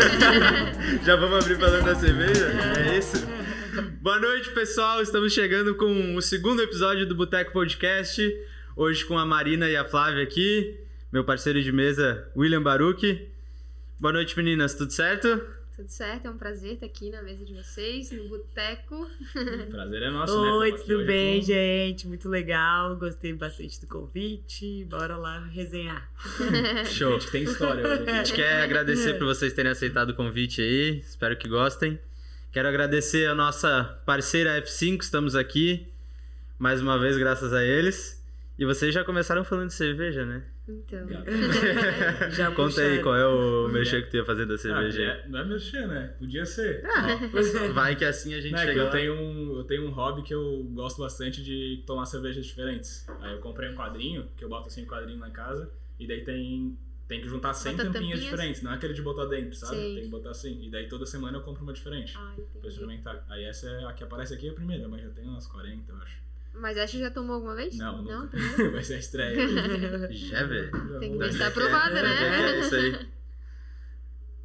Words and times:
Já 1.04 1.16
vamos 1.16 1.44
abrir 1.44 1.58
falando 1.58 1.84
da 1.84 1.94
cerveja? 1.94 2.46
É 2.78 2.98
isso? 2.98 3.26
Boa 4.00 4.18
noite, 4.18 4.50
pessoal. 4.50 5.02
Estamos 5.02 5.32
chegando 5.32 5.74
com 5.74 6.16
o 6.16 6.22
segundo 6.22 6.62
episódio 6.62 7.06
do 7.06 7.14
Boteco 7.14 7.52
Podcast. 7.52 8.22
Hoje 8.76 9.04
com 9.04 9.18
a 9.18 9.26
Marina 9.26 9.68
e 9.68 9.76
a 9.76 9.84
Flávia 9.84 10.22
aqui. 10.22 10.78
Meu 11.12 11.24
parceiro 11.24 11.60
de 11.62 11.72
mesa, 11.72 12.30
William 12.36 12.62
Baruch. 12.62 13.28
Boa 13.98 14.12
noite, 14.12 14.36
meninas. 14.36 14.74
Tudo 14.74 14.92
certo? 14.92 15.59
Tudo 15.80 15.88
certo, 15.88 16.26
é 16.26 16.30
um 16.30 16.36
prazer 16.36 16.74
estar 16.74 16.84
aqui 16.84 17.08
na 17.08 17.22
mesa 17.22 17.42
de 17.42 17.54
vocês, 17.54 18.12
no 18.12 18.28
boteco. 18.28 18.96
O 18.96 19.70
prazer 19.70 20.02
é 20.02 20.10
nosso, 20.10 20.42
né? 20.42 20.50
Oi, 20.52 20.70
Tamo 20.72 20.82
aqui 20.82 20.92
tudo 20.92 21.06
bem, 21.06 21.40
com- 21.40 21.46
gente? 21.46 22.06
Muito 22.06 22.28
legal. 22.28 22.96
Gostei 22.96 23.32
bastante 23.32 23.80
do 23.80 23.86
convite. 23.86 24.84
Bora 24.90 25.16
lá 25.16 25.38
resenhar. 25.46 26.06
Show. 26.84 27.16
A 27.16 27.18
gente 27.18 27.30
tem 27.30 27.44
história 27.44 27.82
hoje 27.82 28.10
A 28.10 28.16
gente 28.22 28.34
quer 28.34 28.62
agradecer 28.62 29.14
por 29.14 29.24
vocês 29.24 29.54
terem 29.54 29.70
aceitado 29.72 30.10
o 30.10 30.14
convite 30.14 30.60
aí. 30.60 30.98
Espero 30.98 31.34
que 31.34 31.48
gostem. 31.48 31.98
Quero 32.52 32.68
agradecer 32.68 33.26
a 33.26 33.34
nossa 33.34 34.02
parceira 34.04 34.60
F5, 34.60 35.00
estamos 35.00 35.34
aqui. 35.34 35.88
Mais 36.58 36.82
uma 36.82 36.98
vez, 36.98 37.16
graças 37.16 37.54
a 37.54 37.64
eles. 37.64 38.19
E 38.60 38.64
vocês 38.66 38.92
já 38.92 39.02
começaram 39.02 39.42
falando 39.42 39.68
de 39.68 39.74
cerveja, 39.74 40.24
né? 40.26 40.44
Então. 40.68 41.08
Já 42.30 42.50
Conta 42.54 42.82
aí 42.82 43.02
qual 43.02 43.16
é 43.16 43.26
o 43.26 43.68
mexer 43.68 43.96
é. 43.98 44.02
que 44.02 44.10
tu 44.10 44.16
ia 44.18 44.24
fazer 44.24 44.44
da 44.44 44.54
Ah, 44.54 44.58
cerveja. 44.58 45.02
é- 45.02 45.28
não 45.28 45.38
é 45.40 45.44
mexer, 45.46 45.88
né? 45.88 46.14
Podia 46.18 46.44
ser. 46.44 46.84
aí. 46.84 47.68
Vai 47.72 47.96
que 47.96 48.04
assim 48.04 48.34
a 48.34 48.40
gente 48.40 48.52
Não, 48.52 48.58
é 48.60 48.66
chega 48.66 48.80
eu 48.80 48.84
lá. 48.84 48.90
tenho, 48.90 49.14
um, 49.14 49.56
eu 49.56 49.64
tenho 49.64 49.86
um 49.86 49.90
hobby 49.90 50.22
que 50.22 50.34
eu 50.34 50.62
gosto 50.74 51.00
bastante 51.00 51.42
de 51.42 51.82
tomar 51.86 52.04
cervejas 52.04 52.44
diferentes. 52.44 53.06
Aí 53.20 53.32
eu 53.32 53.38
comprei 53.40 53.70
um 53.70 53.74
quadrinho, 53.74 54.28
que 54.36 54.44
eu 54.44 54.48
boto 54.50 54.68
assim 54.68 54.82
um 54.82 54.86
quadrinho 54.86 55.18
lá 55.18 55.28
em 55.28 55.32
casa, 55.32 55.72
e 55.98 56.06
daí 56.06 56.22
tem, 56.22 56.78
tem 57.08 57.20
que 57.22 57.28
juntar 57.28 57.54
100 57.54 57.72
Bota 57.72 57.84
tampinhas 57.84 58.02
tampinhas? 58.02 58.20
diferentes, 58.20 58.62
não 58.62 58.72
é 58.72 58.74
aquele 58.74 58.92
de 58.92 59.00
botar 59.02 59.24
dentro, 59.24 59.54
sabe? 59.56 59.74
Sei. 59.76 59.94
Tem 59.94 60.02
que 60.04 60.10
botar 60.10 60.30
assim. 60.32 60.62
E 60.66 60.70
daí 60.70 60.86
toda 60.86 61.06
semana 61.06 61.38
eu 61.38 61.42
compro 61.42 61.62
uma 61.62 61.72
diferente. 61.72 62.12
Ah, 62.16 62.34
Pra 62.60 62.68
experimentar. 62.68 63.24
Aí 63.30 63.42
essa 63.44 63.68
é 63.70 63.84
a 63.86 63.92
que 63.94 64.04
aparece 64.04 64.34
aqui 64.34 64.48
é 64.48 64.50
a 64.50 64.54
primeira, 64.54 64.86
mas 64.86 65.02
já 65.02 65.08
tem 65.08 65.24
umas 65.24 65.46
40, 65.46 65.90
eu 65.90 65.96
acho. 65.96 66.28
Mas 66.54 66.76
essa 66.76 66.98
já 66.98 67.10
tomou 67.10 67.36
alguma 67.36 67.54
vez? 67.54 67.76
Não, 67.78 68.02
Não? 68.02 68.22
nunca. 68.22 68.36
primeiro? 68.36 68.72
Vai 68.72 68.82
ser 68.84 68.94
a 68.94 68.98
estreia. 68.98 69.48
Já, 70.12 70.42
velho. 70.44 70.98
Tem 70.98 71.12
que 71.12 71.18
ver 71.18 71.32
se 71.32 71.38
tá 71.38 71.46
é 71.46 71.50
que 71.50 71.58
é? 71.60 71.62
aprovada, 71.64 71.98
é 71.98 72.02
que 72.02 72.24
é 72.24 72.30
né? 72.30 72.60
isso 72.60 72.74
aí? 72.74 73.08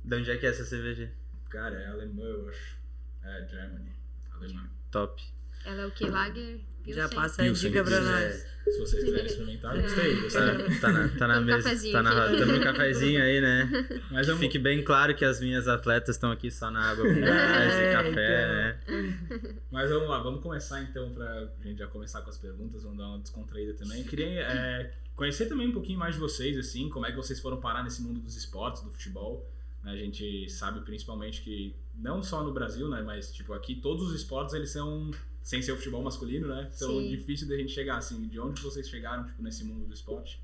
De 0.04 0.16
onde 0.16 0.32
é 0.32 0.38
que 0.38 0.46
é 0.46 0.50
essa 0.50 0.66
cerveja? 0.66 1.12
Cara, 1.50 1.76
é 1.82 1.88
alemã, 1.88 2.24
eu 2.24 2.48
acho. 2.50 2.78
É, 3.24 3.48
Germany. 3.48 3.92
Alemã. 4.32 4.70
Top. 4.92 5.22
Ela 5.66 5.82
é 5.82 5.86
o 5.88 5.92
que? 5.92 6.06
Lager? 6.08 6.60
Já 6.94 7.08
Pilsen? 7.10 7.16
passa 7.16 7.44
a 7.44 7.50
dica 7.52 7.84
pra 7.84 7.98
Pilsen, 7.98 8.12
nós. 8.12 8.56
Se 8.66 8.80
vocês 8.80 9.04
quiserem 9.04 9.26
experimentar, 9.28 9.80
gostei. 9.80 10.22
gostei. 10.22 10.42
Tá, 10.42 10.80
tá 10.82 10.92
na, 10.92 11.10
tá 11.10 11.28
na 11.28 11.42
mesa. 11.42 11.58
cafezinho 11.64 11.94
Tá 11.94 12.02
na 12.04 12.10
roda. 12.12 12.46
Um 12.56 12.60
cafezinho 12.62 13.22
aí, 13.22 13.40
né? 13.42 13.70
Mas 14.12 14.26
vamos, 14.28 14.42
Fique 14.42 14.58
bem 14.58 14.84
claro 14.84 15.16
que 15.16 15.24
as 15.24 15.40
minhas 15.40 15.68
atletas 15.68 16.16
estão 16.16 16.32
aqui 16.32 16.50
só 16.50 16.72
na 16.72 16.82
água 16.90 17.06
com 17.06 17.14
gás 17.22 17.74
e 17.74 17.78
É, 17.78 17.94
café, 17.94 18.80
então. 18.84 19.02
né? 19.04 19.56
mas 19.72 19.90
vamos 19.90 20.10
lá, 20.10 20.18
vamos 20.24 20.42
começar 20.42 20.82
então 20.82 21.12
pra 21.14 21.48
gente 21.64 21.78
já 21.78 21.88
começar 21.88 22.22
com 22.22 22.30
as 22.32 22.38
perguntas, 22.40 22.82
vamos 22.84 22.98
dar 22.98 23.08
uma 23.08 23.20
descontraída 23.20 23.74
também. 23.76 24.02
Eu 24.02 24.08
queria 24.08 24.26
é, 24.42 24.92
conhecer 25.16 25.46
também 25.46 25.68
um 25.68 25.72
pouquinho 25.74 26.00
mais 26.00 26.16
de 26.16 26.20
vocês, 26.22 26.58
assim, 26.58 26.90
como 26.90 27.06
é 27.06 27.12
que 27.12 27.18
vocês 27.18 27.40
foram 27.40 27.58
parar 27.62 27.84
nesse 27.84 28.02
mundo 28.02 28.20
dos 28.20 28.36
esportes, 28.36 28.82
do 28.82 28.90
futebol. 28.90 29.48
né? 29.84 29.92
A 29.92 29.96
gente 29.96 30.50
sabe 30.50 30.80
principalmente 30.82 31.42
que, 31.44 31.76
não 31.96 32.24
só 32.24 32.44
no 32.44 32.52
Brasil, 32.52 32.90
né, 32.90 33.04
mas 33.06 33.32
tipo 33.32 33.54
aqui, 33.54 33.76
todos 33.76 34.08
os 34.10 34.16
esportes 34.16 34.56
eles 34.56 34.72
são, 34.72 35.12
sem 35.46 35.62
ser 35.62 35.74
o 35.74 35.78
futebol 35.78 36.02
masculino, 36.02 36.48
né, 36.48 36.68
são 36.72 37.00
Sim. 37.00 37.08
difícil 37.08 37.48
da 37.48 37.56
gente 37.56 37.72
chegar, 37.72 37.98
assim, 37.98 38.28
de 38.28 38.40
onde 38.40 38.60
vocês 38.64 38.90
chegaram, 38.90 39.26
tipo, 39.26 39.44
nesse 39.44 39.64
mundo 39.64 39.86
do 39.86 39.94
esporte. 39.94 40.42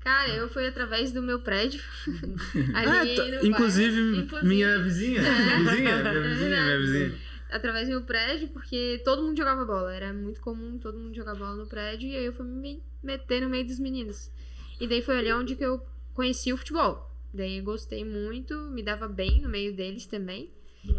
Cara, 0.00 0.28
eu 0.34 0.48
fui 0.48 0.66
através 0.66 1.12
do 1.12 1.22
meu 1.22 1.40
prédio. 1.40 1.80
ali 2.74 3.12
Ah, 3.12 3.16
tá. 3.16 3.24
no 3.24 3.46
inclusive, 3.46 4.16
Inclusive, 4.18 4.44
minha 4.48 4.82
vizinha. 4.82 5.20
É. 5.20 5.58
Vizinha, 5.58 6.02
minha 6.02 6.20
vizinha, 6.20 6.48
minha 6.48 6.78
vizinha. 6.82 7.18
Através 7.48 7.86
do 7.86 7.92
meu 7.92 8.02
prédio, 8.02 8.48
porque 8.48 9.00
todo 9.04 9.22
mundo 9.22 9.36
jogava 9.36 9.64
bola. 9.64 9.94
Era 9.94 10.12
muito 10.12 10.40
comum 10.40 10.76
todo 10.78 10.98
mundo 10.98 11.14
jogar 11.14 11.36
bola 11.36 11.54
no 11.54 11.68
prédio. 11.68 12.08
E 12.08 12.16
aí 12.16 12.24
eu 12.24 12.32
fui 12.32 12.44
me 12.44 12.82
meter 13.00 13.42
no 13.42 13.48
meio 13.48 13.64
dos 13.64 13.78
meninos. 13.78 14.32
E 14.80 14.88
daí 14.88 15.00
foi 15.00 15.16
ali 15.18 15.32
onde 15.32 15.54
que 15.54 15.64
eu 15.64 15.80
conheci 16.12 16.52
o 16.52 16.56
futebol. 16.56 17.08
Daí 17.32 17.58
eu 17.58 17.64
gostei 17.64 18.04
muito, 18.04 18.52
me 18.72 18.82
dava 18.82 19.06
bem 19.06 19.40
no 19.40 19.48
meio 19.48 19.76
deles 19.76 20.06
também. 20.06 20.50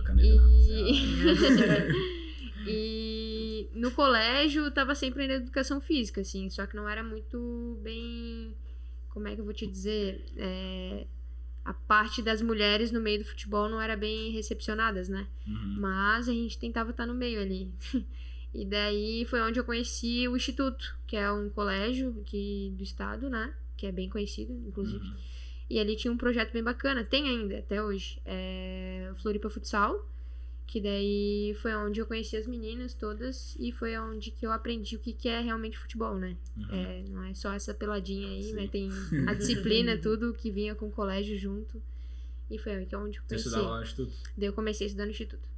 Caneta 0.06 0.36
na 0.36 0.52
E... 0.54 2.23
e 2.68 3.70
no 3.74 3.92
colégio 3.92 4.64
eu 4.66 4.72
tava 4.72 4.96
sempre 4.96 5.28
na 5.28 5.36
educação 5.36 5.80
física, 5.82 6.22
assim, 6.22 6.50
só 6.50 6.66
que 6.66 6.76
não 6.76 6.88
era 6.88 7.04
muito 7.04 7.80
bem. 7.82 8.56
Como 9.10 9.28
é 9.28 9.36
que 9.36 9.42
eu 9.42 9.46
vou 9.46 9.54
te 9.54 9.68
dizer? 9.68 10.26
É, 10.38 11.06
A 11.66 11.74
parte 11.74 12.22
das 12.22 12.42
mulheres 12.42 12.92
no 12.92 13.00
meio 13.00 13.20
do 13.20 13.26
futebol 13.26 13.70
não 13.70 13.80
era 13.80 13.96
bem 13.96 14.32
recepcionadas, 14.32 15.08
né? 15.08 15.28
Uhum. 15.48 15.78
Mas 15.80 16.28
a 16.28 16.34
gente 16.34 16.58
tentava 16.60 16.92
estar 16.92 17.06
no 17.06 17.14
meio 17.14 17.42
ali. 17.42 17.72
E 18.56 18.64
daí 18.66 19.26
foi 19.26 19.42
onde 19.42 19.60
eu 19.60 19.64
conheci 19.64 20.28
o 20.28 20.36
Instituto, 20.38 20.96
que 21.08 21.16
é 21.16 21.32
um 21.32 21.50
colégio 21.50 22.16
aqui 22.22 22.72
do 22.78 22.84
estado, 22.84 23.28
né? 23.28 23.52
Que 23.76 23.88
é 23.88 23.92
bem 23.92 24.08
conhecido, 24.08 24.54
inclusive. 24.68 25.04
Uhum. 25.04 25.16
E 25.72 25.80
ali 25.80 25.96
tinha 25.96 26.14
um 26.14 26.18
projeto 26.18 26.54
bem 26.54 26.62
bacana, 26.62 27.04
tem 27.04 27.28
ainda 27.28 27.58
até 27.58 27.82
hoje, 27.82 28.22
é 28.24 29.10
o 29.12 29.16
Floripa 29.16 29.50
Futsal, 29.50 30.08
que 30.74 30.82
daí 30.82 31.56
foi 31.62 31.76
onde 31.76 32.00
eu 32.02 32.06
conheci 32.08 32.36
as 32.36 32.48
meninas 32.48 32.96
todas 32.96 33.56
e 33.60 33.72
foi 33.72 33.96
onde 34.00 34.32
que 34.32 34.44
eu 34.44 34.52
aprendi 34.52 34.96
o 34.96 35.00
que, 35.00 35.14
que 35.14 35.30
é 35.30 35.40
realmente 35.40 35.78
futebol, 35.78 36.16
né? 36.18 36.36
Uhum. 36.58 36.66
É, 36.72 37.04
não 37.10 37.24
é 37.26 37.34
só 37.36 37.54
essa 37.54 37.76
peladinha 37.76 38.28
aí, 38.28 38.42
Sim. 38.46 38.54
né? 38.54 38.68
Tem 38.72 38.90
a 39.30 39.36
disciplina, 39.36 39.96
tudo 40.00 40.34
que 40.34 40.50
vinha 40.50 40.74
com 40.74 40.88
o 40.88 40.92
colégio 40.92 41.38
junto. 41.38 41.80
E 42.50 42.58
foi 42.58 42.72
aí 42.74 42.86
que 42.88 42.96
é 42.96 42.98
onde 42.98 43.20
eu 43.20 43.22
Você 43.22 43.28
conheci. 43.36 43.48
estudava 43.50 43.70
lá 43.70 43.78
no 43.78 43.84
Instituto? 43.84 44.14
Daí 44.36 44.48
eu 44.50 44.54
comecei 44.54 44.86
a 44.86 44.88
estudar 44.88 45.06
no 45.06 45.12
Instituto. 45.12 45.54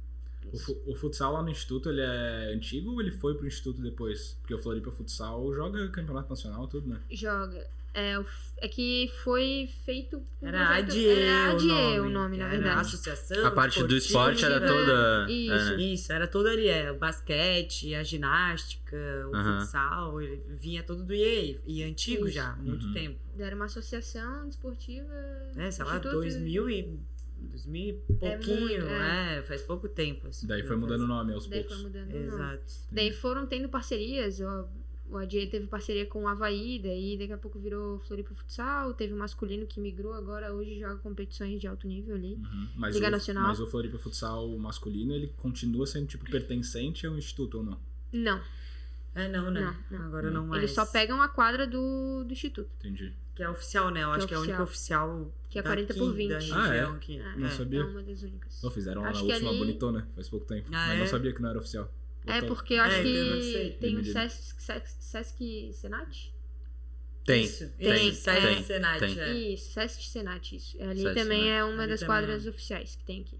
O, 0.52 0.58
fu- 0.58 0.82
o 0.86 0.94
futsal 0.94 1.32
lá 1.32 1.42
no 1.42 1.48
Instituto, 1.48 1.88
ele 1.88 2.02
é 2.02 2.52
antigo 2.54 2.92
ou 2.92 3.00
ele 3.00 3.10
foi 3.10 3.34
pro 3.34 3.46
Instituto 3.46 3.80
depois? 3.80 4.36
Porque 4.42 4.52
o 4.54 4.58
Floripa 4.58 4.90
Futsal 4.92 5.50
joga 5.54 5.88
campeonato 5.88 6.28
nacional, 6.28 6.68
tudo, 6.68 6.88
né? 6.90 7.00
Joga. 7.10 7.66
É, 7.98 8.22
é 8.58 8.68
que 8.68 9.10
foi 9.24 9.70
feito. 9.86 10.18
um 10.42 10.46
Era 10.46 10.66
projeto- 10.66 10.90
ADIE, 10.90 11.08
era 11.08 11.52
o 11.52 11.54
ADIE 11.56 11.66
nome. 11.68 11.98
o 12.00 12.10
nome, 12.10 12.36
na 12.36 12.44
Era 12.44 12.52
verdade. 12.52 12.80
Associação 12.82 13.46
A 13.46 13.50
parte 13.50 13.82
do 13.82 13.96
esporte 13.96 14.44
era 14.44 14.60
Desportiva. 14.60 14.86
toda. 14.86 15.32
Isso. 15.32 15.72
é. 15.72 15.76
Isso, 15.82 16.12
era 16.12 16.26
todo 16.28 16.46
ali, 16.48 16.68
é, 16.68 16.92
o 16.92 16.98
basquete, 16.98 17.94
a 17.94 18.02
ginástica, 18.02 18.96
o 19.30 19.34
Aham. 19.34 19.60
futsal, 19.60 20.20
ele 20.20 20.42
vinha 20.50 20.82
todo 20.82 21.02
do 21.04 21.14
IE, 21.14 21.58
e 21.66 21.82
antigo 21.82 22.26
Isso. 22.26 22.34
já, 22.34 22.54
muito 22.56 22.86
Uhum. 22.86 22.92
tempo. 22.92 23.18
Era 23.38 23.56
uma 23.56 23.64
associação 23.64 24.46
desportiva. 24.46 25.12
É, 25.56 25.70
sei 25.70 25.84
lá, 25.84 25.96
Instituto- 25.96 26.16
2000 26.20 26.68
e, 26.70 26.98
2000 27.38 27.88
e 28.08 28.12
pouquinho, 28.14 28.60
muito, 28.60 28.86
é. 28.86 29.38
é, 29.38 29.42
faz 29.42 29.62
pouco 29.62 29.88
tempo. 29.88 30.26
Assim, 30.28 30.46
Daí 30.46 30.62
foi 30.62 30.76
mudando 30.76 31.02
o 31.02 31.06
nome 31.06 31.32
aos 31.32 31.46
Daí 31.46 31.60
poucos. 31.60 31.76
foi 31.82 31.84
mudando 31.90 32.10
o 32.10 32.14
nome. 32.14 32.26
Exato. 32.26 32.72
Daí 32.92 33.12
foram 33.12 33.46
tendo 33.46 33.68
parcerias. 33.68 34.40
ó, 34.40 34.68
O 35.08 35.16
ADIE 35.16 35.46
teve 35.46 35.66
parceria 35.68 36.04
com 36.06 36.24
o 36.24 36.28
Havaí, 36.28 36.80
daí 36.82 37.16
daqui 37.16 37.32
a 37.32 37.38
pouco 37.38 37.58
virou 37.58 38.00
Floripa 38.00 38.34
Futsal. 38.34 38.92
Teve 38.94 39.12
o 39.14 39.16
masculino 39.16 39.64
que 39.66 39.78
migrou, 39.80 40.12
agora 40.14 40.52
hoje 40.52 40.78
joga 40.80 40.96
competições 40.96 41.60
de 41.60 41.66
alto 41.68 41.86
nível 41.86 42.16
ali. 42.16 42.34
Uhum. 42.34 42.68
Mas, 42.76 42.94
Liga 42.94 43.06
o, 43.06 43.10
Nacional. 43.10 43.44
mas 43.44 43.60
o 43.60 43.66
Floripa 43.66 43.98
Futsal 43.98 44.48
masculino, 44.58 45.14
ele 45.14 45.28
continua 45.36 45.86
sendo, 45.86 46.06
tipo, 46.06 46.28
pertencente 46.30 47.06
ao 47.06 47.16
Instituto 47.16 47.58
ou 47.58 47.64
não? 47.64 47.78
Não, 48.12 48.40
É, 49.14 49.28
não, 49.28 49.50
né? 49.50 49.74
Não, 49.90 49.98
não. 49.98 50.06
Agora 50.06 50.30
não 50.30 50.46
mais. 50.46 50.62
eles 50.62 50.74
só 50.74 50.84
pegam 50.84 51.22
a 51.22 51.28
quadra 51.28 51.66
do, 51.66 52.24
do 52.24 52.32
Instituto. 52.32 52.68
Entendi. 52.80 53.12
Que 53.34 53.42
é 53.42 53.48
oficial, 53.48 53.90
né? 53.90 54.02
Eu 54.02 54.08
Que 54.10 54.16
acho 54.16 54.24
é 54.24 54.28
que 54.28 54.34
é 54.34 54.36
a 54.36 54.40
única 54.40 54.62
oficial. 54.62 55.32
Que 55.48 55.58
é 55.58 55.62
daqui, 55.62 55.84
40 55.86 55.94
por 55.94 56.12
20. 56.14 56.28
Da 56.50 56.62
Ah, 56.62 56.74
é? 56.74 56.82
aqui. 56.84 57.18
É, 57.18 57.36
Não 57.36 57.46
É. 57.46 57.50
sabia. 57.50 57.80
É 57.80 57.84
uma 57.84 58.02
das 58.02 58.22
únicas. 58.22 58.62
Não, 58.62 58.70
fizeram 58.70 59.02
lá 59.02 59.08
Acho 59.10 59.20
na 59.20 59.26
que 59.26 59.32
última 59.34 59.50
ali- 59.50 59.58
bonitona, 59.58 60.08
faz 60.14 60.28
pouco 60.28 60.46
tempo. 60.46 60.68
Ah, 60.72 60.86
mas 60.88 60.98
não 60.98 61.04
é? 61.04 61.06
sabia 61.08 61.32
que 61.32 61.40
não 61.42 61.48
era 61.50 61.58
oficial. 61.58 61.90
É, 62.26 62.42
porque 62.42 62.74
eu 62.74 62.82
acho 62.82 62.96
É, 62.96 63.00
então 63.00 63.10
eu 63.12 63.40
que 63.40 63.76
tem 63.78 63.96
o 63.96 64.02
Dividido. 64.02 64.12
Sesc, 64.12 64.62
Sesc, 64.62 64.88
Sesc 65.04 65.72
Senat? 65.72 66.34
Tem. 67.24 67.44
Isso, 67.44 67.68
Tem, 67.76 68.08
isso, 68.08 68.22
Sesc 68.22 68.40
tem, 68.46 68.62
Senat, 68.64 68.98
tem. 69.00 69.20
é. 69.20 69.32
Isso, 69.52 69.72
Sesc 69.72 70.04
Senat, 70.08 70.56
isso. 70.56 70.82
Ali 70.82 71.02
Sesc 71.02 71.14
também 71.14 71.40
Senat. 71.42 71.58
é 71.58 71.64
uma 71.64 71.82
Ali 71.82 71.90
das 71.90 72.02
quadras 72.02 72.46
é. 72.46 72.50
oficiais 72.50 72.94
que 72.96 73.04
tem 73.04 73.20
aqui. 73.22 73.38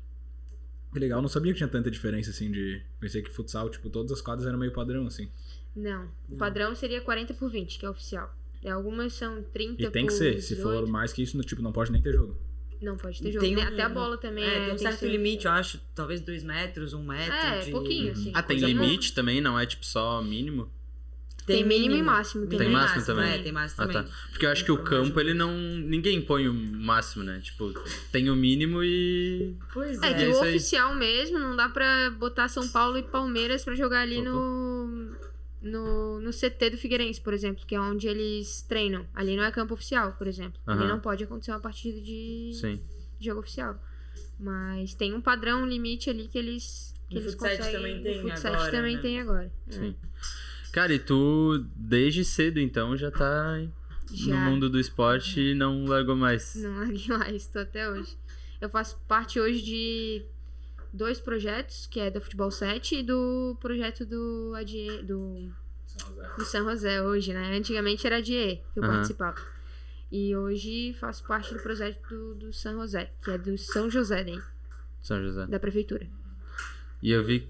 Que 0.93 0.99
legal, 0.99 1.21
não 1.21 1.29
sabia 1.29 1.53
que 1.53 1.59
tinha 1.59 1.69
tanta 1.69 1.91
diferença, 1.91 2.31
assim, 2.31 2.51
de... 2.51 2.83
Pensei 2.99 3.21
que 3.23 3.31
futsal, 3.31 3.69
tipo, 3.69 3.91
todas 3.91 4.11
as 4.13 4.21
quadras 4.23 4.47
eram 4.49 4.59
meio 4.59 4.73
padrão, 4.73 5.07
assim. 5.07 5.31
Não, 5.75 6.07
o 6.07 6.11
Não. 6.31 6.39
padrão 6.39 6.75
seria 6.75 7.01
40 7.03 7.35
por 7.35 7.51
20, 7.51 7.79
que 7.79 7.85
é 7.85 7.91
oficial. 7.91 8.35
E 8.63 8.69
algumas 8.69 9.13
são 9.13 9.43
30 9.43 9.83
E 9.83 9.91
tem 9.91 10.07
por 10.07 10.13
que 10.13 10.19
ser, 10.19 10.41
se 10.41 10.57
for 10.57 10.71
18. 10.71 10.89
mais 10.89 11.13
que 11.13 11.23
isso, 11.23 11.39
tipo, 11.43 11.61
não 11.61 11.71
pode 11.73 11.93
nem 11.93 12.01
ter 12.01 12.15
jogo. 12.15 12.37
Não 12.83 12.97
pode 12.97 13.23
ter 13.23 13.33
jogo. 13.33 13.45
tem 13.45 13.55
Nem- 13.55 13.65
um- 13.65 13.69
Até 13.69 13.83
a 13.83 13.89
bola 13.89 14.19
também 14.19 14.45
É, 14.45 14.49
é. 14.59 14.65
tem 14.67 14.75
um 14.75 14.79
certo 14.79 15.07
limite, 15.07 15.47
eu 15.47 15.53
acho. 15.53 15.81
Talvez 15.95 16.21
dois 16.21 16.43
metros, 16.45 16.93
um 16.93 17.03
metro. 17.03 17.33
É, 17.35 17.61
de... 17.61 17.71
pouquinho, 17.71 18.13
assim. 18.13 18.31
Ah, 18.35 18.43
tem 18.43 18.59
limite 18.59 19.13
também, 19.15 19.41
não 19.41 19.59
é 19.59 19.65
tipo 19.67 19.85
só 19.85 20.21
mínimo? 20.23 20.71
Tem 21.47 21.63
mínimo 21.65 21.95
e 21.95 22.03
máximo 22.03 22.45
Tem, 22.49 22.59
também. 22.59 22.73
máximo 22.73 23.07
também? 23.07 23.31
É, 23.35 23.39
tem 23.39 23.53
máximo 23.53 23.85
Ah, 23.85 23.87
também. 23.87 24.03
tá. 24.11 24.17
Porque 24.31 24.45
eu 24.47 24.51
acho 24.51 24.65
que 24.65 24.73
o 24.73 24.79
campo, 24.83 25.21
ele 25.21 25.33
não. 25.33 25.53
Ninguém 25.57 26.21
põe 26.21 26.49
o 26.49 26.53
máximo, 26.53 27.23
né? 27.23 27.39
Tipo, 27.41 27.73
tem 28.11 28.29
o 28.29 28.35
mínimo 28.35 28.83
e. 28.83 29.55
Pois 29.73 30.03
É, 30.03 30.11
é. 30.11 30.15
que 30.15 30.25
É 30.25 30.29
o 30.29 30.41
oficial 30.41 30.93
mesmo, 30.97 31.39
não 31.39 31.55
dá 31.55 31.69
pra 31.69 32.11
botar 32.11 32.49
São 32.49 32.67
Paulo 32.69 32.99
e 32.99 33.03
Palmeiras 33.05 33.65
pra 33.65 33.77
jogar 33.77 34.01
ali 34.01 34.21
no, 34.21 35.15
no, 35.67 36.21
no 36.21 36.31
CT 36.31 36.71
do 36.71 36.77
Figueirense, 36.79 37.21
por 37.21 37.35
exemplo, 37.35 37.65
que 37.67 37.75
é 37.75 37.81
onde 37.81 38.07
eles 38.09 38.63
treinam. 38.63 39.07
Ali 39.15 39.37
não 39.37 39.45
é 39.45 39.51
campo 39.51 39.75
oficial, 39.75 40.13
por 40.13 40.27
exemplo. 40.27 40.61
Ali 40.67 40.81
Aham. 40.81 40.89
não 40.89 41.01
pode 41.01 41.25
acontecer 41.25 41.51
uma 41.51 41.61
partida 41.61 42.01
de, 42.01 42.53
Sim. 42.55 42.81
de 43.19 43.27
jogo 43.27 43.41
oficial. 43.41 43.79
Mas 44.39 44.95
tem 44.95 45.15
um 45.15 45.21
padrão, 45.21 45.63
um 45.63 45.67
limite 45.67 46.09
ali 46.11 46.29
que 46.29 46.39
eles. 46.39 46.95
Que 47.09 47.15
No 47.15 47.21
eles 47.21 47.33
futsal 47.35 47.51
conseguem. 47.51 47.73
também 47.73 48.03
tem 48.03 48.23
no 48.23 48.29
futsal 48.31 48.55
agora, 48.55 48.71
também 48.71 48.97
né? 48.97 49.03
tem 49.03 49.21
agora. 49.21 49.53
Sim. 49.69 49.95
Cara, 50.73 50.93
e 50.93 50.99
tu, 50.99 51.65
desde 51.75 52.25
cedo, 52.25 52.61
então, 52.61 52.97
já 52.97 53.11
tá 53.11 53.59
no 54.11 54.17
Já. 54.17 54.37
mundo 54.37 54.69
do 54.69 54.79
esporte 54.79 55.41
e 55.41 55.55
não 55.55 55.85
largou 55.87 56.17
mais. 56.17 56.55
Não 56.57 56.77
larguei 56.79 57.07
mais, 57.09 57.47
tô 57.47 57.61
até 57.61 57.89
hoje. 57.91 58.17
Eu 58.61 58.69
faço 58.69 58.99
parte 59.09 59.39
hoje 59.41 59.63
de 59.63 60.23
dois 60.93 61.21
projetos, 61.21 61.87
que 61.87 62.01
é 62.01 62.11
do 62.11 62.21
Futebol 62.21 62.51
7 62.51 62.97
e 62.97 63.03
do 63.03 63.57
projeto 63.61 64.05
do 64.05 64.53
ADE, 64.57 65.03
do, 65.03 65.51
São 65.87 66.09
José. 66.09 66.29
do 66.39 66.45
San 66.45 66.65
José 66.65 67.03
hoje, 67.03 67.33
né? 67.33 67.57
Antigamente 67.57 68.07
era 68.07 68.19
ADE 68.19 68.61
que 68.73 68.79
eu 68.79 68.83
Aham. 68.85 68.93
participava. 68.93 69.37
E 70.11 70.37
hoje 70.37 70.95
faço 71.01 71.25
parte 71.25 71.53
do 71.53 71.61
projeto 71.61 71.99
do, 72.09 72.35
do 72.35 72.53
San 72.53 72.75
José, 72.75 73.11
que 73.23 73.31
é 73.31 73.39
do 73.39 73.59
São 73.59 73.91
José, 73.91 74.23
né? 74.25 74.41
São 75.03 75.23
José. 75.23 75.47
Da 75.47 75.59
prefeitura. 75.59 76.07
E 77.03 77.11
eu 77.11 77.23
vi, 77.23 77.49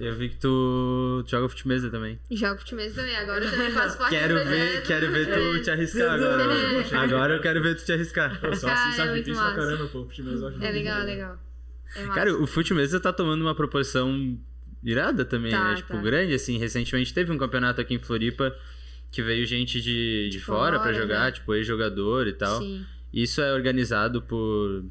eu 0.00 0.14
vi 0.16 0.30
que 0.30 0.36
tu 0.36 1.24
joga 1.26 1.48
futimesa 1.48 1.90
também. 1.90 2.18
Jogo 2.30 2.58
futebol 2.58 2.90
também, 2.90 3.16
agora 3.16 3.44
eu 3.44 3.50
também 3.50 3.70
faço 3.70 3.96
parte 3.98 4.10
Quero 4.10 4.38
do 4.38 4.44
ver, 4.44 4.82
quero 4.82 5.12
ver 5.12 5.26
tu 5.32 5.62
te 5.62 5.70
arriscar 5.70 6.14
agora. 6.14 6.42
É. 6.42 6.96
Agora 6.96 7.36
eu 7.36 7.40
quero 7.40 7.62
ver 7.62 7.76
tu 7.76 7.84
te 7.84 7.92
arriscar. 7.92 8.40
Pô, 8.40 8.54
só 8.54 8.68
assim 8.68 9.00
é 9.00 9.22
pra 9.22 9.54
caramba, 9.54 9.86
pô. 9.88 10.04
Mesmo 10.04 10.46
acho 10.48 10.62
É 10.62 10.70
legal, 10.70 10.96
muito 10.96 11.06
legal. 11.06 11.47
É 11.96 12.02
massa. 12.02 12.14
Cara, 12.14 12.34
o 12.34 12.46
futimesa 12.46 13.00
tá 13.00 13.12
tomando 13.12 13.42
uma 13.42 13.54
proporção 13.54 14.38
irada 14.82 15.24
também, 15.24 15.50
Tá, 15.50 15.70
né? 15.70 15.76
Tipo, 15.76 15.92
tá. 15.94 16.00
grande, 16.02 16.34
assim. 16.34 16.58
Recentemente 16.58 17.12
teve 17.12 17.32
um 17.32 17.38
campeonato 17.38 17.80
aqui 17.80 17.94
em 17.94 17.98
Floripa 17.98 18.56
que 19.10 19.22
veio 19.22 19.46
gente 19.46 19.80
de, 19.80 20.28
de, 20.28 20.38
fora, 20.38 20.78
pra 20.78 20.92
fora, 20.92 20.94
jogar, 20.94 21.24
né? 21.26 21.32
tipo, 21.32 21.54
ex-jogador 21.54 22.26
e 22.26 22.32
tal. 22.32 22.60
Sim. 22.60 22.84
Isso 23.12 23.40
é 23.40 23.52
organizado 23.54 24.20
por, 24.20 24.84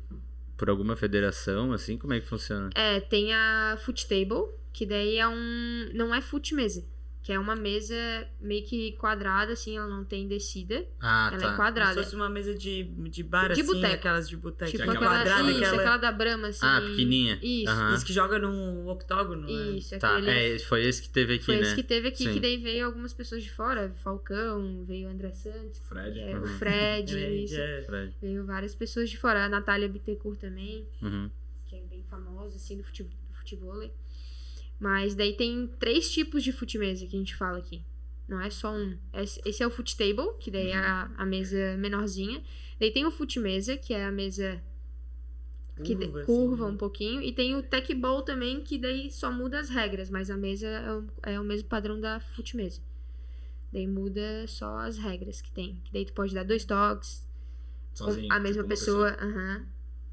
por 0.57 0.69
alguma 0.69 0.95
federação, 0.95 1.71
assim? 1.71 1.97
Como 1.97 2.13
é 2.13 2.19
que 2.19 2.27
funciona? 2.27 2.69
É, 2.73 2.99
tem 2.99 3.33
a 3.33 3.77
foot 3.79 4.07
table, 4.07 4.49
que 4.73 4.85
daí 4.85 5.17
é 5.17 5.27
um. 5.27 5.89
Não 5.94 6.13
é 6.13 6.19
foot 6.19 6.53
mesa. 6.55 6.83
Que 7.27 7.33
é 7.33 7.38
uma 7.39 7.57
mesa 7.57 7.94
meio 8.39 8.63
que 8.63 8.94
quadrada, 8.94 9.51
assim, 9.51 9.75
ela 9.77 9.85
não 9.89 10.06
tem 10.06 10.25
descida. 10.29 10.88
Ah, 10.97 11.29
ela 11.33 11.41
é 11.41 11.45
Como 11.47 11.57
quadrada. 11.57 11.94
se 11.95 12.03
fosse 12.06 12.15
uma 12.15 12.29
mesa 12.29 12.56
de, 12.56 12.83
de 12.85 13.21
bar, 13.21 13.51
De 13.53 13.59
assim, 13.59 13.83
aquelas 13.83 14.29
de 14.29 14.38
boteco. 14.38 14.71
Tipo 14.71 14.83
aquela 14.83 14.95
aquela, 14.95 15.18
quadrada, 15.18 15.51
isso, 15.51 15.59
aquela... 15.59 15.77
aquela 15.81 15.97
da 15.97 16.12
Brahma, 16.13 16.47
assim. 16.47 16.65
Ah, 16.65 16.79
pequenininha. 16.79 17.38
Isso. 17.41 17.74
Isso 17.95 18.06
que 18.06 18.13
joga 18.13 18.39
num 18.39 18.88
octógono, 18.88 19.41
né? 19.45 19.77
isso. 19.77 20.00
Tá, 20.00 20.13
aquele 20.15 20.29
é, 20.56 20.59
foi 20.59 20.85
esse 20.85 21.01
que 21.01 21.09
teve 21.09 21.33
aqui, 21.33 21.44
foi 21.44 21.56
né? 21.57 21.62
esse 21.63 21.75
que 21.75 21.83
teve 21.83 22.07
aqui, 22.07 22.24
Sim. 22.24 22.33
que 22.35 22.39
daí 22.39 22.56
veio 22.56 22.85
algumas 22.85 23.12
pessoas 23.13 23.44
de 23.44 23.51
fora. 23.51 23.94
Falcão, 24.01 24.85
veio 24.85 25.09
o 25.09 25.12
André 25.12 25.33
Santos, 25.33 25.80
Fred. 25.80 26.18
é, 26.18 26.33
Uhum. 26.33 26.44
o 26.44 26.47
Fred, 26.47 27.12
É, 27.19 27.30
isso. 27.35 27.59
é. 27.59 27.81
Fred. 27.81 28.13
Veio 28.21 28.45
várias 28.45 28.73
pessoas 28.73 29.09
de 29.09 29.18
fora. 29.18 29.44
A 29.44 29.50
Natália 29.50 29.89
Bittencourt 29.89 30.39
também. 30.39 30.88
Uhum. 31.01 31.30
que 31.65 31.75
é 31.75 31.81
bem 31.81 32.03
famosa, 32.09 32.56
assim, 32.56 32.77
do 32.77 32.83
fute- 32.85 33.03
do 33.03 33.35
futevôlei. 33.35 33.91
Mas 34.79 35.15
daí 35.15 35.33
tem 35.35 35.68
três 35.79 36.12
tipos 36.12 36.44
de 36.44 36.51
futimesa 36.51 37.06
que 37.06 37.15
a 37.15 37.19
gente 37.19 37.35
fala 37.35 37.57
aqui. 37.57 37.83
Não 38.27 38.39
é 38.41 38.50
só 38.50 38.74
um. 38.74 38.97
Esse 39.13 39.41
esse 39.45 39.63
é 39.63 39.68
o 39.68 39.71
foot 39.71 39.95
table, 39.97 40.33
que 40.39 40.51
daí 40.51 40.69
é 40.69 40.77
a, 40.77 41.09
a 41.18 41.25
mesa 41.25 41.77
menorzinha. 41.77 42.44
Daí 42.79 42.91
tem 42.91 43.06
o 43.06 43.12
foot 43.12 43.39
mesa, 43.39 43.77
que 43.77 43.94
é 43.94 44.06
a 44.06 44.12
mesa 44.12 44.62
que 45.83 45.95
de- 45.95 46.06
Curva, 46.07 46.25
curva 46.25 46.65
assim. 46.65 46.74
um 46.74 46.77
pouquinho. 46.77 47.21
E 47.21 47.31
tem 47.31 47.56
o 47.56 47.63
tech 47.63 47.94
ball 47.95 48.21
também, 48.24 48.62
que 48.62 48.77
daí 48.77 49.09
só 49.12 49.31
muda 49.31 49.59
as 49.59 49.69
regras, 49.69 50.09
mas 50.09 50.29
a 50.29 50.35
mesa 50.38 50.68
é 50.68 50.91
o, 50.94 51.07
é 51.23 51.39
o 51.39 51.44
mesmo 51.44 51.68
padrão 51.69 52.00
da 52.00 52.19
foot 52.19 52.56
mesa. 52.57 52.81
Daí 53.71 53.88
muda 53.88 54.45
só 54.47 54.77
as 54.80 54.97
regras 54.97 55.41
que 55.41 55.51
tem. 55.51 55.81
Que 55.85 55.94
daí 55.94 56.06
tu 56.06 56.13
pode 56.13 56.33
dar 56.33 56.44
dois 56.44 56.65
toques, 56.65 57.25
Sozinho. 57.94 58.31
a 58.31 58.39
mesma 58.39 58.63
tipo, 58.63 58.65
uma 58.65 58.69
pessoa, 58.69 59.09
aham. 59.19 59.65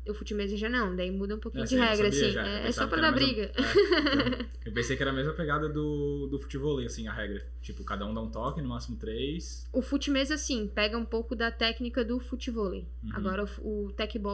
O 0.07 0.13
futimesa 0.13 0.55
já 0.57 0.69
não, 0.69 0.95
daí 0.95 1.11
muda 1.11 1.35
um 1.35 1.39
pouquinho 1.41 1.65
É, 1.65 1.67
de 1.67 1.77
regra, 1.77 2.09
assim. 2.09 2.31
já, 2.31 2.43
eu 2.43 2.47
É, 2.47 2.69
é 2.69 2.73
só 2.73 2.87
pra 2.87 3.01
dar 3.01 3.11
mesma- 3.13 3.27
briga. 3.27 3.53
É, 3.55 4.69
eu 4.69 4.73
pensei 4.73 4.97
que 4.97 5.03
era 5.03 5.11
a 5.11 5.15
mesma 5.15 5.33
pegada 5.33 5.69
do, 5.69 6.27
do 6.27 6.39
futebol, 6.39 6.79
assim, 6.81 7.09
a 7.09 7.13
regra. 7.13 7.47
Tipo, 7.63 7.83
cada 7.85 8.05
um 8.07 8.13
dá 8.13 8.21
um 8.21 8.31
toque, 8.31 8.61
no 8.61 8.69
máximo 8.69 8.97
três. 8.99 9.67
O 9.73 9.81
futimesa, 9.81 10.37
sim, 10.37 10.67
pega 10.69 10.99
um 10.99 11.05
pouco 11.07 11.35
da 11.35 11.51
técnica 11.51 12.05
do 12.05 12.21
futevôlei. 12.21 12.87
Uhum. 13.03 13.11
Agora 13.15 13.45
o, 13.63 13.87
o 13.87 13.93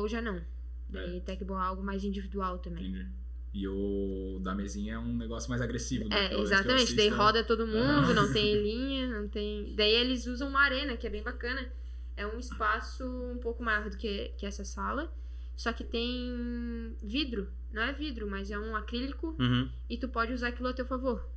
já 0.08 0.20
não. 0.20 0.40
Daí 0.88 1.22
ball 1.44 1.58
é 1.60 1.62
algo 1.62 1.82
mais 1.84 2.02
individual 2.02 2.58
também. 2.58 2.88
Entendi. 2.88 3.06
E 3.52 3.66
o 3.66 4.38
da 4.42 4.54
mesinha 4.54 4.94
é 4.94 4.98
um 4.98 5.16
negócio 5.16 5.50
mais 5.50 5.60
agressivo, 5.62 6.08
né? 6.08 6.32
É, 6.32 6.40
exatamente. 6.40 6.94
Daí 6.94 7.06
assisto, 7.08 7.22
roda 7.22 7.44
todo 7.44 7.66
mundo, 7.66 8.10
Ah. 8.10 8.14
não 8.14 8.32
tem 8.32 8.54
linha, 8.62 9.08
não 9.08 9.28
tem. 9.28 9.74
Daí 9.74 9.92
eles 9.92 10.26
usam 10.26 10.48
uma 10.48 10.60
arena, 10.60 10.96
que 10.96 11.06
é 11.06 11.10
bem 11.10 11.22
bacana. 11.22 11.68
É 12.16 12.26
um 12.26 12.38
espaço 12.38 13.04
um 13.04 13.38
pouco 13.38 13.62
maior 13.62 13.88
do 13.88 13.96
que, 13.96 14.32
que 14.36 14.46
essa 14.46 14.64
sala. 14.64 15.12
Só 15.60 15.74
que 15.74 15.84
tem 15.84 16.96
vidro. 17.02 17.46
Não 17.70 17.82
é 17.82 17.92
vidro, 17.92 18.26
mas 18.26 18.50
é 18.50 18.58
um 18.58 18.74
acrílico. 18.74 19.36
Uhum. 19.38 19.68
E 19.90 19.98
tu 19.98 20.08
pode 20.08 20.32
usar 20.32 20.48
aquilo 20.48 20.68
a 20.68 20.72
teu 20.72 20.86
favor. 20.86 21.28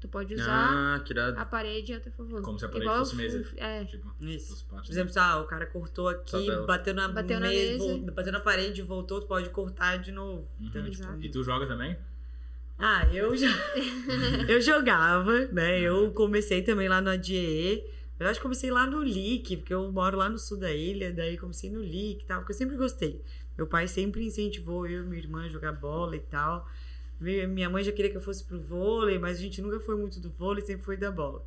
Tu 0.00 0.06
pode 0.06 0.32
usar 0.34 0.52
Ah, 0.96 1.02
a 1.36 1.44
parede 1.44 1.92
a 1.92 1.98
teu 1.98 2.12
favor. 2.12 2.40
Como 2.42 2.56
se 2.56 2.64
a 2.64 2.68
parede 2.68 2.84
Igual 2.84 2.98
fosse 3.00 3.16
mesa. 3.16 3.44
É. 3.56 3.84
Tipo, 3.84 4.14
Isso. 4.20 4.64
Por 4.68 4.88
exemplo, 4.88 5.12
ah, 5.16 5.40
o 5.40 5.46
cara 5.48 5.66
cortou 5.66 6.08
aqui, 6.08 6.30
Tabela. 6.30 6.64
bateu 6.64 6.94
na, 6.94 7.08
Bateu 7.08 7.40
na 7.40 7.48
mesa, 7.48 7.84
mesa. 7.88 8.12
bateu 8.12 8.32
na 8.32 8.38
parede, 8.38 8.82
voltou, 8.82 9.20
tu 9.20 9.26
pode 9.26 9.50
cortar 9.50 9.96
de 9.96 10.12
novo. 10.12 10.48
Uhum. 10.60 10.66
Então, 10.68 10.88
tipo. 10.88 11.20
E 11.20 11.28
tu 11.28 11.42
joga 11.42 11.66
também? 11.66 11.98
Ah, 12.78 13.04
eu 13.12 13.36
já. 13.36 13.48
eu 14.48 14.60
jogava, 14.60 15.46
né? 15.46 15.80
Eu 15.80 16.12
comecei 16.12 16.62
também 16.62 16.88
lá 16.88 17.00
no 17.00 17.10
ADE. 17.10 17.82
Eu 18.16 18.28
acho 18.28 18.38
que 18.38 18.42
comecei 18.42 18.70
lá 18.70 18.86
no 18.86 19.02
LIC, 19.02 19.56
porque 19.56 19.74
eu 19.74 19.90
moro 19.90 20.16
lá 20.16 20.28
no 20.28 20.38
sul 20.38 20.56
da 20.56 20.72
ilha, 20.72 21.12
daí 21.12 21.36
comecei 21.36 21.68
no 21.68 21.82
LIC 21.82 22.22
e 22.22 22.26
tal, 22.26 22.38
porque 22.38 22.52
eu 22.52 22.56
sempre 22.56 22.76
gostei. 22.76 23.20
Meu 23.56 23.66
pai 23.66 23.86
sempre 23.88 24.24
incentivou 24.24 24.86
eu 24.86 25.02
e 25.04 25.06
minha 25.06 25.22
irmã 25.22 25.44
a 25.44 25.48
jogar 25.48 25.72
bola 25.72 26.16
e 26.16 26.20
tal. 26.20 26.68
Mi- 27.20 27.46
Minha 27.46 27.70
mãe 27.70 27.84
já 27.84 27.92
queria 27.92 28.10
que 28.10 28.16
eu 28.16 28.20
fosse 28.22 28.44
pro 28.44 28.60
vôlei, 28.60 29.18
mas 29.18 29.38
a 29.38 29.42
gente 29.42 29.60
nunca 29.62 29.80
foi 29.80 29.96
muito 29.96 30.20
do 30.20 30.30
vôlei, 30.30 30.64
sempre 30.64 30.84
foi 30.84 30.96
da 30.96 31.10
bola. 31.10 31.44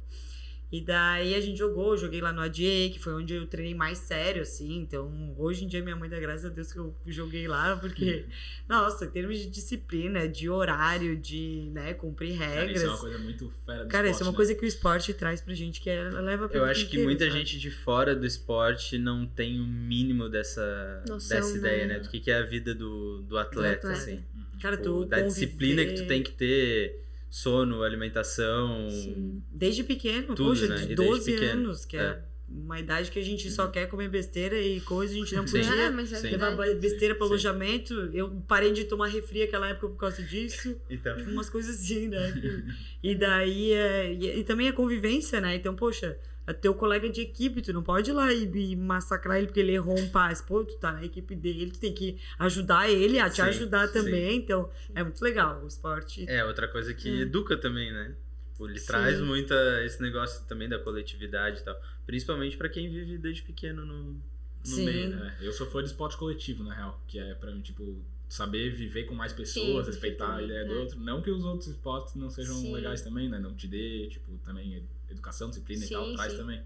E 0.72 0.82
daí 0.82 1.36
a 1.36 1.40
gente 1.40 1.58
jogou, 1.58 1.92
eu 1.92 1.98
joguei 1.98 2.20
lá 2.20 2.34
no 2.34 2.42
ADE, 2.42 2.90
que 2.92 3.00
foi 3.00 3.14
onde 3.14 3.34
eu 3.34 3.46
treinei 3.46 3.74
mais 3.74 4.00
sério, 4.00 4.42
assim. 4.42 4.78
Então, 4.80 5.34
hoje 5.38 5.64
em 5.64 5.68
dia, 5.68 5.82
minha 5.82 5.96
mãe 5.96 6.10
dá 6.10 6.20
graças 6.20 6.46
a 6.46 6.50
Deus 6.50 6.74
que 6.74 6.80
eu 6.80 6.94
joguei 7.06 7.48
lá, 7.48 7.78
porque, 7.78 8.26
nossa, 8.68 9.06
em 9.06 9.10
termos 9.10 9.38
de 9.38 9.48
disciplina, 9.50 10.28
de 10.28 10.50
horário, 10.50 11.16
de, 11.16 11.70
né, 11.72 11.94
cumprir 11.94 12.38
Cara, 12.38 12.56
regras. 12.62 12.78
isso 12.78 12.86
é 12.86 12.90
uma 12.90 12.98
coisa 13.00 13.18
muito 13.20 13.54
fera 13.66 13.84
do 13.86 13.90
Cara, 13.90 14.08
esporte, 14.08 14.12
isso 14.16 14.24
é 14.24 14.26
uma 14.26 14.32
né? 14.32 14.36
coisa 14.36 14.56
que 14.56 14.66
o 14.66 14.68
esporte 14.68 15.14
traz 15.14 15.40
pra 15.40 15.54
gente, 15.54 15.80
que 15.80 15.90
é, 15.90 16.04
leva 16.10 16.50
pra 16.50 16.58
Eu 16.58 16.62
vida 16.64 16.72
acho 16.72 16.82
que 16.82 16.88
inteira, 16.88 17.06
muita 17.06 17.26
sabe? 17.28 17.38
gente 17.38 17.60
de 17.60 17.72
fora 17.72 18.16
do 18.16 18.26
esporte 18.26 18.98
não 18.98 19.26
tem 19.26 19.60
o 19.62 19.66
mínimo 19.68 20.28
dessa, 20.28 21.04
Noção, 21.08 21.38
dessa 21.38 21.58
ideia, 21.58 21.86
né? 21.88 21.94
né? 21.94 22.00
Do 22.00 22.10
que, 22.10 22.20
que 22.20 22.32
é 22.32 22.38
a 22.40 22.44
vida 22.44 22.74
do, 22.76 23.22
do 23.22 23.38
atleta, 23.38 23.88
atleta. 23.88 23.98
assim. 23.98 24.24
Cara, 24.62 24.78
Tipo, 24.78 24.90
tu 25.04 25.06
da 25.06 25.22
disciplina 25.22 25.84
que 25.84 25.90
tu 25.92 26.02
conviver- 26.02 26.08
tem 26.08 26.24
que 26.24 26.32
ter, 26.32 27.05
sono, 27.36 27.84
alimentação. 27.84 28.90
Sim. 28.90 29.44
Desde 29.52 29.84
pequeno, 29.84 30.34
Tudo, 30.34 30.52
poxa, 30.52 30.68
né? 30.68 30.78
De 30.78 30.96
desde 30.96 31.06
12 31.06 31.32
pequeno. 31.34 31.52
anos, 31.52 31.84
que 31.84 31.98
é. 31.98 32.02
É. 32.02 32.24
uma 32.48 32.80
idade 32.80 33.12
que 33.12 33.20
a 33.20 33.22
gente 33.22 33.52
só 33.52 33.68
quer 33.68 33.90
comer 33.90 34.08
besteira 34.08 34.58
e 34.58 34.80
coisa, 34.80 35.14
a 35.14 35.18
gente 35.18 35.36
não 35.36 35.46
Sim. 35.46 35.60
podia 35.60 35.92
mas 35.92 36.14
é 36.14 36.16
Sim. 36.16 36.30
levar 36.30 36.56
besteira 36.76 37.14
sim. 37.14 37.22
alojamento. 37.22 37.94
Eu 38.14 38.42
parei 38.48 38.72
de 38.72 38.86
tomar 38.86 39.08
refri 39.08 39.44
aquela 39.44 39.68
época 39.68 39.90
por 39.90 39.98
causa 39.98 40.24
disso. 40.24 40.80
Então. 40.90 41.18
umas 41.28 41.50
coisas 41.50 41.76
assim, 41.76 42.08
né? 42.08 42.64
E 43.04 43.14
daí, 43.14 43.74
é, 43.74 44.14
e, 44.14 44.40
e 44.40 44.44
também 44.46 44.70
a 44.70 44.74
convivência, 44.74 45.42
né? 45.42 45.56
Então, 45.56 45.76
poxa, 45.76 46.18
é 46.48 46.54
teu 46.54 46.74
colega 46.76 47.10
de 47.10 47.22
equipe, 47.22 47.62
tu 47.62 47.74
não 47.74 47.82
pode 47.84 48.12
ir 48.12 48.14
lá 48.14 48.32
e, 48.34 48.44
e 48.72 48.76
massacrar 48.76 49.38
ele 49.38 49.48
porque 49.48 49.60
ele 49.60 49.74
errou 49.74 49.98
um 50.00 50.10
passe. 50.10 50.46
Pô, 50.46 50.64
tu 50.64 50.76
tá 50.78 50.92
na 50.92 51.04
equipe 51.04 51.36
dele, 51.36 51.72
tu 51.72 51.80
tem 51.80 51.94
que 51.94 52.18
ajudar 52.40 52.90
ele 52.90 53.20
a 53.20 53.30
te 53.30 53.38
Sim, 53.38 53.42
ajudar 53.44 53.88
sim. 53.88 53.94
também. 53.94 54.38
Então, 54.38 54.70
é 54.94 55.04
muito 55.04 55.22
legal 55.24 55.64
o 55.64 55.68
esporte. 55.68 56.26
É, 56.30 56.44
outra 56.46 56.68
coisa 56.68 56.94
que 56.94 57.10
Hum. 57.10 57.22
educa 57.22 57.58
também, 57.58 57.92
né? 57.92 58.16
Tipo, 58.52 58.70
Ele 58.70 58.80
Sim. 58.80 58.88
traz 58.88 59.20
muita 59.20 59.56
esse 59.84 60.02
negócio 60.02 60.46
também 60.48 60.70
da 60.70 60.80
coletividade 60.80 61.60
e 61.60 61.64
tal. 61.64 61.76
Principalmente 62.06 62.56
pra 62.58 62.70
quem 62.70 62.90
vive 62.90 63.18
desde 63.18 63.42
pequeno 63.44 63.84
no, 63.86 64.04
no 64.14 64.22
Sim. 64.64 64.86
meio. 64.86 65.10
né? 65.10 65.36
É, 65.42 65.48
eu 65.48 65.52
sou 65.52 65.66
fã 65.68 65.82
de 65.82 65.90
esporte 65.90 66.16
coletivo, 66.16 66.64
na 66.64 66.74
real. 66.74 67.02
Que 67.08 67.20
é 67.20 67.34
pra 67.34 67.52
mim, 67.52 67.62
tipo, 67.62 67.98
saber 68.30 68.70
viver 68.70 69.04
com 69.06 69.14
mais 69.16 69.34
pessoas, 69.34 69.86
Sim, 69.86 69.92
respeitar 69.92 70.36
a 70.36 70.42
ideia 70.44 70.64
do 70.66 70.74
é. 70.74 70.78
outro. 70.78 71.00
Não 71.00 71.22
que 71.22 71.30
os 71.30 71.44
outros 71.44 71.68
esportes 71.70 72.16
não 72.16 72.30
sejam 72.30 72.56
Sim. 72.56 72.72
legais 72.74 73.02
também, 73.02 73.28
né? 73.28 73.40
Não 73.40 73.54
te 73.54 73.68
dê, 73.68 74.08
tipo, 74.08 74.32
também 74.46 74.84
educação, 75.10 75.50
disciplina 75.50 75.84
e 75.84 75.88
Sim, 75.88 75.94
tal, 75.94 76.14
traz 76.14 76.32
sim. 76.34 76.38
também. 76.40 76.64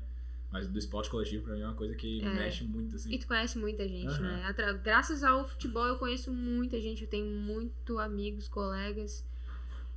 Mas 0.51 0.67
do 0.67 0.79
esporte 0.79 1.09
coletivo, 1.09 1.43
pra 1.43 1.53
mim, 1.53 1.61
é 1.61 1.65
uma 1.65 1.75
coisa 1.75 1.93
que 1.95 2.21
É. 2.23 2.29
mexe 2.29 2.63
muito, 2.63 2.95
assim. 2.95 3.11
E 3.13 3.19
tu 3.19 3.27
conhece 3.27 3.57
muita 3.57 3.87
gente, 3.87 4.07
Aham. 4.19 4.21
né? 4.37 4.45
Atra- 4.45 4.73
Graças 4.73 5.23
ao 5.23 5.47
futebol 5.47 5.85
eu 5.85 5.97
conheço 5.97 6.31
muita 6.33 6.81
gente, 6.81 7.03
eu 7.03 7.07
tenho 7.09 7.25
muito 7.27 7.99
amigos, 7.99 8.47
colegas. 8.47 9.23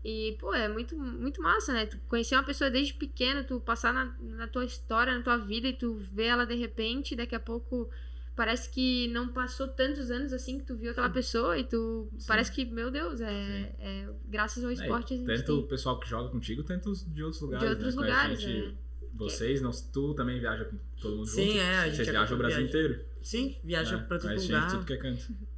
E, 0.04 0.36
pô, 0.40 0.52
é 0.52 0.68
muito, 0.68 0.96
muito 0.98 1.40
massa, 1.40 1.72
né? 1.72 1.86
Tu 1.86 1.96
conhecer 2.08 2.34
uma 2.34 2.42
pessoa 2.42 2.68
desde 2.68 2.92
pequena, 2.92 3.44
tu 3.44 3.60
passar 3.60 3.94
na, 3.94 4.14
na 4.20 4.48
tua 4.48 4.64
história, 4.64 5.16
na 5.16 5.22
tua 5.22 5.38
vida 5.38 5.68
e 5.68 5.72
tu 5.72 5.94
ver 5.94 6.24
ela 6.26 6.44
de 6.44 6.54
repente, 6.56 7.14
daqui 7.16 7.34
a 7.34 7.40
pouco 7.40 7.88
parece 8.36 8.70
que 8.70 9.08
não 9.08 9.28
passou 9.28 9.68
tantos 9.68 10.10
anos 10.10 10.32
assim 10.32 10.58
que 10.58 10.64
tu 10.64 10.76
viu 10.76 10.90
aquela 10.90 11.10
pessoa 11.10 11.58
e 11.58 11.64
tu. 11.64 12.08
Sim. 12.18 12.26
Parece 12.26 12.50
que, 12.52 12.64
meu 12.64 12.90
Deus, 12.90 13.20
é, 13.20 13.72
é 13.78 14.08
graças 14.26 14.64
ao 14.64 14.70
É, 14.70 14.74
esporte 14.74 15.14
a 15.14 15.16
gente 15.16 15.26
tanto 15.26 15.52
o 15.54 15.58
tem. 15.60 15.68
pessoal 15.68 15.98
que 16.00 16.08
joga 16.08 16.28
contigo, 16.30 16.62
tanto 16.62 16.90
os 16.90 17.04
de 17.12 17.22
outros 17.22 17.42
lugares. 17.42 17.64
De 17.66 17.70
outros 17.74 17.94
né? 17.94 18.00
Lugares, 18.02 18.40
gente- 18.40 18.66
né? 18.68 18.74
Vocês, 19.14 19.60
não, 19.60 19.70
tu 19.92 20.14
também 20.14 20.40
viaja 20.40 20.64
com 20.64 20.78
todo 21.00 21.16
mundo 21.16 21.26
Sim, 21.28 21.48
junto. 21.48 21.58
é, 21.58 21.78
a 21.80 21.84
gente 21.86 21.96
Vocês 21.96 22.08
é 22.08 22.10
viajam 22.12 22.34
o 22.34 22.38
Brasil 22.38 22.56
viaja. 22.58 22.68
inteiro. 22.68 23.04
Sim, 23.22 23.56
viaja 23.62 23.96
né? 23.98 24.04
pra 24.08 24.18
todo 24.18 24.30
lugar. 24.40 24.60
gente 24.62 24.70
tudo 24.72 24.86
que 24.86 24.92
é 24.94 24.96
canto. 24.96 25.52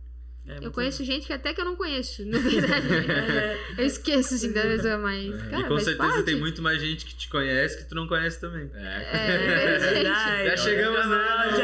É 0.46 0.58
Eu 0.60 0.70
conheço 0.72 1.02
gente 1.04 1.26
que 1.26 1.32
até 1.32 1.54
que 1.54 1.60
eu 1.60 1.64
não 1.64 1.74
conheço, 1.74 2.22
na 2.26 2.36
verdade. 2.36 3.58
eu 3.78 3.86
esqueço, 3.86 4.34
assim, 4.34 4.52
da 4.52 4.60
pessoa, 4.60 4.98
mas. 4.98 5.34
Cara, 5.44 5.62
e 5.62 5.68
com 5.68 5.78
certeza 5.78 5.96
parte. 5.96 6.22
tem 6.24 6.38
muito 6.38 6.60
mais 6.60 6.78
gente 6.82 7.06
que 7.06 7.14
te 7.14 7.30
conhece 7.30 7.78
que 7.78 7.88
tu 7.88 7.94
não 7.94 8.06
conhece 8.06 8.38
também. 8.40 8.68
É, 8.74 9.08
É, 9.12 9.78
verdade. 9.78 10.46
Já 10.48 10.56
chegamos 10.58 10.98
Ah, 11.00 11.46
no 11.50 11.56
já 11.56 11.63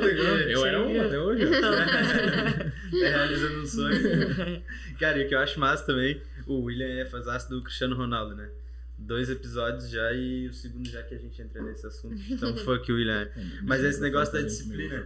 chegamos. 0.00 0.50
eu 0.50 0.66
era 0.66 0.82
um 0.82 1.00
até 1.00 1.18
hoje. 1.18 1.42
É 1.44 3.08
realizando 3.08 3.60
um 3.60 3.66
sonho. 3.66 4.00
Cara, 4.98 5.18
e 5.18 5.24
o 5.24 5.28
que 5.28 5.34
eu 5.34 5.38
acho 5.38 5.58
massa 5.58 5.84
também, 5.86 6.20
o 6.46 6.62
William 6.62 6.86
é 6.86 7.04
fãzaço 7.04 7.50
do 7.50 7.62
Cristiano 7.62 7.96
Ronaldo, 7.96 8.34
né? 8.34 8.48
Dois 8.96 9.28
episódios 9.28 9.90
já 9.90 10.12
e 10.12 10.46
o 10.46 10.52
segundo 10.52 10.88
já 10.88 11.02
que 11.02 11.14
a 11.14 11.18
gente 11.18 11.40
entra 11.42 11.62
nesse 11.62 11.86
assunto. 11.86 12.16
Então, 12.30 12.56
fuck 12.64 12.90
o 12.92 12.94
William. 12.94 13.28
Mas 13.62 13.82
esse 13.82 14.00
negócio 14.00 14.32
da 14.32 14.40
disciplina-. 14.40 15.04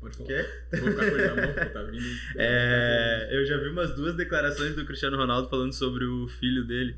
Pode 0.00 0.16
falar. 0.16 0.26
Quê? 0.26 0.46
Vou 0.78 0.90
ficar 0.90 1.10
com 1.10 1.16
ele 1.16 1.26
na 1.28 1.34
mão, 1.36 1.54
porque 1.54 1.70
tá 1.70 1.82
vindo. 1.84 2.04
É, 2.36 3.28
eu 3.30 3.46
já 3.46 3.56
vi 3.58 3.68
umas 3.68 3.94
duas 3.94 4.16
declarações 4.16 4.74
do 4.74 4.84
Cristiano 4.84 5.16
Ronaldo 5.16 5.48
falando 5.48 5.72
sobre 5.72 6.04
o 6.04 6.26
filho 6.26 6.64
dele. 6.64 6.96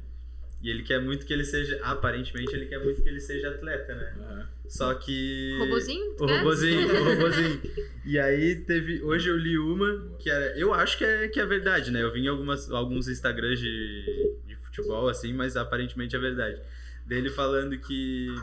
E 0.62 0.70
ele 0.70 0.82
quer 0.82 0.98
muito 0.98 1.26
que 1.26 1.32
ele 1.32 1.44
seja. 1.44 1.78
Aparentemente, 1.82 2.54
ele 2.54 2.64
quer 2.64 2.82
muito 2.82 3.02
que 3.02 3.08
ele 3.08 3.20
seja 3.20 3.50
atleta, 3.50 3.94
né? 3.94 4.14
Aham. 4.18 4.48
Só 4.68 4.94
que. 4.94 5.56
Robozinho? 5.58 6.16
O 6.18 6.26
robozinho, 6.26 6.88
o 7.00 7.04
robozinho. 7.04 7.62
E 8.04 8.18
aí 8.18 8.56
teve. 8.56 9.02
Hoje 9.02 9.28
eu 9.28 9.36
li 9.36 9.58
uma 9.58 10.10
que 10.18 10.30
era. 10.30 10.58
Eu 10.58 10.72
acho 10.72 10.98
que 10.98 11.04
é, 11.04 11.28
que 11.28 11.38
é 11.40 11.46
verdade, 11.46 11.90
né? 11.90 12.02
Eu 12.02 12.12
vi 12.12 12.20
em 12.20 12.28
algumas, 12.28 12.70
alguns 12.70 13.08
Instagrams 13.08 13.60
de, 13.60 14.34
de 14.46 14.56
futebol, 14.56 15.08
assim, 15.08 15.32
mas 15.32 15.56
aparentemente 15.56 16.16
é 16.16 16.18
verdade. 16.18 16.60
Dele 17.06 17.30
falando 17.30 17.78
que. 17.78 18.34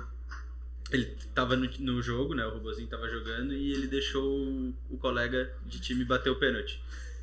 Ele 0.92 1.06
tava 1.34 1.56
no, 1.56 1.70
no 1.80 2.02
jogo, 2.02 2.36
né? 2.36 2.46
O 2.46 2.52
robozinho 2.52 2.88
tava 2.88 3.08
jogando 3.08 3.54
e 3.54 3.72
ele 3.72 3.88
deixou 3.88 4.24
o, 4.24 4.74
o 4.90 4.98
colega 4.98 5.52
de 5.66 5.80
time 5.80 6.04
bater 6.04 6.30
o 6.30 6.36
pênalti. 6.36 6.82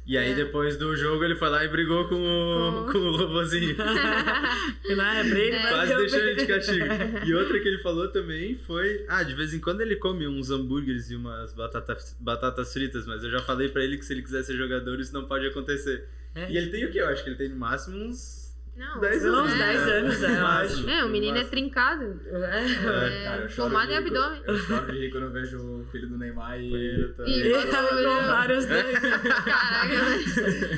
E 0.08 0.16
aí, 0.16 0.30
É. 0.32 0.34
depois 0.34 0.78
do 0.78 0.96
jogo, 0.96 1.22
ele 1.22 1.36
foi 1.36 1.50
lá 1.50 1.62
e 1.62 1.68
brigou 1.68 2.08
com 2.08 2.14
o, 2.16 2.86
Com- 2.86 2.92
com 2.92 2.98
o 2.98 3.16
robozinho. 3.18 3.76
Não, 4.96 5.04
é 5.04 5.22
pra 5.28 5.38
ele, 5.38 5.54
É. 5.56 5.68
Quase 5.68 5.94
deixou 5.96 6.18
ele 6.20 6.34
de 6.34 6.46
castigo. 6.46 6.86
E 7.26 7.34
outra 7.34 7.60
que 7.60 7.68
ele 7.68 7.78
falou 7.82 8.08
também 8.08 8.56
foi. 8.56 9.04
Ah, 9.06 9.22
de 9.22 9.34
vez 9.34 9.52
em 9.52 9.60
quando 9.60 9.82
ele 9.82 9.96
come 9.96 10.26
uns 10.26 10.50
hambúrgueres 10.50 11.10
e 11.10 11.14
umas 11.14 11.52
batatas, 11.52 12.16
batatas 12.18 12.72
fritas, 12.72 13.06
mas 13.06 13.22
eu 13.22 13.30
já 13.30 13.40
falei 13.42 13.68
pra 13.68 13.84
ele 13.84 13.98
que 13.98 14.04
se 14.04 14.14
ele 14.14 14.22
quiser 14.22 14.42
ser 14.44 14.56
jogador, 14.56 14.98
isso 14.98 15.12
não 15.12 15.26
pode 15.26 15.46
acontecer. 15.46 16.04
É. 16.34 16.50
E 16.50 16.56
ele 16.56 16.70
tem 16.70 16.86
o 16.86 16.90
quê? 16.90 17.00
Eu 17.00 17.08
acho 17.08 17.22
que 17.22 17.28
ele 17.30 17.36
tem 17.36 17.48
no 17.50 17.56
máximo 17.56 17.98
uns. 18.02 18.47
Não, 18.78 19.00
10 19.00 19.20
Sei 19.22 19.30
lá, 19.30 19.42
uns 19.42 19.48
anos. 19.50 19.58
10 19.58 19.88
anos, 19.88 20.22
é, 20.22 20.40
eu 20.40 20.46
acho. 20.46 20.86
Meu, 20.86 21.06
o 21.06 21.08
menino 21.10 21.36
é 21.36 21.44
trincado. 21.44 22.20
É. 22.26 22.36
É, 22.38 23.24
Cara, 23.24 23.42
eu 23.42 23.48
choro 23.48 23.70
formado 23.70 23.90
em 23.90 23.96
abdômen. 23.96 24.42
quando- 24.44 24.48
Eu 24.56 24.56
choro 24.64 24.92
de 24.92 24.98
rir 24.98 25.10
quando 25.10 25.24
eu 25.24 25.30
vejo 25.32 25.58
o 25.58 25.84
filho 25.90 26.08
do 26.08 26.16
Neymar 26.16 26.60
e. 26.60 26.74
Eita. 26.74 27.24
E- 27.26 27.40
Ele 27.40 27.66
tava 27.66 27.88
com 27.88 28.26
vários 28.26 28.66
dois. 28.66 28.98
Caraca, 28.98 29.94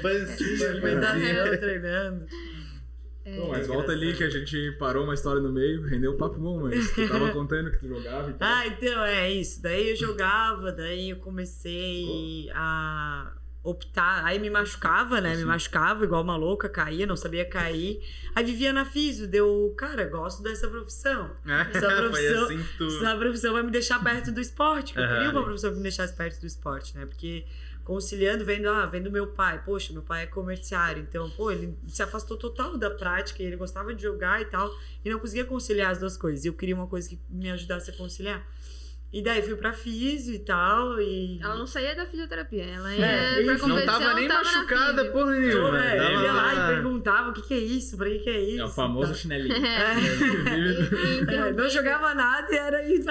Pancinha, 0.02 0.80
Cuidado, 0.80 1.20
pancinha. 1.20 1.58
treinando. 1.58 2.26
Bom, 3.36 3.48
mas 3.50 3.66
volta 3.68 3.92
ali 3.92 4.12
que 4.14 4.24
a 4.24 4.30
gente 4.30 4.72
parou 4.78 5.04
uma 5.04 5.14
história 5.14 5.40
no 5.40 5.52
meio, 5.52 5.82
rendeu 5.86 6.12
um 6.14 6.16
papo 6.16 6.40
bom, 6.40 6.62
mas 6.62 6.90
tu 6.92 7.06
tava 7.06 7.30
contando 7.30 7.70
que 7.70 7.78
tu 7.78 7.86
jogava 7.86 8.30
e 8.30 8.32
tal. 8.34 8.48
Ah, 8.48 8.66
então 8.66 9.04
é 9.04 9.30
isso. 9.30 9.62
Daí 9.62 9.90
eu 9.90 9.96
jogava, 9.96 10.72
daí 10.72 11.10
eu 11.10 11.16
comecei 11.18 12.50
a 12.54 13.30
optar. 13.62 14.24
Aí 14.24 14.38
me 14.38 14.48
machucava, 14.48 15.20
né? 15.20 15.36
Me 15.36 15.44
machucava 15.44 16.04
igual 16.04 16.22
uma 16.22 16.36
louca, 16.36 16.68
caía, 16.68 17.06
não 17.06 17.16
sabia 17.16 17.44
cair. 17.44 18.00
Aí 18.34 18.44
vivia 18.44 18.72
na 18.72 18.84
físio, 18.84 19.26
deu, 19.28 19.74
cara, 19.76 20.04
gosto 20.06 20.42
dessa 20.42 20.68
profissão. 20.68 21.30
Essa 21.74 21.80
Foi 21.90 21.94
profissão- 21.96 22.44
assim 22.44 22.64
tu. 22.78 22.86
Essa 22.86 23.16
profissão 23.16 23.52
vai 23.52 23.62
me 23.62 23.70
deixar 23.70 24.02
perto 24.02 24.32
do 24.32 24.40
esporte. 24.40 24.92
que 24.94 25.00
Eu 25.00 25.08
queria 25.08 25.30
uma 25.30 25.44
profissão 25.44 25.70
que 25.70 25.76
me 25.76 25.82
deixasse 25.82 26.14
perto 26.14 26.40
do 26.40 26.46
esporte, 26.46 26.96
né? 26.96 27.04
Porque 27.06 27.44
conciliando, 27.84 28.44
vendo, 28.44 28.68
ah, 28.68 28.86
vendo 28.86 29.10
meu 29.10 29.26
pai, 29.26 29.60
poxa, 29.64 29.92
meu 29.92 30.02
pai 30.02 30.22
é 30.22 30.26
comerciário, 30.26 31.02
então, 31.02 31.28
pô, 31.30 31.50
ele 31.50 31.76
se 31.88 32.00
afastou 32.02 32.36
total 32.36 32.76
da 32.78 32.88
prática, 32.90 33.42
ele 33.42 33.56
gostava 33.56 33.92
de 33.92 34.02
jogar 34.02 34.40
e 34.40 34.44
tal, 34.44 34.70
e 35.04 35.10
não 35.10 35.18
conseguia 35.18 35.44
conciliar 35.44 35.90
as 35.90 35.98
duas 35.98 36.16
coisas. 36.16 36.44
E 36.44 36.48
eu 36.48 36.52
queria 36.54 36.74
uma 36.74 36.86
coisa 36.86 37.08
que 37.08 37.18
me 37.28 37.50
ajudasse 37.50 37.90
a 37.90 37.94
conciliar. 37.94 38.46
E 39.12 39.22
daí 39.24 39.42
fui 39.42 39.56
pra 39.56 39.72
físio 39.72 40.32
e 40.32 40.38
tal, 40.38 41.00
e. 41.00 41.40
Ela 41.42 41.56
não 41.56 41.66
saía 41.66 41.96
da 41.96 42.06
fisioterapia, 42.06 42.62
ela 42.64 42.94
ia 42.94 43.04
É, 43.04 43.32
pra 43.42 43.54
isso. 43.54 43.66
Não 43.66 43.74
competição, 43.74 43.98
tava 44.00 44.14
nem 44.14 44.28
tava 44.28 44.44
machucada, 44.44 45.04
porra 45.06 45.24
Pô, 45.24 45.30
nenhuma. 45.32 45.78
eu 45.78 46.22
ia 46.22 46.32
lá 46.32 46.54
e 46.54 46.74
perguntava 46.74 47.30
o 47.30 47.32
que, 47.32 47.42
que 47.42 47.54
é 47.54 47.58
isso, 47.58 47.96
pra 47.96 48.08
que, 48.08 48.20
que 48.20 48.30
é 48.30 48.40
isso. 48.40 48.60
É 48.60 48.64
o 48.64 48.68
famoso 48.68 49.10
e 49.12 49.16
chinelinho. 49.16 49.52
tal. 49.54 49.64
É. 51.34 51.48
É, 51.48 51.52
não 51.52 51.68
jogava 51.68 52.14
nada 52.14 52.54
e 52.54 52.56
era 52.56 52.84
isso. 52.88 53.08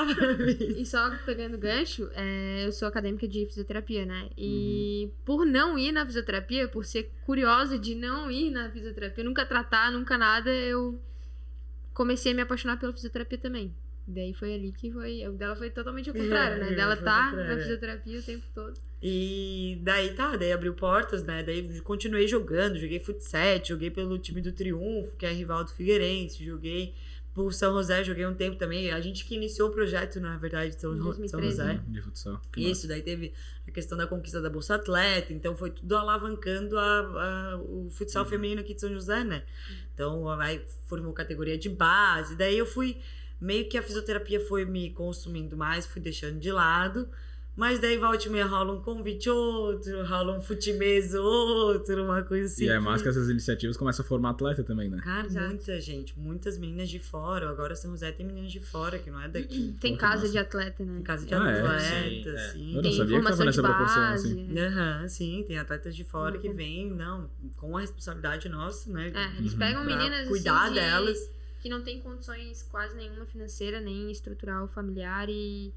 E 0.78 0.86
só 0.86 1.10
pegando 1.26 1.58
gancho, 1.58 2.10
é, 2.14 2.66
eu 2.66 2.72
sou 2.72 2.88
acadêmica 2.88 3.28
de 3.28 3.46
fisioterapia, 3.46 4.06
né? 4.06 4.30
E 4.38 5.04
Uhum. 5.10 5.12
por 5.26 5.46
não 5.46 5.78
ir 5.78 5.92
na 5.92 6.06
fisioterapia, 6.06 6.68
por 6.70 6.86
ser 6.86 7.12
curiosa 7.26 7.78
de 7.78 7.94
não 7.96 8.32
ir 8.32 8.52
na 8.52 8.70
fisioterapia, 8.72 9.24
nunca 9.24 9.46
tratar, 9.46 9.92
nunca 9.92 10.18
nada, 10.18 10.50
eu 10.50 10.98
comecei 11.94 12.32
a 12.32 12.36
me 12.36 12.42
apaixonar 12.42 12.78
pela 12.80 12.94
fisioterapia 12.94 13.38
também. 13.38 13.74
Daí 14.12 14.34
foi 14.34 14.56
ali 14.56 14.72
que 14.72 14.92
foi. 14.92 15.28
O 15.28 15.34
dela 15.34 15.56
foi 15.56 15.70
totalmente 15.70 16.10
ao 16.10 16.16
contrário, 16.16 16.58
É, 16.64 16.70
né? 16.70 16.76
Dela 16.76 16.96
tá 16.98 17.30
contrário, 17.30 17.38
na 17.38 17.54
é. 17.54 17.58
fisioterapia 17.62 18.20
o 18.20 18.24
tempo 18.24 18.46
todo. 18.56 18.74
E 19.02 19.80
daí 19.84 20.14
tá, 20.14 20.36
daí 20.36 20.52
abriu 20.52 20.74
portas, 20.74 21.24
né? 21.24 21.44
Daí 21.44 21.80
continuei 21.82 22.28
jogando, 22.28 22.78
joguei 22.78 23.00
futsal, 23.00 23.64
joguei 23.64 23.90
pelo 23.92 24.18
time 24.18 24.42
do 24.42 24.52
Triunfo, 24.52 25.16
que 25.16 25.26
é 25.26 25.32
rival 25.32 25.64
do 25.64 25.72
Figueirense, 25.72 26.44
joguei 26.44 26.94
por 27.34 27.54
São 27.54 27.72
José, 27.74 28.04
joguei 28.04 28.26
um 28.26 28.34
tempo 28.34 28.58
também. 28.58 28.92
A 28.92 29.00
gente 29.00 29.24
que 29.26 29.36
iniciou 29.36 29.70
o 29.70 29.72
projeto, 29.72 30.20
na 30.20 30.38
verdade, 30.38 30.76
de 30.76 30.82
São, 30.82 30.92
São 30.96 31.04
2013, 31.06 31.50
José. 31.52 31.64
né? 31.66 31.84
De 31.88 32.02
futsal. 32.02 32.42
Que 32.52 32.62
Isso, 32.70 32.88
daí 32.88 33.02
teve 33.02 33.32
a 33.68 33.72
questão 33.72 33.98
da 33.98 34.08
conquista 34.08 34.42
da 34.42 34.50
Bolsa 34.50 34.76
Atleta, 34.76 35.32
então 35.32 35.56
foi 35.56 35.70
tudo 35.70 35.96
alavancando 35.96 36.78
a, 36.78 37.00
a- 37.54 37.58
o 37.58 37.88
futsal 37.92 38.24
Uhum. 38.24 38.30
feminino 38.30 38.60
aqui 38.62 38.74
de 38.74 38.82
São 38.82 38.92
José, 38.92 39.24
né? 39.24 39.44
Então 39.94 40.28
aí 40.42 40.60
formou 40.88 41.14
categoria 41.14 41.58
de 41.58 41.70
base, 41.70 42.36
daí 42.36 42.58
eu 42.58 42.66
fui, 42.66 42.98
meio 43.40 43.68
que 43.70 43.78
a 43.78 43.82
fisioterapia 43.84 44.40
foi 44.46 44.66
me 44.66 44.92
consumindo 44.92 45.56
mais, 45.58 45.86
fui 45.86 46.02
deixando 46.02 46.40
de 46.40 46.52
lado, 46.52 47.08
mas 47.56 47.80
daí 47.80 47.98
volta 47.98 48.26
e 48.26 48.30
meia 48.32 48.46
rola 48.46 48.72
um 48.74 48.82
convite 48.82 49.30
outro, 49.30 50.06
rola 50.06 50.38
um 50.38 50.42
futimês 50.42 51.14
outro, 51.14 52.06
uma 52.06 52.22
coisa 52.24 52.46
assim. 52.46 52.66
E 52.66 52.70
é 52.70 52.80
massa 52.80 53.04
que 53.04 53.10
essas 53.10 53.30
iniciativas 53.30 53.76
começam 53.76 54.04
a 54.06 54.08
formar 54.08 54.30
atleta 54.30 54.64
também, 54.64 54.88
né? 54.90 54.98
Cara, 55.04 55.28
Exato. 55.28 55.48
muita 55.48 55.82
gente, 55.82 56.18
muitas 56.18 56.58
meninas 56.58 56.90
de 56.90 57.00
fora, 57.00 57.50
agora 57.50 57.76
São 57.76 57.92
José 57.92 58.12
tem 58.14 58.26
meninas 58.26 58.52
de 58.52 58.62
fora, 58.62 58.98
que 58.98 59.12
não 59.12 59.22
é 59.22 59.28
daqui. 59.28 59.76
Tem 59.80 59.92
Pô, 59.92 59.98
que 59.98 60.02
casa 60.02 60.30
de 60.30 60.38
atleta, 60.38 60.86
né? 60.86 60.94
Tem 60.96 61.04
casa 61.04 61.26
de 61.26 61.34
Ah, 61.36 61.50
é? 61.50 61.60
atleta, 61.60 61.80
Sim, 61.82 62.30
é. 62.30 62.36
assim. 62.36 62.70
Eu 62.70 62.76
não 62.76 62.82
Tem 62.84 62.92
sabia 62.92 63.06
que 63.06 63.12
tava 63.12 63.22
formação 63.24 63.46
nessa 63.46 63.62
de 63.62 63.68
proporção, 63.68 64.04
base. 64.10 64.28
assim. 64.32 64.60
Aham, 64.60 65.08
sim, 65.10 65.44
tem 65.48 65.58
atletas 65.60 65.96
de 65.96 66.04
fora 66.06 66.38
que 66.38 66.48
Uhum. 66.48 66.56
vêm, 66.56 66.90
não, 66.90 67.30
com 67.58 67.76
a 67.76 67.82
responsabilidade 67.82 68.48
nossa, 68.48 68.90
né? 68.90 69.12
É, 69.14 69.38
eles 69.40 69.52
Uhum. 69.54 69.60
pegam 69.60 69.84
pra 69.84 69.96
meninas 69.98 70.20
assim, 70.20 70.30
cuidar 70.30 70.70
de- 70.70 70.76
delas. 70.76 71.39
Que 71.62 71.70
não 71.70 71.82
tem 71.84 72.00
condições 72.02 72.64
quase 72.72 72.96
nenhuma 72.96 73.26
financeira, 73.26 73.80
nem 73.80 74.10
estrutural 74.12 74.68
familiar 74.68 75.28
e, 75.30 75.74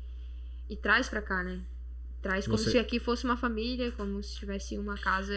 e 0.70 0.76
traz 0.76 1.08
pra 1.08 1.20
cá, 1.22 1.42
né? 1.42 1.60
Traz 2.20 2.44
como 2.46 2.56
Você- 2.56 2.70
se 2.70 2.78
aqui 2.78 3.00
fosse 3.00 3.24
uma 3.24 3.36
família, 3.36 3.90
como 3.92 4.22
se 4.22 4.36
tivesse 4.36 4.78
uma 4.78 4.96
casa 4.96 5.34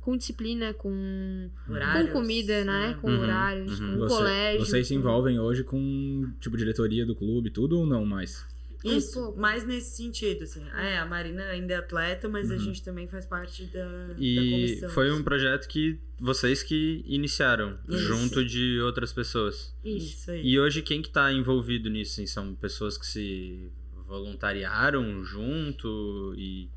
com 0.00 0.16
disciplina, 0.16 0.74
com, 0.74 1.48
Horários, 1.68 2.06
com 2.08 2.12
comida, 2.12 2.64
né? 2.64 2.98
Com 3.00 3.08
Uhum, 3.08 3.20
horários, 3.20 3.78
uhum. 3.78 3.92
com 3.92 3.98
Você- 4.00 4.16
colégio. 4.16 4.66
vocês 4.66 4.88
se 4.88 4.94
envolvem 4.96 5.38
hoje 5.38 5.62
com, 5.62 6.28
tipo, 6.40 6.56
diretoria 6.56 7.06
do 7.06 7.14
clube, 7.14 7.50
tudo 7.50 7.78
ou 7.78 7.86
não 7.86 8.04
mais? 8.04 8.44
Um 8.88 8.96
Isso, 8.96 9.12
pouco. 9.14 9.38
mais 9.40 9.64
nesse 9.66 9.96
sentido, 9.96 10.44
assim. 10.44 10.64
É, 10.70 10.98
a 10.98 11.06
Marina 11.06 11.42
ainda 11.44 11.74
é 11.74 11.76
atleta, 11.76 12.28
mas 12.28 12.50
a 12.50 12.54
Uhum. 12.54 12.60
gente 12.60 12.82
também 12.82 13.06
faz 13.08 13.26
parte 13.26 13.64
da, 13.66 13.84
da 14.08 14.14
E 14.18 14.36
comissão. 14.50 14.90
foi 14.90 15.10
um 15.10 15.14
assim. 15.14 15.22
projeto 15.24 15.68
que 15.68 15.98
vocês 16.18 16.62
que 16.62 17.04
iniciaram, 17.06 17.78
Isso. 17.88 17.98
junto 17.98 18.44
de 18.44 18.80
outras 18.80 19.12
pessoas. 19.12 19.74
Isso. 19.84 20.06
Isso 20.18 20.30
aí. 20.30 20.46
E 20.46 20.58
hoje 20.58 20.82
quem 20.82 21.00
que 21.02 21.10
tá 21.10 21.32
envolvido 21.32 21.88
nisso? 21.90 22.12
assim? 22.12 22.26
São 22.26 22.54
pessoas 22.54 22.96
que 22.98 23.06
se 23.06 23.70
voluntariaram 24.06 25.22
junto 25.24 26.34
e, 26.36 26.68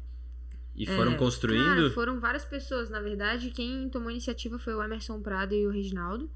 e 0.75 0.85
foram 0.85 1.13
É. 1.13 1.17
construindo? 1.17 1.63
Cara, 1.63 1.89
foram 1.91 2.19
várias 2.19 2.45
pessoas. 2.45 2.89
Na 2.89 2.99
verdade, 3.01 3.49
quem 3.51 3.89
tomou 3.89 4.09
a 4.09 4.11
iniciativa 4.11 4.57
foi 4.59 4.73
o 4.73 4.83
Emerson 4.83 5.21
Prado 5.21 5.53
e 5.53 5.65
o 5.65 5.69
Reginaldo. 5.71 6.29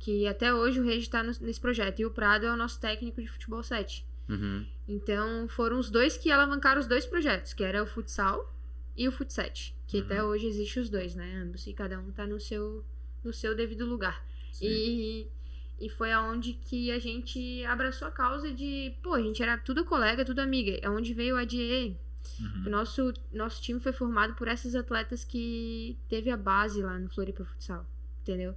Que 0.00 0.28
até 0.28 0.54
hoje 0.54 0.78
o 0.80 0.84
Regi 0.84 1.10
tá 1.10 1.24
no- 1.24 1.32
nesse 1.40 1.60
projeto. 1.60 1.98
E 2.00 2.06
o 2.06 2.10
Prado 2.12 2.46
é 2.46 2.52
o 2.52 2.56
nosso 2.56 2.80
técnico 2.80 3.20
de 3.20 3.26
futebol 3.26 3.62
7. 3.64 4.06
Uhum. 4.28 4.66
Então 4.86 5.48
foram 5.48 5.78
os 5.78 5.90
dois 5.90 6.16
que 6.16 6.30
alavancaram 6.30 6.80
os 6.80 6.86
dois 6.86 7.06
projetos, 7.06 7.52
que 7.54 7.64
era 7.64 7.82
o 7.82 7.86
futsal 7.86 8.54
e 8.96 9.06
o 9.08 9.12
futset, 9.12 9.74
que 9.86 9.98
Uhum. 9.98 10.04
até 10.04 10.22
hoje 10.22 10.46
existe 10.46 10.80
os 10.80 10.88
dois, 10.90 11.14
né? 11.14 11.42
Ambos 11.42 11.66
e 11.66 11.72
cada 11.72 11.98
um 11.98 12.10
tá 12.10 12.26
no 12.26 12.40
seu 12.40 12.84
no 13.24 13.32
seu 13.32 13.54
devido 13.54 13.84
lugar. 13.86 14.24
E 14.60 15.26
e 15.80 15.88
foi 15.88 16.10
aonde 16.12 16.54
que 16.54 16.90
a 16.90 16.98
gente 16.98 17.64
abraçou 17.64 18.08
a 18.08 18.10
causa 18.10 18.52
de, 18.52 18.92
pô, 19.00 19.14
a 19.14 19.22
gente 19.22 19.40
era 19.40 19.56
tudo 19.56 19.84
colega, 19.84 20.24
tudo 20.24 20.40
amiga. 20.40 20.76
É 20.82 20.90
onde 20.90 21.14
veio 21.14 21.36
a 21.36 21.44
DE. 21.44 21.96
Uhum. 22.40 22.64
O 22.66 22.70
nosso 22.70 23.12
nosso 23.32 23.62
time 23.62 23.78
foi 23.78 23.92
formado 23.92 24.34
por 24.34 24.48
essas 24.48 24.74
atletas 24.74 25.22
que 25.24 25.96
teve 26.08 26.30
a 26.30 26.36
base 26.36 26.82
lá 26.82 26.98
no 26.98 27.08
Floripa 27.08 27.44
Futsal, 27.44 27.86
entendeu? 28.22 28.54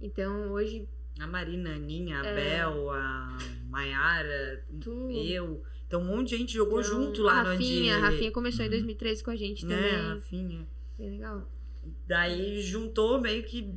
Então, 0.00 0.50
hoje 0.50 0.88
A 1.20 1.26
Marina, 1.26 1.70
a 1.70 1.74
Aninha, 1.74 2.20
a 2.20 2.26
É. 2.26 2.34
Bel, 2.34 2.90
a 2.90 3.38
Maiara, 3.68 4.64
eu. 5.14 5.62
Então 5.86 6.00
um 6.00 6.04
monte 6.04 6.30
de 6.30 6.38
gente 6.38 6.54
jogou 6.54 6.80
Então, 6.80 6.90
junto 7.04 7.22
lá 7.22 7.42
no 7.44 7.50
Rafinha, 7.50 7.82
dia. 7.82 7.96
a 7.96 7.98
Rafinha 7.98 8.30
começou 8.32 8.62
em 8.64 8.68
Uhum. 8.68 8.70
2013 8.70 9.22
com 9.22 9.30
a 9.30 9.36
gente 9.36 9.66
Né, 9.66 9.76
também. 9.76 9.94
a 9.96 10.14
Rafinha. 10.14 10.66
Bem 10.98 11.10
legal. 11.10 11.48
Daí 12.06 12.62
juntou 12.62 13.20
meio 13.20 13.42
que 13.42 13.74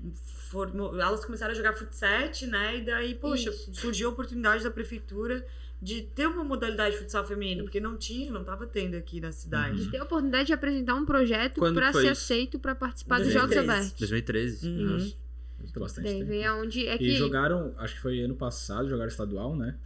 formou, 0.49 0.99
elas 0.99 1.25
começaram 1.25 1.51
a 1.51 1.55
jogar 1.55 1.73
futsal, 1.73 2.29
né? 2.47 2.77
E 2.77 2.81
daí, 2.85 3.15
poxa, 3.15 3.49
Isso. 3.49 3.73
surgiu 3.73 4.09
a 4.09 4.11
oportunidade 4.11 4.63
da 4.63 4.71
prefeitura 4.71 5.45
de 5.81 6.03
ter 6.03 6.27
uma 6.27 6.43
modalidade 6.43 6.95
de 6.95 7.01
futsal 7.01 7.25
feminino, 7.25 7.63
porque 7.63 7.79
não 7.79 7.97
tinha, 7.97 8.31
não 8.31 8.43
tava 8.43 8.65
tendo 8.65 8.95
aqui 8.95 9.19
na 9.19 9.31
cidade. 9.31 9.83
De 9.85 9.91
ter 9.91 9.97
a 9.97 10.03
oportunidade 10.03 10.47
de 10.47 10.53
apresentar 10.53 10.95
um 10.95 11.05
projeto 11.05 11.55
foi 11.59 11.73
ser 11.73 11.97
isso? 12.03 12.07
aceito 12.11 12.59
pra 12.59 12.73
participar 12.75 13.19
dos 13.19 13.33
Jogos 13.33 13.49
2013. 13.55 13.71
Abertos. 13.71 13.99
2013. 13.99 14.67
Uhum. 14.69 14.85
Nossa. 14.93 15.24
Tem 15.73 15.81
bastante 15.81 16.05
Daí 16.05 16.15
tempo. 16.19 16.27
veio 16.29 16.49
aonde 16.51 16.87
é 16.87 16.95
E 16.95 16.97
que 16.97 17.15
jogaram, 17.15 17.73
acho 17.77 17.95
que 17.95 18.01
foi 18.01 18.21
ano 18.21 18.35
passado, 18.35 18.87
jogaram 18.89 19.09
estadual, 19.09 19.55
né? 19.55 19.77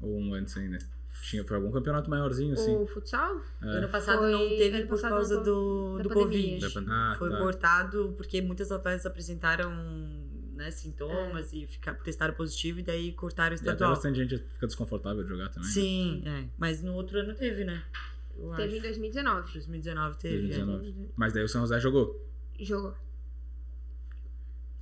Ou 0.00 0.18
um 0.18 0.34
antes 0.34 0.56
ainda. 0.56 0.78
Tinha, 1.22 1.42
foi 1.44 1.56
algum 1.56 1.70
campeonato 1.70 2.10
maiorzinho, 2.10 2.52
assim. 2.52 2.76
o 2.76 2.86
futsal 2.86 3.40
É. 3.62 3.66
Ano 3.66 3.88
passado 3.88 4.18
Foi- 4.18 4.32
não 4.32 4.48
teve 4.48 4.76
ano 4.78 4.86
por 4.88 5.00
causa 5.00 5.36
do, 5.40 5.98
do 6.02 6.08
pandemia. 6.10 6.60
Covid. 6.60 6.84
Ah, 6.90 7.14
Foi 7.18 7.30
tá. 7.30 7.38
cortado 7.38 8.14
porque 8.16 8.42
muitas 8.42 8.70
atletas 8.70 9.06
apresentaram 9.06 9.70
né, 10.54 10.70
sintomas 10.70 11.52
É. 11.52 11.56
e 11.56 11.66
ficaram, 11.66 11.98
testaram 12.02 12.34
positivo 12.34 12.80
e 12.80 12.82
daí 12.82 13.12
cortaram 13.12 13.52
o 13.52 13.54
E 13.54 13.60
até 13.60 13.70
estadual. 13.70 13.90
bastante 13.94 14.16
gente 14.20 14.38
fica 14.38 14.66
desconfortável 14.66 15.22
de 15.22 15.28
jogar 15.28 15.48
também. 15.48 15.66
né? 15.68 15.72
Sim, 15.74 16.22
é. 16.26 16.44
Mas 16.58 16.82
no 16.82 16.92
outro 16.94 17.18
ano 17.18 17.34
teve, 17.34 17.64
né? 17.64 17.82
Eu 18.36 18.50
teve 18.50 18.74
em 18.74 18.78
acho. 18.80 18.82
2019. 18.88 19.52
2019 19.52 20.18
teve. 20.18 20.38
2019. 20.48 21.08
Mas 21.16 21.32
daí 21.32 21.44
o 21.44 21.48
São 21.48 21.62
José 21.62 21.80
jogou. 21.80 22.20
Jogou. 22.60 22.94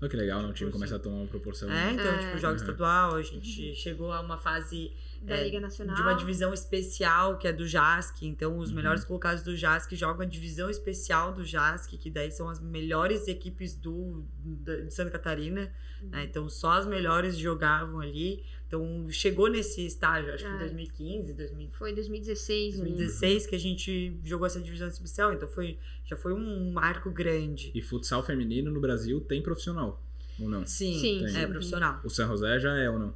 Olha 0.03 0.11
que 0.11 0.17
legal, 0.17 0.43
né? 0.43 0.49
O 0.49 0.53
time 0.53 0.69
começa 0.73 0.97
a 0.97 0.99
tomar 0.99 1.19
uma 1.19 1.29
proporção. 1.29 1.71
É, 1.71 1.91
é 1.91 1.93
então, 1.93 2.05
É. 2.05 2.19
tipo, 2.19 2.39
jogo 2.39 2.49
Uhum. 2.55 2.57
estadual, 2.57 3.15
a 3.15 3.23
gente 3.23 3.73
chegou 3.77 4.11
a 4.13 4.21
uma 4.21 4.37
fase 4.37 4.91
Da 5.23 5.37
É, 5.37 5.45
Liga 5.45 5.61
Nacional. 5.61 5.95
de 5.95 6.03
uma 6.03 6.15
divisão 6.15 6.53
especial, 6.53 7.39
que 7.39 7.47
é 7.47 7.53
do 7.53 7.65
JASC. 7.65 8.27
Então, 8.27 8.59
os 8.59 8.71
Uhum. 8.71 8.75
melhores 8.75 9.05
colocados 9.05 9.45
do 9.45 9.57
JASC 9.57 9.95
jogam 9.95 10.23
a 10.23 10.29
divisão 10.29 10.69
especial 10.69 11.33
do 11.33 11.45
JASC, 11.45 11.97
que 11.97 12.11
daí 12.11 12.33
são 12.33 12.49
as 12.49 12.59
melhores 12.61 13.29
equipes 13.29 13.77
do, 13.77 14.25
da- 14.45 14.79
de 14.81 14.93
Santa 14.93 15.13
Catarina. 15.13 15.73
Uhum. 16.03 16.09
né? 16.11 16.25
Então, 16.25 16.49
só 16.49 16.73
as 16.73 16.87
melhores 16.87 17.39
jogavam 17.39 18.01
ali. 18.01 18.43
Então, 18.75 19.07
chegou 19.11 19.49
nesse 19.51 19.85
estágio, 19.85 20.33
acho 20.33 20.45
que 20.45 20.51
em 20.51 20.55
É. 20.55 20.59
2015, 20.61 21.35
2000 21.35 21.69
Foi 21.73 21.93
2016. 21.93 22.81
ali. 22.81 22.89
2016, 22.89 23.47
que 23.47 23.55
a 23.55 23.59
gente 23.59 24.17
jogou 24.25 24.47
essa 24.47 24.59
divisão 24.59 24.89
especial. 24.89 25.31
Então, 25.35 25.47
foi, 25.47 25.77
já 26.07 26.17
foi 26.17 26.33
um 26.33 26.73
marco 26.73 27.11
grande. 27.11 27.71
E 27.75 27.83
futsal 27.83 28.23
feminino 28.25 28.71
no 28.71 28.81
Brasil 28.81 29.21
tem 29.21 29.43
profissional. 29.43 30.03
Ou 30.41 30.49
não? 30.49 30.65
Sim, 30.65 30.99
Sim, 30.99 31.25
é 31.27 31.29
sim. 31.29 31.47
profissional. 31.49 32.01
O 32.03 32.09
San 32.09 32.27
José 32.29 32.59
já 32.59 32.75
é 32.79 32.89
ou 32.89 32.99
não? 32.99 33.15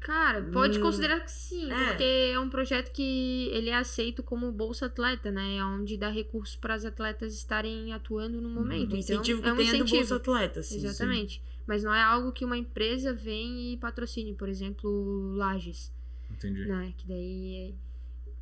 Cara, 0.00 0.42
pode 0.52 0.78
Hum, 0.78 0.82
considerar 0.82 1.20
que 1.20 1.30
sim, 1.32 1.72
é. 1.72 1.86
porque 1.88 2.04
é 2.34 2.38
um 2.38 2.50
projeto 2.50 2.92
que 2.92 3.48
ele 3.52 3.70
é 3.70 3.76
aceito 3.76 4.22
como 4.22 4.52
Bolsa 4.52 4.84
Atleta, 4.84 5.30
né? 5.30 5.56
É 5.56 5.64
onde 5.64 5.96
dá 5.96 6.10
recursos 6.10 6.56
para 6.56 6.74
as 6.74 6.84
atletas 6.84 7.32
estarem 7.32 7.90
atuando 7.94 8.38
no 8.38 8.50
momento. 8.50 8.92
O 8.92 8.96
incentivo 8.98 9.40
então, 9.40 9.42
que 9.42 9.48
é 9.48 9.52
um 9.54 9.56
tem 9.56 9.66
é 9.66 9.70
do 9.70 9.76
incentivo. 9.76 9.98
Bolsa 10.00 10.16
Atleta, 10.16 10.62
sim. 10.62 10.78
sim. 10.80 11.40
Mas 11.66 11.82
não 11.82 11.94
é 11.94 12.02
algo 12.02 12.30
que 12.32 12.44
uma 12.44 12.56
empresa 12.58 13.12
vem 13.14 13.72
e 13.72 13.76
patrocine, 13.78 14.34
por 14.34 14.48
exemplo, 14.48 15.34
Lages, 15.34 15.92
Entendi. 16.30 16.66
né? 16.66 16.92
Que 16.96 17.06
daí 17.08 17.74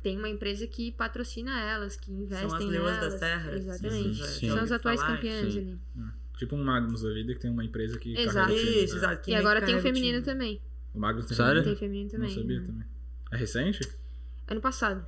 tem 0.01 0.17
uma 0.17 0.27
empresa 0.27 0.67
que 0.67 0.91
patrocina 0.91 1.57
elas, 1.61 1.95
que 1.95 2.11
investem 2.11 2.49
São 2.49 2.57
as 2.59 2.65
Leoas 2.65 2.95
nelas. 2.95 3.11
das 3.11 3.19
Terras. 3.21 3.55
Exatamente. 3.55 4.15
Sim, 4.15 4.39
sim. 4.39 4.49
São 4.49 4.59
as 4.59 4.71
atuais 4.71 4.99
falar, 4.99 5.15
campeãs 5.15 5.53
sim. 5.53 5.59
ali. 5.59 5.79
Tipo 6.37 6.55
um 6.57 6.63
Magnus 6.63 7.01
da 7.03 7.13
vida 7.13 7.33
que 7.33 7.39
tem 7.39 7.51
uma 7.51 7.63
empresa 7.63 7.97
que 7.97 8.13
Exato. 8.17 8.33
carrega 8.49 8.53
o 8.53 8.65
time. 8.71 8.83
Isso, 8.83 8.93
É. 8.95 8.97
exato. 8.97 9.21
que 9.23 9.31
E 9.31 9.35
agora 9.35 9.61
tem 9.61 9.75
o 9.75 9.81
feminino 9.81 10.21
time. 10.21 10.25
também. 10.25 10.61
O 10.93 10.99
Magnus 10.99 11.25
tem 11.25 11.37
Sério? 11.37 11.63
Tem 11.63 11.75
feminino 11.75 12.09
também. 12.09 12.27
Não 12.29 12.35
sabia 12.35 12.59
né? 12.59 12.67
também. 12.67 12.87
É 13.31 13.37
recente? 13.37 13.89
Ano 14.47 14.59
passado. 14.59 15.05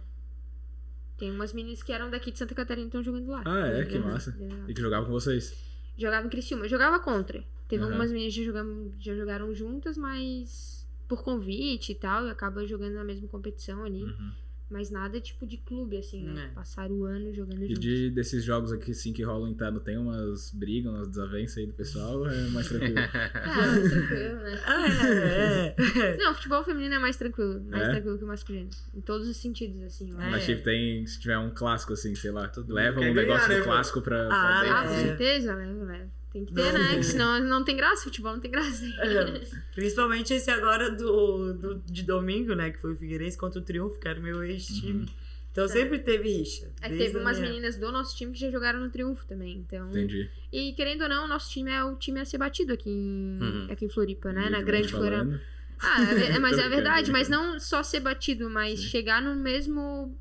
Tem 1.17 1.31
umas 1.31 1.51
meninas 1.53 1.81
que 1.83 1.91
eram 1.91 2.09
daqui 2.09 2.31
de 2.31 2.37
Santa 2.39 2.55
Catarina 2.55 2.85
e 2.85 2.87
estão 2.87 3.03
jogando 3.03 3.27
lá. 3.29 3.41
Ah, 3.45 3.67
é? 3.67 3.85
Que 3.85 3.97
massa. 3.99 4.35
E 4.67 4.73
que 4.73 4.81
jogava 4.81 5.05
com 5.05 5.11
vocês. 5.11 5.53
Jogava 5.97 6.25
em 6.25 6.29
Criciúma. 6.29 6.65
Eu 6.65 6.69
jogava 6.69 6.99
contra. 6.99 7.43
Teve 7.67 7.81
Aham. 7.83 7.91
algumas 7.91 8.11
meninas 8.11 8.33
que 8.33 8.43
já, 8.43 8.51
jogam, 8.51 8.91
já 8.99 9.15
jogaram 9.15 9.53
juntas, 9.53 9.97
mas 9.97 10.87
por 11.07 11.23
convite 11.23 11.91
e 11.91 11.95
tal, 11.95 12.27
e 12.27 12.29
acaba 12.29 12.65
jogando 12.65 12.93
na 12.93 13.03
mesma 13.03 13.27
competição 13.27 13.83
ali. 13.83 14.03
Uhum. 14.03 14.31
Mas 14.67 14.89
nada 14.89 15.21
tipo 15.21 15.45
de 15.45 15.57
clube, 15.57 15.95
assim, 15.95 16.23
né? 16.23 16.45
É. 16.49 16.53
Passaram 16.55 16.95
o 16.95 17.03
ano 17.05 17.31
jogando 17.31 17.63
E 17.63 17.67
juntos. 17.67 17.79
de, 17.79 18.09
desses 18.09 18.43
jogos 18.43 18.71
aqui, 18.73 18.91
assim, 18.91 19.13
que 19.13 19.21
rolam 19.21 19.47
interno, 19.47 19.79
tem 19.79 19.95
umas 19.95 20.49
brigas, 20.51 20.91
umas 20.91 21.07
desavenças 21.07 21.57
aí 21.59 21.67
do 21.67 21.73
pessoal, 21.73 22.27
é 22.27 22.47
mais 22.49 22.67
tranquilo? 22.67 22.95
Ah, 23.45 23.67
mais 23.67 23.89
tranquilo, 23.89 24.35
né? 24.41 24.61
Ah, 24.65 24.87
é, 25.07 25.75
é. 25.77 26.17
Não, 26.17 26.31
o 26.31 26.35
futebol 26.35 26.63
feminino 26.63 26.95
é 26.95 26.99
mais 26.99 27.15
tranquilo. 27.15 27.63
Mais 27.65 27.87
É? 27.87 27.91
tranquilo 27.91 28.17
que 28.17 28.23
o 28.23 28.27
masculino. 28.27 28.69
Em 28.95 29.01
todos 29.01 29.27
os 29.27 29.37
sentidos, 29.37 29.83
assim. 29.83 30.09
É. 30.09 30.17
acho. 30.17 30.31
Mas 30.31 30.45
tipo, 30.45 30.63
tem, 30.63 31.05
se 31.05 31.19
tiver 31.19 31.37
um 31.37 31.51
clássico, 31.51 31.93
assim, 31.93 32.15
sei 32.15 32.31
lá, 32.31 32.47
Todo 32.47 32.73
leva 32.73 32.99
um 32.99 33.03
quer 33.03 33.13
negócio 33.13 33.47
ganhar, 33.47 33.59
do 33.61 33.65
né, 33.67 33.71
clássico 33.71 34.01
pra, 34.01 34.25
pra 34.29 34.35
Ah, 34.35 34.61
Ah, 34.61 34.81
com 34.81 34.89
assim. 34.89 35.01
certeza, 35.07 35.53
leva, 35.53 35.83
leva. 35.85 36.09
Tem 36.35 36.43
que 36.43 36.53
ter, 36.53 36.63
Não. 36.73 36.73
né? 36.73 36.95
Que 36.97 37.03
senão 37.03 37.39
não 37.39 37.63
tem 37.63 37.77
graça. 37.77 38.03
Futebol 38.03 38.33
não 38.33 38.41
tem 38.41 38.51
graça. 38.51 38.83
É, 38.99 39.41
Principalmente 39.73 40.33
esse 40.33 40.51
agora 40.51 40.91
do, 40.91 41.53
do- 41.53 41.75
de 41.85 42.03
domingo, 42.03 42.53
né? 42.53 42.71
Que 42.71 42.77
foi 42.81 42.91
o 42.91 42.97
Figueirense 42.97 43.37
contra 43.37 43.57
o 43.61 43.63
Triunfo, 43.63 43.97
que 43.97 44.05
era 44.05 44.19
o 44.19 44.21
meu 44.21 44.43
ex-time. 44.43 44.99
Uhum. 45.03 45.05
Então 45.49 45.65
sempre 45.69 45.99
teve 45.99 46.27
rixa. 46.29 46.69
É 46.81 46.89
teve 46.89 47.17
umas 47.17 47.37
minha- 47.39 47.49
meninas 47.51 47.77
do 47.77 47.89
nosso 47.89 48.17
time 48.17 48.33
que 48.33 48.39
já 48.39 48.51
jogaram 48.51 48.81
no 48.81 48.89
Triunfo 48.89 49.25
também. 49.25 49.59
Então. 49.65 49.87
Entendi. 49.91 50.29
E 50.51 50.73
querendo 50.73 51.03
ou 51.03 51.07
não, 51.09 51.23
o 51.23 51.27
nosso 51.29 51.49
time 51.49 51.71
é 51.71 51.81
o 51.85 51.95
time 51.95 52.19
a 52.19 52.25
ser 52.25 52.37
batido 52.37 52.73
aqui 52.73 52.89
em, 52.89 53.39
Uhum. 53.41 53.67
aqui 53.71 53.85
em 53.85 53.89
Floripa, 53.89 54.33
né? 54.33 54.49
Na 54.49 54.57
Humildemente 54.57 54.65
Grande 54.65 54.87
Florianópolis. 54.89 55.41
falando. 55.41 55.55
Ah, 55.79 56.13
é- 56.33 56.35
é- 56.35 56.39
mas 56.39 56.57
é 56.57 56.67
verdade, 56.67 57.11
mas 57.11 57.29
não 57.29 57.57
só 57.61 57.81
ser 57.81 58.01
batido, 58.01 58.49
mas 58.49 58.79
Sim. 58.81 58.87
chegar 58.87 59.21
no 59.21 59.33
mesmo 59.35 60.17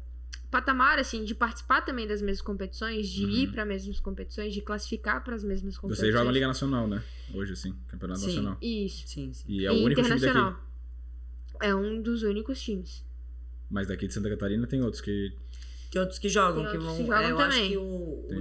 patamar, 0.54 0.98
assim, 1.00 1.24
de 1.24 1.34
participar 1.34 1.80
também 1.82 2.06
das 2.06 2.22
mesmas 2.22 2.40
competições, 2.40 3.08
de 3.08 3.24
Uhum. 3.24 3.30
ir 3.30 3.50
para 3.52 3.62
as 3.62 3.68
mesmas 3.68 3.98
competições, 3.98 4.54
de 4.54 4.60
classificar 4.60 5.24
para 5.24 5.34
as 5.34 5.42
mesmas 5.42 5.76
competições. 5.76 5.98
Vocês 6.06 6.12
jogam 6.14 6.30
Liga 6.32 6.46
Nacional, 6.46 6.86
né? 6.86 7.02
Hoje, 7.34 7.54
assim, 7.54 7.74
Campeonato 7.88 8.20
Sim. 8.20 8.26
Nacional. 8.26 8.56
Isso. 8.62 9.08
Sim, 9.08 9.32
sim. 9.32 9.44
E 9.48 9.66
é 9.66 9.70
e 9.70 9.70
o 9.70 9.84
único 9.84 10.00
time 10.00 10.14
internacional. 10.14 10.52
daqui. 10.52 10.64
É 11.60 11.74
um 11.74 12.00
dos 12.00 12.22
únicos 12.22 12.60
times. 12.62 13.04
Mas 13.68 13.88
daqui 13.88 14.06
de 14.06 14.14
Santa 14.14 14.28
Catarina 14.30 14.64
tem 14.66 14.80
outros 14.82 15.00
que. 15.00 15.32
Tem 15.90 16.00
outros 16.00 16.18
que 16.20 16.28
jogam, 16.28 16.62
Tem 16.62 16.72
que 16.72 16.76
outros 16.78 16.84
vão. 16.84 16.96
que 16.98 17.06
jogam 17.10 17.22
é, 17.22 17.30
eu 17.32 17.38
acho 17.40 17.50
também. 17.56 17.70
que 17.70 17.76
o, 17.76 17.82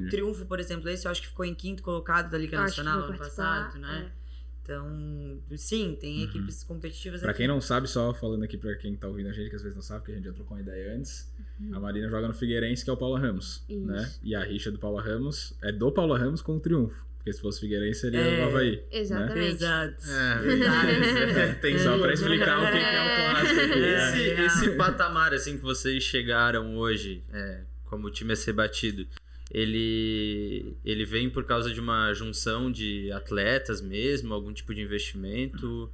o. 0.05 0.09
Triunfo, 0.09 0.45
por 0.45 0.59
exemplo, 0.59 0.89
esse 0.89 1.07
eu 1.07 1.11
acho 1.11 1.21
que 1.21 1.27
ficou 1.27 1.45
em 1.45 1.55
quinto 1.55 1.81
colocado 1.81 2.29
da 2.29 2.37
Liga 2.37 2.57
acho 2.61 2.77
Nacional 2.83 3.07
ano 3.07 3.17
passado, 3.17 3.79
né? 3.79 4.11
é. 4.19 4.22
Então, 4.63 5.39
sim, 5.57 5.97
tem 5.99 6.19
Uhum. 6.19 6.23
equipes 6.23 6.63
competitivas 6.63 7.19
Pra 7.19 7.31
aqui. 7.31 7.39
quem 7.39 7.47
não 7.49 7.59
sabe, 7.59 7.87
só 7.87 8.13
falando 8.13 8.43
aqui 8.43 8.57
pra 8.57 8.73
quem 8.75 8.95
tá 8.95 9.07
ouvindo 9.09 9.27
a 9.27 9.33
gente, 9.33 9.49
que 9.49 9.55
às 9.57 9.61
vezes 9.61 9.75
não 9.75 9.81
sabe, 9.83 9.99
porque 9.99 10.13
a 10.13 10.15
gente 10.15 10.25
já 10.25 10.31
trocou 10.33 10.55
uma 10.55 10.61
ideia 10.63 10.95
antes. 10.95 11.29
A 11.73 11.79
Marina 11.81 12.09
joga 12.09 12.29
no 12.29 12.33
Figueirense, 12.33 12.83
que 12.83 12.89
é 12.89 12.93
o 12.93 12.97
Paula 12.97 13.19
Ramos, 13.19 13.63
Isso. 13.67 13.85
né? 13.85 14.11
E 14.23 14.33
a 14.33 14.43
rixa 14.43 14.71
do 14.71 14.79
Paula 14.79 15.01
Ramos 15.01 15.53
é 15.61 15.71
do 15.71 15.91
Paula 15.91 16.17
Ramos 16.17 16.41
com 16.41 16.55
o 16.55 16.59
Triunfo. 16.61 17.05
Porque 17.17 17.31
se 17.33 17.41
fosse 17.41 17.59
Figueirense, 17.61 18.01
seria 18.01 18.19
É. 18.19 18.43
o 18.45 18.47
Havaí. 18.49 18.83
Exatamente. 18.91 19.47
Exato. 19.55 19.95
É, 20.09 20.37
Verdade. 20.43 21.61
tem 21.61 21.77
Só 21.79 21.97
pra 21.97 22.13
explicar 22.13 22.59
o 22.59 22.65
que, 22.65 22.71
que 22.71 22.77
é 22.77 23.01
um 23.01 23.33
clássico. 23.33 23.61
Esse, 23.77 24.29
É. 24.31 24.45
esse 24.45 24.69
patamar 24.71 25.33
assim 25.33 25.57
que 25.57 25.63
vocês 25.63 26.03
chegaram 26.03 26.75
hoje, 26.77 27.23
é, 27.33 27.61
como 27.85 28.07
o 28.07 28.11
time 28.11 28.33
a 28.33 28.35
ser 28.35 28.51
batido, 28.53 29.07
ele, 29.53 30.75
ele 30.83 31.05
vem 31.05 31.29
por 31.29 31.43
causa 31.45 31.71
de 31.71 31.79
uma 31.79 32.11
junção 32.13 32.71
de 32.71 33.11
atletas 33.11 33.81
mesmo, 33.81 34.33
algum 34.33 34.51
tipo 34.51 34.73
de 34.73 34.81
investimento? 34.81 35.91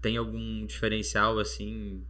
Tem 0.00 0.16
algum 0.16 0.64
diferencial 0.64 1.38
assim 1.38 2.04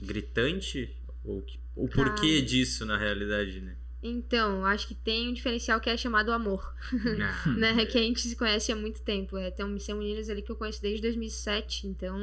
gritante? 0.00 0.90
Ou 1.24 1.42
que- 1.42 1.58
o 1.76 1.88
porquê 1.88 2.40
disso 2.42 2.84
na 2.84 2.96
realidade, 2.96 3.60
né? 3.60 3.76
Então, 4.02 4.64
acho 4.64 4.86
que 4.86 4.94
tem 4.94 5.28
um 5.28 5.32
diferencial 5.32 5.80
que 5.80 5.90
é 5.90 5.96
chamado 5.96 6.30
amor, 6.30 6.74
Ah, 7.20 7.48
né? 7.50 7.86
Que 7.86 7.98
a 7.98 8.02
gente 8.02 8.20
se 8.20 8.36
conhece 8.36 8.70
há 8.72 8.76
muito 8.76 9.02
tempo. 9.02 9.36
É, 9.36 9.50
tem, 9.50 9.78
são 9.78 9.98
meninas 9.98 10.28
ali 10.28 10.42
que 10.42 10.50
eu 10.50 10.56
conheço 10.56 10.80
desde 10.82 11.02
2007, 11.02 11.86
então 11.86 12.16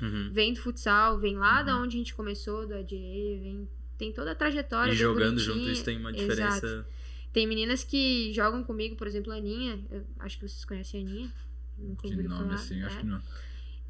uhum. 0.00 0.30
vem 0.32 0.52
do 0.52 0.60
futsal, 0.60 1.18
vem 1.18 1.36
lá 1.36 1.62
da 1.62 1.76
onde 1.76 1.96
a 1.96 1.98
gente 1.98 2.14
começou, 2.14 2.66
do 2.66 2.74
ADE, 2.74 3.38
vem, 3.42 3.68
tem 3.98 4.12
toda 4.12 4.32
a 4.32 4.34
trajetória. 4.34 4.92
E 4.92 4.96
jogando 4.96 5.34
bonitinha. 5.36 5.54
junto 5.54 5.70
isso 5.70 5.84
tem 5.84 5.98
uma 5.98 6.10
Exato. 6.10 6.84
Tem 7.32 7.46
meninas 7.46 7.84
que 7.84 8.32
jogam 8.32 8.64
comigo, 8.64 8.96
por 8.96 9.06
exemplo, 9.06 9.32
a 9.32 9.36
Aninha. 9.36 9.78
Eu 9.90 10.04
acho 10.18 10.38
que 10.38 10.48
vocês 10.48 10.64
conhecem 10.64 11.00
a 11.00 11.04
Aninha. 11.08 11.32
Nunca 11.78 12.08
De 12.08 12.16
nome 12.16 12.28
falar. 12.28 12.54
assim, 12.54 12.82
acho 12.82 12.96
É. 12.96 13.00
que 13.00 13.06
não. 13.06 13.22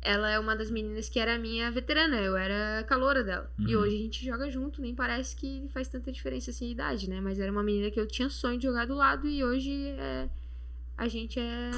Ela 0.02 0.30
é 0.30 0.38
uma 0.38 0.56
das 0.56 0.70
meninas 0.70 1.08
que 1.10 1.18
era 1.18 1.38
minha 1.38 1.70
veterana, 1.70 2.16
eu 2.22 2.34
era 2.36 2.82
caloura 2.84 3.22
dela. 3.22 3.52
E 3.58 3.76
Uhum. 3.76 3.82
hoje 3.82 3.96
a 3.96 3.98
gente 3.98 4.24
joga 4.24 4.50
junto, 4.50 4.80
nem 4.80 4.94
parece 4.94 5.36
que 5.36 5.68
faz 5.74 5.88
tanta 5.88 6.10
diferença 6.10 6.50
assim 6.50 6.68
a 6.68 6.70
idade, 6.72 7.08
né? 7.10 7.20
Mas 7.20 7.38
era 7.38 7.52
uma 7.52 7.62
menina 7.62 7.90
que 7.90 8.00
eu 8.00 8.06
tinha 8.06 8.30
sonho 8.30 8.58
de 8.58 8.64
jogar 8.66 8.86
do 8.86 8.94
lado 8.94 9.28
e 9.28 9.44
hoje 9.44 9.70
é... 9.98 10.28
a 10.96 11.06
gente 11.06 11.38
é 11.38 11.70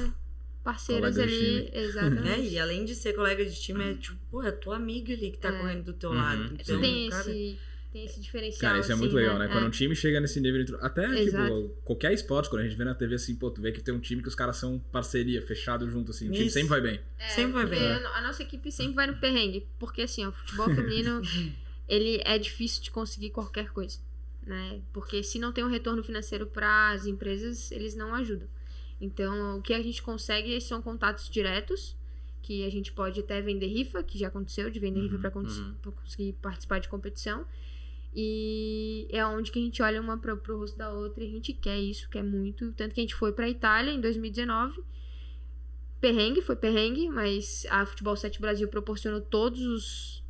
parceiras 0.63 1.17
ali. 1.19 1.65
time. 1.65 1.69
Exatamente. 1.83 2.29
É, 2.29 2.39
e 2.39 2.59
além 2.59 2.85
de 2.85 2.95
ser 2.95 3.11
colega 3.13 3.43
de 3.43 3.59
time, 3.59 3.83
é 3.91 3.93
tipo, 3.95 4.17
pô, 4.31 4.41
é 4.41 4.51
tua 4.51 4.77
amiga 4.77 5.13
ali 5.13 5.31
que 5.31 5.37
tá 5.37 5.49
É. 5.49 5.59
correndo 5.59 5.83
do 5.83 5.93
teu 5.93 6.11
Uhum. 6.11 6.15
lado. 6.15 6.43
É 6.43 6.61
Então, 6.61 6.79
tem, 6.79 7.09
cara, 7.09 7.29
esse, 7.29 7.59
tem 7.93 8.05
esse 8.05 8.19
diferencial. 8.19 8.59
Cara, 8.71 8.79
isso 8.81 8.91
é 8.91 8.93
assim, 8.93 9.01
muito 9.01 9.15
legal, 9.15 9.37
né? 9.39 9.45
É. 9.45 9.47
Quando 9.47 9.67
um 9.67 9.69
time 9.69 9.95
chega 9.95 10.19
nesse 10.19 10.41
nível, 10.41 10.63
de- 10.65 10.75
até 10.81 11.05
Exato. 11.21 11.45
tipo, 11.53 11.69
qualquer 11.85 12.11
esporte, 12.11 12.49
quando 12.49 12.61
a 12.61 12.65
gente 12.65 12.75
vê 12.75 12.83
na 12.83 12.93
TV 12.95 13.15
assim, 13.15 13.35
pô, 13.35 13.49
tu 13.51 13.61
vê 13.61 13.71
que 13.71 13.81
tem 13.81 13.93
um 13.93 13.99
time 13.99 14.21
que 14.21 14.27
os 14.27 14.35
caras 14.35 14.57
são 14.57 14.79
parceria, 14.91 15.41
fechado 15.41 15.89
junto, 15.89 16.11
assim, 16.11 16.27
o 16.29 16.31
time 16.33 16.49
sempre 16.49 16.69
vai 16.69 16.81
bem. 16.81 16.99
É, 17.19 17.29
Sempre 17.29 17.53
vai 17.53 17.65
bem. 17.67 17.79
A 17.81 18.21
nossa 18.21 18.41
equipe 18.43 18.71
sempre 18.71 18.95
vai 18.95 19.07
no 19.07 19.15
perrengue. 19.17 19.65
Porque 19.79 20.01
assim, 20.01 20.25
ó, 20.25 20.29
o 20.29 20.31
futebol 20.33 20.67
feminino, 20.75 21.21
ele 21.87 22.21
é 22.25 22.37
difícil 22.37 22.81
de 22.83 22.91
conseguir 22.91 23.29
qualquer 23.29 23.69
coisa. 23.71 23.99
né? 24.45 24.81
Porque 24.91 25.23
se 25.23 25.39
não 25.39 25.51
tem 25.53 25.63
um 25.63 25.69
retorno 25.69 26.03
financeiro 26.03 26.47
para 26.47 26.91
as 26.91 27.05
empresas, 27.05 27.71
eles 27.71 27.95
não 27.95 28.13
ajudam. 28.15 28.47
Então, 28.99 29.57
o 29.57 29.61
que 29.61 29.73
a 29.73 29.81
gente 29.81 30.01
consegue 30.01 30.59
são 30.61 30.81
contatos 30.81 31.29
diretos, 31.29 31.95
que 32.41 32.65
a 32.65 32.69
gente 32.69 32.91
pode 32.91 33.19
até 33.19 33.41
vender 33.41 33.67
rifa, 33.67 34.01
que 34.03 34.17
já 34.17 34.27
aconteceu, 34.27 34.69
de 34.69 34.79
vender 34.79 35.01
rifa 35.01 35.17
para 35.17 35.31
uhum. 35.37 35.75
conseguir 36.03 36.33
participar 36.41 36.79
de 36.79 36.89
competição. 36.89 37.45
E 38.15 39.07
é 39.09 39.25
onde 39.25 39.51
que 39.51 39.57
a 39.59 39.61
gente 39.61 39.81
olha 39.81 39.99
uma 39.99 40.17
pro, 40.17 40.37
pro 40.37 40.59
rosto 40.59 40.77
da 40.77 40.91
outra 40.93 41.23
e 41.23 41.27
a 41.27 41.31
gente 41.31 41.51
quer 41.53 41.79
isso, 41.79 42.07
quer 42.09 42.23
muito. 42.23 42.71
Tanto 42.73 42.93
que 42.93 43.01
a 43.01 43.03
gente 43.03 43.15
foi 43.15 43.31
pra 43.33 43.49
Itália 43.49 43.91
em 43.91 43.99
2019. 43.99 44.83
Perrengue, 45.99 46.41
foi 46.41 46.55
perrengue, 46.55 47.09
mas 47.09 47.65
a 47.69 47.85
Futebol 47.85 48.15
7 48.15 48.39
Brasil 48.41 48.67
proporcionou 48.67 49.21
todos 49.21 49.61
os, 49.61 50.23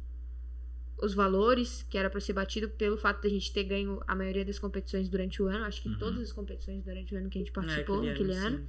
os 1.01 1.13
valores 1.15 1.83
que 1.89 1.97
era 1.97 2.09
para 2.11 2.19
ser 2.21 2.33
batido 2.33 2.69
pelo 2.69 2.95
fato 2.95 3.21
de 3.21 3.27
a 3.27 3.31
gente 3.31 3.51
ter 3.51 3.63
ganho 3.63 3.99
a 4.07 4.15
maioria 4.15 4.45
das 4.45 4.59
competições 4.59 5.09
durante 5.09 5.41
o 5.41 5.47
ano. 5.47 5.65
Acho 5.65 5.81
que 5.81 5.89
Uhum. 5.89 5.97
todas 5.97 6.21
as 6.21 6.31
competições 6.31 6.83
durante 6.83 7.13
o 7.13 7.17
ano 7.17 7.29
que 7.29 7.39
a 7.39 7.41
gente 7.41 7.49
É, 7.49 7.53
participou, 7.53 7.95
aquele 7.97 8.09
naquele 8.11 8.33
ano, 8.33 8.57
sim. 8.59 8.67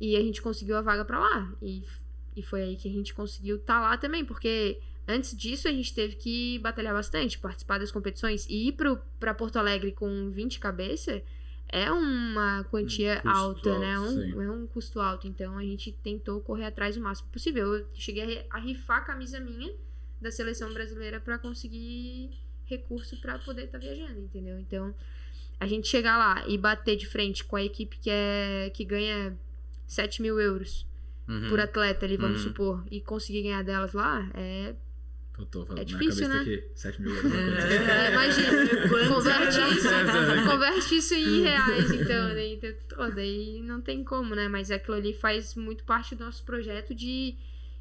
E 0.00 0.16
a 0.16 0.20
gente 0.20 0.40
conseguiu 0.42 0.76
a 0.76 0.82
vaga 0.82 1.04
pra 1.04 1.18
lá. 1.20 1.54
E, 1.62 1.82
e 2.34 2.42
foi 2.42 2.62
aí 2.62 2.76
que 2.76 2.88
a 2.88 2.92
gente 2.92 3.12
conseguiu 3.14 3.56
estar 3.56 3.80
lá 3.80 3.96
também, 3.98 4.24
porque 4.24 4.80
antes 5.08 5.36
disso 5.36 5.68
a 5.68 5.72
gente 5.72 5.94
teve 5.94 6.16
que 6.16 6.58
batalhar 6.60 6.94
bastante, 6.94 7.38
participar 7.38 7.78
das 7.78 7.90
competições. 7.92 8.46
E 8.48 8.68
ir 8.68 8.72
pro, 8.72 8.98
pra 9.20 9.34
Porto 9.34 9.56
Alegre 9.58 9.92
com 9.92 10.30
20 10.30 10.58
cabeça 10.58 11.22
é 11.68 11.90
uma 11.90 12.64
quantia 12.70 13.16
custo 13.20 13.28
alta, 13.38 13.78
né? 13.78 13.94
alto, 13.96 14.08
Um- 14.10 14.22
sim. 14.22 14.42
é 14.44 14.50
um 14.50 14.66
custo 14.66 15.00
alto. 15.00 15.26
Então 15.26 15.58
a 15.58 15.62
gente 15.62 15.92
tentou 15.92 16.40
correr 16.40 16.66
atrás 16.66 16.96
o 16.96 17.00
máximo 17.00 17.28
possível. 17.30 17.74
Eu 17.74 17.86
cheguei 17.94 18.22
a 18.22 18.26
ri- 18.26 18.46
a 18.50 18.58
rifar 18.58 18.98
a 18.98 19.00
camisa 19.02 19.40
minha 19.40 19.72
da 20.20 20.30
seleção 20.30 20.72
brasileira 20.72 21.20
pra 21.20 21.38
conseguir 21.38 22.30
recurso 22.64 23.16
pra 23.20 23.38
poder 23.38 23.64
estar 23.64 23.78
viajando, 23.78 24.18
entendeu? 24.20 24.58
Então 24.58 24.94
a 25.58 25.66
gente 25.66 25.86
chegar 25.88 26.16
lá 26.18 26.46
e 26.48 26.56
bater 26.58 26.96
de 26.96 27.06
frente 27.06 27.44
com 27.44 27.56
a 27.56 27.62
equipe 27.62 27.96
que 27.98 28.10
é 28.10 28.70
que 28.74 28.84
ganha 28.84 29.36
7 29.86 30.20
mil 30.22 30.38
euros 30.40 30.86
Uhum. 31.28 31.48
por 31.48 31.58
atleta 31.60 32.04
ali, 32.06 32.16
vamos 32.16 32.42
Uhum. 32.42 32.48
supor, 32.48 32.84
e 32.90 33.00
conseguir 33.00 33.42
ganhar 33.42 33.62
delas 33.64 33.92
lá, 33.92 34.30
é. 34.34 34.74
Eu 35.38 35.44
tô 35.46 35.66
falando 35.66 35.78
É 35.78 35.82
na 35.82 35.86
difícil, 35.86 36.26
cabeça 36.28 36.44
né? 36.44 36.56
aqui, 36.56 36.64
7 36.74 37.02
mil 37.02 37.14
euros. 37.14 37.32
é, 37.32 38.12
imagina, 38.12 38.88
converte 39.14 39.58
isso, 39.76 40.50
converte 40.50 40.96
isso 40.96 41.14
em 41.14 41.42
reais, 41.42 41.90
então, 41.90 42.28
daí, 42.34 42.54
então, 42.54 42.74
pô, 42.96 43.10
daí 43.10 43.60
não 43.62 43.80
tem 43.82 44.02
como, 44.02 44.34
né? 44.34 44.48
Mas 44.48 44.70
aquilo 44.70 44.96
ali 44.96 45.12
faz 45.12 45.54
muito 45.54 45.84
parte 45.84 46.14
do 46.14 46.24
nosso 46.24 46.44
projeto 46.44 46.94
de 46.94 47.36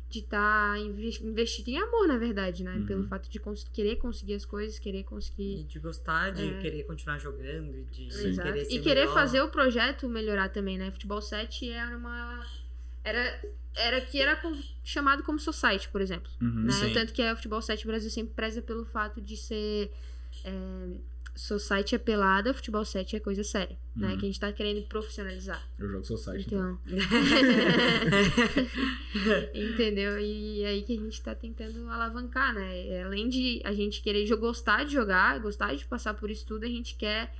de 0.07 0.19
estar 0.19 0.79
investido 0.79 1.71
em 1.71 1.77
amor, 1.79 2.07
na 2.07 2.17
verdade, 2.17 2.63
né? 2.63 2.75
Uhum. 2.75 2.85
Pelo 2.85 3.03
fato 3.07 3.27
de 3.27 3.39
cons- 3.39 3.67
querer 3.73 3.95
conseguir 3.97 4.35
as 4.35 4.45
coisas, 4.45 4.77
querer 4.77 5.03
conseguir 5.03 5.61
E 5.61 5.63
de 5.63 5.79
gostar, 5.79 6.29
de 6.31 6.47
É. 6.47 6.59
querer 6.59 6.83
continuar 6.83 7.17
jogando, 7.17 7.83
de 7.91 8.13
Sim. 8.13 8.27
Exato. 8.29 8.47
querer 8.51 8.65
ser 8.65 8.73
E 8.75 8.79
querer 8.81 8.99
melhor. 9.01 9.13
fazer 9.15 9.41
o 9.41 9.49
projeto 9.49 10.07
melhorar 10.07 10.49
também, 10.49 10.77
né? 10.77 10.91
Futebol 10.91 11.21
7 11.21 11.69
era 11.71 11.97
uma. 11.97 12.45
Era, 13.05 13.41
era 13.75 14.01
que 14.01 14.19
era 14.19 14.41
chamado 14.83 15.21
como 15.23 15.39
society, 15.39 15.87
por 15.89 16.01
exemplo. 16.01 16.31
Uhum. 16.41 16.63
né? 16.63 16.91
Tanto 16.93 17.13
que 17.13 17.21
a 17.21 17.35
Futebol 17.35 17.61
7 17.61 17.85
Brasil 17.85 18.09
sempre 18.09 18.33
preza 18.33 18.61
pelo 18.61 18.83
fato 18.85 19.21
de 19.21 19.37
ser. 19.37 19.91
É, 20.43 21.15
society 21.35 21.95
é 21.95 21.97
pelada, 21.97 22.53
futebol 22.53 22.85
7 22.85 23.17
é 23.17 23.19
coisa 23.19 23.43
séria, 23.43 23.77
né? 23.93 24.07
Uhum. 24.07 24.17
Que 24.17 24.25
a 24.25 24.27
gente 24.29 24.39
tá 24.39 24.51
querendo 24.53 24.87
profissionalizar. 24.87 25.61
Eu 25.77 25.89
jogo 25.89 26.05
Society, 26.05 26.47
então. 26.47 26.79
Então. 26.87 26.97
Entendeu? 29.53 30.17
E 30.17 30.63
é 30.63 30.67
aí 30.67 30.81
que 30.81 30.97
a 30.97 30.99
gente 30.99 31.21
tá 31.21 31.35
tentando 31.35 31.89
alavancar, 31.89 32.53
né? 32.53 32.87
É, 32.87 33.03
Além 33.03 33.27
de 33.27 33.61
a 33.65 33.73
gente 33.73 34.01
querer 34.01 34.25
gostar 34.37 34.85
de 34.85 34.93
jogar, 34.93 35.37
gostar 35.39 35.75
de 35.75 35.85
passar 35.85 36.13
por 36.13 36.31
isso 36.31 36.45
tudo, 36.45 36.63
a 36.63 36.69
gente 36.69 36.95
quer 36.95 37.35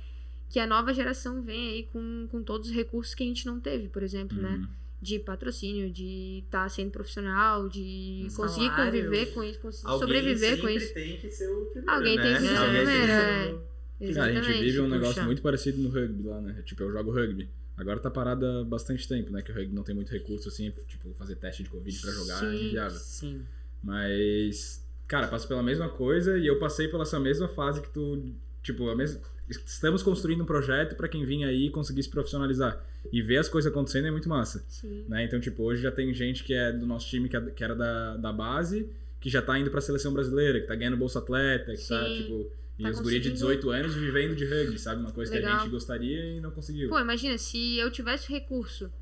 que 0.50 0.60
a 0.60 0.66
nova 0.66 0.92
geração 0.92 1.42
venha 1.42 1.72
aí 1.72 1.84
com, 1.84 2.28
com 2.30 2.42
todos 2.42 2.68
os 2.68 2.74
recursos 2.74 3.14
que 3.14 3.24
a 3.24 3.26
gente 3.26 3.46
não 3.46 3.58
teve, 3.58 3.88
por 3.88 4.02
exemplo, 4.02 4.36
né? 4.40 4.68
De 5.06 5.18
patrocínio, 5.20 5.88
de 5.90 6.42
estar 6.44 6.68
sendo 6.68 6.90
profissional, 6.90 7.68
de 7.68 8.26
Um 8.28 8.34
conseguir 8.34 8.66
salário. 8.66 8.84
conviver 9.02 9.26
com 9.34 9.44
isso, 9.44 9.60
conseguir 9.60 9.88
Alguém 9.88 10.00
sobreviver 10.00 10.60
com 10.60 10.68
isso. 10.68 10.94
tem 10.94 11.16
que 11.18 11.30
ser 11.30 11.48
o 11.48 11.66
primeiro, 11.66 11.90
Alguém 11.90 12.16
né? 12.16 12.22
tem 12.22 12.34
que 12.34 12.40
ser 12.40 12.46
o 12.54 12.58
Alguém 12.58 12.76
primeiro, 12.84 12.90
tem 12.90 13.06
que 13.06 13.12
é. 13.12 13.44
ser 13.46 13.52
o- 13.54 14.14
Cara, 14.14 14.38
a 14.38 14.42
gente 14.42 14.60
vive 14.64 14.80
um 14.80 14.84
Puxa. 14.84 14.94
negócio 14.98 15.24
muito 15.24 15.42
parecido 15.42 15.78
no 15.80 15.88
rugby 15.88 16.22
lá, 16.24 16.40
né? 16.40 16.62
Tipo, 16.64 16.82
eu 16.82 16.92
jogo 16.92 17.12
rugby. 17.12 17.48
Agora 17.76 18.00
tá 18.00 18.10
parado 18.10 18.44
há 18.46 18.64
bastante 18.64 19.06
tempo, 19.06 19.30
né? 19.30 19.42
Que 19.42 19.52
o 19.52 19.54
rugby 19.54 19.74
não 19.74 19.82
tem 19.84 19.94
muito 19.94 20.10
recurso, 20.10 20.48
assim, 20.48 20.70
tipo, 20.88 21.14
fazer 21.14 21.36
teste 21.36 21.62
de 21.62 21.68
Covid 21.70 22.00
pra 22.00 22.10
jogar 22.10 22.44
é 22.44 22.50
Sim. 22.58 22.66
inviável. 22.66 22.98
Sim. 22.98 23.42
Mas, 23.82 24.84
cara, 25.06 25.28
passo 25.28 25.46
pela 25.46 25.62
mesma 25.62 25.88
coisa 25.88 26.36
e 26.36 26.46
eu 26.46 26.58
passei 26.58 26.88
pela 26.88 27.04
essa 27.04 27.20
mesma 27.20 27.48
fase 27.48 27.80
que 27.80 27.88
tu, 27.90 28.34
tipo, 28.62 28.88
a 28.88 28.96
mes... 28.96 29.18
estamos 29.48 30.02
construindo 30.02 30.42
um 30.42 30.46
projeto 30.46 30.96
pra 30.96 31.08
quem 31.08 31.24
vinha 31.24 31.48
aí 31.48 31.70
conseguir 31.70 32.02
se 32.02 32.08
profissionalizar. 32.08 32.82
E 33.12 33.22
ver 33.22 33.36
as 33.38 33.48
coisas 33.48 33.70
acontecendo 33.70 34.08
é 34.08 34.10
muito 34.10 34.28
massa, 34.28 34.64
né? 35.08 35.24
Então, 35.24 35.38
tipo, 35.40 35.62
hoje 35.62 35.82
já 35.82 35.92
tem 35.92 36.12
gente 36.12 36.42
que 36.42 36.52
é 36.54 36.72
do 36.72 36.84
nosso 36.86 37.06
time, 37.08 37.28
que 37.28 37.36
é- 37.36 37.40
que 37.50 37.62
era 37.62 37.74
da, 37.76 38.16
da 38.16 38.32
base, 38.32 38.88
que 39.20 39.30
já 39.30 39.40
tá 39.40 39.56
indo 39.58 39.70
pra 39.70 39.80
seleção 39.80 40.12
brasileira, 40.12 40.60
que 40.60 40.66
tá 40.66 40.74
ganhando 40.74 40.96
Bolsa 40.96 41.20
Atleta, 41.20 41.72
que 41.76 41.88
tá, 41.88 42.04
Sim. 42.04 42.16
tipo... 42.22 42.50
E 42.78 42.82
Tá 42.82 42.90
os 42.90 43.00
guri 43.00 43.18
de 43.20 43.30
conseguindo- 43.30 43.34
18 43.56 43.70
anos 43.70 43.94
vivendo 43.94 44.36
de 44.36 44.44
rugby, 44.44 44.78
sabe? 44.78 45.00
Uma 45.00 45.10
coisa 45.10 45.32
que 45.32 45.38
a 45.38 45.40
Legal. 45.40 45.60
gente 45.60 45.70
gostaria 45.70 46.24
e 46.36 46.40
não 46.40 46.50
conseguiu. 46.50 46.90
Pô, 46.90 46.98
imagina, 46.98 47.38
se 47.38 47.78
eu 47.78 47.90
tivesse 47.90 48.30
recurso 48.30 48.92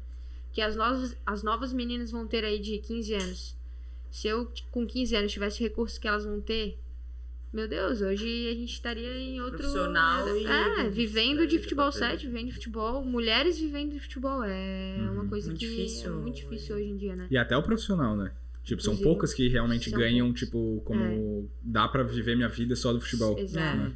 que 0.52 0.60
as 0.60 0.76
novas, 0.76 1.16
as 1.26 1.42
novas 1.42 1.72
meninas 1.72 2.12
vão 2.12 2.24
ter 2.24 2.44
aí 2.44 2.60
de 2.60 2.78
15 2.78 3.14
anos. 3.14 3.56
Se 4.12 4.28
eu, 4.28 4.48
com 4.70 4.86
15 4.86 5.16
anos, 5.16 5.32
tivesse 5.32 5.60
recurso 5.60 6.00
que 6.00 6.06
elas 6.06 6.24
vão 6.24 6.40
ter, 6.40 6.78
meu 7.54 7.68
Deus, 7.68 8.00
hoje 8.00 8.48
a 8.50 8.54
gente 8.54 8.72
estaria 8.72 9.16
em 9.18 9.40
outro. 9.40 9.58
Profissional 9.58 10.36
e- 10.36 10.44
É, 10.46 10.90
vivendo 10.90 11.46
de 11.46 11.56
É, 11.56 11.58
futebol 11.60 11.90
papel. 11.92 12.10
7, 12.10 12.26
vivendo 12.26 12.46
de 12.48 12.52
futebol. 12.54 13.04
Mulheres 13.04 13.58
vivendo 13.58 13.92
de 13.92 14.00
futebol. 14.00 14.42
É 14.44 14.96
Uhum. 14.98 15.12
uma 15.12 15.26
coisa 15.28 15.48
Muito 15.48 15.60
que 15.60 15.66
difícil 15.68 16.12
é 16.12 16.16
muito 16.16 16.36
difícil 16.36 16.76
hoje. 16.76 16.84
em 16.86 16.96
dia, 16.96 17.14
né? 17.16 17.26
E 17.30 17.38
até 17.38 17.56
o 17.56 17.62
profissional, 17.62 18.16
né? 18.16 18.32
Tipo, 18.64 18.82
são 18.82 18.94
Inclusive, 18.94 19.02
poucas 19.14 19.34
que 19.34 19.46
realmente 19.48 19.90
ganham, 19.90 20.26
poucas. 20.28 20.40
tipo, 20.40 20.82
como 20.84 21.50
dá 21.62 21.86
pra 21.86 22.02
viver 22.02 22.34
minha 22.34 22.48
vida 22.48 22.74
só 22.74 22.92
do 22.92 23.00
futebol. 23.00 23.38
Exato. 23.38 23.76
né? 23.78 23.92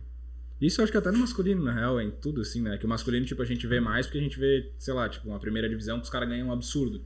Isso 0.61 0.81
eu 0.81 0.83
acho 0.83 0.90
que 0.92 0.99
até 0.99 1.11
no 1.12 1.18
masculino, 1.18 1.62
na 1.62 1.73
real, 1.73 2.01
é 2.01 2.05
em 2.05 2.11
tudo, 2.11 2.40
assim, 2.40 2.61
né? 2.61 2.77
Que 2.79 2.85
o 2.85 2.88
masculino, 2.88 3.25
tipo, 3.25 3.40
a 3.40 3.44
gente 3.44 3.66
vê 3.66 3.81
mais 3.81 4.07
porque 4.07 4.18
a 4.18 4.21
gente 4.21 4.38
vê, 4.38 4.71
sei 4.79 4.92
lá, 4.92 5.09
tipo, 5.09 5.29
uma 5.29 5.38
primeira 5.38 5.68
divisão 5.68 5.99
que 5.99 6.05
os 6.05 6.11
caras 6.11 6.29
ganham 6.29 6.49
um 6.49 6.53
absurdo. 6.53 7.01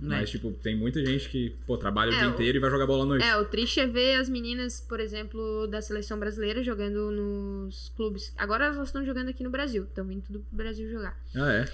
Né? 0.00 0.20
Mas, 0.20 0.30
tipo, 0.30 0.52
tem 0.52 0.76
muita 0.76 1.04
gente 1.04 1.28
que, 1.28 1.50
pô, 1.66 1.76
trabalha 1.76 2.12
o 2.12 2.14
É, 2.14 2.18
dia 2.20 2.28
o- 2.28 2.30
inteiro 2.32 2.58
e 2.58 2.60
vai 2.60 2.70
jogar 2.70 2.86
bola 2.86 3.02
à 3.02 3.06
noite. 3.06 3.24
É, 3.24 3.36
o 3.36 3.44
triste 3.44 3.80
é 3.80 3.86
ver 3.86 4.14
as 4.20 4.28
meninas, 4.28 4.80
por 4.80 5.00
exemplo, 5.00 5.66
da 5.66 5.82
seleção 5.82 6.18
brasileira 6.20 6.62
jogando 6.62 7.10
nos 7.10 7.88
clubes. 7.96 8.32
Agora 8.36 8.66
elas 8.66 8.86
estão 8.88 9.04
jogando 9.04 9.28
aqui 9.30 9.42
no 9.42 9.50
Brasil, 9.50 9.82
estão 9.84 10.06
vindo 10.06 10.22
tudo 10.22 10.38
pro 10.40 10.56
Brasil 10.56 10.88
jogar. 10.88 11.20
Ah, 11.34 11.52
é? 11.52 11.64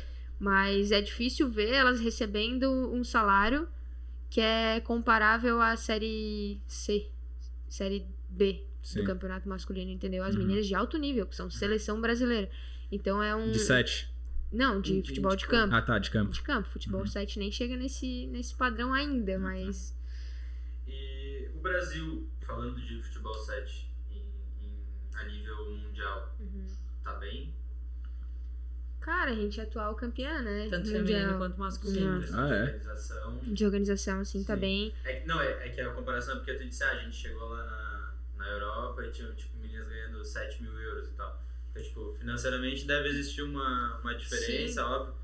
Mas 0.40 0.90
é 0.90 1.00
difícil 1.02 1.50
ver 1.50 1.70
elas 1.72 2.00
recebendo 2.00 2.70
um 2.92 3.04
salário 3.04 3.68
que 4.30 4.40
é 4.40 4.80
comparável 4.80 5.60
à 5.60 5.76
série 5.76 6.60
C, 6.66 7.08
série 7.68 8.06
B 8.28 8.62
Sim. 8.82 9.00
do 9.00 9.04
campeonato 9.04 9.48
masculino, 9.48 9.90
entendeu? 9.90 10.24
As 10.24 10.34
Uhum. 10.34 10.40
meninas 10.42 10.66
de 10.66 10.74
alto 10.74 10.96
nível, 10.98 11.26
que 11.26 11.36
são 11.36 11.50
seleção 11.50 12.00
brasileira. 12.00 12.50
Então 12.90 13.22
é 13.22 13.34
um. 13.36 13.50
De 13.52 13.58
sete. 13.58 14.08
Não, 14.54 14.80
de 14.80 15.00
De 15.02 15.08
futebol 15.08 15.34
de 15.34 15.42
vinte, 15.44 15.50
campo. 15.50 15.74
Ah, 15.74 15.82
tá, 15.82 15.98
de 15.98 16.10
campo. 16.10 16.32
De 16.32 16.42
campo. 16.42 16.68
Futebol 16.68 17.00
Uhum. 17.00 17.06
7 17.06 17.38
nem 17.38 17.50
chega 17.50 17.76
nesse, 17.76 18.26
nesse 18.28 18.54
padrão 18.54 18.92
ainda, 18.94 19.38
mas. 19.38 19.96
E 20.86 21.50
o 21.54 21.58
Brasil, 21.60 22.28
falando 22.46 22.80
de 22.80 23.02
futebol 23.02 23.34
7 23.34 23.90
em- 24.10 24.16
em- 24.62 24.84
a 25.14 25.24
nível 25.24 25.70
mundial, 25.76 26.34
Uhum. 26.38 26.66
tá 27.02 27.14
bem? 27.14 27.52
Cara, 29.00 29.32
a 29.32 29.34
gente 29.34 29.60
é 29.60 29.64
atual 29.64 29.94
campeã, 29.94 30.40
né? 30.40 30.66
Tanto 30.70 30.86
mundial. 30.86 31.04
feminino 31.06 31.36
quanto 31.38 31.58
masculino. 31.60 32.20
Nossa. 32.20 32.42
Ah, 32.42 32.48
é? 32.54 32.62
Organização. 32.62 33.38
De 33.42 33.64
organização, 33.66 34.20
assim, 34.20 34.42
tá 34.44 34.54
Sim. 34.54 34.60
bem. 34.60 34.94
É 35.04 35.12
que, 35.20 35.26
não, 35.26 35.40
é, 35.42 35.66
é 35.66 35.68
que 35.70 35.80
a 35.80 35.90
comparação 35.92 36.34
é 36.34 36.36
porque 36.38 36.54
tu 36.54 36.64
disse, 36.66 36.82
ah, 36.84 36.90
a 36.92 36.96
gente 37.00 37.14
chegou 37.14 37.46
lá 37.50 37.64
na, 37.66 38.14
na 38.38 38.48
Europa 38.50 39.04
e 39.04 39.10
tinha, 39.10 39.30
tipo, 39.32 39.58
meninas 39.58 39.86
ganhando 39.88 40.24
7 40.24 40.62
mil 40.62 40.72
euros 40.80 41.08
e 41.08 41.12
tal. 41.12 41.43
Então, 41.74 41.82
tipo, 41.82 42.14
financeiramente 42.20 42.86
deve 42.86 43.08
existir 43.08 43.42
uma, 43.42 43.98
uma 44.00 44.14
diferença, 44.14 44.74
Sim. 44.74 44.88
óbvio, 44.88 45.14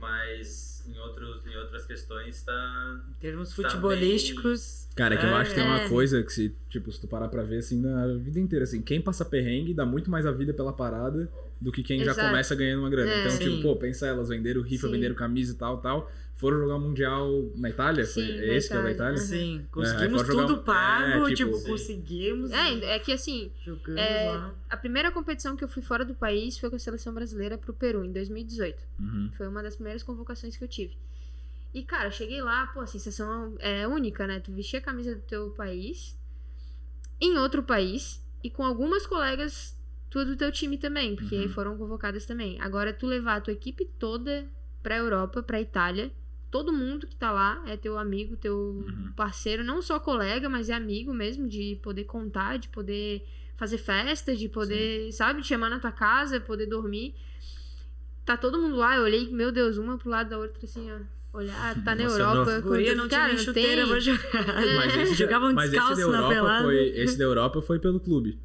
mas 0.00 0.84
em, 0.88 0.98
outros, 0.98 1.46
em 1.46 1.56
outras 1.56 1.86
questões 1.86 2.42
tá... 2.42 3.00
Em 3.08 3.20
termos 3.20 3.50
Tá 3.50 3.54
futebolísticos. 3.54 4.88
Cara, 4.96 5.14
é 5.14 5.18
que 5.18 5.24
eu 5.24 5.30
É, 5.30 5.34
acho 5.34 5.50
que 5.50 5.56
tem 5.56 5.64
uma 5.64 5.82
é. 5.82 5.88
coisa 5.88 6.22
que, 6.22 6.32
se, 6.32 6.54
tipo, 6.68 6.90
se 6.90 7.00
tu 7.00 7.06
parar 7.06 7.28
pra 7.28 7.42
ver, 7.44 7.58
assim, 7.58 7.80
na 7.80 8.06
vida 8.08 8.40
inteira, 8.40 8.64
assim, 8.64 8.82
quem 8.82 9.00
passa 9.00 9.24
perrengue 9.24 9.72
dá 9.72 9.86
muito 9.86 10.10
mais 10.10 10.26
a 10.26 10.32
vida 10.32 10.52
pela 10.52 10.72
parada 10.72 11.30
do 11.60 11.70
que 11.70 11.82
quem 11.84 12.02
já 12.04 12.10
Exato. 12.10 12.28
começa 12.28 12.54
ganhando 12.56 12.80
uma 12.80 12.90
grana. 12.90 13.10
É. 13.10 13.20
Então, 13.20 13.30
Sim. 13.36 13.44
tipo, 13.50 13.62
pô, 13.62 13.76
pensa 13.76 14.06
elas, 14.06 14.28
venderam 14.28 14.60
rifa, 14.60 14.88
Sim. 14.88 14.92
venderam 14.94 15.14
camisa 15.14 15.52
e 15.52 15.56
tal, 15.56 15.78
tal, 15.80 16.10
foram 16.42 16.58
jogar 16.60 16.74
o 16.76 16.80
Mundial 16.80 17.30
na 17.56 17.70
Itália? 17.70 18.04
Foi 18.04 18.22
Sim, 18.22 18.36
na 18.36 18.44
esse 18.44 18.68
que 18.68 18.74
é 18.74 18.78
o 18.78 18.82
da 18.82 18.90
Itália. 18.90 19.16
Itália? 19.16 19.18
Sim, 19.18 19.66
conseguimos 19.70 20.26
jogar 20.26 20.46
tudo 20.46 20.60
um- 20.60 20.64
pago, 20.64 21.26
é, 21.28 21.34
tipo, 21.34 21.52
tipo, 21.56 21.68
conseguimos. 21.70 22.50
É, 22.50 22.94
é 22.94 22.98
que 22.98 23.12
assim, 23.12 23.50
É, 23.96 24.50
a 24.68 24.76
primeira 24.76 25.10
competição 25.10 25.56
que 25.56 25.64
eu 25.64 25.68
fui 25.68 25.80
fora 25.82 26.04
do 26.04 26.14
país 26.14 26.58
foi 26.58 26.68
com 26.68 26.76
a 26.76 26.78
seleção 26.78 27.14
brasileira 27.14 27.56
pro 27.56 27.72
Peru, 27.72 28.04
em 28.04 28.12
2018. 28.12 28.82
Uhum. 29.00 29.30
Foi 29.36 29.48
uma 29.48 29.62
das 29.62 29.74
primeiras 29.76 30.02
convocações 30.02 30.56
que 30.56 30.62
eu 30.64 30.68
tive. 30.68 30.96
E, 31.72 31.82
cara, 31.82 32.10
cheguei 32.10 32.42
lá, 32.42 32.66
pô, 32.66 32.80
a 32.80 32.86
sensação 32.86 33.56
é 33.58 33.88
única, 33.88 34.26
né? 34.26 34.40
Tu 34.40 34.52
vestir 34.52 34.76
a 34.76 34.80
camisa 34.82 35.14
do 35.14 35.22
teu 35.22 35.50
país 35.52 36.18
em 37.20 37.38
outro 37.38 37.62
país 37.62 38.22
e 38.44 38.50
com 38.50 38.64
algumas 38.64 39.06
colegas 39.06 39.74
tu 40.10 40.18
é 40.18 40.24
do 40.26 40.36
teu 40.36 40.52
time 40.52 40.76
também, 40.76 41.16
porque 41.16 41.36
Uhum. 41.36 41.48
foram 41.48 41.78
convocadas 41.78 42.26
também. 42.26 42.60
Agora, 42.60 42.92
tu 42.92 43.06
levar 43.06 43.36
a 43.36 43.40
tua 43.40 43.54
equipe 43.54 43.86
toda 43.98 44.46
pra 44.82 44.98
Europa, 44.98 45.42
pra 45.42 45.58
Itália, 45.60 46.10
todo 46.52 46.72
mundo 46.72 47.06
que 47.08 47.16
tá 47.16 47.32
lá 47.32 47.60
é 47.66 47.76
teu 47.76 47.98
amigo, 47.98 48.36
teu 48.36 48.56
Uhum. 48.86 49.10
parceiro, 49.16 49.64
não 49.64 49.82
só 49.82 49.98
colega, 49.98 50.48
mas 50.48 50.68
é 50.70 50.74
amigo 50.74 51.12
mesmo, 51.12 51.48
de 51.48 51.80
poder 51.82 52.04
contar, 52.04 52.58
de 52.58 52.68
poder 52.68 53.26
fazer 53.56 53.78
festa, 53.78 54.36
de 54.36 54.48
poder, 54.48 55.10
sabe, 55.12 55.40
te 55.42 55.48
chamar 55.48 55.70
na 55.70 55.80
tua 55.80 55.90
casa, 55.92 56.38
poder 56.38 56.66
dormir. 56.66 57.14
Tá 58.24 58.36
todo 58.36 58.58
mundo 58.60 58.76
lá, 58.76 58.96
eu 58.96 59.02
olhei, 59.02 59.28
meu 59.30 59.50
Deus, 59.50 59.78
uma 59.78 59.98
pro 59.98 60.08
lado 60.10 60.30
da 60.30 60.38
outra, 60.38 60.60
assim, 60.64 60.88
ó. 60.92 60.98
Olhar, 61.36 61.74
tá 61.82 61.94
na 61.96 62.02
Emocionou. 62.02 62.36
Europa. 62.44 62.60
Guria 62.60 62.90
quando- 62.90 62.98
não 62.98 63.08
tinha 63.08 63.20
cara, 63.20 63.32
nem 63.32 63.42
chuteira 63.42 63.82
tem. 63.82 63.90
pra 63.90 64.00
jogar. 64.00 64.22
Mas 64.76 64.96
esse, 64.96 65.14
Jogavam 65.14 65.52
mas 65.54 65.64
esse 65.72 65.76
da 65.76 65.88
descalço 65.88 66.10
na 66.12 66.16
Europa 66.18 66.34
pelada. 66.34 66.64
foi 66.64 66.76
Esse 66.90 67.16
da 67.18 67.24
Europa 67.24 67.62
foi 67.62 67.78
pelo 67.78 67.98
clube. 67.98 68.38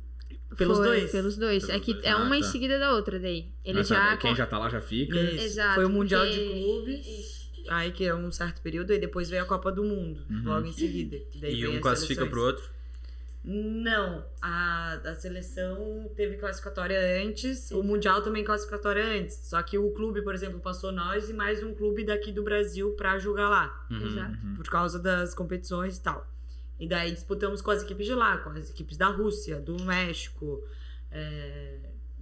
Pelos 0.58 0.78
Foi, 0.78 0.88
dois? 0.88 1.12
Pelos 1.12 1.38
dois. 1.38 1.70
É 1.70 1.80
que 1.80 2.00
é 2.02 2.12
Ah, 2.12 2.18
uma 2.24 2.36
em 2.38 2.42
tá. 2.42 2.48
seguida 2.48 2.80
da 2.80 2.94
outra 2.96 3.20
daí. 3.20 3.52
Eles 3.66 3.92
Ah, 3.92 3.96
tá, 3.96 4.10
já. 4.12 4.18
Quem 4.18 4.36
já 4.36 4.46
tá 4.48 4.58
lá 4.58 4.70
já 4.70 4.80
fica. 4.82 5.20
Isso. 5.22 5.44
Exato, 5.44 5.76
Foi 5.76 5.86
o 5.86 5.90
Mundial 5.90 6.26
porque- 6.26 6.40
de 6.44 6.50
Clubes. 6.64 7.06
Isso. 7.06 7.37
Aí 7.70 7.92
que 7.92 8.06
é 8.06 8.14
um 8.16 8.32
certo 8.32 8.62
período, 8.62 8.94
e 8.94 9.00
depois 9.00 9.30
veio 9.30 9.44
a 9.44 9.46
Copa 9.46 9.72
do 9.72 9.84
Mundo, 9.84 10.22
Uhum. 10.30 10.44
logo 10.46 10.68
em 10.68 10.74
seguida. 10.74 11.18
E 11.34 11.68
um 11.68 11.76
as 11.76 11.80
classifica 11.80 12.22
seleções. 12.22 12.30
pro 12.30 12.42
outro. 12.44 12.78
Não, 13.50 14.26
a, 14.42 14.94
a 15.06 15.16
seleção 15.16 16.12
teve 16.18 16.36
classificatória 16.36 17.00
antes, 17.24 17.72
o 17.72 17.82
Mundial 17.82 18.22
também 18.22 18.44
classificatória 18.44 19.06
antes. 19.06 19.36
Só 19.44 19.62
que 19.64 19.78
o 19.78 19.90
clube, 19.92 20.22
por 20.22 20.36
exemplo, 20.36 20.60
passou 20.60 20.92
nós 20.92 21.30
e 21.30 21.34
mais 21.34 21.64
um 21.64 21.74
clube 21.74 22.04
daqui 22.04 22.32
do 22.34 22.44
Brasil 22.44 22.92
pra 22.98 23.18
jogar 23.20 23.48
lá, 23.48 23.88
Uhum. 23.90 24.06
Exato. 24.06 24.38
Uhum. 24.46 24.56
por 24.56 24.66
causa 24.70 25.00
das 25.00 25.34
competições 25.34 25.98
e 25.98 26.02
tal. 26.02 26.28
E 26.80 26.88
daí 26.88 27.12
disputamos 27.12 27.62
com 27.62 27.72
as 27.72 27.82
equipes 27.84 28.06
de 28.06 28.14
lá, 28.14 28.38
com 28.40 28.50
as 28.50 28.70
equipes 28.70 28.98
da 28.98 29.08
Rússia, 29.08 29.60
do 29.62 29.82
México, 29.84 30.62
é, 31.10 31.78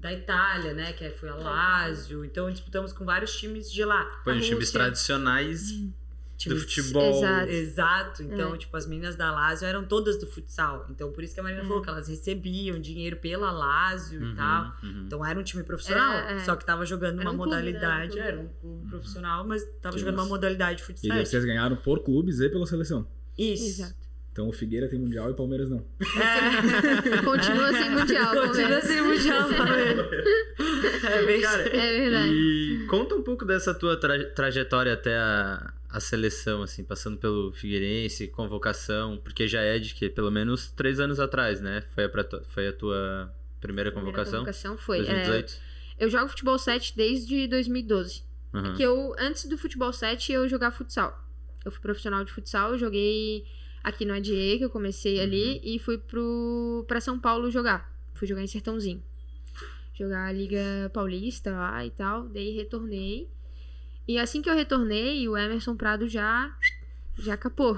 da 0.06 0.14
Itália, 0.14 0.74
né, 0.74 0.94
que 0.94 1.10
foi 1.12 1.30
a 1.30 1.36
Lazio. 1.36 2.24
Então 2.24 2.50
disputamos 2.52 2.94
com 2.94 3.04
vários 3.04 3.36
times 3.38 3.72
de 3.72 3.84
lá. 3.84 4.04
Foi 4.24 4.34
times 4.40 4.60
Rússia. 4.70 4.80
tradicionais 4.80 5.72
do 5.72 5.94
Times- 6.38 6.62
futebol. 6.64 7.18
Exato. 7.24 7.50
Exato. 7.52 8.24
Então, 8.24 8.54
É. 8.54 8.58
tipo, 8.58 8.76
as 8.78 8.86
meninas 8.86 9.16
da 9.16 9.32
Lazio 9.32 9.66
eram 9.68 9.86
todas 9.86 10.20
do 10.20 10.28
futsal. 10.28 10.86
Então, 10.92 11.12
por 11.12 11.24
isso 11.24 11.34
que 11.34 11.40
a 11.40 11.44
Marina 11.44 11.62
É. 11.64 11.66
falou 11.66 11.82
que 11.82 11.90
elas 11.90 12.08
recebiam 12.10 12.78
dinheiro 12.80 13.16
pela 13.18 13.52
Lazio 13.52 14.22
Uhum, 14.22 14.34
e 14.34 14.36
tal. 14.36 14.74
uhum. 14.84 15.04
Então, 15.08 15.26
era 15.26 15.40
um 15.40 15.44
time 15.44 15.64
profissional, 15.64 16.14
É, 16.14 16.34
é. 16.36 16.40
só 16.40 16.56
que 16.58 16.66
tava 16.66 16.86
jogando 16.86 17.22
uma 17.22 17.30
um 17.30 17.34
né? 17.34 17.38
modalidade. 17.38 18.20
Era 18.20 18.36
um 18.36 18.40
Era 18.40 18.42
um 18.42 18.50
clube 18.60 18.90
profissional, 18.90 19.48
mas 19.48 19.64
tava 19.82 19.96
Que 19.96 20.02
jogando 20.02 20.16
uma 20.20 20.26
modalidade 20.26 20.78
de 20.78 20.84
E 20.84 20.86
futsal. 20.86 21.16
daí 21.16 21.26
vocês 21.26 21.46
ganharam 21.46 21.78
por 21.78 22.04
clubes 22.04 22.40
e 22.42 22.50
pela 22.50 22.66
seleção. 22.68 23.08
Isso. 23.38 23.82
Exato. 23.82 24.05
Então 24.36 24.50
o 24.50 24.52
Figueira 24.52 24.90
tem 24.90 25.00
Mundial 25.00 25.30
e 25.30 25.32
o 25.32 25.34
Palmeiras 25.34 25.70
não. 25.70 25.86
É. 26.02 27.22
Continua 27.24 27.72
sem 27.72 27.90
mundial, 27.90 28.26
Continua 28.36 28.48
Palmeiras. 28.52 28.84
sem 28.84 29.02
mundial, 29.02 29.48
Palmeiras. 29.50 30.08
É 31.06 31.26
bem 31.26 31.40
Cara, 31.42 31.62
É 31.64 32.00
verdade. 32.00 32.34
E 32.34 32.86
conta 32.88 33.16
um 33.16 33.22
pouco 33.24 33.46
dessa 33.46 33.74
tua 33.74 33.96
tra- 33.98 34.30
trajetória 34.32 34.92
até 34.94 35.16
a, 35.18 35.74
a 35.90 36.00
seleção, 36.02 36.64
assim, 36.64 36.84
passando 36.84 37.18
pelo 37.18 37.54
Figueirense, 37.54 38.28
convocação, 38.28 39.18
porque 39.24 39.48
já 39.48 39.62
é 39.62 39.80
de 39.80 39.94
que 39.94 40.10
pelo 40.10 40.30
menos 40.30 40.70
três 40.72 41.00
anos 41.00 41.18
atrás, 41.20 41.62
né? 41.62 41.84
Foi 41.94 42.04
a, 42.04 42.24
tu- 42.24 42.44
foi 42.50 42.68
a 42.68 42.74
tua 42.74 43.34
primeira 43.62 43.90
A 43.90 43.92
primeira 43.92 43.92
convocação? 43.94 44.40
convocação 44.40 44.78
foi. 44.78 44.98
é, 45.00 45.04
2018? 45.04 45.54
eu 46.00 46.10
jogo 46.10 46.28
futebol 46.28 46.58
7 46.60 46.94
desde 46.98 47.48
2012. 47.48 48.22
Uhum. 48.54 48.74
Que 48.74 48.84
eu, 48.84 49.16
antes 49.18 49.46
do 49.46 49.58
futebol 49.58 49.94
7, 49.94 50.34
eu 50.34 50.46
jogava 50.50 50.76
futsal. 50.76 51.18
Eu 51.64 51.72
fui 51.72 51.80
profissional 51.82 52.24
de 52.26 52.34
futsal, 52.34 52.74
eu 52.74 52.78
joguei 52.78 53.46
aqui 53.88 54.06
no 54.06 54.14
ADE, 54.14 54.58
que 54.58 54.66
eu 54.66 54.70
comecei 54.70 55.20
ali, 55.20 55.62
e 55.64 55.80
fui 55.80 55.98
pro, 55.98 56.84
pra 56.88 57.00
São 57.00 57.20
Paulo 57.20 57.52
jogar. 57.52 57.94
Fui 58.14 58.28
jogar 58.28 58.42
em 58.42 58.48
Sertãozinho. 58.48 59.04
Jogar 59.94 60.28
a 60.28 60.32
Liga 60.32 60.90
Paulista 60.94 61.52
lá 61.52 61.86
e 61.86 61.92
tal. 61.92 62.28
Daí 62.28 62.52
retornei. 62.52 63.30
E 64.08 64.18
assim 64.18 64.42
que 64.42 64.50
eu 64.50 64.56
retornei, 64.56 65.28
o 65.28 65.38
Emerson 65.38 65.76
Prado 65.76 66.08
já. 66.08 66.54
Já 67.18 67.38
capou. 67.38 67.78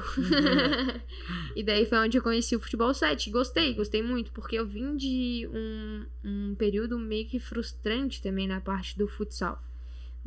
e 1.56 1.62
daí 1.62 1.86
foi 1.86 2.00
onde 2.00 2.18
eu 2.18 2.24
conheci 2.24 2.56
o 2.56 2.60
futebol 2.60 2.92
7. 2.94 3.30
Gostei, 3.30 3.74
gostei 3.76 4.02
muito, 4.02 4.32
porque 4.32 4.56
eu 4.56 4.66
vim 4.66 4.98
de 4.98 5.48
um, 5.54 6.06
um 6.24 6.56
período 6.56 6.98
meio 6.98 7.28
que 7.28 7.40
frustrante 7.40 8.22
também 8.22 8.48
na 8.48 8.60
parte 8.60 8.98
do 8.98 9.08
futsal 9.08 9.64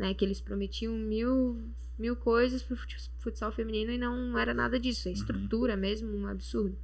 né? 0.01 0.15
Que 0.15 0.25
eles 0.25 0.41
prometiam 0.41 0.95
mil, 0.95 1.63
mil 2.01 2.17
coisas 2.17 2.63
pro 2.63 2.77
fut- 2.77 3.11
futsal 3.19 3.53
feminino 3.53 3.93
e 3.93 3.99
não 3.99 4.37
era 4.39 4.53
nada 4.55 4.79
disso. 4.81 5.09
É 5.09 5.13
estrutura 5.13 5.77
mesmo, 5.77 6.11
um 6.17 6.27
absurdo. 6.27 6.77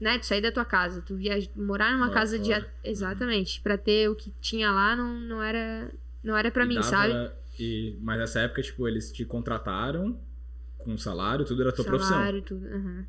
Né? 0.00 0.18
Tu 0.18 0.26
sair 0.26 0.40
da 0.42 0.52
tua 0.52 0.64
casa, 0.64 1.00
tu 1.02 1.16
viajar, 1.16 1.50
morar 1.56 1.92
numa 1.92 2.10
casa 2.10 2.38
de. 2.38 2.52
fora. 2.52 2.72
Exatamente. 2.84 3.60
Pra 3.60 3.76
ter 3.78 4.08
o 4.10 4.14
que 4.14 4.30
tinha 4.40 4.70
lá 4.70 4.94
não, 4.94 5.18
não 5.20 5.42
era. 5.42 5.90
Não 6.22 6.36
era 6.36 6.50
pra 6.50 6.64
E 6.64 6.68
mim, 6.68 6.74
dava- 6.76 6.86
sabe? 6.86 7.32
E, 7.58 7.96
mas 8.02 8.18
nessa 8.18 8.40
época, 8.40 8.60
tipo, 8.62 8.86
eles 8.86 9.10
te 9.12 9.24
contrataram 9.24 10.18
com 10.78 10.96
salário, 10.98 11.44
tudo 11.44 11.62
era 11.62 11.72
tua 11.72 11.84
profissão. 11.84 12.12
Salário, 12.16 12.42
tudo. 12.42 12.66
aham. 12.66 13.06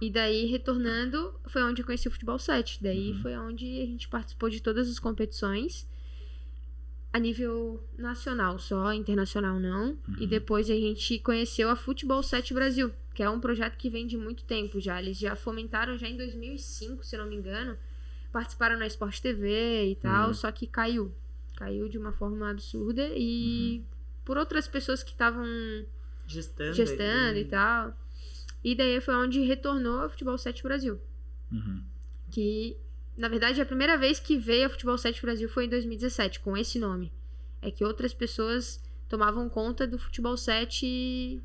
E 0.00 0.10
daí, 0.10 0.46
retornando, 0.46 1.34
foi 1.48 1.62
onde 1.62 1.80
eu 1.82 1.86
conheci 1.86 2.06
o 2.06 2.10
Futebol 2.10 2.38
7. 2.38 2.82
Daí 2.82 3.12
Uhum. 3.12 3.22
foi 3.22 3.36
onde 3.38 3.64
a 3.82 3.86
gente 3.86 4.08
participou 4.08 4.48
de 4.50 4.60
todas 4.62 4.88
as 4.88 4.98
competições. 4.98 5.88
A 7.12 7.18
nível 7.18 7.82
nacional 7.98 8.58
só, 8.58 8.92
internacional 8.92 9.58
não. 9.58 9.98
E 10.18 10.22
Uhum. 10.22 10.28
depois 10.28 10.70
a 10.70 10.74
gente 10.74 11.18
conheceu 11.18 11.68
a 11.68 11.74
Futebol 11.76 12.22
7 12.22 12.54
Brasil, 12.54 12.92
que 13.14 13.22
é 13.22 13.28
um 13.28 13.40
projeto 13.40 13.76
que 13.76 13.90
vem 13.90 14.06
de 14.06 14.16
muito 14.16 14.44
tempo 14.44 14.80
já. 14.80 15.00
Eles 15.02 15.18
já 15.18 15.34
fomentaram 15.34 15.98
já 15.98 16.08
em 16.08 16.16
2005, 16.16 17.04
se 17.04 17.16
não 17.16 17.26
me 17.26 17.34
engano. 17.34 17.76
Participaram 18.32 18.78
na 18.78 18.86
Sport 18.86 19.18
TV 19.20 19.90
e 19.90 19.96
tal, 19.96 20.28
Uhum. 20.28 20.34
só 20.34 20.52
que 20.52 20.66
caiu. 20.68 21.12
Caiu 21.56 21.88
de 21.88 21.98
uma 21.98 22.12
forma 22.12 22.48
absurda 22.48 23.10
e 23.16 23.82
por 24.24 24.38
outras 24.38 24.68
pessoas 24.68 25.02
que 25.02 25.10
estavam 25.10 25.44
Gestando. 26.28 26.72
gestando 26.74 27.38
e 27.38 27.44
tal. 27.44 27.92
E 28.62 28.74
daí 28.76 29.00
foi 29.00 29.14
onde 29.16 29.40
retornou 29.40 30.02
a 30.02 30.08
Futebol 30.08 30.38
7 30.38 30.62
Brasil. 30.62 31.00
Uhum. 31.50 31.82
Que, 32.30 32.76
na 33.16 33.28
verdade, 33.28 33.60
a 33.60 33.66
primeira 33.66 33.96
vez 33.98 34.18
que 34.18 34.36
veio 34.38 34.66
a 34.66 34.68
Futebol 34.70 34.96
7 34.96 35.20
Brasil 35.22 35.48
foi 35.48 35.66
em 35.66 35.68
2017, 35.68 36.40
com 36.40 36.56
esse 36.56 36.78
nome. 36.78 37.12
É 37.62 37.70
que 37.70 37.84
outras 37.84 38.14
pessoas 38.14 38.80
tomavam 39.08 39.48
conta 39.48 39.86
do 39.86 39.98
Futebol 39.98 40.36
7. 40.36 41.40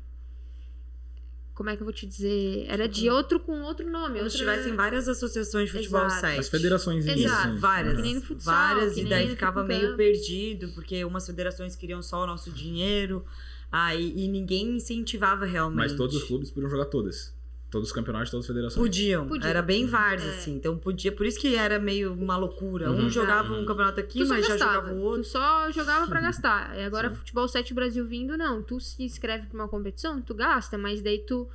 Como 1.54 1.70
é 1.70 1.76
que 1.76 1.82
eu 1.82 1.86
vou 1.86 1.92
te 1.92 2.06
dizer? 2.06 2.66
Era 2.68 2.86
de 2.86 3.08
outro 3.08 3.40
com 3.40 3.62
outro 3.62 3.88
nome. 3.90 4.18
Como 4.18 4.28
se 4.30 4.36
outra- 4.42 4.54
tivessem 4.56 4.76
várias 4.76 5.08
associações 5.08 5.70
de 5.70 5.76
futebol 5.78 6.04
Exato. 6.04 6.20
7. 6.20 6.38
As 6.40 6.48
federações 6.48 7.06
Exato. 7.06 7.18
Isso, 7.20 7.32
assim. 7.34 7.58
várias. 7.58 7.96
Que 7.96 8.02
nem 8.02 8.14
no 8.14 8.20
futsal, 8.22 8.54
várias, 8.54 8.94
que 8.94 9.00
e 9.00 9.08
daí 9.08 9.28
ficava 9.30 9.64
meio 9.64 9.96
perdido, 9.96 10.68
porque 10.74 11.02
umas 11.04 11.24
federações 11.26 11.74
queriam 11.74 12.02
só 12.02 12.22
o 12.24 12.26
nosso 12.26 12.50
dinheiro, 12.50 13.24
aí, 13.72 14.12
e 14.16 14.28
ninguém 14.28 14.76
incentivava 14.76 15.46
realmente. 15.46 15.78
Mas 15.78 15.92
todos 15.94 16.14
os 16.16 16.24
clubes 16.24 16.50
podiam 16.50 16.68
jogar 16.70 16.86
todas. 16.86 17.34
Todos 17.76 17.90
os 17.90 17.94
campeonatos, 17.94 18.30
todas 18.30 18.44
as 18.44 18.48
federações. 18.48 18.82
Podiam, 18.82 19.28
Podia. 19.28 19.50
era 19.50 19.60
bem 19.60 19.86
várzea, 19.86 20.30
É. 20.30 20.34
assim, 20.34 20.54
então 20.56 20.78
podia, 20.78 21.12
por 21.12 21.26
isso 21.26 21.38
que 21.38 21.54
era 21.54 21.78
meio 21.78 22.14
uma 22.14 22.34
loucura. 22.38 22.90
Uhum. 22.90 23.04
Um 23.04 23.10
jogava 23.10 23.52
Uhum. 23.52 23.60
um 23.62 23.66
campeonato 23.66 24.00
aqui, 24.00 24.20
Tu 24.20 24.28
mas 24.28 24.46
já 24.46 24.56
jogava 24.56 24.92
o 24.94 24.98
outro. 25.02 25.22
Tu 25.22 25.28
só 25.28 25.70
jogava 25.70 26.06
pra 26.06 26.20
gastar. 26.22 26.74
E 26.78 26.82
agora, 26.84 27.10
Sim. 27.10 27.16
Futebol 27.16 27.46
7 27.46 27.74
Brasil 27.74 28.06
vindo, 28.06 28.34
não. 28.38 28.62
Tu 28.62 28.80
se 28.80 29.02
inscreve 29.02 29.46
pra 29.46 29.58
uma 29.60 29.68
competição, 29.68 30.22
tu 30.22 30.34
gasta, 30.34 30.78
mas 30.78 31.02
daí 31.02 31.18
tu 31.18 31.46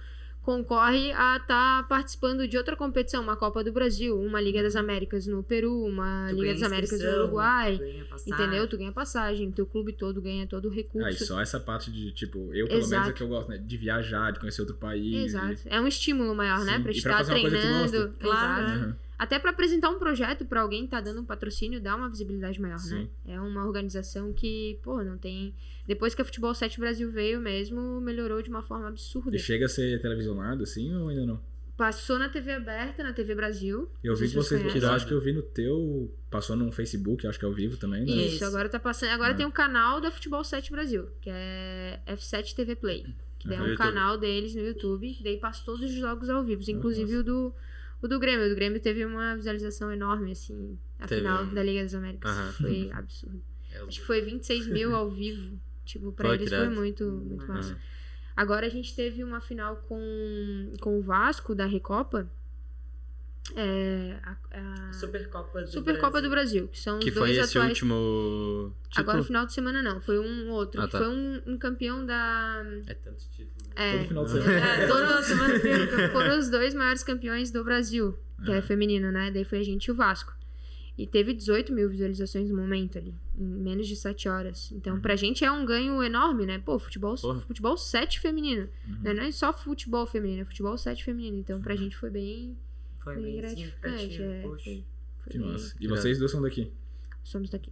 concorre 0.44 1.12
a 1.12 1.38
estar 1.38 1.88
participando 1.88 2.48
de 2.48 2.58
outra 2.58 2.76
competição, 2.76 3.22
uma 3.22 3.36
Copa 3.36 3.64
do 3.64 3.72
Brasil, 3.72 4.20
uma 4.20 4.42
Liga 4.42 4.64
das 4.64 4.76
Américas 4.76 5.28
no 5.28 5.44
Peru, 5.44 5.84
uma 5.86 6.28
Tu 6.30 6.36
Liga 6.42 6.54
das 6.54 6.64
Américas 6.64 7.00
no 7.00 7.10
Uruguai. 7.24 7.78
tu 7.78 7.84
ganha 7.84 8.06
passagem. 8.06 8.34
Entendeu? 8.34 8.68
Tu 8.68 8.78
ganha 8.78 8.92
passagem, 8.92 9.52
teu 9.52 9.66
clube 9.66 9.94
todo 9.94 10.22
ganha 10.22 10.48
todo 10.48 10.66
o 10.68 10.72
recurso. 10.72 11.08
Ah, 11.08 11.12
e 11.12 11.14
só 11.16 11.40
essa 11.40 11.60
parte 11.60 11.92
de, 11.92 12.12
tipo, 12.12 12.40
eu 12.54 12.66
pelo 12.68 12.70
menos 12.80 12.86
Exato. 12.92 13.10
é 13.10 13.14
que 13.14 13.22
eu 13.24 13.28
gosto, 13.28 13.50
né? 13.50 13.58
De 13.58 13.78
viajar, 13.78 14.32
de 14.32 14.40
conhecer 14.40 14.62
outro 14.62 14.76
país. 14.78 15.26
Exato. 15.26 15.62
É 15.66 15.80
um 15.80 15.88
estímulo 15.88 16.34
maior, 16.34 16.66
né? 16.66 16.78
Sim, 16.78 16.84
Pra 16.84 16.92
e 16.92 16.96
te 16.96 17.02
pra 17.04 17.12
estar 17.12 17.18
fazer 17.18 17.34
uma 17.34 17.42
coisa 17.42 17.56
que 17.58 17.62
tu 17.62 17.68
treinando. 17.68 17.92
gosta. 17.92 18.14
Claro, 18.20 18.62
Exato. 18.64 18.80
né? 18.80 18.86
Uhum. 18.88 18.94
Até 19.22 19.38
pra 19.38 19.52
apresentar 19.52 19.92
um 19.92 20.00
projeto 20.00 20.46
pra 20.46 20.62
alguém 20.62 20.86
que 20.86 20.90
tá 20.90 21.00
dando 21.00 21.22
um 21.22 21.26
patrocínio, 21.26 21.80
dá 21.80 21.96
uma 21.96 22.10
visibilidade 22.10 22.60
maior, 22.60 22.78
né? 22.78 22.80
Sim. 22.82 23.10
É 23.28 23.40
uma 23.40 23.64
organização 23.68 24.34
que, 24.34 24.80
pô, 24.82 25.04
não 25.04 25.16
tem. 25.16 25.54
Depois 25.86 26.16
que 26.16 26.24
a 26.24 26.26
Futebol 26.26 26.56
7 26.56 26.80
Brasil 26.80 27.12
veio 27.12 27.40
mesmo, 27.40 28.02
melhorou 28.02 28.42
de 28.42 28.50
uma 28.50 28.64
forma 28.64 28.88
absurda. 28.88 29.36
E 29.36 29.38
chega 29.38 29.66
a 29.66 29.70
ser 29.70 30.02
televisionado, 30.02 30.64
assim, 30.64 30.92
ou 30.96 31.10
ainda 31.10 31.24
não? 31.24 31.40
Passou 31.78 32.18
na 32.18 32.30
TV 32.30 32.52
aberta, 32.54 33.04
na 33.04 33.14
TV 33.14 33.36
Brasil. 33.36 33.88
Eu 34.04 34.16
vi 34.16 34.28
que 34.28 34.34
vocês 34.36 34.60
conhecem. 34.60 34.82
Eu 34.82 34.90
acho 34.92 35.06
que 35.08 35.14
eu 35.14 35.22
vi 35.22 35.34
no 35.34 35.44
teu. 35.44 36.12
Passou 36.32 36.56
no 36.56 36.72
Facebook, 36.72 37.28
acho 37.28 37.38
que 37.38 37.46
é 37.46 37.48
ao 37.48 37.54
vivo 37.54 37.78
também, 37.78 38.04
né? 38.04 38.12
Isso, 38.12 38.44
agora 38.44 38.70
tá 38.70 38.80
passando. 38.80 39.10
Agora 39.12 39.34
Ah. 39.34 39.36
tem 39.36 39.46
um 39.46 39.52
canal 39.52 40.02
da 40.02 40.10
Futebol 40.10 40.44
7 40.44 40.72
Brasil, 40.72 41.08
que 41.22 41.30
é 41.32 42.00
F7 42.08 42.56
TV 42.56 42.76
Play. 42.76 43.06
Que 43.38 43.48
daí 43.48 43.58
é 43.58 43.60
No 43.60 43.66
um 43.66 43.70
YouTube. 43.70 43.84
canal 43.88 44.18
deles 44.18 44.54
no 44.56 44.62
YouTube, 44.62 45.16
daí 45.24 45.38
passa 45.38 45.64
todos 45.66 45.84
os 45.84 45.92
jogos 45.94 46.28
ao 46.30 46.44
vivo, 46.44 46.62
inclusive 46.70 47.12
nossa. 47.14 47.22
o 47.22 47.24
do, 47.24 47.56
o 48.02 48.08
do 48.08 48.20
Grêmio. 48.20 48.46
O 48.46 48.50
do 48.50 48.56
Grêmio 48.56 48.80
teve 48.82 49.06
uma 49.06 49.36
visualização 49.36 49.92
enorme, 49.92 50.32
assim, 50.32 50.78
a 51.00 51.08
Teve. 51.08 51.22
final 51.22 51.46
da 51.48 51.64
Liga 51.64 51.84
das 51.84 51.94
Américas. 51.94 52.32
Aham. 52.32 52.52
Foi 52.54 52.92
absurdo. 52.92 53.42
Acho 53.88 54.00
que 54.02 54.06
foi 54.06 54.22
26 54.22 54.68
mil 54.68 54.96
ao 54.96 55.10
vivo. 55.10 55.60
Tipo, 55.86 56.12
pra 56.12 56.30
Pô, 56.30 56.34
eles 56.36 56.50
foi 56.50 56.70
muito, 56.70 57.04
muito 57.06 57.42
Uhum. 57.44 57.48
massa. 57.54 57.78
Agora 58.36 58.66
a 58.66 58.70
gente 58.70 58.96
teve 58.96 59.24
uma 59.24 59.42
final 59.42 59.76
com, 59.88 60.74
com 60.80 60.98
o 61.00 61.02
Vasco 61.02 61.54
da 61.56 61.66
Recopa. 61.66 62.30
É, 63.56 64.18
a, 64.24 64.38
a 64.90 64.94
Supercopa 64.94 65.62
do 65.62 65.68
Supercopa 65.68 66.22
do 66.22 66.30
Brasil. 66.30 66.62
Brasil, 66.62 66.68
que 66.70 66.80
são 66.80 67.00
os 67.00 67.04
Que 67.04 67.12
dois 67.12 67.36
foi 67.36 67.44
esse 67.44 67.58
atuais. 67.58 67.70
último. 67.72 67.96
Título? 67.96 68.76
Agora 68.96 69.18
no 69.18 69.24
final 69.24 69.46
de 69.46 69.54
semana 69.54 69.82
não, 69.82 70.00
foi 70.00 70.20
um 70.20 70.50
outro, 70.52 70.80
Ah, 70.80 70.86
que 70.86 70.92
tá. 70.92 71.00
foi 71.00 71.08
um, 71.10 71.42
um 71.48 71.58
campeão 71.58 72.06
da. 72.06 72.64
É 72.88 72.94
tantos 72.94 73.26
títulos. 73.28 73.61
É, 73.76 73.98
Todo 74.00 74.08
final 74.08 74.26
de 74.26 74.32
semana. 74.32 74.52
é, 74.60 74.88
toda 74.88 75.22
semana 75.24 75.60
tem- 75.60 76.10
foram 76.12 76.40
os 76.40 76.50
dois 76.50 76.74
maiores 76.74 77.04
campeões 77.04 77.52
do 77.52 77.64
Brasil, 77.64 78.18
que 78.44 78.52
é 78.52 78.62
feminino, 78.62 79.12
né? 79.12 79.32
Daí 79.32 79.44
foi 79.46 79.60
a 79.60 79.64
gente 79.64 79.86
e 79.86 79.92
o 79.92 79.96
Vasco. 79.96 80.34
E 80.98 81.08
teve 81.08 81.34
18 81.34 81.74
mil 81.74 81.90
visualizações 81.90 82.50
no 82.50 82.56
momento 82.58 82.98
ali, 82.98 83.16
em 83.36 83.44
menos 83.44 83.88
de 83.88 83.96
7 83.96 84.28
horas. 84.28 84.72
Então, 84.74 85.00
pra 85.00 85.16
gente 85.16 85.44
é 85.44 85.52
um 85.52 85.66
ganho 85.66 86.04
enorme, 86.04 86.46
né? 86.46 86.60
Pô, 86.60 86.78
futebol, 86.78 87.16
Porra. 87.16 87.40
futebol 87.40 87.78
7 87.78 88.20
feminino. 88.20 88.68
Né? 89.02 89.14
Não 89.14 89.24
é 89.24 89.32
só 89.32 89.52
futebol 89.54 90.06
feminino, 90.06 90.42
é 90.42 90.46
futebol 90.46 90.78
7 90.78 91.04
feminino. 91.04 91.38
Então, 91.38 91.62
pra 91.62 91.76
gente 91.76 91.96
foi 91.96 92.10
bem, 92.10 92.58
Foi 93.02 93.16
bem 93.16 93.24
bem 93.24 93.38
gratificante. 93.38 94.00
significativo. 94.00 94.32
É, 94.32 94.42
poxa. 94.42 94.64
foi, 94.66 94.86
foi 95.24 95.32
Que 95.32 95.38
bem- 95.40 95.48
massa. 95.48 95.76
E 95.80 95.88
vocês 95.88 96.20
dois 96.20 96.30
são 96.30 96.42
daqui. 96.42 96.72
Somos 97.24 97.50
daqui. 97.50 97.72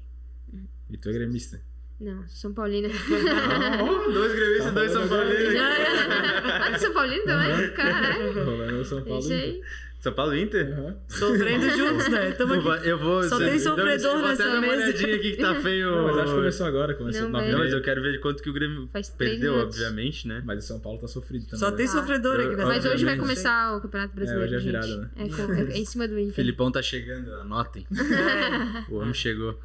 E 0.90 0.98
tu 0.98 1.10
é 1.10 1.14
gremista. 1.14 1.62
Não, 2.00 2.26
São 2.30 2.54
Paulina. 2.54 2.88
Oh, 2.88 4.12
dois 4.12 4.34
gremistas 4.34 4.68
e 4.68 4.72
dois 4.74 4.92
São 4.92 5.06
Paulinos. 5.10 5.56
ah, 5.60 6.78
São 6.80 6.94
Paulino 6.94 7.24
também? 7.26 7.72
Caralho. 7.72 8.46
Rolando 8.46 8.86
São 8.86 9.04
Paulo. 9.04 9.20
Isso 9.20 9.34
aí. 9.34 9.62
São 10.00 10.14
Paulo 10.14 10.34
e 10.34 10.42
Inter? 10.42 10.72
Aham. 10.80 10.96
Sofrendo 11.10 11.70
juntos, 11.78 12.08
né? 12.08 12.32
Tamo 12.32 12.56
Eu 12.56 12.72
aqui. 12.72 12.88
eu 12.88 12.98
vou. 12.98 13.22
Só 13.24 13.38
tem 13.38 13.50
eu 13.50 13.60
sofredor 13.60 14.12
vou 14.20 14.22
nessa 14.30 14.44
até 14.44 14.52
dar 14.54 14.60
uma 14.60 14.62
mesa. 14.62 14.84
olhadinha 14.84 15.16
aqui 15.16 15.32
que 15.32 15.38
tá 15.42 15.56
feio. 15.56 15.92
Não, 15.92 16.04
mas 16.06 16.18
acho 16.20 16.26
que 16.28 16.36
começou 16.36 16.66
agora. 16.68 16.94
Começou 16.94 17.22
Não, 17.30 17.42
Não, 17.42 17.58
mas 17.60 17.74
eu 17.74 17.82
quero 17.82 18.02
ver 18.02 18.14
de 18.14 18.20
quanto 18.20 18.42
que 18.42 18.50
o 18.50 18.54
Grêmio 18.54 18.88
perdeu, 19.18 19.54
minutos. 19.56 19.76
obviamente, 19.76 20.26
né? 20.26 20.42
Mas 20.46 20.64
o 20.64 20.68
São 20.68 20.80
Paulo 20.80 21.00
tá 21.00 21.08
sofrido 21.08 21.44
também. 21.46 21.60
Só 21.60 21.70
né? 21.72 21.76
tem 21.78 21.86
Tá. 21.86 21.92
sofredor 21.92 22.40
aqui 22.40 22.56
nessa 22.56 22.66
Mas 22.66 22.86
hoje 22.86 23.04
vai 23.04 23.18
começar 23.18 23.76
o 23.76 23.82
Campeonato 23.82 24.16
Brasileiro, 24.16 24.46
hoje 24.46 24.56
é 24.56 24.60
virada, 24.60 24.98
né? 24.98 25.10
É, 25.18 25.28
com- 25.28 25.54
é 25.54 25.78
em 25.78 25.86
cima 25.86 26.08
do 26.08 26.18
Inter. 26.18 26.34
Filipão 26.34 26.72
tá 26.72 26.82
chegando, 26.82 27.34
anotem. 27.34 27.86
É. 27.92 28.70
O 28.90 29.00
homem 29.00 29.14
chegou. 29.14 29.60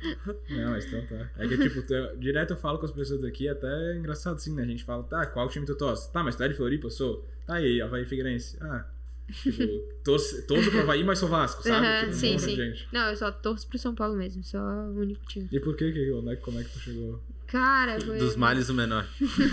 Não, 0.50 0.70
mas 0.70 0.84
então 0.84 1.00
tá. 1.06 1.30
É 1.38 1.46
que, 1.46 1.56
tipo, 1.56 1.80
tu- 1.82 2.16
direto 2.18 2.50
eu 2.50 2.56
falo 2.56 2.78
com 2.78 2.86
as 2.86 2.92
pessoas 2.92 3.22
daqui, 3.22 3.48
até 3.48 3.66
é 3.92 3.96
engraçado 3.96 4.34
assim, 4.34 4.52
né? 4.54 4.62
A 4.62 4.66
gente 4.66 4.82
fala, 4.84 5.02
tá, 5.04 5.24
qual 5.26 5.48
time 5.48 5.64
tu 5.64 5.74
torce? 5.76 6.12
Tá, 6.12 6.22
mas 6.24 6.34
tu 6.36 6.42
é 6.42 6.48
de 6.48 6.54
Floripa? 6.54 6.86
Eu 6.86 6.90
sou. 6.90 7.24
Tá 7.46 7.54
aí, 7.54 7.80
Havaí 7.80 8.04
Figueirense. 8.04 8.56
Ah, 8.60 8.84
tipo, 9.32 9.62
torço, 10.04 10.46
torço 10.46 10.70
pro 10.70 10.80
Havaí, 10.80 11.02
mas 11.04 11.18
sou 11.18 11.28
Vasco, 11.28 11.62
sabe? 11.62 11.86
Aham, 11.86 12.00
tipo, 12.00 12.12
sim, 12.14 12.38
sim. 12.38 12.56
gente. 12.56 12.88
Não, 12.92 13.08
eu 13.08 13.16
só 13.16 13.30
torço 13.32 13.66
pro 13.68 13.78
São 13.78 13.94
Paulo 13.94 14.16
mesmo, 14.16 14.42
só 14.44 14.58
o 14.58 14.98
único 15.00 15.24
time. 15.26 15.48
E 15.50 15.60
por 15.60 15.76
que, 15.76 15.90
que 15.92 15.98
é 15.98 16.04
que- 16.36 16.40
como 16.42 16.60
é 16.60 16.64
que 16.64 16.70
tu 16.70 16.78
chegou? 16.78 17.22
Cara, 17.46 18.00
foi... 18.00 18.18
Dos 18.18 18.36
males 18.36 18.68
o 18.68 18.74
menor. 18.74 19.06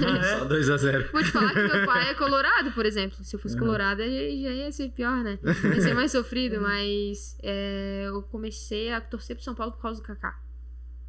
Ah, 0.08 0.40
Só 0.40 0.46
2x0. 0.48 1.12
Vou 1.12 1.22
te 1.24 1.30
falar 1.32 1.54
que 1.54 1.62
meu 1.62 1.86
pai 1.86 2.10
é 2.10 2.14
colorado, 2.16 2.72
por 2.72 2.86
exemplo. 2.86 3.24
Se 3.24 3.36
eu 3.36 3.40
fosse 3.40 3.56
Uhum. 3.56 3.62
colorado, 3.62 4.00
já, 4.02 4.08
já 4.08 4.14
ia 4.54 4.72
ser 4.72 4.90
pior, 4.90 5.24
né? 5.24 5.38
Ia 5.44 5.82
ser 5.82 5.94
mais 5.94 6.12
sofrido, 6.12 6.60
mas 6.62 7.38
é, 7.44 8.06
eu 8.08 8.24
comecei 8.24 8.92
a 8.92 9.00
torcer 9.02 9.36
pro 9.36 9.44
São 9.46 9.54
Paulo 9.54 9.74
por 9.74 9.82
causa 9.82 10.02
do 10.02 10.06
Kaká. 10.08 10.40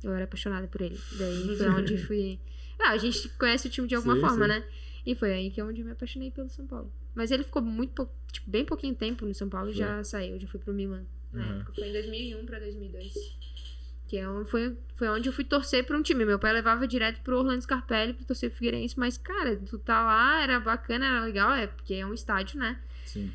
Eu 0.03 0.13
era 0.13 0.25
apaixonada 0.25 0.67
por 0.67 0.81
ele. 0.83 0.99
Daí 1.19 1.57
foi 1.57 1.69
onde 1.71 1.97
fui. 1.99 2.41
Ah, 2.81 2.91
a 2.91 2.99
gente 2.99 3.29
conhece 3.39 3.69
o 3.69 3.71
time 3.71 3.87
de 3.87 3.95
alguma 3.95 4.17
Sim, 4.17 4.21
forma, 4.21 4.43
sim. 4.45 4.49
né? 4.49 4.65
E 5.05 5.15
foi 5.15 5.33
aí 5.33 5.51
que 5.51 5.61
é 5.61 5.65
onde 5.65 5.81
eu 5.81 5.87
me 5.87 5.93
apaixonei 5.93 6.31
pelo 6.31 6.49
São 6.49 6.67
Paulo. 6.67 6.93
Mas 7.15 7.31
ele 7.31 7.43
ficou 7.45 7.61
muito 7.61 7.93
pou- 7.93 8.11
tipo, 8.31 8.49
bem 8.51 8.65
pouquinho 8.65 8.95
tempo 8.95 9.27
no 9.27 9.35
São 9.35 9.49
Paulo 9.49 9.71
e 9.71 9.73
já 9.73 10.03
saiu, 10.05 10.39
já 10.39 10.47
foi 10.49 10.61
pro 10.61 10.73
Milan. 10.73 11.05
Na 11.33 11.43
Uhum. 11.45 11.57
época. 11.61 11.73
Foi 11.75 11.89
em 11.89 11.93
2001 11.93 12.47
pra 12.47 12.59
2002. 12.59 13.13
Que 14.09 14.19
é 14.19 14.29
onde, 14.29 14.51
foi, 14.51 14.77
foi 14.97 15.09
onde 15.09 15.29
eu 15.29 15.33
fui 15.33 15.45
torcer 15.45 15.85
pra 15.87 15.97
um 15.97 16.03
time. 16.03 16.25
Meu 16.25 16.39
pai 16.39 16.53
levava 16.53 16.87
direto 16.87 17.21
pro 17.23 17.39
Orlando 17.39 17.63
Scarpelli 17.63 18.13
pra 18.13 18.25
torcer 18.27 18.51
pro 18.51 18.59
Figueirense. 18.59 18.99
Mas, 18.99 19.17
cara, 19.17 19.57
tu 19.57 19.79
tá 19.79 20.03
lá, 20.05 20.43
era 20.43 20.61
bacana, 20.61 21.07
era 21.07 21.25
legal, 21.25 21.53
é 21.53 21.67
porque 21.67 21.95
é 21.95 22.07
um 22.07 22.13
estádio, 22.13 22.59
né? 22.59 22.79
Sim. 23.07 23.33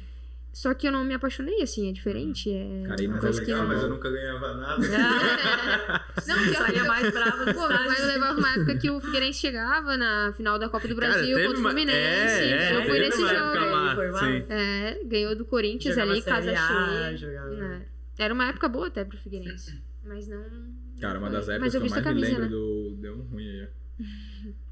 Só 0.58 0.74
que 0.74 0.88
eu 0.88 0.91
não 0.91 1.04
me 1.04 1.13
apaixonei, 1.13 1.62
assim, 1.62 1.88
é 1.88 1.93
diferente. 1.93 2.50
É 2.50 2.84
Cara, 2.88 3.00
e 3.04 3.06
uma 3.06 3.13
mas 3.17 3.22
coisa 3.26 3.41
é 3.41 3.46
que 3.46 3.52
legal, 3.52 3.67
não... 3.67 3.74
mas 3.76 3.84
eu 3.84 3.89
nunca 3.89 4.10
ganhava 4.10 4.54
nada. 4.56 4.82
Não, 6.28 6.36
que 6.43 6.54
Saía 6.56 6.84
mais 6.86 7.12
brava 7.13 7.46
do 7.46 7.54
Pô, 7.54 7.60
meu 7.60 7.78
pai 7.78 7.88
estádio. 7.89 8.08
levava 8.08 8.39
uma 8.39 8.54
época 8.56 8.78
que 8.80 8.89
o 8.89 9.00
Figueirense 9.00 9.39
chegava 9.39 9.96
na 9.96 10.34
final 10.36 10.58
da 10.58 10.67
Copa 10.67 10.88
do 10.88 10.96
Cara, 10.96 11.13
Brasil 11.13 11.36
teve 11.36 11.48
contra 11.48 11.60
o 11.60 11.63
Fluminense. 11.63 11.96
é, 12.00 12.72
é, 12.74 12.76
eu 12.76 12.86
fui 12.86 13.00
nesse 13.00 13.22
jogo. 13.22 14.41
É, 14.50 15.00
ganhou 15.06 15.36
do 15.36 15.46
Corinthians 15.46 15.93
Jogava 15.93 16.12
ali, 16.12 16.22
casa 16.24 16.56
cheia. 16.56 17.17
jogava- 17.17 17.50
né? 17.52 17.86
Era 18.17 18.34
uma 18.34 18.48
época 18.48 18.67
boa 18.67 18.88
até 18.88 19.06
pro 19.06 19.15
Figueirense. 19.15 19.80
Mas 20.04 20.28
não. 20.28 20.43
Cara, 21.00 21.20
uma 21.20 21.30
das 21.30 21.48
épocas 21.50 21.62
Mas 21.62 21.72
que 21.72 21.78
eu 21.78 21.82
eu 21.84 21.89
mais 21.91 21.98
me 22.04 22.04
camisa, 22.04 22.28
lembro 22.30 22.43
né? 22.46 22.50
do. 22.50 22.96
Deu 23.00 23.13
um 23.15 23.22
ruim 23.22 23.48
aí, 23.48 23.67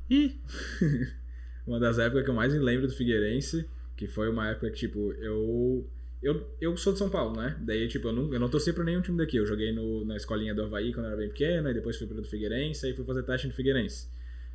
ó. 0.09 1.69
uma 1.69 1.79
das 1.79 1.99
épocas 1.99 2.23
que 2.23 2.29
eu 2.31 2.33
mais 2.35 2.51
me 2.51 2.57
lembro 2.59 2.87
do 2.87 2.93
Figueirense, 2.93 3.67
que 3.95 4.07
foi 4.07 4.29
uma 4.29 4.49
época 4.49 4.69
que, 4.69 4.77
tipo, 4.77 5.11
eu. 5.13 5.87
Eu, 6.23 6.43
eu 6.59 6.75
sou 6.75 6.91
de 6.91 6.97
São 6.97 7.09
Paulo, 7.09 7.39
né? 7.39 7.55
Daí, 7.61 7.87
tipo, 7.87 8.07
eu 8.07 8.13
não, 8.13 8.33
eu 8.33 8.39
não 8.39 8.49
torci 8.49 8.73
pra 8.73 8.83
nenhum 8.83 9.01
time 9.01 9.15
daqui. 9.17 9.37
Eu 9.37 9.45
joguei 9.45 9.71
no, 9.71 10.03
na 10.05 10.15
escolinha 10.15 10.55
do 10.55 10.63
Havaí 10.63 10.91
quando 10.91 11.05
eu 11.05 11.11
era 11.11 11.17
bem 11.17 11.27
pequeno, 11.29 11.67
aí 11.67 11.73
depois 11.73 11.97
fui 11.97 12.07
pro 12.07 12.19
do 12.19 12.27
Figueirense, 12.27 12.83
aí 12.85 12.93
fui 12.93 13.05
fazer 13.05 13.21
teste 13.23 13.45
no 13.47 13.53
Figueirense. 13.53 14.07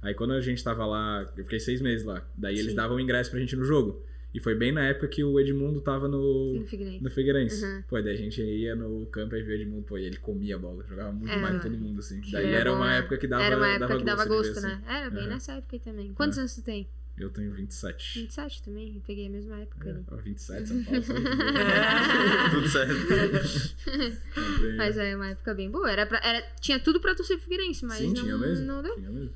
Aí 0.03 0.13
quando 0.15 0.33
a 0.33 0.41
gente 0.41 0.65
tava 0.65 0.85
lá, 0.85 1.31
eu 1.37 1.45
fiquei 1.45 1.61
seis 1.61 1.81
meses 1.81 2.05
lá. 2.05 2.27
Daí 2.37 2.55
eles 2.55 2.71
Sim. 2.71 2.75
davam 2.75 2.97
o 2.97 3.01
ingresso 3.01 3.31
pra 3.31 3.39
gente 3.39 3.55
no 3.55 3.65
jogo. 3.65 4.03
E 4.35 4.41
foi 4.41 4.55
bem 4.55 4.73
na 4.73 4.85
época 4.85 5.07
que 5.09 5.23
o 5.23 5.39
Edmundo 5.39 5.81
tava 5.81 6.09
no, 6.09 6.55
No 6.55 6.67
Figueirense. 6.67 7.05
no 7.05 7.11
Figueirense. 7.11 7.65
Uhum. 7.65 7.83
Pô, 7.89 8.01
daí 8.03 8.15
a 8.15 8.17
gente 8.17 8.43
ia 8.43 8.75
no 8.75 9.07
campo 9.07 9.37
e 9.37 9.43
via 9.43 9.55
o 9.57 9.61
Edmundo, 9.61 9.83
pô, 9.83 9.99
e 9.99 10.05
ele 10.07 10.17
comia 10.17 10.57
a 10.57 10.59
bola, 10.59 10.85
jogava 10.89 11.13
muito 11.13 11.33
É. 11.33 11.37
mais 11.37 11.57
que 11.57 11.63
todo 11.69 11.79
mundo, 11.79 12.01
assim. 12.01 12.21
Daí 12.33 12.47
era 12.47 12.57
era 12.61 12.73
uma 12.73 12.95
época 12.95 13.17
que 13.19 13.27
dava 13.29 13.45
Era 13.45 13.57
uma 13.57 13.69
época 13.69 13.99
que 13.99 14.05
dava 14.05 14.23
ver, 14.25 14.29
gosto, 14.29 14.59
assim. 14.59 14.67
né? 14.67 14.83
Era 14.89 15.11
bem 15.11 15.23
Uhum. 15.25 15.29
nessa 15.29 15.53
época 15.53 15.77
aí 15.77 15.81
também. 15.81 16.13
Quantos 16.15 16.37
É. 16.39 16.41
anos 16.41 16.55
tu 16.55 16.63
tem? 16.63 16.89
Eu 17.19 17.29
tenho 17.31 17.53
27. 17.53 18.21
27 18.21 18.63
também. 18.63 18.95
Eu 18.95 19.03
peguei 19.07 19.27
a 19.27 19.31
mesma 19.31 19.61
época 19.61 19.91
ali. 19.91 19.99
É, 20.01 20.15
ó, 20.15 20.17
27, 20.17 20.69
São 20.69 20.85
Paulo. 20.85 21.03
Tudo 22.51 22.69
certo. 22.69 22.95
Mas 24.77 24.97
é 24.97 25.15
uma 25.17 25.29
época 25.29 25.55
bem 25.55 25.71
boa. 25.71 25.91
Era 25.91 26.07
pra, 26.07 26.19
era, 26.25 26.41
tinha 26.61 26.81
tudo 26.81 26.99
pra 27.01 27.15
torcer 27.15 27.37
pro 27.37 27.45
Figueirense, 27.45 27.85
mas 27.85 27.99
Sim, 27.99 28.07
não, 28.09 28.15
tinha 28.15 28.39
mesmo. 28.39 28.67
não 28.67 28.83
deu. 28.83 28.95
Tinha 28.95 29.11
mesmo. 29.11 29.35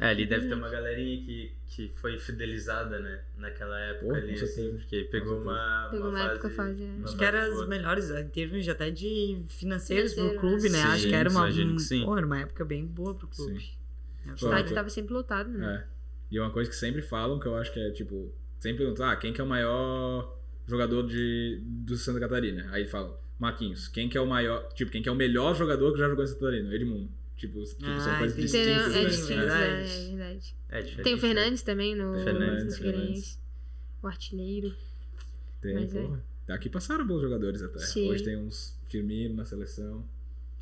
É, 0.00 0.08
ali 0.08 0.26
deve 0.26 0.48
ter 0.48 0.54
uma 0.54 0.68
galerinha 0.68 1.24
que, 1.24 1.52
que 1.68 1.92
foi 1.96 2.18
fidelizada, 2.18 2.98
né? 2.98 3.20
Naquela 3.38 3.78
época 3.78 4.06
Pô, 4.06 4.14
ali, 4.14 4.34
assim, 4.34 4.76
porque 4.76 5.04
pegou 5.04 5.40
uma, 5.40 5.88
Pegou 5.90 6.08
uma 6.10 6.20
época 6.32 6.50
fase, 6.50 6.82
é. 6.82 6.86
uma 6.86 7.04
Acho 7.04 7.16
que 7.16 7.24
era 7.24 7.40
fase 7.42 7.62
as 7.62 7.68
melhores 7.68 8.10
em 8.10 8.28
termos 8.28 8.64
de, 8.64 8.70
até 8.70 8.90
de 8.90 9.40
financeiros 9.48 10.14
pro 10.14 10.22
Financeiro, 10.30 10.40
clube, 10.48 10.68
né? 10.68 10.78
né? 10.78 10.84
Acho 10.84 11.02
Sim, 11.04 11.08
que 11.10 11.14
era 11.14 11.30
uma, 11.30 11.40
imagino 11.40 11.76
que 11.76 11.82
sim. 11.82 12.04
pô, 12.04 12.16
era 12.16 12.26
uma 12.26 12.40
época 12.40 12.64
bem 12.64 12.84
boa 12.84 13.14
pro 13.14 13.28
clube. 13.28 13.60
Sim. 13.60 13.70
É, 14.26 14.30
O 14.32 14.34
estádio 14.34 14.74
tava 14.74 14.88
sempre 14.90 15.14
lotado, 15.14 15.48
né? 15.50 15.86
É. 15.90 15.93
E 16.30 16.38
uma 16.38 16.50
coisa 16.50 16.68
que 16.68 16.76
sempre 16.76 17.02
falam, 17.02 17.38
que 17.38 17.46
eu 17.46 17.54
acho 17.56 17.72
que 17.72 17.80
é, 17.80 17.90
tipo, 17.90 18.32
sempre 18.58 18.78
perguntam, 18.78 19.06
ah, 19.06 19.16
quem 19.16 19.32
que 19.32 19.40
é 19.40 19.44
o 19.44 19.46
maior 19.46 20.36
jogador 20.66 21.06
de, 21.06 21.60
do 21.62 21.96
Santa 21.96 22.20
Catarina? 22.20 22.68
Aí 22.70 22.86
falam, 22.88 23.16
Marquinhos, 23.38 23.88
quem 23.88 24.08
que 24.08 24.16
é 24.16 24.20
o 24.20 24.26
maior, 24.26 24.68
tipo, 24.72 24.90
quem 24.90 25.02
que 25.02 25.08
é 25.08 25.12
o 25.12 25.16
melhor 25.16 25.54
jogador 25.54 25.92
que 25.92 25.98
já 25.98 26.08
jogou 26.08 26.24
em 26.24 26.26
Santa 26.26 26.40
Catarina? 26.40 26.74
Edmundo. 26.74 27.10
Tipo, 27.36 27.62
tipo 27.64 27.84
Ah, 27.84 28.00
são 28.00 28.18
coisas 28.18 28.38
entendi. 28.38 28.56
Entendeu? 28.56 28.74
distintas. 28.78 28.96
É 28.96 29.02
né? 29.02 29.08
distinto, 29.08 29.32
É. 29.32 29.36
verdade. 29.36 29.90
é, 29.90 30.04
é 30.04 30.08
verdade. 30.08 30.56
É 30.68 30.82
diferente. 30.82 31.04
Tem 31.04 31.12
o 31.12 31.16
né? 31.16 31.20
Fernandes 31.20 31.62
também 31.62 31.94
no, 31.94 32.14
Fernandes. 32.24 33.40
O 34.02 34.06
artilheiro. 34.06 34.74
Tem, 35.60 35.74
Mas 35.74 35.94
é. 35.94 36.02
porra. 36.02 36.24
Daqui 36.46 36.68
passaram 36.68 37.06
bons 37.06 37.22
jogadores 37.22 37.62
até. 37.62 37.78
Sim. 37.78 38.10
Hoje 38.10 38.22
tem 38.22 38.36
uns 38.36 38.78
Firmino 38.84 39.34
na 39.34 39.44
seleção. 39.44 40.04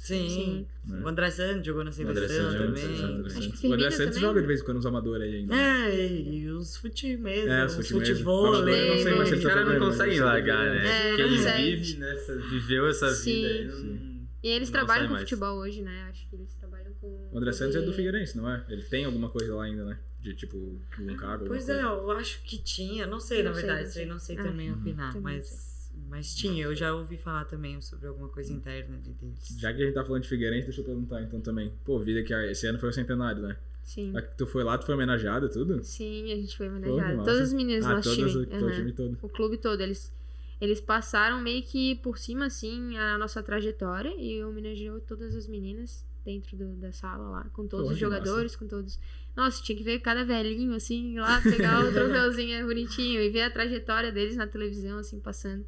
Sim. 0.02 0.28
Sim. 0.28 0.66
né? 0.84 1.00
O 1.04 1.08
André 1.08 1.30
Santos 1.30 1.64
jogou 1.64 1.84
na 1.84 1.92
seleção 1.92 2.52
também. 2.52 2.84
o 2.84 3.72
André 3.72 3.90
Santos 3.90 4.16
também. 4.16 4.20
joga 4.20 4.40
de 4.40 4.46
vez 4.48 4.60
em 4.60 4.64
quando 4.64 4.76
nos 4.78 4.86
amadores 4.86 5.22
aí 5.28 5.36
ainda. 5.36 5.54
É, 5.54 6.06
e 6.12 6.50
os 6.50 6.76
fute 6.76 7.16
mesmo, 7.16 7.50
É, 7.52 7.64
os 7.66 7.78
os 7.78 7.88
fute. 7.88 8.10
Eu 8.10 8.16
não 8.16 8.96
sei 8.96 9.12
ele 9.12 9.42
tá 9.42 9.48
caras 9.48 9.68
não 9.68 9.78
conseguem 9.78 10.18
mas- 10.18 10.26
largar, 10.26 10.66
né? 10.74 11.12
É, 11.12 11.16
Quem 11.16 11.30
não 11.30 11.36
consegue. 11.36 11.76
vive 11.76 11.98
nessa, 11.98 12.36
viveu 12.36 12.88
essa 12.88 13.10
Sim. 13.14 13.32
vida 13.32 13.48
aí 13.48 13.64
não... 13.66 13.76
Sim. 13.76 14.28
E 14.42 14.48
eles 14.48 14.68
Não 14.70 14.72
trabalham 14.72 15.06
com 15.06 15.12
mais. 15.12 15.22
futebol 15.22 15.58
hoje, 15.58 15.80
né? 15.82 16.02
Acho 16.10 16.28
que 16.28 16.34
eles 16.34 16.52
trabalham 16.54 16.92
com. 17.00 17.28
O 17.32 17.38
André 17.38 17.52
Santos 17.52 17.76
é 17.76 17.80
do 17.80 17.92
Figueirense, 17.92 18.36
não 18.36 18.50
é? 18.50 18.64
Ele 18.68 18.82
tem 18.82 19.04
alguma 19.04 19.28
coisa 19.28 19.54
lá 19.54 19.62
ainda, 19.66 19.84
né? 19.84 19.96
De 20.20 20.34
tipo, 20.34 20.56
um 20.98 21.16
cargo. 21.16 21.46
Pois 21.46 21.68
é, 21.68 21.74
coisa. 21.80 21.88
eu 21.88 22.10
acho 22.10 22.42
que 22.42 22.58
tinha, 22.58 23.06
não 23.06 23.20
sei, 23.20 23.44
Não 23.44 23.50
na 23.50 23.54
sei, 23.54 23.62
verdade, 23.66 23.82
não 23.84 23.88
isso 23.88 23.98
aí 24.00 24.04
sei. 24.04 24.12
não 24.12 24.18
sei 24.18 24.36
Ah. 24.38 24.42
também 24.42 24.72
opinar, 24.72 25.12
Também 25.12 25.34
não 25.36 25.42
mas, 25.44 25.71
mas 26.12 26.34
tinha, 26.34 26.64
eu 26.64 26.74
já 26.74 26.94
ouvi 26.94 27.16
falar 27.16 27.46
também 27.46 27.80
sobre 27.80 28.06
alguma 28.06 28.28
coisa 28.28 28.52
interna 28.52 28.96
ali 28.98 29.12
deles. 29.14 29.56
Já 29.58 29.72
que 29.72 29.82
a 29.82 29.86
gente 29.86 29.94
tá 29.94 30.04
falando 30.04 30.22
de 30.22 30.28
Figueirense, 30.28 30.66
deixa 30.66 30.82
eu 30.82 30.84
perguntar 30.84 31.22
então 31.22 31.40
também. 31.40 31.72
Pô, 31.86 31.98
vida 31.98 32.22
que 32.22 32.34
esse 32.34 32.66
ano 32.66 32.78
foi 32.78 32.90
o 32.90 32.92
centenário, 32.92 33.40
né? 33.42 33.56
Sim. 33.82 34.14
A 34.14 34.20
tu 34.20 34.46
foi 34.46 34.62
lá, 34.62 34.76
tu 34.76 34.84
foi 34.84 34.94
homenageada, 34.94 35.48
tudo? 35.48 35.82
Sim, 35.82 36.30
a 36.30 36.36
gente 36.36 36.56
foi 36.56 36.68
Pô, 36.68 36.96
massa. 36.98 37.24
Todas 37.24 37.40
as 37.40 37.52
meninas 37.54 37.84
do 37.84 37.90
ah, 37.90 37.94
nosso 37.96 38.14
todas, 38.16 38.32
time. 38.32 38.44
o 38.46 38.54
aham. 38.54 38.72
time 38.72 38.92
todo. 38.92 39.18
O 39.22 39.28
clube 39.28 39.56
todo. 39.56 39.80
Eles, 39.80 40.12
eles 40.60 40.80
passaram 40.80 41.40
meio 41.40 41.62
que 41.62 41.96
por 41.96 42.18
cima, 42.18 42.46
assim, 42.46 42.96
a 42.98 43.16
nossa 43.18 43.42
trajetória 43.42 44.14
e 44.18 44.44
homenageou 44.44 45.00
todas 45.00 45.34
as 45.34 45.46
meninas 45.46 46.04
dentro 46.24 46.56
do- 46.56 46.76
da 46.76 46.92
sala 46.92 47.28
lá, 47.30 47.44
com 47.52 47.66
todos 47.66 47.86
Pô, 47.86 47.92
os 47.92 47.98
que 47.98 48.04
massa. 48.04 48.20
jogadores, 48.20 48.54
com 48.56 48.66
todos. 48.68 48.98
Nossa, 49.34 49.62
tinha 49.62 49.76
que 49.76 49.82
ver 49.82 49.98
cada 50.00 50.24
velhinho, 50.24 50.74
assim, 50.74 51.18
lá 51.18 51.40
pegar 51.40 51.84
o 51.84 51.90
troféuzinho 51.92 52.66
bonitinho 52.66 53.20
e 53.20 53.28
ver 53.30 53.42
a 53.42 53.50
trajetória 53.50 54.12
deles 54.12 54.36
na 54.36 54.46
televisão, 54.46 54.98
assim, 54.98 55.18
passando. 55.18 55.64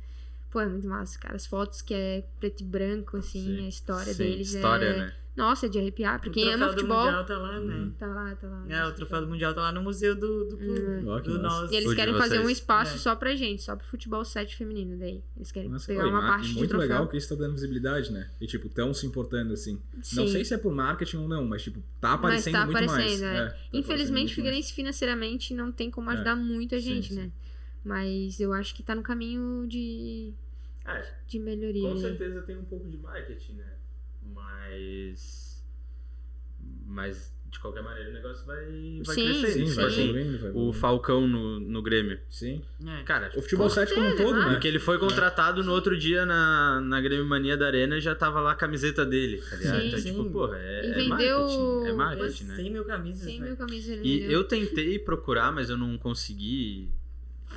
Pô, 0.54 0.60
é 0.60 0.66
muito 0.66 0.86
massa, 0.86 1.18
cara. 1.18 1.34
As 1.34 1.44
fotos 1.46 1.82
que 1.82 1.92
é 1.92 2.24
preto 2.38 2.60
e 2.62 2.64
branco, 2.64 3.16
assim, 3.16 3.44
Sim. 3.58 3.64
a 3.64 3.68
história 3.68 4.12
Sim, 4.14 4.22
deles 4.22 4.54
história, 4.54 4.84
é. 4.86 4.98
né? 4.98 5.12
Nossa, 5.36 5.66
é 5.66 5.68
de 5.68 5.80
arrepiar. 5.80 6.20
Pra 6.20 6.30
O 6.30 6.32
quem 6.32 6.44
ama 6.44 6.68
troféu 6.68 6.68
do 6.68 6.80
futebol. 6.82 7.04
Mundial 7.06 7.26
tá 7.26 7.38
lá, 7.38 7.58
né? 7.58 7.90
Tá 7.98 8.06
lá, 8.06 8.36
tá 8.36 8.46
lá. 8.46 8.64
É, 8.68 8.86
o 8.86 8.92
troféu 8.94 9.20
do 9.22 9.26
Mundial 9.26 9.52
tá 9.52 9.62
lá 9.62 9.72
no 9.72 9.82
museu 9.82 10.14
do, 10.14 10.44
do 10.44 10.56
clube. 10.56 10.80
Hum. 10.80 11.20
Que 11.20 11.28
do 11.28 11.42
nosso. 11.42 11.72
E 11.72 11.76
eles 11.76 11.88
O 11.88 11.90
de 11.90 11.96
querem 11.96 12.14
fazer 12.16 12.38
um 12.38 12.48
espaço 12.48 12.94
É. 12.94 12.98
só 12.98 13.16
pra 13.16 13.34
gente, 13.34 13.60
só 13.60 13.74
pro 13.74 13.84
futebol 13.84 14.24
7 14.24 14.54
feminino 14.54 14.96
daí. 14.96 15.24
Eles 15.36 15.50
querem 15.50 15.68
Nossa, 15.68 15.88
pegar 15.88 16.06
uma 16.06 16.20
ma- 16.22 16.28
parte 16.28 16.44
e 16.44 16.48
de 16.50 16.54
muito 16.58 16.68
troféu. 16.70 16.88
legal 16.88 17.08
que 17.08 17.16
isso 17.16 17.28
tá 17.30 17.34
dando 17.34 17.54
visibilidade, 17.54 18.12
né? 18.12 18.30
E, 18.40 18.46
tipo, 18.46 18.68
tão 18.68 18.94
se 18.94 19.04
importando, 19.08 19.52
assim. 19.54 19.82
Não 19.92 20.02
Sim. 20.04 20.28
sei 20.28 20.44
se 20.44 20.54
é 20.54 20.58
por 20.58 20.72
marketing 20.72 21.16
ou 21.16 21.26
não, 21.28 21.44
mas, 21.44 21.64
tipo, 21.64 21.80
tá 22.00 22.10
Mas 22.10 22.14
aparecendo 22.20 22.52
tá 22.52 22.64
muito 22.66 22.76
aparecendo, 22.76 23.00
mais. 23.00 23.22
é. 23.22 23.26
É, 23.26 23.34
tá 23.34 23.40
aparecendo 23.46 23.68
Infelizmente, 23.80 24.20
muito. 24.26 24.34
Figueirense 24.36 24.72
financeiramente 24.72 25.52
não 25.52 25.72
tem 25.72 25.90
como 25.90 26.10
ajudar 26.10 26.36
muito 26.36 26.76
a 26.76 26.78
gente, 26.78 27.08
sim. 27.08 27.16
né? 27.16 27.30
Mas 27.84 28.38
eu 28.40 28.52
acho 28.52 28.72
que 28.74 28.82
tá 28.84 28.94
no 28.94 29.02
caminho 29.02 29.66
de, 29.66 30.32
É, 30.86 31.14
de 31.26 31.38
melhoria. 31.38 31.82
com 31.82 31.92
ali. 31.92 32.00
certeza 32.00 32.42
tem 32.42 32.56
um 32.56 32.64
pouco 32.64 32.88
de 32.88 32.98
marketing, 32.98 33.54
né? 33.54 33.72
Mas. 34.34 35.62
Mas, 36.86 37.34
de 37.50 37.58
qualquer 37.60 37.82
maneira, 37.82 38.10
o 38.10 38.12
negócio 38.12 38.44
vai, 38.46 38.64
vai 39.04 39.14
Sim, 39.14 39.24
crescer. 39.40 39.52
Sim, 39.52 39.64
Tipo 39.64 39.74
vai 39.76 39.90
sim. 39.90 40.02
evoluindo, 40.04 40.38
vai 40.38 40.50
o. 40.52 40.72
Falcão 40.72 41.26
no, 41.28 41.60
no 41.60 41.82
Grêmio. 41.82 42.18
Sim. 42.30 42.62
É. 42.86 43.02
Cara, 43.02 43.30
O 43.36 43.42
futebol 43.42 43.66
Com 43.68 43.74
7 43.74 43.94
como 43.94 44.06
um 44.08 44.16
todo, 44.16 44.38
né? 44.38 44.44
né? 44.46 44.52
Porque 44.52 44.68
ele 44.68 44.78
foi 44.78 44.98
contratado 44.98 45.62
no 45.62 45.72
outro 45.72 45.96
dia 45.98 46.24
na, 46.26 46.80
na 46.80 47.00
Grêmio 47.00 47.24
Mania 47.26 47.56
da 47.56 47.66
Arena 47.66 47.96
e 47.96 48.00
já 48.00 48.14
tava 48.14 48.40
lá 48.40 48.52
a 48.52 48.54
camiseta 48.54 49.04
dele, 49.04 49.38
tá 49.42 49.56
ligado? 49.56 49.80
Sim. 49.80 49.86
então, 49.88 49.98
Sim. 50.00 50.10
tipo, 50.10 50.30
porra, 50.30 50.56
é, 50.58 50.86
é 50.86 50.92
vendeu- 50.92 51.08
marketing. 51.40 51.86
É 51.88 51.92
marketing, 51.92 52.44
né? 52.44 52.56
100 52.56 52.70
mil 52.72 52.84
camisas, 52.84 53.24
100 53.24 53.40
né? 53.40 53.46
mil 53.46 53.56
camisas 53.56 53.88
ele 53.98 54.08
E 54.08 54.20
vendeu. 54.20 54.32
eu 54.32 54.44
tentei 54.44 54.98
procurar, 54.98 55.52
mas 55.52 55.68
eu 55.70 55.76
não 55.76 55.96
consegui. 55.98 56.88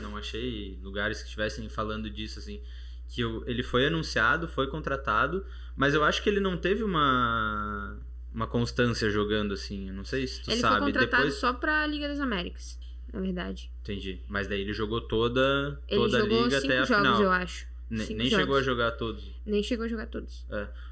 Não 0.01 0.15
achei 0.15 0.77
lugares 0.83 1.19
que 1.19 1.25
estivessem 1.25 1.67
falando 1.69 2.09
disso, 2.09 2.37
assim. 2.39 2.61
Que 3.09 3.21
eu, 3.21 3.43
ele 3.47 3.63
foi 3.63 3.85
anunciado, 3.87 4.47
foi 4.47 4.67
contratado, 4.67 5.45
mas 5.75 5.93
eu 5.93 6.03
acho 6.03 6.21
que 6.21 6.29
ele 6.29 6.39
não 6.39 6.57
teve 6.57 6.83
uma. 6.83 7.97
Uma 8.33 8.45
constância 8.45 9.09
jogando, 9.09 9.53
assim. 9.53 9.87
Eu 9.87 9.95
não 9.95 10.03
sei 10.03 10.27
se 10.27 10.43
tu 10.43 10.51
Ele 10.51 10.59
sabe. 10.59 10.77
foi 10.77 10.85
contratado 10.87 11.23
Depois. 11.23 11.35
só 11.39 11.53
pra 11.53 11.87
Liga 11.87 12.07
das 12.07 12.19
Américas, 12.19 12.77
na 13.11 13.19
verdade. 13.19 13.71
Entendi. 13.81 14.21
Mas 14.27 14.47
daí 14.47 14.61
ele 14.61 14.73
jogou 14.73 15.01
toda, 15.01 15.81
Ele 15.87 16.01
toda 16.01 16.17
a 16.17 16.19
jogou 16.21 16.43
liga 16.43 16.59
cinco 16.61 16.73
até 16.73 16.79
a 16.81 16.85
jogos, 16.85 17.03
final. 17.07 17.23
eu 17.23 17.31
acho. 17.31 17.65
Ne- 17.89 18.03
Cinco 18.03 18.17
nem 18.19 18.27
jogos. 18.29 18.41
chegou 18.43 18.57
a 18.57 18.61
jogar 18.61 18.91
todos. 18.91 19.31
Nem 19.45 19.63
chegou 19.63 19.85
a 19.85 19.87
jogar 19.87 20.07
todos. 20.07 20.45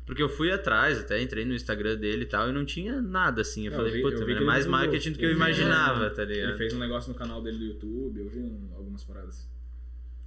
Porque 0.08 0.24
eu 0.24 0.30
fui 0.30 0.50
atrás, 0.52 0.98
até 0.98 1.22
entrei 1.22 1.44
no 1.46 1.54
Instagram 1.54 1.98
dele 1.98 2.24
e 2.24 2.26
tal, 2.26 2.50
e 2.50 2.54
não 2.54 2.64
tinha 2.66 3.00
nada 3.02 3.42
assim. 3.42 3.68
Eu 3.68 3.74
É, 3.74 3.76
eu 3.76 3.78
falei, 3.78 3.92
que 4.02 4.08
é 4.08 4.32
ele 4.36 4.46
mais 4.46 4.66
marketing 4.66 5.12
do 5.12 5.18
que 5.20 5.26
eu 5.26 5.30
Ele- 5.30 5.36
imaginava, 5.36 6.10
tá 6.10 6.24
Ele 6.24 6.34
ligado? 6.36 6.58
fez 6.58 6.74
um 6.74 6.80
negócio 6.80 7.10
no 7.12 7.16
canal 7.16 7.44
dele 7.44 7.58
do 7.60 7.66
YouTube, 7.66 8.20
eu 8.22 8.30
vi 8.30 8.40
um- 8.40 8.72
algumas 8.76 9.04
paradas. 9.04 9.48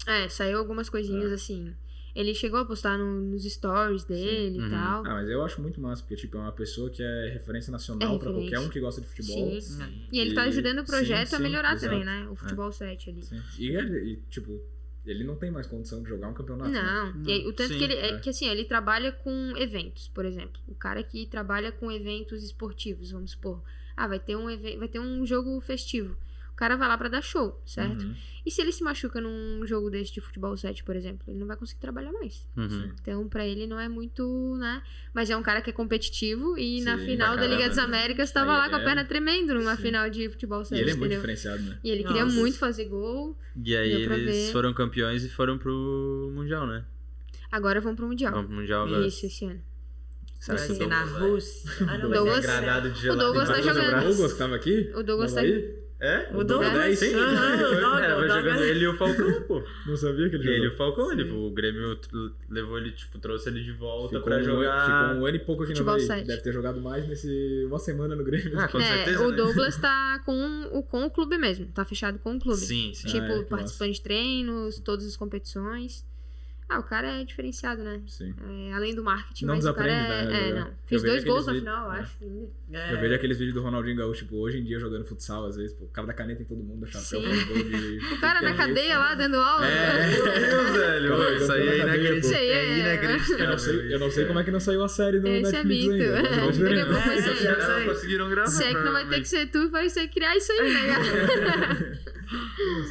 É, 0.08 0.28
saiu 0.28 0.58
algumas 0.58 0.88
É. 0.88 0.90
coisinhas 0.90 1.30
assim. 1.32 1.72
Ele 2.14 2.34
chegou 2.34 2.58
a 2.58 2.64
postar 2.64 2.98
no- 2.98 3.20
nos 3.20 3.44
stories 3.44 4.02
dele 4.04 4.58
Uhum. 4.58 4.66
e 4.66 4.70
tal. 4.70 5.06
Ah, 5.06 5.14
mas 5.14 5.28
eu 5.28 5.44
acho 5.44 5.60
muito 5.62 5.80
massa, 5.80 6.02
porque, 6.02 6.16
tipo, 6.16 6.36
é 6.36 6.40
uma 6.40 6.52
pessoa 6.52 6.90
que 6.90 7.00
é 7.02 7.30
referência 7.32 7.70
nacional 7.70 8.16
É 8.16 8.18
pra 8.18 8.28
referência. 8.30 8.50
qualquer 8.56 8.66
um 8.66 8.70
que 8.70 8.80
gosta 8.80 9.00
de 9.00 9.06
futebol. 9.06 9.60
Sim. 9.60 9.82
É. 9.82 9.88
E 10.10 10.18
ele 10.18 10.34
tá 10.34 10.44
E- 10.46 10.48
ajudando 10.48 10.80
o 10.80 10.84
projeto 10.84 11.28
sim, 11.28 11.34
a 11.34 11.38
sim, 11.38 11.42
melhorar 11.44 11.74
exato. 11.74 11.92
também, 11.92 12.04
né? 12.04 12.26
O 12.30 12.34
futebol 12.34 12.72
7 12.72 13.10
ali. 13.10 13.22
Sim. 13.22 13.40
E, 13.58 13.68
ele- 13.68 14.12
e, 14.12 14.16
tipo, 14.30 14.60
ele 15.06 15.22
não 15.22 15.36
tem 15.36 15.50
mais 15.50 15.66
condição 15.68 16.02
de 16.02 16.08
jogar 16.08 16.28
um 16.28 16.34
campeonato. 16.34 16.70
né? 16.70 16.82
Não, 16.82 17.22
e 17.24 17.32
aí, 17.32 17.46
o 17.46 17.52
tanto 17.52 17.72
Sim, 17.74 17.78
que 17.78 17.84
ele 17.84 17.94
é 17.94 18.10
é. 18.14 18.18
que 18.18 18.30
assim, 18.30 18.48
ele 18.48 18.64
trabalha 18.64 19.12
com 19.12 19.52
eventos, 19.56 20.08
por 20.08 20.24
exemplo. 20.24 20.60
O 20.66 20.74
cara 20.74 21.02
que 21.04 21.24
trabalha 21.26 21.70
com 21.70 21.92
eventos 21.92 22.42
esportivos, 22.42 23.12
vamos 23.12 23.30
supor. 23.32 23.62
Ah, 23.96 24.08
vai 24.08 24.18
ter 24.18 24.34
um 24.36 24.50
evento, 24.50 24.78
vai 24.78 24.88
ter 24.88 24.98
um 24.98 25.24
jogo 25.24 25.60
festivo. 25.60 26.16
O 26.58 26.62
cara 26.66 26.76
vai 26.76 26.88
lá 26.88 26.98
pra 26.98 27.08
dar 27.08 27.22
show, 27.22 27.62
certo? 27.64 28.02
Uhum. 28.02 28.16
E 28.44 28.50
se 28.50 28.60
ele 28.60 28.72
se 28.72 28.82
machuca 28.82 29.20
num 29.20 29.64
jogo 29.64 29.88
desse 29.90 30.12
de 30.12 30.20
futebol 30.20 30.56
7, 30.56 30.82
por 30.82 30.96
exemplo, 30.96 31.22
ele 31.28 31.38
não 31.38 31.46
vai 31.46 31.56
conseguir 31.56 31.80
trabalhar 31.80 32.10
mais. 32.10 32.48
Uhum. 32.56 32.90
Então, 33.00 33.28
pra 33.28 33.46
ele 33.46 33.64
não 33.68 33.78
é 33.78 33.88
muito, 33.88 34.56
né? 34.58 34.82
Mas 35.14 35.30
é 35.30 35.36
um 35.36 35.42
cara 35.42 35.62
que 35.62 35.70
é 35.70 35.72
competitivo 35.72 36.58
e 36.58 36.80
na 36.82 36.98
Sim, 36.98 37.04
final 37.04 37.34
pra 37.34 37.42
da 37.42 37.46
Liga 37.46 37.58
caramba. 37.58 37.76
das 37.76 37.78
Américas 37.84 38.32
tava 38.32 38.50
Aí 38.54 38.58
lá 38.58 38.68
com 38.70 38.74
a 38.74 38.80
é- 38.80 38.84
perna 38.84 39.04
tremendo 39.04 39.54
numa 39.54 39.76
Sim. 39.76 39.82
final 39.82 40.10
de 40.10 40.28
futebol 40.30 40.64
7, 40.64 40.76
E 40.76 40.82
ele 40.82 40.90
é 40.90 40.94
muito 40.94 41.12
entendeu? 41.14 41.18
diferenciado, 41.20 41.62
né? 41.62 41.78
E 41.84 41.90
ele 41.90 42.02
queria 42.02 42.24
Nossa. 42.24 42.36
muito 42.36 42.58
fazer 42.58 42.86
gol. 42.86 43.38
E 43.64 43.76
aí 43.76 43.92
eles 43.92 44.24
ver. 44.48 44.50
foram 44.52 44.74
campeões 44.74 45.22
e 45.22 45.28
foram 45.28 45.56
pro 45.58 46.32
Mundial, 46.34 46.66
né? 46.66 46.84
Agora 47.52 47.80
vão 47.80 47.94
pro 47.94 48.08
Mundial. 48.08 48.32
Vão 48.32 48.44
pro 48.46 48.52
Mundial 48.56 48.84
agora. 48.84 49.06
Isso, 49.06 49.24
esse 49.26 49.44
ano. 49.44 49.62
Será 50.40 50.58
que 50.66 50.72
o 50.72 50.74
ser 50.74 50.86
na? 50.88 51.04
Rússia. 51.04 51.70
Ah, 51.88 51.98
não, 51.98 52.10
Douglas- 52.10 52.44
ser 52.44 52.50
Gradado 52.50 52.90
de 52.90 53.00
gelado 53.00 53.20
Douglas 53.22 53.48
tá 53.48 53.60
jogando. 53.60 53.96
O. 53.96 54.08
Douglas 54.08 54.34
tava 54.36 54.56
aqui? 54.56 54.92
O 54.96 55.02
Douglas 55.04 55.32
tá-? 55.34 55.42
É? 56.00 56.28
O 56.32 56.44
Douglas, 56.44 56.70
Douglas, 56.72 56.98
Sim, 57.00 57.14
aham, 57.14 57.54
o 57.56 57.58
Douglas, 57.80 58.02
é, 58.02 58.14
o 58.14 58.20
jogando 58.20 58.42
Douglas. 58.44 58.60
ele 58.62 58.84
e 58.84 58.86
o 58.86 58.96
Falcão, 58.96 59.42
pô. 59.48 59.64
Não 59.84 59.96
sabia 59.96 60.30
que 60.30 60.36
ele 60.36 60.48
Ele 60.48 60.54
e 60.54 60.68
jogou. 60.68 60.74
o 60.74 60.76
Falcão, 60.76 61.12
ele, 61.12 61.22
o 61.28 61.50
Grêmio 61.50 61.98
levou 62.48 62.78
ele, 62.78 62.92
tipo, 62.92 63.18
trouxe 63.18 63.48
ele 63.48 63.64
de 63.64 63.72
volta 63.72 64.10
Ficou 64.16 64.22
pra 64.22 64.36
um, 64.38 64.44
jogar. 64.44 64.80
ficou 64.84 65.20
um 65.22 65.26
ano 65.26 65.36
e 65.36 65.40
pouco 65.40 65.62
aqui 65.64 65.72
Futebol 65.72 65.94
no 65.94 66.00
sete. 66.00 66.26
Deve 66.28 66.40
ter 66.42 66.52
jogado 66.52 66.80
mais 66.80 67.08
nesse 67.08 67.64
uma 67.66 67.80
semana 67.80 68.14
no 68.14 68.22
Grêmio. 68.22 68.52
Ah, 68.58 68.68
com 68.68 68.78
É, 68.78 68.84
certeza. 69.04 69.26
o 69.26 69.30
né? 69.30 69.36
Douglas 69.38 69.76
tá 69.82 70.22
com 70.24 70.68
o, 70.72 70.82
com 70.84 71.04
o 71.04 71.10
clube 71.10 71.36
mesmo. 71.36 71.66
Tá 71.74 71.84
fechado 71.84 72.18
com 72.20 72.36
o 72.36 72.38
clube. 72.40 72.60
Sim, 72.60 72.92
sim. 72.94 73.08
Tipo, 73.08 73.32
Ah, 73.32 73.38
é, 73.40 73.42
participando 73.42 73.92
de 73.92 74.00
treinos, 74.00 74.78
todas 74.78 75.04
as 75.04 75.16
competições. 75.16 76.06
Ah, 76.70 76.80
o 76.80 76.82
cara 76.82 77.20
é 77.20 77.24
diferenciado, 77.24 77.82
né? 77.82 78.02
Sim. 78.06 78.34
É, 78.68 78.72
além 78.74 78.94
do 78.94 79.02
marketing, 79.02 79.46
Não 79.46 79.54
mas 79.54 79.64
o 79.64 79.72
cara 79.72 79.88
desaprende, 79.88 80.12
é. 80.12 80.26
né, 80.26 80.48
é, 80.50 80.60
não. 80.60 80.70
Vejo 80.86 81.04
dois 81.04 81.24
gols 81.24 81.46
na 81.46 81.54
final, 81.54 81.86
eu 81.86 81.92
vídeos- 81.92 82.10
acho. 82.10 82.48
É. 82.70 82.92
Eu 82.94 83.00
vejo 83.00 83.14
aqueles 83.14 83.38
vídeos 83.38 83.54
do 83.54 83.62
Ronaldinho 83.62 83.96
Gaúcho, 83.96 84.24
tipo, 84.24 84.36
hoje 84.36 84.58
em 84.58 84.64
dia 84.64 84.78
jogando 84.78 85.06
futsal, 85.06 85.46
às 85.46 85.56
vezes, 85.56 85.72
pô, 85.72 85.86
o 85.86 85.88
cara 85.88 86.06
da 86.06 86.12
caneta 86.12 86.42
em 86.42 86.44
todo 86.44 86.62
mundo, 86.62 86.86
chapéu, 86.86 87.22
Sim. 87.22 87.26
faz 87.26 87.44
gol 87.44 87.56
de... 87.56 87.98
O 88.14 88.20
cara 88.20 88.42
na 88.42 88.50
de- 88.50 88.56
cadeia 88.58 88.98
lá 88.98 89.14
dando 89.14 89.36
aula. 89.36 89.66
É. 89.66 90.06
Meu 90.08 90.24
Deus, 90.24 90.76
velho. 90.76 91.36
Isso 91.38 91.52
aí 91.52 91.68
é 91.68 91.76
inacreditável. 91.78 92.18
Isso 92.18 92.34
aí 92.34 92.48
é- 92.50 92.64
É 92.68 92.78
inacreditável. 92.80 93.38
Eu 93.44 93.50
não, 93.50 93.58
sei, 93.58 93.94
eu 93.94 93.98
não 93.98 94.10
sei 94.10 94.24
como 94.26 94.38
é 94.38 94.44
que 94.44 94.50
não 94.50 94.60
saiu 94.60 94.84
a 94.84 94.88
série 94.88 95.20
do 95.20 95.26
Esse 95.26 95.56
é 95.56 95.64
Netflix 95.64 95.86
mito. 95.86 95.92
ainda. 96.04 96.22
Vai 96.22 96.38
É, 96.38 97.30
Os 97.32 97.40
caras 97.40 97.84
conseguiram 97.86 98.28
gravar. 98.28 98.50
Se 98.50 98.62
é 98.64 98.68
que 98.74 98.80
não 98.82 98.92
vai 98.92 99.08
ter 99.08 99.20
que 99.20 99.28
ser 99.28 99.46
tu, 99.46 99.70
vai 99.70 99.88
ser 99.88 100.06
criar 100.08 100.36
isso 100.36 100.52
aí, 100.52 100.70
né, 100.72 101.98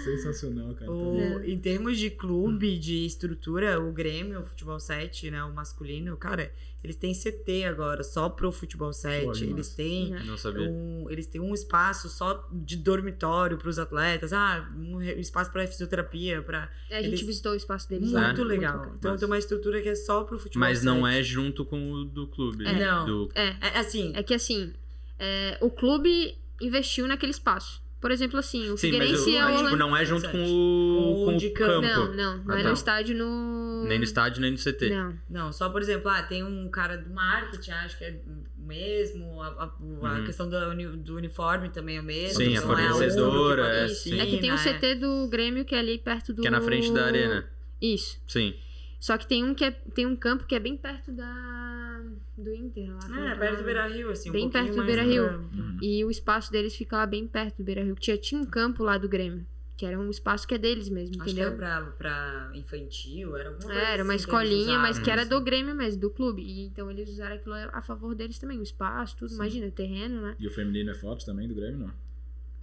Sensacional, 0.03 0.73
cara. 0.73 0.89
O- 0.91 1.41
em 1.43 1.59
termos 1.59 1.97
de 1.97 2.09
clube, 2.09 2.77
de 2.79 3.05
estrutura, 3.05 3.66
o 3.75 3.91
Grêmio, 3.91 4.39
o 4.41 4.45
Futebol 4.45 4.79
7, 4.79 5.31
né, 5.31 5.43
o 5.43 5.51
masculino, 5.53 6.15
cara, 6.15 6.53
eles 6.83 6.95
têm 6.95 7.13
CT 7.13 7.65
agora, 7.65 8.03
só 8.03 8.29
pro 8.29 8.51
Futebol 8.51 8.93
7. 8.93 9.25
Pô, 9.25 9.31
eles 9.33 9.69
têm 9.69 10.11
Não 10.11 10.37
um, 10.69 11.07
eles 11.09 11.25
têm 11.27 11.41
um 11.41 11.53
espaço 11.53 12.07
só 12.07 12.47
de 12.51 12.77
dormitório 12.77 13.57
pros 13.57 13.79
atletas, 13.79 14.31
ah, 14.31 14.69
um 14.77 15.01
espaço 15.01 15.51
pra 15.51 15.65
fisioterapia, 15.67 16.41
para 16.41 16.69
A 16.91 16.95
gente 17.01 17.07
Eles- 17.07 17.21
visitou 17.21 17.53
o 17.53 17.55
espaço 17.55 17.89
deles 17.89 18.11
muito. 18.11 18.41
É? 18.41 18.43
legal. 18.45 18.73
bacana. 18.77 18.95
então 18.97 19.11
Massa. 19.11 19.19
tem 19.25 19.33
uma 19.33 19.37
estrutura 19.39 19.81
que 19.81 19.89
é 19.89 19.95
só 19.95 20.23
pro 20.23 20.37
futebol 20.37 20.59
Mas 20.67 20.83
não 20.83 21.03
7. 21.03 21.17
é 21.19 21.23
junto 21.23 21.65
com 21.65 21.91
o 21.91 22.05
do 22.05 22.27
clube. 22.27 22.65
É. 22.65 22.73
Não. 22.73 23.05
Do... 23.05 23.29
É, 23.35 23.55
É 23.59 23.79
assim, 23.79 24.13
é 24.15 24.21
que 24.23 24.33
assim, 24.33 24.73
é, 25.19 25.57
o 25.61 25.69
clube 25.69 26.37
investiu 26.61 27.07
naquele 27.07 27.31
espaço. 27.31 27.81
Por 27.99 28.11
exemplo, 28.11 28.37
assim, 28.37 28.69
o 28.69 28.77
Sim, 28.77 28.91
mas 28.91 29.09
Figueirense 29.09 29.29
o- 29.31 29.37
é 29.37 29.45
o 29.53 29.57
tipo, 29.63 29.75
não 29.75 29.97
é 29.97 30.05
junto 30.05 30.29
com 30.29 30.31
Com 30.37 30.43
o, 30.45 31.23
o 31.23 31.25
com 31.25 31.37
de 31.37 31.47
o 31.47 31.53
campo. 31.53 31.81
campo. 31.81 32.13
Não, 32.13 32.37
não, 32.37 32.43
não 32.43 32.53
Ah, 32.55 32.59
é 32.59 32.61
tá. 32.63 32.67
no 32.69 32.73
estádio 32.75 33.17
no. 33.17 33.85
Nem 33.87 33.97
no 33.97 34.03
estádio, 34.03 34.39
nem 34.41 34.51
no 34.51 34.57
CT. 34.57 34.89
Não. 34.89 35.17
Não, 35.29 35.51
só 35.51 35.69
por 35.69 35.81
exemplo, 35.81 36.07
ah, 36.09 36.21
tem 36.21 36.43
um 36.43 36.69
cara 36.69 36.95
do 36.97 37.09
marketing, 37.09 37.71
acho 37.71 37.97
que 37.97 38.03
é 38.03 38.19
o 38.57 38.61
mesmo, 38.67 39.41
a, 39.41 39.47
a- 39.47 39.63
a 39.63 40.13
Uhum. 40.19 40.25
questão 40.25 40.47
do, 40.47 40.55
uni- 40.57 40.97
do 40.97 41.15
uniforme 41.15 41.69
também 41.69 41.97
é 41.97 42.01
o 42.01 42.03
mesmo. 42.03 42.35
Sim, 42.37 42.55
a 42.55 42.59
é 42.59 42.61
fornecedora, 42.61 43.63
que 43.63 43.69
é, 43.69 43.79
patrocina, 43.81 44.23
É 44.23 44.25
que 44.27 44.37
tem 44.37 44.51
o 44.51 44.55
é. 44.55 44.57
CT 44.57 44.95
do 44.95 45.27
Grêmio 45.27 45.65
que 45.65 45.73
é 45.73 45.79
ali 45.79 45.97
perto 45.97 46.33
do. 46.33 46.41
Que 46.43 46.47
é 46.47 46.51
na 46.51 46.61
frente 46.61 46.91
da 46.93 47.05
arena. 47.05 47.49
Isso. 47.81 48.19
Sim. 48.27 48.53
Só 48.99 49.17
que 49.17 49.27
tem 49.27 49.43
um 49.43 49.53
que 49.53 49.63
é, 49.63 49.71
tem 49.71 50.05
um 50.05 50.15
campo 50.15 50.45
que 50.45 50.55
é 50.55 50.59
bem 50.59 50.75
perto 50.75 51.11
da 51.11 52.01
do 52.37 52.51
Inter 52.53 52.89
lá. 52.91 53.29
É, 53.31 53.35
perto 53.35 53.53
o 53.53 53.57
do? 53.57 53.63
Beira 53.63 53.87
Rio, 53.87 54.09
assim, 54.11 54.29
um 54.29 54.33
Bem 54.33 54.43
pouquinho 54.49 54.63
perto 54.63 54.75
do 54.75 54.77
mais 54.77 54.87
Beira-Rio. 54.87 55.27
pra- 55.27 55.37
Uhum. 55.37 55.77
E 55.81 56.05
o 56.05 56.09
espaço 56.11 56.51
deles 56.51 56.75
fica 56.75 56.97
lá 56.97 57.05
bem 57.05 57.27
perto 57.27 57.57
do 57.57 57.63
Beira 57.63 57.83
Rio. 57.83 57.95
Tinha, 57.95 58.17
tinha 58.17 58.41
um 58.41 58.45
campo 58.45 58.83
lá 58.83 58.97
do 58.97 59.07
Grêmio. 59.07 59.45
Que 59.75 59.85
era 59.85 59.99
um 59.99 60.09
espaço 60.09 60.47
que 60.47 60.55
é 60.55 60.57
deles 60.57 60.89
mesmo, 60.89 61.21
Acho 61.21 61.35
que 61.35 61.39
era 61.39 61.49
entendeu? 61.51 61.55
pra, 61.59 61.81
pra 61.91 62.51
infantil, 62.55 63.35
era 63.37 63.49
alguma 63.49 63.65
coisa 63.67 63.79
É, 63.79 63.93
era 63.93 64.03
uma 64.03 64.13
assim 64.15 64.23
escolinha, 64.23 64.79
mas 64.79 64.89
usavam, 64.89 65.03
que 65.03 65.11
era 65.11 65.21
assim. 65.21 65.29
do 65.29 65.41
Grêmio 65.41 65.75
mesmo, 65.75 66.01
do 66.01 66.09
clube. 66.09 66.41
E 66.41 66.65
então 66.65 66.89
eles 66.89 67.07
usaram 67.11 67.35
aquilo 67.35 67.53
a 67.53 67.81
favor 67.83 68.15
deles 68.15 68.39
também, 68.39 68.57
o 68.57 68.63
espaço, 68.63 69.15
tudo. 69.17 69.31
Imagina, 69.35 69.69
terreno, 69.69 70.19
né? 70.23 70.35
E 70.39 70.47
o 70.47 70.51
feminino 70.51 70.89
é 70.89 70.95
forte 70.95 71.23
também 71.23 71.47
do 71.47 71.53
Grêmio, 71.53 71.77
não? 71.77 71.93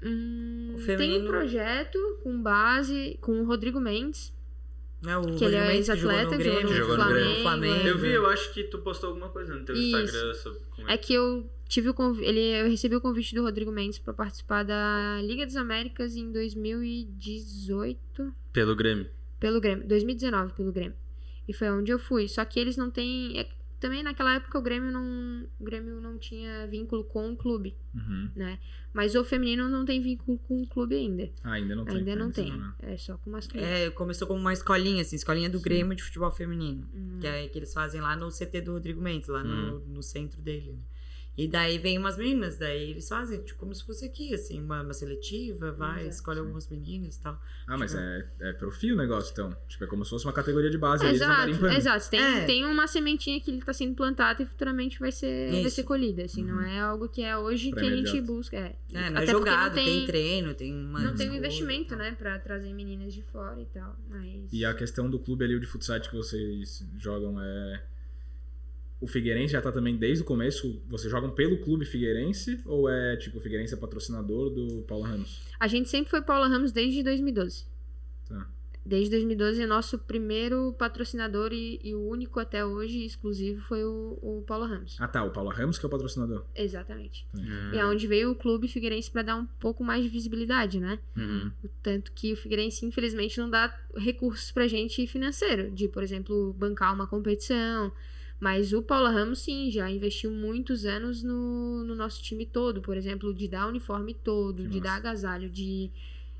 Hum, 0.03 0.73
O 0.73 0.77
Tem 0.79 0.85
feminino- 0.85 1.25
um 1.25 1.29
projeto 1.29 2.19
com 2.25 2.43
base 2.43 3.17
com 3.21 3.41
o 3.41 3.45
Rodrigo 3.45 3.79
Mendes. 3.81 4.34
É, 5.07 5.17
o 5.19 5.37
Que 5.37 5.45
ele 5.45 5.57
é 5.57 5.61
que 5.61 5.83
jogou 5.83 6.13
ex-atleta, 6.13 6.31
no 6.33 6.39
Grêmio, 6.39 6.63
no 6.63 6.75
Jogou 6.75 6.97
no 6.99 7.05
Grêmio. 7.09 7.43
Flamengo. 7.43 7.87
Eu 7.89 7.99
vi, 7.99 8.11
eu 8.13 8.27
acho 8.27 8.53
que 8.55 8.65
tu 8.65 8.79
postou 8.79 9.09
alguma 9.11 9.29
coisa 9.29 9.55
no 9.55 9.65
teu 9.65 9.75
Isso. 9.75 9.97
Instagram 9.99 10.35
sobre 10.35 10.61
É 10.87 10.93
ele. 10.93 10.99
que 10.99 11.15
eu 11.15 11.49
tive 11.69 11.89
o 11.89 11.95
convi- 11.95 12.25
ele 12.25 12.41
eu 12.41 12.69
recebi 12.71 12.95
o 12.97 13.01
convite 13.01 13.35
do 13.35 13.43
Rodrigo 13.43 13.71
Mendes 13.73 13.99
pra 13.99 14.13
participar 14.13 14.63
da 14.65 15.21
Liga 15.23 15.45
das 15.45 15.57
Américas 15.57 16.17
em 16.17 16.31
2018 16.33 18.33
Pelo 18.53 18.75
Grêmio. 18.77 19.07
pelo 19.41 19.61
Grêmio, 19.61 19.87
2019 19.87 20.53
pelo 20.55 20.73
Grêmio. 20.73 20.95
E 21.47 21.53
foi 21.53 21.71
onde 21.71 21.93
eu 21.93 21.99
fui. 21.99 22.27
Só 22.29 22.45
que 22.45 22.59
eles 22.59 22.77
não 22.77 22.91
têm 22.91 23.39
é, 23.39 23.47
também 23.81 24.03
naquela 24.03 24.35
época 24.35 24.59
o 24.59 24.63
Grêmio 24.63 24.91
não, 24.91 25.47
o 25.59 25.65
Grêmio 25.65 26.01
não 26.01 26.19
tinha 26.19 26.67
vínculo 26.67 27.05
com 27.05 27.33
o 27.33 27.37
clube, 27.37 27.77
Uhum. 27.95 28.31
né? 28.35 28.59
Mas 28.93 29.15
o 29.17 29.25
feminino 29.25 29.69
não 29.69 29.85
tem 29.85 30.01
vínculo 30.01 30.39
com 30.39 30.63
o 30.63 30.67
clube 30.69 30.95
ainda. 30.95 31.29
Ah, 31.43 31.53
ainda 31.55 31.75
não 31.75 31.85
tem. 31.85 31.97
ainda 31.97 32.17
não 32.17 32.31
tem. 32.31 32.57
né? 32.57 32.73
É 32.81 32.97
só 32.97 33.17
com 33.19 33.29
o 33.31 33.33
masculino. 33.33 33.67
É, 33.69 33.91
começou 33.91 34.27
como 34.29 34.41
uma 34.41 34.53
escolinha, 34.53 35.03
assim, 35.03 35.17
escolinha 35.17 35.51
do 35.51 35.59
Sim. 35.59 35.65
Grêmio 35.65 35.97
de 35.97 36.03
futebol 36.03 36.31
feminino. 36.31 36.89
Hum. 36.95 37.19
Que 37.21 37.27
é 37.27 37.49
que 37.49 37.59
eles 37.59 37.73
fazem 37.75 38.01
lá 38.01 38.15
no 38.17 38.29
CT 38.31 38.61
do 38.61 38.73
Rodrigo 38.73 39.01
Mendes, 39.03 39.29
lá 39.29 39.43
no, 39.43 39.79
Hum. 39.79 39.83
no 39.89 40.03
centro 40.03 40.41
dele. 40.41 40.73
né? 40.73 40.79
E 41.37 41.49
daí 41.49 41.79
vem 41.79 41.99
umas 41.99 42.17
meninas, 42.17 42.57
daí 42.59 42.91
eles 42.93 43.09
fazem, 43.09 43.43
tipo, 43.43 43.59
como 43.59 43.75
se 43.75 43.85
fosse 43.85 44.05
aqui, 44.05 44.33
assim, 44.33 44.61
uma, 44.63 44.83
uma 44.83 44.93
seletiva, 44.95 45.73
vai, 45.73 46.03
Exato. 46.03 46.15
escolhe 46.15 46.39
algumas 46.39 46.69
meninas 46.69 47.17
e 47.17 47.21
tal. 47.23 47.41
Ah, 47.67 47.77
mas 47.77 47.91
Tipo- 47.91 48.03
é, 48.05 48.29
é 48.41 48.53
profil 48.53 48.95
o 48.95 48.99
negócio, 48.99 49.33
então. 49.33 49.51
Tipo, 49.67 49.83
é 49.83 49.87
como 49.89 50.05
se 50.05 50.11
fosse 50.11 50.25
uma 50.27 50.33
categoria 50.33 50.71
de 50.71 50.79
base. 50.79 51.03
aí 51.03 51.11
eles 51.11 51.21
Exato, 51.23 51.67
exato. 51.67 52.11
Tem, 52.11 52.21
É. 52.21 52.45
tem 52.45 52.65
uma 52.65 52.87
sementinha 52.87 53.41
que 53.41 53.51
ele 53.51 53.61
tá 53.63 53.73
sendo 53.73 53.95
plantada 53.97 54.43
e 54.43 54.47
futuramente 54.47 55.01
vai 55.01 55.11
ser, 55.11 55.51
vai 55.61 55.71
ser 55.71 55.83
colhida, 55.83 56.23
assim. 56.25 56.45
Não 56.45 56.57
Uhum. 56.59 56.63
é 56.67 56.79
algo 56.79 57.09
que 57.09 57.23
é 57.23 57.37
hoje 57.37 57.71
Pra 57.71 57.81
que 57.81 57.87
a 57.87 57.91
gente 57.91 58.09
imediato. 58.11 58.27
busca. 58.27 58.57
É, 58.57 58.77
É, 58.93 59.11
não 59.11 59.19
é 59.21 59.23
Até 59.25 59.33
porque 59.33 59.51
jogado, 59.51 59.77
não 59.77 59.85
tem, 59.85 60.07
treino, 60.07 60.55
tem 60.55 60.73
uma. 60.73 61.01
Não 61.01 61.15
tem 61.17 61.29
um 61.31 61.35
investimento, 61.35 61.97
né, 61.97 62.15
pra 62.17 62.39
trazer 62.39 62.73
meninas 62.73 63.13
de 63.13 63.23
fora 63.23 63.61
e 63.61 63.67
tal. 63.67 63.97
Mas. 64.09 64.53
E 64.53 64.65
a 64.65 64.73
questão 64.73 65.11
do 65.11 65.19
clube 65.19 65.45
ali, 65.45 65.57
o 65.57 65.61
de 65.61 65.67
futsal 65.67 65.99
que 66.01 66.15
vocês 66.15 66.87
jogam 66.97 67.41
é. 67.43 67.83
O 69.05 69.07
Figueirense 69.07 69.53
já 69.53 69.61
tá 69.61 69.71
também 69.71 69.99
desde 69.99 70.23
o 70.23 70.25
começo. 70.25 70.83
Vocês 70.89 71.11
jogam 71.11 71.31
pelo 71.31 71.59
clube 71.59 71.85
Figueirense? 71.85 72.59
Ou 72.65 72.89
é 72.89 73.19
tipo, 73.19 73.37
o 73.37 73.41
Figueirense 73.41 73.75
é 73.75 73.77
patrocinador 73.77 74.49
do 74.49 74.81
Paulo 74.89 75.05
Ramos? 75.05 75.43
A 75.61 75.69
gente 75.69 75.91
sempre 75.91 76.09
foi 76.09 76.23
Paula 76.23 76.49
Ramos 76.49 76.73
desde 76.73 77.03
2012. 77.03 77.67
Tá. 78.27 78.49
Desde 78.83 79.11
2012, 79.11 79.61
é 79.61 79.67
nosso 79.67 79.99
primeiro 79.99 80.75
patrocinador 80.79 81.53
e, 81.53 81.79
e 81.85 81.95
o 81.95 82.01
único 82.09 82.41
até 82.41 82.65
hoje 82.65 83.05
exclusivo 83.05 83.61
foi 83.61 83.85
o, 83.85 84.19
o 84.23 84.43
Paulo 84.47 84.65
Ramos. 84.65 84.97
Ah 84.99 85.07
tá, 85.07 85.23
o 85.23 85.31
Paulo 85.31 85.51
Ramos 85.51 85.79
que 85.79 85.85
é 85.85 85.89
o 85.89 85.91
patrocinador. 85.91 86.43
Exatamente. 86.55 87.27
Hum. 87.35 87.73
E 87.75 87.77
é 87.77 87.85
onde 87.85 88.07
veio 88.07 88.31
o 88.31 88.35
clube 88.35 88.69
Figueirense 88.69 89.11
pra 89.11 89.21
dar 89.21 89.37
um 89.37 89.45
pouco 89.45 89.85
mais 89.85 90.03
de 90.03 90.09
visibilidade, 90.09 90.81
né? 90.81 90.99
Uhum. 91.15 91.53
O 91.63 91.69
tanto 91.83 92.11
que 92.13 92.33
o 92.33 92.37
Figueirense, 92.39 92.87
infelizmente, 92.87 93.39
não 93.39 93.51
dá 93.51 93.79
recursos 93.95 94.51
pra 94.51 94.67
gente 94.67 95.07
financeiro, 95.07 95.71
de, 95.71 95.89
por 95.89 96.03
exemplo, 96.03 96.55
bancar 96.55 96.95
uma 96.95 97.07
competição. 97.07 97.93
Mas 98.41 98.73
o 98.73 98.83
Paulo 98.83 99.11
Ramos, 99.11 99.39
sim, 99.41 99.71
já 99.71 99.91
investiu 99.91 100.31
muitos 100.31 100.85
anos 100.85 101.23
no, 101.23 101.85
no 101.85 101.95
nosso 101.95 102.23
time 102.23 102.45
todo, 102.45 102.83
por 102.83 102.97
exemplo, 102.97 103.33
de 103.33 103.49
dar 103.49 103.67
uniforme 103.69 104.13
todo, 104.13 104.63
Que 104.65 104.69
de 104.69 104.81
massa. 104.81 104.83
dar 104.83 104.97
agasalho, 104.97 105.49
de 105.49 105.91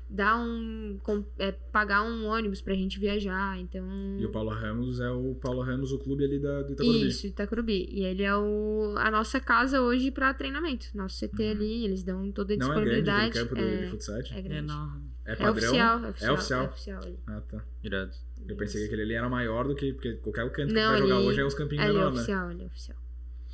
dar 0.09 0.37
um. 0.37 0.99
com- 1.03 1.25
é, 1.39 1.51
pagar 1.51 2.03
um 2.03 2.25
ônibus 2.25 2.61
pra 2.61 2.73
gente 2.73 2.99
viajar. 2.99 3.59
Então. 3.59 3.85
E 4.19 4.25
o 4.25 4.31
Paulo 4.31 4.49
Ramos 4.51 4.99
é 4.99 5.09
o 5.09 5.35
Paulo 5.35 5.61
Ramos, 5.61 5.91
o 5.91 5.99
clube 5.99 6.23
ali 6.23 6.39
da, 6.39 6.61
do 6.61 6.73
Itacorubi. 6.73 7.07
Isso, 7.07 7.27
Itacurubi. 7.27 7.87
E 7.91 8.03
ele 8.03 8.23
é 8.23 8.35
o, 8.35 8.95
a 8.97 9.09
nossa 9.11 9.39
casa 9.39 9.81
hoje 9.81 10.11
pra 10.11 10.33
treinamento. 10.33 10.87
Nosso 10.95 11.19
CT 11.25 11.43
Uhum. 11.43 11.51
ali, 11.51 11.85
eles 11.85 12.03
dão 12.03 12.31
toda 12.31 12.53
a 12.53 12.57
Não 12.57 12.71
é 12.71 12.75
grande 12.75 13.01
disponibilidade. 13.01 13.33
campo 13.33 13.55
do, 13.55 13.61
é, 13.61 13.77
de 13.85 13.89
futsal? 13.91 14.15
é 14.15 14.19
É 14.19 14.41
grande. 14.41 14.57
enorme. 14.71 15.03
É 15.25 15.31
É 15.31 15.35
padrão? 15.35 15.51
oficial, 15.53 15.99
é 16.05 16.09
oficial. 16.09 16.29
É 16.29 16.33
oficial? 16.33 16.61
É 16.63 16.67
oficial 16.69 17.01
ali. 17.03 17.19
Ah, 17.27 17.41
tá. 17.41 17.65
Irado. 17.83 18.11
Eu 18.47 18.55
pensei 18.55 18.81
que 18.81 18.87
aquele 18.87 19.01
ali 19.01 19.13
era 19.15 19.27
maior 19.27 19.67
do 19.67 19.73
que. 19.75 19.91
Porque 19.93 20.13
qualquer 20.17 20.47
canto 20.51 20.67
que 20.67 20.73
Não, 20.73 20.91
vai 20.91 20.99
jogar 21.01 21.15
ele- 21.15 21.27
hoje 21.27 21.39
é 21.41 21.45
uns 21.45 21.55
campinhos 21.55 21.83
é 21.83 21.87
menor, 21.87 22.11
né? 22.11 22.17
oficial, 22.17 22.51
ele 22.51 22.61
é 22.61 22.65
oficial. 22.67 22.97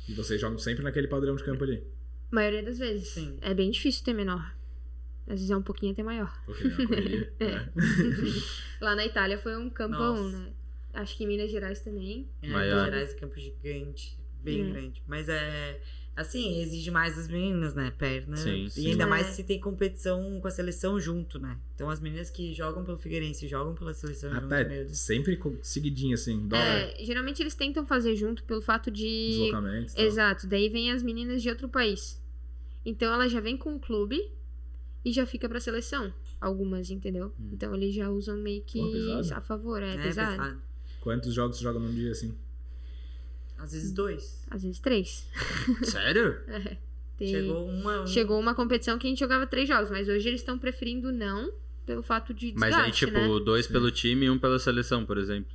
E 0.08 0.12
vocês 0.14 0.38
jogam 0.40 0.58
sempre 0.58 0.82
naquele 0.84 1.08
padrão 1.08 1.34
de 1.34 1.42
campo 1.44 1.64
ali. 1.64 1.82
A 2.30 2.34
maioria 2.34 2.62
das 2.62 2.78
vezes. 2.78 3.08
Sim. 3.08 3.38
É 3.40 3.54
bem 3.54 3.70
difícil 3.70 4.04
ter 4.04 4.12
menor. 4.12 4.54
Às 5.26 5.34
vezes 5.34 5.50
é 5.50 5.56
um 5.56 5.62
pouquinho 5.62 5.92
até 5.92 6.02
maior. 6.02 6.32
Porque 6.44 6.64
é 6.66 6.68
uma 6.68 6.86
correria. 6.86 7.32
É. 7.40 7.44
né? 7.46 7.72
Lá 8.80 8.94
na 8.96 9.06
Itália 9.06 9.38
foi 9.38 9.56
um 9.56 9.70
campão, 9.70 10.16
Nossa. 10.24 10.38
né? 10.38 10.52
Acho 10.94 11.16
que 11.16 11.24
em 11.24 11.26
Minas 11.26 11.50
Gerais 11.50 11.80
também. 11.80 12.28
É, 12.42 12.48
Maior. 12.48 12.74
Minas 12.74 12.84
Gerais 12.86 13.10
é 13.12 13.18
campo 13.18 13.38
gigante, 13.40 14.18
bem 14.42 14.60
É. 14.68 14.70
grande. 14.72 15.02
Mas 15.06 15.28
é. 15.28 15.80
Assim, 16.14 16.60
exige 16.60 16.90
mais 16.90 17.16
das 17.16 17.26
meninas, 17.26 17.74
né? 17.74 17.90
Perna. 17.96 18.36
Sim, 18.36 18.64
E 18.64 18.70
sim. 18.70 18.90
ainda 18.90 19.04
É. 19.04 19.06
mais 19.06 19.28
se 19.28 19.44
tem 19.44 19.58
competição 19.58 20.38
com 20.42 20.46
a 20.46 20.50
seleção 20.50 21.00
junto, 21.00 21.38
né? 21.38 21.56
Então 21.74 21.88
as 21.88 22.00
meninas 22.00 22.28
que 22.28 22.52
jogam 22.52 22.84
pelo 22.84 22.98
Figueirense 22.98 23.48
jogam 23.48 23.74
pela 23.74 23.94
seleção 23.94 24.30
Ah, 24.30 24.34
junto 24.34 24.48
tá. 24.48 24.94
Sempre 24.94 25.40
seguidinho, 25.62 26.12
assim. 26.12 26.46
Dólar, 26.48 26.62
É, 26.62 27.02
geralmente 27.02 27.40
eles 27.42 27.54
tentam 27.54 27.86
fazer 27.86 28.14
junto 28.14 28.44
pelo 28.44 28.60
fato 28.60 28.90
de. 28.90 29.30
deslocamentos. 29.30 29.94
e 29.94 29.96
tal. 29.96 30.04
Exato, 30.04 30.46
daí 30.46 30.68
vem 30.68 30.90
as 30.92 31.02
meninas 31.02 31.40
de 31.42 31.48
outro 31.48 31.66
país. 31.66 32.22
Então 32.84 33.10
ela 33.10 33.26
já 33.26 33.40
vem 33.40 33.56
com 33.56 33.74
o 33.76 33.80
clube 33.80 34.30
e 35.04 35.12
já 35.12 35.26
fica 35.26 35.48
pra 35.48 35.60
seleção. 35.60 36.12
Algumas, 36.40 36.90
entendeu? 36.90 37.32
Hum. 37.38 37.50
Então 37.52 37.74
eles 37.74 37.94
já 37.94 38.08
usam 38.10 38.36
meio 38.38 38.62
que 38.62 38.78
Pô, 38.78 39.34
a 39.34 39.40
favor, 39.40 39.82
é, 39.82 39.94
É, 39.94 40.02
pesado. 40.02 40.30
pesado. 40.32 40.62
Quantos 41.00 41.32
jogos 41.34 41.56
você 41.56 41.62
joga 41.64 41.78
num 41.78 41.92
dia, 41.92 42.10
assim? 42.12 42.34
Às 43.58 43.72
vezes 43.72 43.92
dois. 43.92 44.44
Às 44.50 44.62
vezes 44.62 44.78
três. 44.80 45.28
Sério? 45.84 46.40
Tem- 47.16 47.28
Chegou 47.28 47.66
uma. 47.68 48.02
um- 48.02 48.06
Chegou 48.06 48.40
uma 48.40 48.54
competição 48.54 48.98
que 48.98 49.06
a 49.06 49.10
gente 49.10 49.18
jogava 49.20 49.46
três 49.46 49.68
jogos, 49.68 49.90
mas 49.90 50.08
hoje 50.08 50.28
eles 50.28 50.40
estão 50.40 50.58
preferindo 50.58 51.12
não, 51.12 51.52
pelo 51.86 52.02
fato 52.02 52.32
de 52.34 52.52
Mas 52.56 52.70
desgaste, 52.74 53.04
aí, 53.04 53.10
tipo, 53.10 53.12
né? 53.38 53.44
dois 53.44 53.66
pelo 53.66 53.90
time 53.90 54.26
e 54.26 54.30
um 54.30 54.38
pela 54.38 54.58
seleção, 54.58 55.04
por 55.04 55.18
exemplo. 55.18 55.52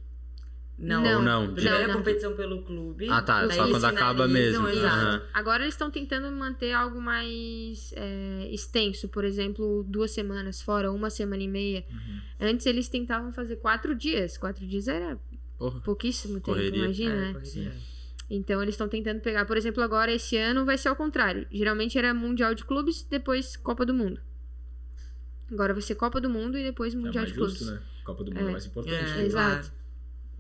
Não, 0.80 1.02
Não, 1.02 1.22
não? 1.24 1.54
Primeira 1.56 1.80
Não, 1.82 1.88
não. 1.88 1.94
competição 1.96 2.36
pelo 2.36 2.62
clube. 2.62 3.10
Ah, 3.10 3.20
tá. 3.22 3.50
Só 3.50 3.68
quando 3.68 3.84
acaba 3.86 4.28
mesmo. 4.28 4.68
Exato. 4.68 4.86
Aham. 4.96 5.22
Agora 5.34 5.64
eles 5.64 5.74
estão 5.74 5.90
tentando 5.90 6.32
manter 6.32 6.72
algo 6.72 7.02
mais 7.02 7.92
é, 7.96 8.48
extenso, 8.52 9.08
por 9.10 9.26
exemplo, 9.26 9.84
duas 9.88 10.12
semanas 10.12 10.62
fora, 10.62 10.92
uma 10.92 11.10
semana 11.10 11.42
e 11.42 11.48
meia. 11.48 11.84
Uhum. 11.90 12.22
Antes 12.50 12.66
eles 12.68 12.88
tentavam 12.88 13.34
fazer 13.34 13.56
quatro 13.56 13.96
dias. 13.96 14.38
Quatro 14.38 14.68
dias 14.68 14.88
era 14.88 15.18
Porra. 15.58 15.80
pouquíssimo 15.82 16.36
tempo, 16.36 16.46
Correria. 16.52 16.84
imagina, 16.86 17.12
É, 17.14 17.20
né? 17.22 17.34
correria. 17.34 17.74
Então 18.30 18.62
eles 18.62 18.76
estão 18.76 18.88
tentando 18.88 19.20
pegar, 19.22 19.46
por 19.46 19.58
exemplo, 19.58 19.82
agora 19.82 20.14
esse 20.14 20.38
ano 20.38 20.64
vai 20.64 20.78
ser 20.78 20.90
ao 20.90 20.96
contrário. 20.96 21.48
Geralmente 21.52 21.98
era 21.98 22.14
Mundial 22.14 22.54
de 22.54 22.64
Clubes, 22.64 23.02
depois 23.10 23.56
Copa 23.58 23.84
do 23.84 23.96
Mundo. 23.96 24.22
Agora 25.52 25.74
vai 25.74 25.82
ser 25.82 25.96
Copa 25.96 26.20
do 26.22 26.30
Mundo 26.30 26.58
e 26.58 26.64
depois 26.64 26.94
É 26.94 26.98
Mundial 26.98 27.24
mais 27.24 27.30
de 27.34 27.40
justo, 27.40 27.60
Clubes. 27.66 27.74
né? 27.82 27.88
Copa 28.04 28.24
do 28.24 28.32
Mundo 28.32 28.46
é, 28.46 28.50
É. 28.50 28.52
mais 28.52 28.66
importante. 28.66 28.96
É, 28.96 29.02
né? 29.16 29.26
Exato. 29.26 29.72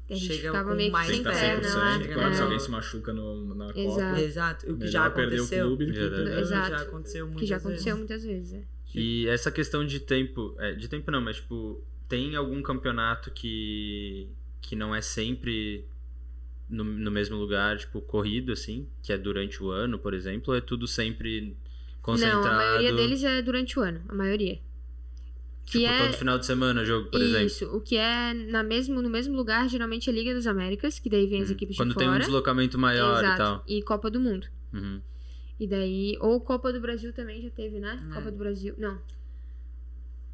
A 0.09 0.13
gente 0.13 0.25
Chega 0.27 0.47
ficava 0.47 0.69
com 0.69 0.75
meio 0.75 0.91
que 0.93 1.05
sem 1.05 1.23
perna, 1.23 1.39
perna 1.61 1.75
lá. 1.75 1.97
100%. 1.99 2.07
né? 2.07 2.13
Claro, 2.13 2.33
se 2.33 2.39
É. 2.39 2.43
alguém 2.43 2.59
se 2.59 2.71
machuca 2.71 3.13
no, 3.13 3.55
na 3.55 3.67
Copa, 3.67 3.79
Exato. 3.79 4.19
Exato. 4.21 4.65
O 4.65 4.73
que 4.73 4.73
melhor 4.79 4.91
já 4.91 5.09
perder 5.09 5.35
o 5.35 5.43
aconteceu. 5.43 5.65
clube 5.67 5.85
que. 5.91 5.99
Exato. 6.39 6.69
Já 6.69 6.81
aconteceu 6.81 7.25
muitas 7.25 7.41
Que 7.41 7.45
já 7.47 7.55
vezes. 7.57 7.65
aconteceu 7.67 7.97
muitas 7.97 8.23
vezes, 8.23 8.53
é. 8.53 8.63
E 8.95 9.27
essa 9.27 9.51
questão 9.51 9.85
de 9.85 9.99
tempo, 9.99 10.55
é, 10.59 10.71
de 10.73 10.87
tempo 10.87 11.11
não, 11.11 11.19
mas 11.21 11.35
tipo, 11.35 11.83
tem 12.07 12.35
algum 12.35 12.61
campeonato 12.61 13.31
que 13.31 14.29
que 14.61 14.75
não 14.75 14.93
é 14.95 15.01
sempre 15.01 15.85
no, 16.69 16.83
no 16.83 17.11
mesmo 17.11 17.35
lugar, 17.37 17.77
tipo, 17.77 18.01
corrido 18.01 18.51
assim, 18.51 18.87
que 19.03 19.11
é 19.13 19.17
durante 19.17 19.61
o 19.63 19.69
ano, 19.71 19.97
por 19.99 20.13
exemplo, 20.13 20.51
ou 20.51 20.57
é 20.57 20.61
tudo 20.61 20.87
sempre 20.87 21.55
concentrado? 22.01 22.43
Não, 22.43 22.49
a 22.51 22.55
maioria 22.55 22.93
deles 22.93 23.23
é 23.23 23.41
durante 23.41 23.77
o 23.79 23.81
ano, 23.81 24.01
a 24.09 24.15
maioria. 24.15 24.59
Que 25.69 25.79
tipo, 25.79 25.91
é 25.91 25.97
todo 26.07 26.13
final 26.17 26.39
de 26.39 26.45
semana 26.45 26.85
jogo, 26.85 27.09
por 27.11 27.21
exemplo. 27.21 27.45
isso, 27.45 27.65
o 27.75 27.81
que 27.81 27.97
é 27.97 28.33
na 28.33 28.63
mesmo, 28.63 29.01
no 29.01 29.09
mesmo 29.09 29.35
lugar, 29.35 29.67
geralmente 29.67 30.09
é 30.09 30.13
Liga 30.13 30.33
das 30.33 30.47
Américas, 30.47 30.97
que 30.97 31.09
daí 31.09 31.27
vem 31.27 31.41
as 31.41 31.49
Hum. 31.49 31.53
equipes 31.53 31.75
Quando 31.75 31.89
de 31.91 31.97
tem 31.97 32.07
fora. 32.07 32.17
um 32.17 32.21
deslocamento 32.21 32.77
maior 32.79 33.19
Exato. 33.21 33.33
e 33.33 33.37
tal. 33.37 33.63
E 33.67 33.81
Copa 33.83 34.09
do 34.09 34.19
Mundo. 34.19 34.47
Uhum. 34.73 35.01
E 35.59 35.67
daí, 35.67 36.17
ou 36.21 36.39
Copa 36.39 36.71
do 36.71 36.79
Brasil 36.79 37.11
também 37.11 37.41
já 37.41 37.49
teve, 37.49 37.79
né? 37.79 38.01
É. 38.09 38.13
Copa 38.13 38.31
do 38.31 38.37
Brasil. 38.37 38.75
Não, 38.77 38.97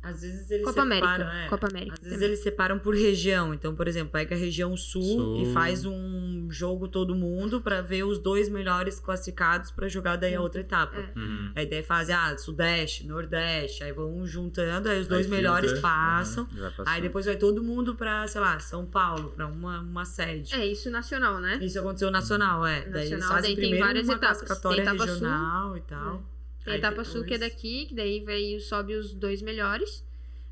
Às 0.03 0.21
vezes 0.21 0.51
eles 0.51 0.65
Copa 0.65 0.83
separam, 0.83 1.05
América. 1.23 1.37
é. 1.45 1.47
Copa 1.47 1.67
América. 1.69 1.93
Às 1.93 1.99
vezes 2.01 2.13
também. 2.15 2.27
eles 2.27 2.39
separam 2.43 2.77
por 2.79 2.93
região. 2.93 3.53
Então, 3.53 3.73
por 3.73 3.87
exemplo, 3.87 4.11
pega 4.11 4.35
a 4.35 4.37
região 4.37 4.75
sul, 4.75 5.01
Sul. 5.01 5.41
e 5.41 5.53
faz 5.53 5.85
um 5.85 6.47
jogo 6.51 6.87
todo 6.89 7.15
mundo 7.15 7.61
pra 7.61 7.81
ver 7.81 8.03
os 8.03 8.19
dois 8.19 8.49
melhores 8.49 8.99
classificados 8.99 9.71
pra 9.71 9.87
jogar 9.87 10.17
daí 10.17 10.35
a 10.35 10.41
outra 10.41 10.59
etapa. 10.61 10.97
É. 10.97 11.17
Uhum. 11.17 11.51
Aí 11.55 11.65
daí 11.65 11.81
fazem, 11.81 12.13
ah, 12.13 12.37
sudeste, 12.37 13.07
nordeste, 13.07 13.83
aí 13.83 13.93
vão 13.93 14.27
juntando, 14.27 14.89
aí 14.89 14.99
os 14.99 15.07
dois 15.07 15.25
Aí 15.25 15.31
melhores 15.31 15.79
passam. 15.79 16.45
Passou. 16.45 16.85
Aí 16.85 17.01
depois 17.01 17.25
vai 17.25 17.37
todo 17.37 17.63
mundo 17.63 17.95
pra, 17.95 18.27
sei 18.27 18.41
lá, 18.41 18.59
São 18.59 18.85
Paulo, 18.85 19.29
pra 19.31 19.47
uma, 19.47 19.79
uma 19.79 20.03
sede. 20.05 20.53
É, 20.53 20.65
isso 20.65 20.89
nacional, 20.91 21.39
né? 21.39 21.59
Isso 21.61 21.79
aconteceu 21.79 22.11
nacional, 22.11 22.65
é. 22.65 22.81
daí 22.81 23.03
eles 23.07 23.11
Nacional, 23.11 23.29
fazem 23.29 23.41
daí 23.51 23.55
tem 23.55 23.69
primeiro 23.69 23.85
várias 23.85 24.07
uma 24.07 24.15
etapas. 24.15 24.37
classificatória 24.41 24.83
Tem 24.83 24.93
etapa 24.93 25.07
sul. 25.07 25.13
regional 25.13 25.77
e 25.77 25.81
tal. 25.81 26.32
Tem 26.63 26.73
a 26.73 26.75
Aí 26.75 26.79
etapa 26.79 27.03
sul 27.03 27.23
que 27.23 27.33
é 27.33 27.37
depois- 27.37 27.53
daqui, 27.53 27.85
que 27.87 27.95
daí 27.95 28.21
vai, 28.21 28.59
sobe 28.59 28.95
os 28.95 29.13
dois 29.13 29.41
melhores. 29.41 30.03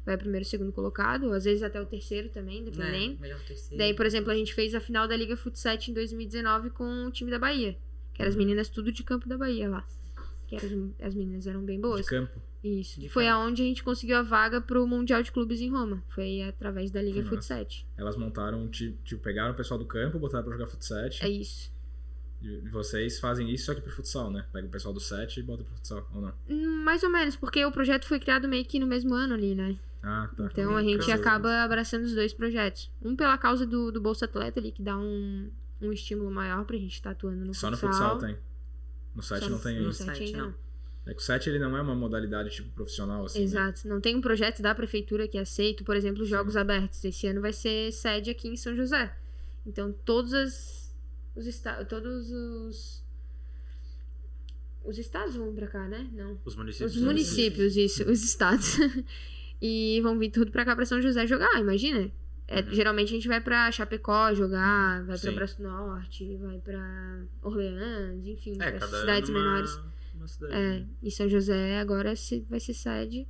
Vai 0.06 0.18
primeiro 0.18 0.44
e 0.44 0.50
segundo 0.50 0.72
colocado, 0.72 1.32
às 1.32 1.44
vezes 1.44 1.62
até 1.62 1.80
o 1.80 1.86
terceiro 1.86 2.28
também, 2.30 2.64
dependendo. 2.64 3.18
É, 3.18 3.22
melhor 3.22 3.40
terceiro. 3.42 3.78
Daí, 3.78 3.94
por 3.94 4.06
exemplo, 4.06 4.32
a 4.32 4.36
gente 4.36 4.54
fez 4.54 4.74
a 4.74 4.80
final 4.80 5.08
da 5.08 5.16
Liga 5.16 5.38
Futsal 5.38 5.78
em 5.88 5.94
2019 5.94 6.72
com 6.72 7.06
o 7.06 7.12
time 7.12 7.30
da 7.30 7.38
Bahia. 7.38 7.78
Que 8.14 8.22
eram 8.24 8.30
as 8.30 8.36
meninas 8.36 8.68
tudo 8.68 8.92
de 8.92 9.04
campo 9.04 9.30
da 9.30 9.38
Bahia 9.38 9.70
lá. 9.70 9.88
Que 10.48 10.56
eram, 10.56 10.94
as 11.00 11.14
meninas 11.16 11.46
eram 11.48 11.64
bem 11.64 11.76
De 11.78 11.82
boas. 11.84 12.10
campo. 12.10 12.42
Isso. 12.64 13.00
De 13.00 13.10
Foi 13.10 13.26
campo. 13.26 13.36
aonde 13.38 13.62
a 13.62 13.66
gente 13.66 13.84
conseguiu 13.84 14.18
a 14.18 14.22
vaga 14.24 14.60
pro 14.60 14.86
Mundial 14.88 15.22
de 15.24 15.32
Clubes 15.32 15.62
em 15.62 15.70
Roma. 15.70 16.04
Foi 16.10 16.42
através 16.42 16.92
da 16.92 17.02
Liga. 17.02 17.24
Futsal. 17.24 17.66
Elas 17.96 18.18
montaram, 18.18 18.68
ti- 18.68 18.98
tipo, 19.06 19.22
pegaram 19.22 19.54
o 19.54 19.56
pessoal 19.56 19.80
do 19.80 19.86
campo, 19.86 20.20
botaram 20.20 20.44
pra 20.44 20.54
jogar 20.54 20.68
futsal. 20.68 20.98
É 21.22 21.30
isso. 21.30 21.71
E 22.42 22.58
vocês 22.70 23.20
fazem 23.20 23.50
isso 23.52 23.66
só 23.66 23.76
que 23.76 23.82
pro 23.82 23.92
futsal, 23.92 24.32
né? 24.32 24.46
Pega 24.52 24.68
o 24.68 24.70
pessoal 24.70 24.94
do 24.94 25.00
7 25.00 25.40
e 25.40 25.44
bota 25.44 25.64
pro 25.64 25.74
futsal, 25.76 26.08
ou 26.14 26.22
não? 26.22 26.34
Hum, 26.50 26.84
Mais 26.84 27.04
ou 27.04 27.10
menos, 27.10 27.36
porque 27.36 27.64
o 27.64 27.72
projeto 27.72 28.06
foi 28.06 28.20
criado 28.20 28.48
meio 28.48 28.66
que 28.66 28.80
no 28.80 28.88
mesmo 28.88 29.14
ano 29.14 29.34
ali, 29.36 29.54
né? 29.54 29.78
Ah, 30.04 30.28
tá. 30.36 30.46
Então 30.52 30.76
a 30.76 30.82
gente 30.82 30.96
Crossover. 30.96 31.20
acaba 31.20 31.64
abraçando 31.64 32.04
os 32.04 32.14
dois 32.16 32.34
projetos. 32.34 32.90
Um 33.02 33.16
pela 33.16 33.38
causa 33.38 33.66
do, 33.68 33.92
do 33.92 34.02
Bolsa 34.02 34.26
Atleta 34.26 34.60
ali, 34.60 34.72
que 34.72 34.82
dá 34.82 34.98
um, 34.98 35.52
um 35.80 35.92
estímulo 35.92 36.32
maior 36.32 36.66
pra 36.66 36.76
gente 36.78 36.94
estar 36.96 37.12
atuando 37.12 37.46
no 37.46 37.54
Só 37.54 37.70
no 37.70 37.78
futsal. 37.78 38.14
futsal 38.14 38.30
tem. 38.30 38.38
No 39.16 39.22
site 39.22 39.44
Só 39.44 39.50
não 39.50 39.60
tem 39.60 39.80
no 39.82 39.94
site 39.94 40.08
site 40.08 40.24
ainda 40.24 40.38
não. 40.40 40.46
não. 40.48 40.56
É 41.06 41.14
que 41.14 41.20
o 41.22 41.24
site 41.24 41.50
ele 41.50 41.60
não 41.60 41.76
é 41.78 41.82
uma 41.82 41.94
modalidade 41.96 42.50
tipo 42.52 42.70
profissional 42.74 43.26
assim. 43.26 43.40
né? 43.40 43.44
Exato. 43.46 43.88
Não 43.88 44.00
tem 44.02 44.16
um 44.16 44.22
projeto 44.22 44.62
da 44.64 44.74
prefeitura 44.74 45.28
que 45.28 45.38
aceita, 45.38 45.84
por 45.84 45.96
exemplo, 45.96 46.24
Sim. 46.24 46.30
jogos 46.32 46.56
abertos. 46.58 47.04
Esse 47.04 47.28
ano 47.28 47.42
vai 47.42 47.54
ser 47.54 47.92
sede 47.92 48.30
aqui 48.32 48.48
em 48.48 48.56
São 48.56 48.76
José. 48.76 49.14
Então, 49.68 49.94
todos 50.06 50.34
as, 50.34 50.81
os 51.36 51.46
estados, 51.48 51.88
todos 51.88 52.30
os 52.32 53.02
os 54.84 54.98
estados 54.98 55.36
vão 55.36 55.54
pra 55.54 55.68
cá, 55.68 55.88
né? 55.88 56.10
Não. 56.12 56.40
Os 56.44 56.56
municípios. 56.56 56.96
Os 56.96 57.02
municípios, 57.02 57.78
isso, 57.78 58.04
os 58.10 58.24
estados. 58.24 58.78
e 59.62 60.00
vão 60.02 60.18
vir 60.18 60.32
tudo 60.32 60.52
pra 60.52 60.66
cá 60.66 60.76
pra 60.76 60.86
São 60.86 61.00
José 61.02 61.26
jogar, 61.28 61.60
imagina. 61.60 62.12
É, 62.48 62.62
Uhum. 62.62 62.74
Geralmente 62.74 63.10
a 63.10 63.16
gente 63.16 63.28
vai 63.30 63.40
pra 63.40 63.72
Chapecó 63.72 64.34
jogar, 64.34 64.98
vai 65.06 65.18
pra 65.18 65.30
Sim. 65.30 65.36
Braço 65.36 65.62
Norte, 65.62 66.36
vai 66.38 66.58
pra 66.60 67.24
Orleans, 67.44 68.26
enfim, 68.26 68.58
É, 68.60 68.72
pra 68.72 68.88
cidades 68.88 69.30
ano 69.30 69.40
uma- 69.40 69.46
menores. 69.52 69.80
Uma 70.16 70.28
cidade. 70.28 70.54
É, 70.54 70.86
e 71.02 71.10
São 71.12 71.30
José 71.30 71.80
agora 71.80 72.14
se- 72.16 72.46
vai 72.50 72.60
ser 72.60 72.74
sede 72.74 73.26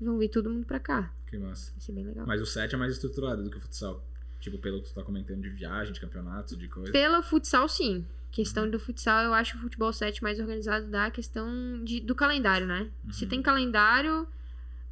e 0.00 0.04
vão 0.04 0.16
vir 0.18 0.28
todo 0.28 0.48
mundo 0.50 0.64
pra 0.66 0.78
cá. 0.78 1.12
Que 1.26 1.38
massa. 1.38 1.72
Vai 1.72 1.80
ser 1.80 1.92
bem 1.92 2.04
legal. 2.04 2.24
Mas 2.26 2.40
o 2.40 2.46
set 2.46 2.72
é 2.72 2.78
mais 2.78 2.92
estruturado 2.92 3.42
do 3.42 3.50
que 3.50 3.56
o 3.56 3.60
futsal. 3.60 4.06
Tipo, 4.46 4.58
pelo 4.58 4.80
que 4.80 4.88
tu 4.90 4.94
tá 4.94 5.02
comentando 5.02 5.42
de 5.42 5.48
viagem, 5.50 5.92
de 5.92 5.98
campeonatos, 6.00 6.56
de 6.56 6.68
coisa. 6.68 6.92
Pela 6.92 7.20
futsal, 7.20 7.68
sim. 7.68 8.06
Questão 8.30 8.70
do 8.70 8.78
futsal, 8.78 9.24
eu 9.24 9.34
acho 9.34 9.56
o 9.58 9.60
futebol 9.60 9.92
7 9.92 10.22
mais 10.22 10.38
organizado 10.38 10.86
da 10.86 11.10
questão 11.10 11.82
de, 11.82 11.98
do 11.98 12.14
calendário, 12.14 12.64
né? 12.64 12.88
Se 13.10 13.24
Uhum. 13.24 13.30
tem 13.30 13.42
calendário, 13.42 14.24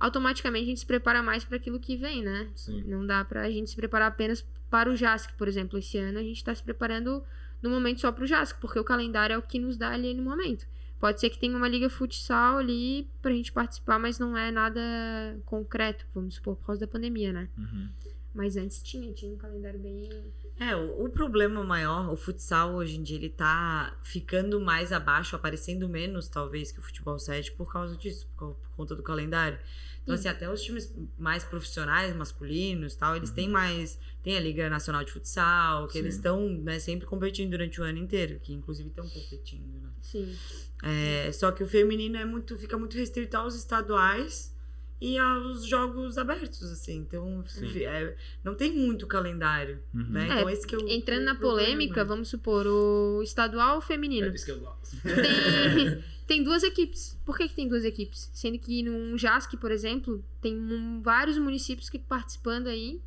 automaticamente 0.01 0.65
a 0.65 0.69
gente 0.71 0.81
se 0.81 0.87
prepara 0.87 1.23
mais 1.23 1.45
para 1.45 1.57
aquilo 1.57 1.79
que 1.79 1.97
vem, 1.97 2.21
né? 2.25 2.49
Sim. 2.57 2.83
Não 2.85 3.07
dá 3.07 3.25
pra 3.25 3.49
gente 3.49 3.71
se 3.71 3.77
preparar 3.77 4.09
apenas 4.09 4.45
para 4.69 4.91
o 4.91 4.97
JASC, 4.97 5.33
por 5.39 5.47
exemplo. 5.47 5.79
Esse 5.79 5.99
ano 5.99 6.19
a 6.19 6.23
gente 6.25 6.43
tá 6.43 6.53
se 6.53 6.65
preparando 6.65 7.23
no 7.63 7.71
momento 7.71 8.01
só 8.01 8.11
pro 8.11 8.27
JASC, 8.27 8.59
porque 8.61 8.81
o 8.81 8.83
calendário 8.85 9.35
é 9.35 9.39
o 9.39 9.43
que 9.43 9.61
nos 9.61 9.77
dá 9.77 9.91
ali 9.91 10.15
no 10.15 10.23
momento. 10.25 10.67
Pode 10.99 11.21
ser 11.21 11.31
que 11.31 11.39
tenha 11.39 11.57
uma 11.57 11.69
liga 11.69 11.89
futsal 11.89 12.59
ali 12.59 13.09
pra 13.23 13.31
gente 13.31 13.53
participar, 13.53 14.01
mas 14.01 14.19
não 14.19 14.37
é 14.37 14.51
nada 14.51 14.81
concreto, 15.45 16.05
vamos 16.13 16.35
supor, 16.35 16.57
por 16.57 16.67
causa 16.67 16.81
da 16.81 16.89
pandemia, 16.91 17.33
né? 17.33 17.49
Uhum. 17.57 17.89
Mas 18.35 18.57
antes 18.57 18.83
tinha, 18.83 19.13
tinha 19.13 19.33
um 19.33 19.37
calendário 19.37 19.79
bem. 19.79 20.11
É, 20.59 20.75
o, 20.75 21.05
o 21.05 21.09
problema 21.09 21.63
maior, 21.63 22.13
o 22.13 22.17
futsal 22.17 22.75
hoje 22.75 22.97
em 22.97 23.03
dia, 23.03 23.17
ele 23.17 23.29
tá 23.29 23.97
ficando 24.03 24.61
mais 24.61 24.93
abaixo, 24.93 25.37
aparecendo 25.37 25.89
menos, 25.89 26.29
talvez, 26.29 26.73
que 26.73 26.81
o 26.81 26.83
futebol 26.83 27.17
7 27.17 27.53
por 27.53 27.73
causa 27.73 27.97
disso, 27.97 28.29
por, 28.37 28.55
por 28.55 28.71
conta 28.71 28.97
do 28.97 29.03
calendário. 29.05 29.59
Então, 30.03 30.17
Sim. 30.17 30.21
assim, 30.21 30.29
até 30.29 30.51
os 30.53 30.61
times 30.63 30.93
mais 31.17 31.45
profissionais, 31.45 32.15
masculinos 32.15 32.95
tal, 32.97 33.17
eles 33.17 33.31
têm 33.31 33.49
mais. 33.49 33.99
Tem 34.23 34.37
a 34.37 34.41
Liga 34.41 34.69
Nacional 34.69 35.05
de 35.05 35.13
Futsal, 35.13 35.87
que 35.87 35.95
Sim. 35.95 35.99
eles 36.01 36.15
estão 36.17 36.49
né, 36.49 36.79
sempre 36.79 37.07
competindo 37.07 37.51
durante 37.51 37.81
o 37.81 37.85
ano 37.85 37.99
inteiro, 37.99 38.41
que 38.41 38.53
inclusive 38.53 38.89
estão 38.89 39.09
competindo, 39.09 39.81
né? 39.81 39.91
Sim. 40.03 40.37
É, 40.83 41.31
só 41.33 41.53
que 41.53 41.63
o 41.63 41.67
feminino 41.67 42.17
é 42.17 42.25
muito, 42.25 42.57
fica 42.59 42.77
muito 42.77 42.97
restrito 42.97 43.37
aos 43.37 43.55
estaduais 43.55 44.54
e 45.01 45.19
aos 45.19 45.67
jogos 45.67 46.17
abertos, 46.17 46.63
assim. 46.71 46.97
Então, 46.99 47.45
é, 47.77 48.17
não 48.43 48.55
tem 48.55 48.73
muito 48.73 49.07
calendário, 49.07 49.83
Uhum. 49.95 50.07
né? 50.09 50.23
É, 50.29 50.33
Então, 50.35 50.51
esse 50.51 50.67
que 50.67 50.75
eu, 50.77 50.89
Entrando 50.89 51.23
o 51.23 51.25
na 51.27 51.35
problema. 51.35 51.67
polêmica, 51.69 52.05
vamos 52.05 52.29
supor, 52.29 52.67
o 52.67 53.23
estadual 53.23 53.81
feminino. 53.81 54.27
É 54.27 54.31
disso 54.31 54.47
que 54.47 54.53
eu 54.53 54.61
gosto. 54.61 54.97
Tem, 55.03 56.05
tem 56.27 56.43
duas 56.43 56.63
equipes. 56.63 57.21
Por 57.25 57.37
que, 57.37 57.49
que 57.49 57.55
tem 57.55 57.69
duas 57.69 57.85
equipes? 57.85 58.31
Sendo 58.33 58.59
que 58.59 58.83
num 58.83 59.17
JASC, 59.19 59.57
por 59.57 59.71
exemplo, 59.71 60.25
tem 60.41 60.57
um- 60.57 61.03
vários 61.03 61.37
municípios 61.39 61.91
que 61.91 61.99
participando 61.99 62.69
aí 62.69 63.01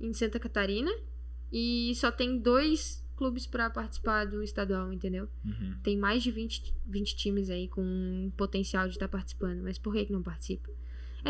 em 0.00 0.12
Santa 0.12 0.38
Catarina 0.38 0.92
e 1.52 1.92
só 1.96 2.10
tem 2.10 2.38
dois 2.38 3.04
clubes 3.16 3.46
pra 3.46 3.70
participar 3.70 4.26
do 4.26 4.42
estadual, 4.42 4.92
entendeu? 4.92 5.26
Uhum. 5.44 5.74
Tem 5.82 5.96
mais 5.96 6.22
de 6.22 6.30
20, 6.30 6.74
20 6.86 7.16
times 7.16 7.48
aí 7.48 7.66
com 7.66 8.30
potencial 8.36 8.86
de 8.88 8.94
estar 8.94 9.08
participando, 9.08 9.62
mas 9.62 9.78
por 9.78 9.94
que, 9.94 10.04
que 10.04 10.12
não 10.12 10.22
participa? 10.22 10.68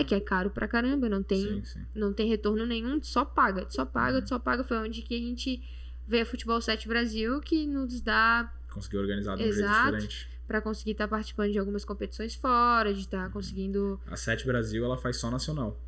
É 0.01 0.05
que 0.05 0.15
é 0.15 0.21
caro 0.21 0.51
pra 0.51 0.67
caramba, 0.69 1.09
não 1.09 1.23
tem, 1.23 1.43
Sim, 1.43 1.65
sim. 1.65 1.87
não 1.95 2.13
tem 2.13 2.29
retorno 2.29 2.65
nenhum, 2.67 3.03
só 3.03 3.25
paga, 3.25 3.67
só 3.69 3.85
paga, 3.85 4.19
Uhum. 4.21 4.27
só 4.27 4.39
paga. 4.39 4.63
Foi 4.65 4.77
onde 4.79 5.03
que 5.03 5.15
a 5.15 5.19
gente 5.19 5.63
vê 6.07 6.21
a 6.21 6.27
Futebol 6.27 6.61
7 6.61 6.87
Brasil, 6.89 7.41
que 7.41 7.67
nos 7.67 8.01
dá 8.01 8.53
Conseguiu 8.71 9.01
organizar 9.01 9.37
de 9.37 9.43
um 9.43 9.47
Exato. 9.47 9.75
jeito 9.99 10.09
diferente. 10.09 10.29
Pra 10.47 10.61
conseguir 10.61 10.93
estar 10.93 11.09
participando 11.09 11.51
de 11.51 11.59
algumas 11.59 11.85
competições 11.85 12.35
fora, 12.35 12.93
de 12.95 13.01
estar 13.01 13.31
conseguindo 13.31 13.99
A 14.07 14.17
Sete 14.17 14.47
Brasil, 14.47 14.85
ela 14.85 14.97
faz 14.99 15.17
só 15.17 15.31
nacional. 15.31 15.81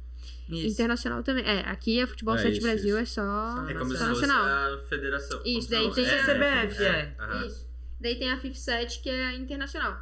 Isso. 0.49 0.67
internacional 0.67 1.23
também. 1.23 1.45
É, 1.45 1.61
aqui 1.69 2.01
a 2.01 2.07
Futebol 2.07 2.35
É, 2.35 2.39
7 2.39 2.53
isso, 2.55 2.63
Brasil 2.63 2.99
isso. 3.01 3.21
é 3.21 3.23
só, 3.25 3.69
É 3.69 3.75
como 3.75 3.93
se 3.93 3.99
só 3.99 4.07
fosse 4.09 4.27
nacional. 4.27 4.75
a 4.75 4.79
federação. 4.89 5.41
Isso, 5.45 5.71
daí 5.71 5.83
tem 5.93 6.05
fosse- 6.05 6.11
a 6.15 6.25
CBF, 6.25 6.83
é. 6.83 7.15
aham. 7.21 7.47
Isso. 7.47 7.69
Daí 8.01 8.17
tem 8.19 8.31
a 8.33 8.39
FIFA 8.39 8.57
7 8.59 9.01
que 9.03 9.11
é 9.11 9.35
internacional. 9.37 10.01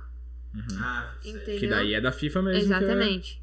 Uhum. 0.54 0.62
Ah? 0.80 1.14
Que 1.20 1.66
daí 1.68 1.92
é 1.94 2.00
da 2.00 2.12
FIFA 2.12 2.42
mesmo. 2.42 2.66
que 2.68 2.72
é- 2.72 2.76
Exatamente. 2.78 3.42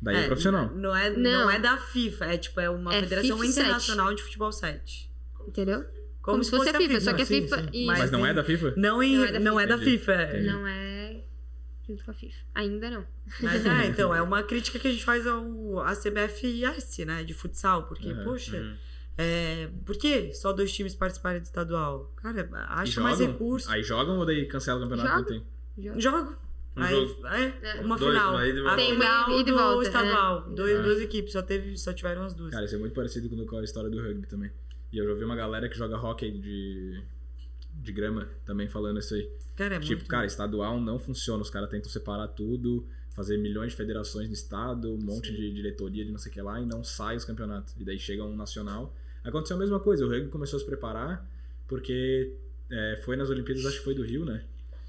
Daí 0.00 0.16
é, 0.16 0.26
profissional. 0.26 0.70
Não 0.74 0.94
é, 0.94 1.10
não. 1.10 1.20
Não. 1.44 1.50
é 1.50 1.58
da 1.58 1.76
FIFA, 1.76 2.24
é 2.26 2.38
tipo, 2.38 2.60
é 2.60 2.70
uma 2.70 2.94
É 2.94 3.00
Federação 3.00 3.36
FIFA 3.38 3.52
7. 3.52 3.60
Internacional 3.60 4.14
de 4.14 4.22
Futebol 4.22 4.52
7. 4.52 5.10
Entendeu? 5.46 5.84
Como, 6.22 6.44
se 6.44 6.50
fosse 6.50 6.68
a 6.68 6.74
FIFA, 6.74 7.00
só 7.00 7.12
que 7.14 7.22
a 7.22 7.26
Sim, 7.26 7.42
FIFA. 7.42 7.56
sim. 7.62 7.68
Isso. 7.72 7.86
Mas 7.86 8.10
não 8.10 8.26
é 8.26 8.34
da 8.34 8.44
FIFA? 8.44 8.74
Não, 8.76 9.02
em, 9.02 9.16
Não 9.16 9.24
é 9.24 9.32
da 9.32 9.40
não 9.40 9.56
FIFA. 9.58 9.62
é 9.62 9.66
da. 9.66 9.78
FIFA. 9.78 10.12
é. 10.12 10.28
Entendi. 10.30 10.46
Não 10.46 10.66
é 10.66 11.20
junto 11.88 12.04
com 12.04 12.10
a 12.10 12.14
FIFA. 12.14 12.36
Ainda 12.54 12.90
não. 12.90 13.06
Mas 13.40 13.64
é, 13.66 13.86
então, 13.88 14.14
é 14.14 14.20
uma 14.20 14.42
crítica 14.42 14.78
que 14.78 14.86
a 14.88 14.90
gente 14.90 15.04
faz 15.04 15.26
ao 15.26 15.80
à 15.80 15.94
CBFS, 15.96 17.04
né, 17.06 17.24
de 17.24 17.32
futsal, 17.32 17.84
porque, 17.84 18.12
Uhum, 18.12 18.24
poxa, 18.24 18.58
Uhum. 18.58 18.76
é, 19.16 19.70
por 19.86 19.96
que 19.96 20.32
só 20.34 20.52
dois 20.52 20.70
times 20.70 20.94
participarem 20.94 21.40
do 21.40 21.44
estadual? 21.44 22.12
Cara, 22.16 22.46
acha 22.68 23.00
mais 23.00 23.18
recursos. 23.18 23.70
Aí 23.70 23.82
jogam 23.82 24.18
ou 24.18 24.26
daí 24.26 24.44
cancela 24.46 24.78
o 24.78 24.82
campeonato? 24.82 25.08
Joga. 25.08 25.20
Não 25.20 25.24
tem. 25.24 25.46
Joga. 25.78 26.00
Jogo. 26.00 26.36
Um 26.78 26.82
Aí, 26.82 26.94
jogo. 27.06 27.26
É, 27.26 27.78
É. 27.78 27.80
uma 27.80 27.96
Dois, 27.98 28.12
final. 28.12 28.32
uma 28.34 28.46
ida 28.46 28.58
e 28.58 28.62
uma 28.62 28.72
a 28.72 28.76
volta. 28.76 28.92
final 28.92 29.24
Tem 29.24 29.34
uma 29.34 29.40
ida 29.40 29.50
e 29.50 29.52
do 29.52 29.58
volta, 29.58 29.86
estadual. 29.88 30.46
é. 30.50 30.54
Dois, 30.54 30.78
Ah. 30.78 30.82
duas 30.82 31.00
equipes, 31.00 31.32
só, 31.32 31.42
teve, 31.42 31.76
só 31.76 31.92
tiveram 31.92 32.22
as 32.22 32.34
duas. 32.34 32.50
Cara, 32.52 32.64
isso 32.64 32.74
é 32.74 32.78
muito 32.78 32.94
parecido 32.94 33.28
com, 33.28 33.44
com 33.46 33.56
a 33.58 33.64
história 33.64 33.90
do 33.90 34.00
rugby 34.00 34.26
também. 34.26 34.50
E 34.92 34.98
eu 34.98 35.06
já 35.06 35.14
vi 35.14 35.24
uma 35.24 35.36
galera 35.36 35.68
que 35.68 35.76
joga 35.76 35.96
hockey 35.98 36.30
de, 36.30 37.02
de 37.74 37.92
grama 37.92 38.28
também 38.46 38.68
falando 38.68 38.98
isso 38.98 39.14
aí. 39.14 39.30
Cara, 39.56 39.74
é 39.74 39.80
tipo, 39.80 39.96
muito... 39.96 40.06
cara, 40.08 40.26
estadual 40.26 40.80
não 40.80 40.98
funciona. 40.98 41.42
Os 41.42 41.50
caras 41.50 41.68
tentam 41.68 41.90
separar 41.90 42.28
tudo, 42.28 42.86
fazer 43.14 43.36
milhões 43.36 43.72
de 43.72 43.76
federações 43.76 44.28
no 44.28 44.34
estado, 44.34 44.92
um 44.94 44.98
monte 44.98 45.32
de 45.34 45.52
diretoria 45.52 46.04
de 46.04 46.10
não 46.12 46.18
sei 46.18 46.30
o 46.30 46.34
que 46.34 46.40
lá, 46.40 46.60
e 46.60 46.64
não 46.64 46.84
sai 46.84 47.16
os 47.16 47.24
campeonatos. 47.24 47.74
E 47.76 47.84
daí 47.84 47.98
chega 47.98 48.24
um 48.24 48.36
nacional. 48.36 48.94
Aconteceu 49.24 49.56
a 49.56 49.58
mesma 49.58 49.80
coisa, 49.80 50.06
o 50.06 50.08
rugby 50.08 50.28
começou 50.28 50.56
a 50.56 50.60
se 50.60 50.64
preparar, 50.66 51.28
porque 51.66 52.32
é, 52.70 53.00
foi 53.04 53.16
nas 53.16 53.28
Olimpíadas, 53.28 53.66
acho 53.66 53.78
que 53.78 53.84
foi 53.84 53.94
do 53.94 54.02
Rio, 54.02 54.24
né? 54.24 54.44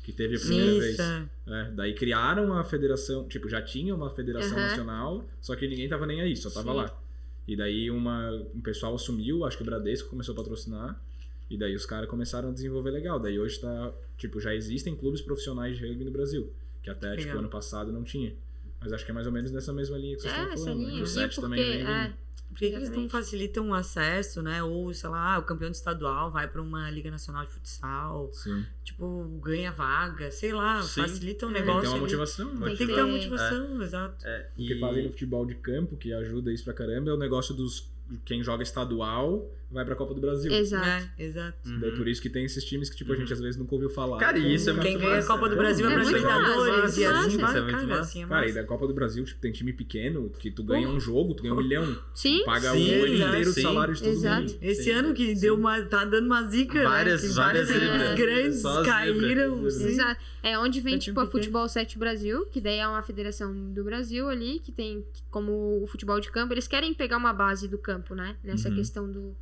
Que 0.09 0.13
teve 0.15 0.37
a 0.37 0.39
primeira 0.39 0.79
vez. 0.79 0.93
Isso, 0.93 1.01
é. 1.03 1.29
É, 1.47 1.71
daí 1.71 1.93
criaram 1.93 2.53
a 2.53 2.63
federação, 2.63 3.27
tipo, 3.27 3.47
já 3.47 3.61
tinha 3.61 3.93
uma 3.93 4.09
federação 4.09 4.57
Aham. 4.57 4.67
nacional, 4.67 5.29
só 5.39 5.55
que 5.55 5.67
ninguém 5.67 5.87
tava 5.87 6.07
nem 6.07 6.19
aí, 6.19 6.35
só 6.35 6.49
tava 6.49 6.71
Sim. 6.71 6.77
lá. 6.77 6.99
E 7.47 7.55
daí 7.55 7.91
uma, 7.91 8.31
um 8.55 8.59
pessoal 8.61 8.95
assumiu, 8.95 9.45
acho 9.45 9.55
que 9.55 9.61
o 9.61 9.65
Bradesco 9.65 10.09
começou 10.09 10.33
a 10.33 10.35
patrocinar, 10.35 10.99
e 11.47 11.57
daí 11.57 11.75
os 11.75 11.85
caras 11.85 12.09
começaram 12.09 12.49
a 12.49 12.51
desenvolver 12.51 12.89
legal. 12.89 13.19
Daí 13.19 13.39
hoje 13.39 13.59
tá, 13.59 13.93
tipo, 14.17 14.39
já 14.39 14.55
existem 14.55 14.95
clubes 14.95 15.21
profissionais 15.21 15.77
de 15.77 15.87
rugby 15.87 16.03
no 16.05 16.11
Brasil, 16.11 16.51
que 16.81 16.89
até, 16.89 17.11
tipo, 17.11 17.27
Legal. 17.27 17.39
ano 17.39 17.49
passado 17.49 17.91
não 17.91 18.03
tinha. 18.03 18.33
Mas 18.81 18.93
acho 18.93 19.03
que 19.05 19.11
é 19.11 19.13
mais 19.13 19.27
ou 19.27 19.33
menos 19.33 19.51
nessa 19.51 19.73
mesma 19.73 19.97
linha 19.97 20.15
que 20.15 20.21
vocês 20.21 20.33
É, 20.33 20.37
estão 20.41 20.53
essa 20.53 20.63
falando. 20.65 20.81
né? 20.87 20.91
linha. 20.93 21.05
Set 21.05 21.27
porque. 21.35 21.41
também 21.41 21.59
vem 21.63 21.81
É, 21.87 22.03
vindo. 22.05 22.29
Por 22.49 22.57
que 22.57 22.65
eles 22.65 22.89
não 22.89 23.07
facilitam 23.07 23.69
o 23.69 23.73
acesso, 23.75 24.41
né? 24.41 24.63
Ou, 24.63 24.91
sei 24.93 25.07
lá, 25.09 25.37
o 25.37 25.43
campeão 25.43 25.69
estadual 25.69 26.31
vai 26.31 26.47
pra 26.47 26.59
uma 26.61 26.89
Liga 26.89 27.11
Nacional 27.11 27.45
de 27.45 27.51
Futsal, 27.53 28.31
Sim. 28.33 28.65
tipo, 28.83 29.39
ganha 29.43 29.71
vaga, 29.71 30.31
sei 30.31 30.51
lá, 30.51 30.81
Sim. 30.81 31.01
facilita 31.01 31.45
o 31.45 31.51
É. 31.51 31.53
Tem 31.53 31.61
negócio. 31.61 31.81
que 31.81 31.85
ter 31.85 31.87
uma 31.89 31.93
ali. 31.97 32.01
motivação. 32.01 32.53
né? 32.55 32.67
Tem 32.67 32.75
Tem 32.77 32.87
que 32.87 32.93
ter 32.95 33.03
uma 33.03 33.13
motivação, 33.13 33.81
exato. 33.83 34.25
É, 34.25 34.49
O 34.57 34.65
que 34.65 34.73
e- 34.73 34.79
fazem 34.79 35.03
no 35.03 35.09
futebol 35.11 35.45
de 35.45 35.55
campo, 35.55 35.95
que 35.95 36.11
ajuda 36.11 36.51
isso 36.51 36.63
pra 36.63 36.73
caramba, 36.73 37.11
é 37.11 37.13
o 37.13 37.17
negócio 37.17 37.53
dos. 37.53 37.87
Quem 38.25 38.41
joga 38.43 38.63
estadual 38.63 39.47
vai 39.71 39.85
pra 39.85 39.95
Copa 39.95 40.13
do 40.13 40.21
Brasil. 40.21 40.51
Exato. 40.51 40.87
É, 41.17 41.23
exato. 41.23 41.57
Uhum. 41.69 41.79
Daí 41.79 41.91
por 41.91 42.07
isso 42.07 42.21
que 42.21 42.29
tem 42.29 42.43
esses 42.45 42.63
times 42.63 42.89
que, 42.89 42.95
tipo, 42.97 43.13
a 43.13 43.15
gente 43.15 43.31
às 43.31 43.39
vezes 43.39 43.55
nunca 43.57 43.75
ouviu 43.75 43.89
falar. 43.89 44.17
Cara, 44.17 44.37
e 44.37 44.53
isso 44.55 44.69
é 44.69 44.73
muito 44.73 44.85
Quem 44.85 44.97
ganha 44.97 45.19
a 45.19 45.25
Copa 45.25 45.47
do 45.49 45.55
né? 45.55 45.61
Brasil 45.61 45.87
é 45.87 45.91
É 45.91 45.93
pra 45.93 46.03
Libertadores 46.03 46.97
e 46.97 47.05
assim 47.05 47.37
vai, 47.37 47.57
é 47.57 47.61
muito 47.61 47.71
cara, 47.75 47.87
massa. 47.87 48.01
assim 48.01 48.23
é 48.23 48.27
Cara, 48.27 48.49
e 48.49 48.53
da 48.53 48.63
Copa 48.63 48.87
do 48.87 48.93
Brasil, 48.93 49.23
tipo, 49.23 49.39
tem 49.39 49.51
time 49.51 49.71
pequeno 49.73 50.29
que 50.39 50.49
tu 50.51 50.63
ganha 50.63 50.87
um 50.89 50.99
jogo, 50.99 51.33
tu 51.33 51.43
ganha 51.43 51.53
um 51.53 51.57
milhão. 51.57 51.97
Sim. 52.15 52.43
Paga 52.45 52.71
Sim, 52.71 52.99
o 52.99 53.03
ano 53.05 53.13
inteiro 53.13 53.51
Sim. 53.51 53.61
salário 53.61 53.93
de 53.93 54.01
todo 54.01 54.11
Exato. 54.13 54.41
mundo. 54.41 54.57
Esse 54.61 54.83
Sim, 54.83 54.91
ano 54.91 55.13
que 55.13 55.35
sim. 55.35 55.41
deu 55.41 55.55
uma. 55.55 55.81
tá 55.83 56.03
dando 56.05 56.25
uma 56.25 56.43
zica, 56.47 56.83
Várias- 56.83 57.23
né? 57.23 57.29
Várias 57.29 57.67
zebras. 57.67 58.15
grandes 58.17 58.61
caíram. 58.85 59.65
Exato. 59.65 60.19
É 60.41 60.57
onde 60.57 60.81
vem, 60.81 60.95
É 60.95 60.97
tipo, 60.97 61.19
a. 61.19 61.25
Futebol 61.27 61.67
7 61.67 61.97
Brasil, 61.99 62.45
que 62.47 62.59
daí 62.59 62.79
é 62.79 62.87
uma 62.87 63.03
federação 63.03 63.53
do 63.71 63.83
Brasil 63.83 64.27
ali, 64.29 64.59
que 64.59 64.71
tem 64.71 65.05
como 65.29 65.81
o 65.83 65.87
futebol 65.87 66.19
de 66.19 66.31
campo. 66.31 66.53
Eles 66.53 66.67
querem 66.67 66.93
pegar 66.93 67.17
uma 67.17 67.31
base 67.33 67.67
do 67.67 67.77
campo, 67.77 68.15
né? 68.15 68.35
Nessa 68.43 68.69
Uhum. 68.69 68.75
questão 68.75 69.11
do, 69.11 69.35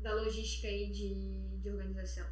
da 0.00 0.14
logística 0.14 0.68
aí 0.68 0.90
de, 0.90 1.58
de 1.58 1.70
organização. 1.70 2.26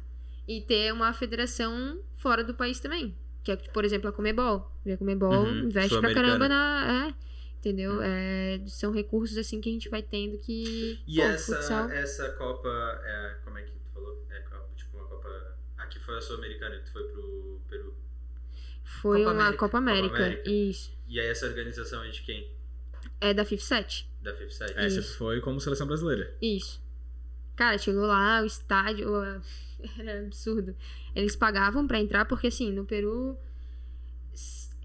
E 0.47 0.61
ter 0.61 0.91
uma 0.91 1.13
federação 1.13 2.01
fora 2.15 2.43
do 2.43 2.53
país 2.53 2.79
também. 2.79 3.15
Que 3.43 3.51
é, 3.51 3.55
por 3.55 3.85
exemplo, 3.85 4.09
a 4.09 4.11
Comebol. 4.11 4.71
E 4.85 4.91
a 4.91 4.97
Comebol 4.97 5.43
Uhum, 5.45 5.65
investe 5.65 5.97
pra 5.99 6.13
caramba 6.13 6.47
na. 6.47 7.07
É, 7.07 7.13
entendeu? 7.59 8.01
É, 8.01 8.59
são 8.67 8.91
recursos 8.91 9.37
assim 9.37 9.61
que 9.61 9.69
a 9.69 9.71
gente 9.71 9.89
vai 9.89 10.01
tendo 10.01 10.37
que. 10.39 10.99
E 11.07 11.15
pô, 11.17 11.21
essa, 11.21 11.55
futsal. 11.55 11.89
essa 11.91 12.29
Copa 12.31 12.69
é. 13.03 13.37
Como 13.43 13.57
é 13.57 13.63
que 13.63 13.71
tu 13.71 13.79
falou? 13.93 14.25
É 14.29 14.39
Copa. 14.39 14.67
que 15.89 15.99
foi 15.99 16.17
a 16.17 16.21
Sul-Americana 16.21 16.77
que 16.77 16.85
tu 16.85 16.91
foi 16.91 17.03
pro 17.07 17.61
Peru. 17.69 17.95
Foi 18.83 19.19
Copa 19.19 19.31
uma 19.31 19.41
América. 19.41 19.59
Copa 19.59 19.77
América. 19.77 20.09
Copa 20.09 20.23
América. 20.23 20.49
Isso. 20.49 20.91
E 21.07 21.19
aí 21.19 21.27
essa 21.27 21.45
organização 21.45 22.03
é 22.03 22.09
de 22.09 22.21
quem? 22.21 22.51
É 23.21 23.33
da 23.33 23.45
FIFA 23.45 23.63
7. 23.63 24.09
Da 24.21 24.31
57? 24.31 24.73
É, 24.77 24.89
você 24.89 24.99
Isso. 24.99 25.17
foi 25.17 25.39
como 25.41 25.59
seleção 25.59 25.87
brasileira. 25.87 26.35
Isso. 26.41 26.81
Cara, 27.59 27.77
chegou 27.77 28.05
lá, 28.07 28.41
o 28.41 28.45
estádio. 28.45 29.09
Era 29.99 30.21
absurdo. 30.21 30.73
Eles 31.13 31.35
pagavam 31.35 31.85
pra 31.85 31.99
entrar, 31.99 32.23
porque 32.23 32.47
assim, 32.47 32.71
no 32.71 32.85
Peru. 32.85 33.37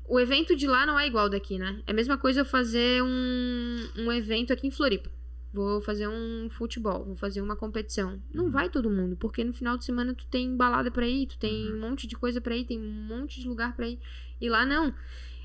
O 0.09 0.19
evento 0.19 0.57
de 0.57 0.67
lá 0.67 0.85
não 0.85 0.99
é 0.99 1.07
igual 1.07 1.29
daqui, 1.31 1.57
né? 1.57 1.81
É 1.87 1.93
a 1.93 1.95
mesma 1.95 2.19
coisa 2.19 2.41
eu 2.41 2.45
fazer 2.45 3.01
um, 3.01 3.77
um 3.97 4.11
evento 4.11 4.53
aqui 4.53 4.67
em 4.67 4.73
Floripa. 4.73 5.09
Vou 5.53 5.81
fazer 5.81 6.09
um 6.09 6.49
futebol, 6.51 7.05
vou 7.05 7.15
fazer 7.15 7.41
uma 7.41 7.55
competição. 7.55 8.21
Não 8.33 8.47
Uhum. 8.47 8.51
vai 8.51 8.69
todo 8.69 8.91
mundo, 8.91 9.17
porque 9.17 9.45
no 9.45 9.53
final 9.53 9.79
de 9.79 9.85
semana 9.85 10.13
tu 10.13 10.27
tem 10.27 10.57
balada 10.57 10.91
pra 10.91 11.07
ir, 11.07 11.27
tu 11.29 11.39
tem 11.39 11.73
um 11.73 11.79
monte 11.79 12.09
de 12.09 12.17
coisa 12.17 12.41
pra 12.41 12.57
ir, 12.57 12.65
tem 12.65 12.81
um 12.81 12.91
monte 13.07 13.41
de 13.41 13.47
lugar 13.47 13.77
pra 13.77 13.87
ir. 13.87 14.01
E 14.41 14.49
lá 14.51 14.67
não. 14.67 14.93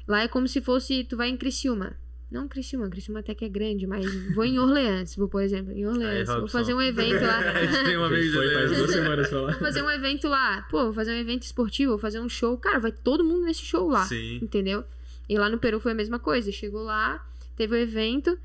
Lá 0.08 0.24
é 0.24 0.28
como 0.28 0.48
se 0.48 0.62
fosse 0.62 1.04
tu 1.04 1.16
vai 1.16 1.30
em 1.30 1.38
Criciúma. 1.38 1.96
Não 2.32 2.48
Criciúma, 2.48 2.88
Criciúma 2.90 3.22
até 3.22 3.34
que 3.34 3.44
é 3.44 3.50
grande, 3.50 3.88
mas 3.88 4.06
vou 4.36 4.46
em 4.46 4.60
Orleans, 4.60 5.16
vou, 5.16 5.28
por 5.28 5.42
exemplo, 5.42 5.72
em 5.74 5.86
Orleans. 5.88 6.28
vou 6.28 6.42
Robson. 6.42 6.58
fazer 6.60 6.74
um 6.76 6.82
evento 6.82 7.22
lá. 7.26 7.40
A 7.50 7.66
gente 7.66 7.84
tem 7.86 7.98
um 7.98 8.04
A 8.04 8.08
amigo 8.08 8.22
gente 8.22 8.32
de 8.32 8.38
foi 8.38 8.54
faz 8.54 8.64
Orleans. 8.66 8.78
duas 8.78 8.92
semanas 8.92 9.32
lá. 9.32 9.42
Vou 9.52 9.60
fazer 9.60 9.82
um 9.82 9.90
evento 9.90 10.28
lá. 10.28 10.62
Pô, 10.70 10.84
vou 10.86 10.94
fazer 10.94 11.12
um 11.12 11.18
evento 11.18 11.44
esportivo, 11.44 11.92
vou 11.94 12.00
fazer 12.00 12.20
um 12.20 12.30
show. 12.30 12.56
Cara, 12.58 12.78
vai 12.80 12.92
todo 12.92 13.24
mundo 13.24 13.46
nesse 13.46 13.62
show 13.66 13.90
lá. 13.90 14.06
Sim. 14.06 14.36
Entendeu? 14.44 14.84
E 15.28 15.38
lá 15.40 15.50
no 15.50 15.58
Peru 15.58 15.80
foi 15.80 15.92
a 15.92 15.96
mesma 15.96 16.20
coisa. 16.20 16.52
Chegou 16.52 16.84
lá, 16.84 17.26
teve 17.56 17.74
o 17.74 17.78
evento. 17.78 18.38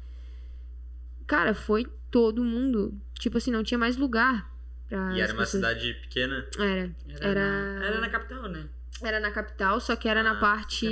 Cara, 1.27 1.55
foi 1.55 1.87
todo 2.11 2.43
mundo. 2.45 2.95
Tipo 3.19 3.39
assim, 3.39 3.51
não 3.51 3.63
tinha 3.63 3.79
mais 3.79 3.97
lugar. 3.97 4.51
Pra 4.89 5.15
E 5.17 5.21
era 5.21 5.33
uma 5.33 5.41
pessoas- 5.43 5.51
cidade 5.63 5.95
pequena? 6.03 6.47
Era. 6.59 6.91
Era- 7.21 7.35
Na, 7.79 7.85
era 7.87 8.01
na 8.01 8.09
capital, 8.09 8.49
né? 8.49 8.67
Era 9.03 9.19
na 9.21 9.31
capital, 9.31 9.81
só 9.81 9.97
que 9.97 10.09
era 10.09 10.21
Ah, 10.21 10.23
na 10.25 10.35
parte. 10.37 10.89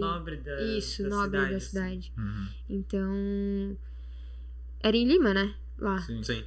Nobre 0.00 0.36
da 0.38 0.62
Isso, 0.62 1.02
da 1.02 1.08
nobre 1.10 1.26
cidade, 1.38 1.50
da 1.50 1.56
assim. 1.56 1.66
cidade. 1.68 2.12
Uhum. 2.16 2.46
Então. 2.70 3.76
Era 4.80 4.96
em 4.96 5.06
Lima, 5.06 5.32
né? 5.34 5.54
Lá. 5.78 5.98
Sim. 5.98 6.22
Sim. 6.22 6.44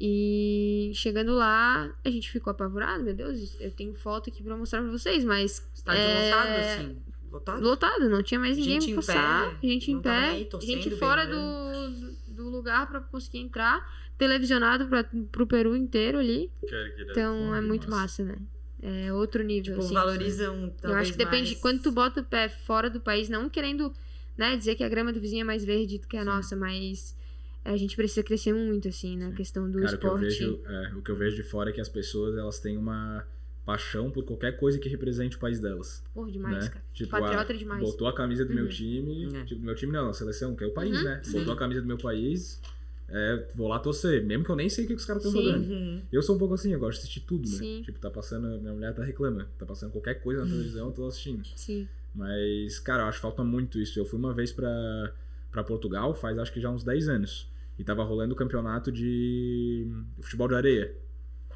E 0.00 0.90
chegando 0.94 1.32
lá, 1.32 1.92
a 2.04 2.10
gente 2.10 2.30
ficou 2.30 2.50
apavorado, 2.52 3.02
meu 3.02 3.14
Deus, 3.14 3.56
eu 3.60 3.70
tenho 3.70 3.94
foto 3.94 4.30
aqui 4.30 4.42
pra 4.42 4.56
mostrar 4.56 4.80
pra 4.82 4.90
vocês, 4.90 5.24
mas 5.24 5.68
Estádio 5.74 6.00
É, 6.02 6.30
lotado, 6.30 6.48
assim. 6.50 7.02
Lotado? 7.30 7.62
lotado, 7.62 8.08
não 8.08 8.22
tinha 8.22 8.38
mais 8.40 8.56
ninguém 8.56 8.80
Gente 8.80 8.94
pra 8.94 9.02
passar, 9.02 9.50
pé, 9.60 9.68
gente 9.68 9.90
em 9.90 10.00
pé, 10.00 10.10
aí, 10.30 10.44
torcendo, 10.46 10.70
gente 10.82 10.90
fora 10.96 11.26
berrando. 11.26 12.16
do, 12.26 12.34
do 12.34 12.48
lugar 12.48 12.86
pra 12.88 13.00
conseguir 13.00 13.38
entrar, 13.38 13.84
televisionado 14.16 14.86
pra, 14.86 15.04
pro 15.30 15.46
Peru 15.46 15.76
inteiro 15.76 16.18
ali, 16.18 16.50
que 16.60 17.02
então 17.10 17.54
é 17.54 17.60
muito 17.60 17.90
massa. 17.90 18.22
massa, 18.22 18.24
né? 18.24 18.36
É 18.80 19.12
outro 19.12 19.42
nível, 19.42 19.74
Tipo, 19.74 19.84
assim. 19.84 19.94
valorizam 19.94 20.64
Eu 20.64 20.70
talvez 20.70 21.00
acho 21.02 21.12
que 21.12 21.18
depende 21.18 21.42
mais... 21.44 21.48
de 21.50 21.56
quando 21.56 21.82
tu 21.82 21.90
bota 21.90 22.20
o 22.20 22.24
pé 22.24 22.48
fora 22.48 22.88
do 22.88 23.00
país, 23.00 23.28
não 23.28 23.48
querendo, 23.48 23.92
né, 24.36 24.56
dizer 24.56 24.74
que 24.76 24.84
a 24.84 24.88
grama 24.88 25.12
do 25.12 25.20
vizinho 25.20 25.40
é 25.40 25.44
mais 25.44 25.64
verde 25.64 25.98
do 25.98 26.06
que 26.06 26.16
a 26.16 26.20
Sim. 26.20 26.26
nossa, 26.26 26.54
mas 26.56 27.16
a 27.64 27.76
gente 27.76 27.96
precisa 27.96 28.22
crescer 28.22 28.52
muito, 28.52 28.86
assim, 28.88 29.16
na 29.18 29.32
questão 29.32 29.68
do 29.70 29.80
Cara, 29.80 29.96
o 29.96 29.98
que, 29.98 30.06
eu 30.06 30.14
esporte. 30.14 30.24
vejo, 30.38 30.60
é, 30.64 30.94
o 30.94 31.02
que 31.02 31.10
eu 31.10 31.16
vejo 31.16 31.36
de 31.36 31.42
fora 31.42 31.70
é 31.70 31.72
que 31.72 31.80
as 31.80 31.88
pessoas 31.88 32.36
elas 32.38 32.60
têm 32.60 32.76
uma 32.78 33.26
paixão 33.66 34.10
por 34.10 34.24
qualquer 34.24 34.56
coisa 34.56 34.78
que 34.78 34.88
represente 34.88 35.36
o 35.36 35.40
país 35.40 35.60
delas. 35.60 36.02
Porra, 36.14 36.30
demais, 36.30 36.64
né? 36.64 36.70
cara. 36.70 36.84
Tipo, 36.94 37.10
Patriota 37.10 37.52
ah, 37.52 37.56
demais. 37.56 37.82
botou 37.82 38.06
a 38.08 38.14
camisa 38.14 38.44
do 38.44 38.54
meu 38.54 38.64
Uhum. 38.64 38.70
time, 38.70 39.24
É. 39.36 39.44
tipo, 39.44 39.60
do 39.60 39.66
meu 39.66 39.74
time 39.74 39.92
não, 39.92 40.08
a 40.08 40.12
seleção, 40.14 40.54
que 40.56 40.64
é 40.64 40.66
o 40.68 40.72
país, 40.72 40.96
Uhum, 40.96 41.04
né? 41.04 41.20
sim. 41.22 41.32
Botou 41.40 41.52
a 41.52 41.56
camisa 41.56 41.82
do 41.82 41.86
meu 41.86 41.98
país, 41.98 42.62
é, 43.08 43.46
vou 43.54 43.68
lá 43.68 43.78
torcer, 43.78 44.22
mesmo 44.24 44.44
que 44.44 44.50
eu 44.50 44.56
nem 44.56 44.68
sei 44.68 44.84
o 44.84 44.86
que 44.88 44.94
que 44.94 45.00
os 45.00 45.06
caras 45.06 45.24
estão 45.24 45.40
jogando. 45.40 45.66
Uhum. 45.70 46.02
Eu 46.12 46.20
sou 46.22 46.36
um 46.36 46.38
pouco 46.38 46.54
assim, 46.54 46.72
eu 46.72 46.78
gosto 46.78 46.98
de 46.98 47.02
assistir 47.04 47.20
tudo, 47.20 47.48
né? 47.48 47.56
Sim. 47.56 47.82
Tipo, 47.82 47.98
tá 47.98 48.10
passando, 48.10 48.60
minha 48.60 48.72
mulher 48.74 48.94
tá 48.94 49.02
reclamando, 49.02 49.48
tá 49.58 49.64
passando 49.64 49.90
qualquer 49.92 50.14
coisa 50.22 50.44
na 50.44 50.50
televisão, 50.50 50.88
eu 50.88 50.92
tô 50.92 51.06
assistindo. 51.06 51.44
Sim. 51.56 51.88
Mas, 52.14 52.78
cara, 52.80 53.02
eu 53.04 53.06
acho 53.06 53.18
que 53.18 53.22
falta 53.22 53.42
muito 53.44 53.78
isso. 53.78 53.98
Eu 53.98 54.04
fui 54.04 54.18
uma 54.18 54.34
vez 54.34 54.52
pra, 54.52 54.68
pra 55.50 55.62
Portugal, 55.64 56.14
faz 56.14 56.38
acho 56.38 56.52
que 56.52 56.60
já 56.60 56.70
uns 56.70 56.82
10 56.84 57.08
anos. 57.08 57.50
E 57.78 57.84
tava 57.84 58.02
rolando 58.02 58.34
o 58.34 58.36
campeonato 58.36 58.90
de 58.90 59.86
futebol 60.20 60.48
de 60.48 60.54
areia. 60.54 60.94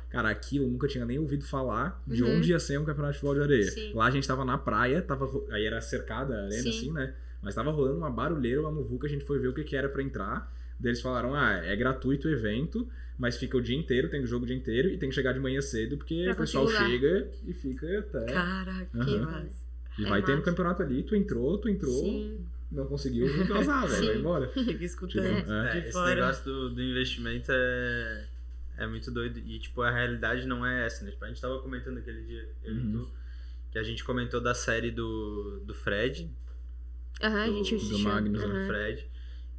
Cara, 0.08 0.28
aquilo 0.30 0.66
eu 0.66 0.70
nunca 0.70 0.86
tinha 0.86 1.04
nem 1.04 1.18
ouvido 1.18 1.44
falar 1.44 2.02
de 2.06 2.22
Uhum. 2.22 2.36
onde 2.36 2.50
ia 2.50 2.58
ser 2.60 2.78
um 2.78 2.84
campeonato 2.84 3.14
de 3.14 3.18
futebol 3.20 3.34
de 3.34 3.40
areia. 3.42 3.70
Sim. 3.70 3.92
Lá 3.94 4.06
a 4.06 4.10
gente 4.10 4.28
tava 4.28 4.44
na 4.44 4.56
praia, 4.58 5.02
tava, 5.02 5.28
aí 5.50 5.64
era 5.64 5.80
cercada 5.80 6.34
a 6.34 6.44
arena, 6.44 6.62
Sim. 6.62 6.68
assim, 6.68 6.92
né? 6.92 7.14
Mas 7.42 7.54
tava 7.54 7.70
rolando 7.72 7.96
uma 7.96 8.10
barulheira, 8.10 8.60
uma 8.60 8.70
muvuca, 8.70 9.06
a 9.06 9.10
gente 9.10 9.24
foi 9.24 9.38
ver 9.38 9.48
o 9.48 9.54
que, 9.54 9.64
que 9.64 9.74
era 9.74 9.88
pra 9.88 10.02
entrar. 10.02 10.52
Eles 10.82 11.00
falaram, 11.00 11.34
ah, 11.34 11.52
é 11.64 11.74
gratuito 11.76 12.28
o 12.28 12.30
evento, 12.30 12.88
mas 13.18 13.36
fica 13.36 13.56
o 13.56 13.60
dia 13.60 13.76
inteiro, 13.76 14.08
tem 14.10 14.22
o 14.22 14.26
jogo 14.26 14.44
o 14.44 14.46
dia 14.46 14.56
inteiro 14.56 14.88
e 14.88 14.98
tem 14.98 15.08
que 15.08 15.14
chegar 15.14 15.32
de 15.32 15.40
manhã 15.40 15.60
cedo, 15.60 15.96
porque 15.96 16.22
Pra 16.24 16.32
o 16.32 16.36
pessoal 16.36 16.66
chega 16.68 17.28
e 17.46 17.52
fica 17.52 17.98
até... 18.00 18.26
Caraca, 18.26 18.86
que 18.86 18.98
Aham. 18.98 19.20
massa. 19.20 19.66
E 19.98 20.04
É 20.04 20.08
vai 20.08 20.22
ter 20.22 20.32
no 20.32 20.38
massa. 20.38 20.50
campeonato 20.50 20.82
ali, 20.82 21.02
tu 21.02 21.14
entrou, 21.14 21.58
tu 21.58 21.68
entrou, 21.68 22.02
Sim. 22.02 22.46
não 22.70 22.86
conseguiu, 22.86 23.26
não 23.28 23.46
velho, 23.46 24.06
vai 24.06 24.16
embora. 24.16 24.48
Fica 24.54 24.84
escutando. 24.84 25.22
Tipo, 25.22 25.52
é. 25.52 25.76
É, 25.76 25.78
esse 25.80 25.92
fora. 25.92 26.14
negócio 26.14 26.44
do, 26.44 26.70
do 26.70 26.82
investimento 26.82 27.52
é, 27.52 28.26
é 28.78 28.86
muito 28.86 29.10
doido. 29.10 29.38
E, 29.38 29.58
tipo, 29.58 29.82
a 29.82 29.90
realidade 29.90 30.46
não 30.46 30.64
é 30.64 30.86
essa, 30.86 31.04
né? 31.04 31.10
Tipo, 31.10 31.24
a 31.24 31.28
gente 31.28 31.40
tava 31.40 31.58
comentando 31.60 31.98
aquele 31.98 32.22
dia, 32.22 32.48
eu 32.64 32.74
e 32.74 32.80
Uhum. 32.80 32.92
tu, 33.04 33.10
que 33.70 33.78
a 33.78 33.82
gente 33.82 34.02
comentou 34.04 34.40
da 34.40 34.54
série 34.54 34.90
do, 34.90 35.60
do 35.64 35.74
Fred, 35.74 36.30
Aham, 37.22 37.42
a 37.42 37.46
do, 37.46 37.52
gente 37.52 37.74
do 37.74 37.76
assistiu. 37.76 37.98
Magnus, 37.98 38.42
do 38.42 38.48
Aham. 38.48 38.66
Fred. 38.66 39.06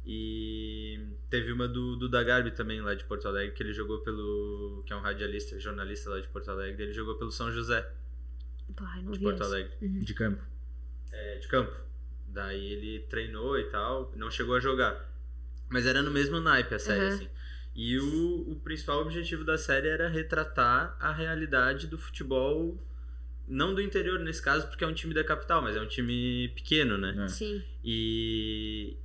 E 0.06 1.00
teve 1.30 1.50
uma 1.52 1.66
do, 1.66 1.96
do 1.96 2.08
Dagarbi 2.08 2.50
também, 2.50 2.80
lá 2.82 2.94
de 2.94 3.04
Porto 3.04 3.26
Alegre, 3.26 3.54
que 3.54 3.62
ele 3.62 3.72
jogou 3.72 4.00
pelo. 4.00 4.82
que 4.86 4.92
é 4.92 4.96
um 4.96 5.00
radialista, 5.00 5.58
jornalista 5.58 6.10
lá 6.10 6.20
de 6.20 6.28
Porto 6.28 6.50
Alegre, 6.50 6.82
ele 6.84 6.92
jogou 6.92 7.14
pelo 7.16 7.30
São 7.32 7.50
José, 7.50 7.90
Pô, 8.76 8.84
eu 8.96 9.02
não 9.02 9.12
de 9.12 9.18
vi 9.18 9.24
Porto 9.24 9.42
essa. 9.42 9.50
Alegre, 9.54 9.72
Uhum. 9.80 9.98
De 10.00 10.14
campo. 10.14 10.42
é, 11.12 11.38
de 11.38 11.48
campo. 11.48 11.72
Daí 12.28 12.72
ele 12.72 13.00
treinou 13.08 13.58
e 13.58 13.64
tal, 13.70 14.12
não 14.16 14.30
chegou 14.30 14.56
a 14.56 14.60
jogar. 14.60 15.08
Mas 15.70 15.86
era 15.86 16.02
no 16.02 16.10
mesmo 16.10 16.38
naipe 16.40 16.74
a 16.74 16.78
série, 16.78 17.00
Aham. 17.06 17.14
assim. 17.14 17.28
E 17.76 17.98
o, 17.98 18.50
o 18.52 18.56
principal 18.60 19.00
objetivo 19.00 19.42
da 19.44 19.56
série 19.58 19.88
era 19.88 20.08
retratar 20.08 20.96
a 21.00 21.12
realidade 21.12 21.86
do 21.86 21.96
futebol, 21.98 22.78
não 23.48 23.74
do 23.74 23.80
interior 23.80 24.18
nesse 24.20 24.42
caso, 24.42 24.68
porque 24.68 24.84
é 24.84 24.86
um 24.86 24.92
time 24.94 25.12
da 25.14 25.24
capital, 25.24 25.60
mas 25.62 25.76
é 25.76 25.80
um 25.80 25.86
time 25.88 26.48
pequeno, 26.54 26.96
né? 26.98 27.24
É. 27.24 27.28
Sim. 27.28 27.62
E, 27.84 28.96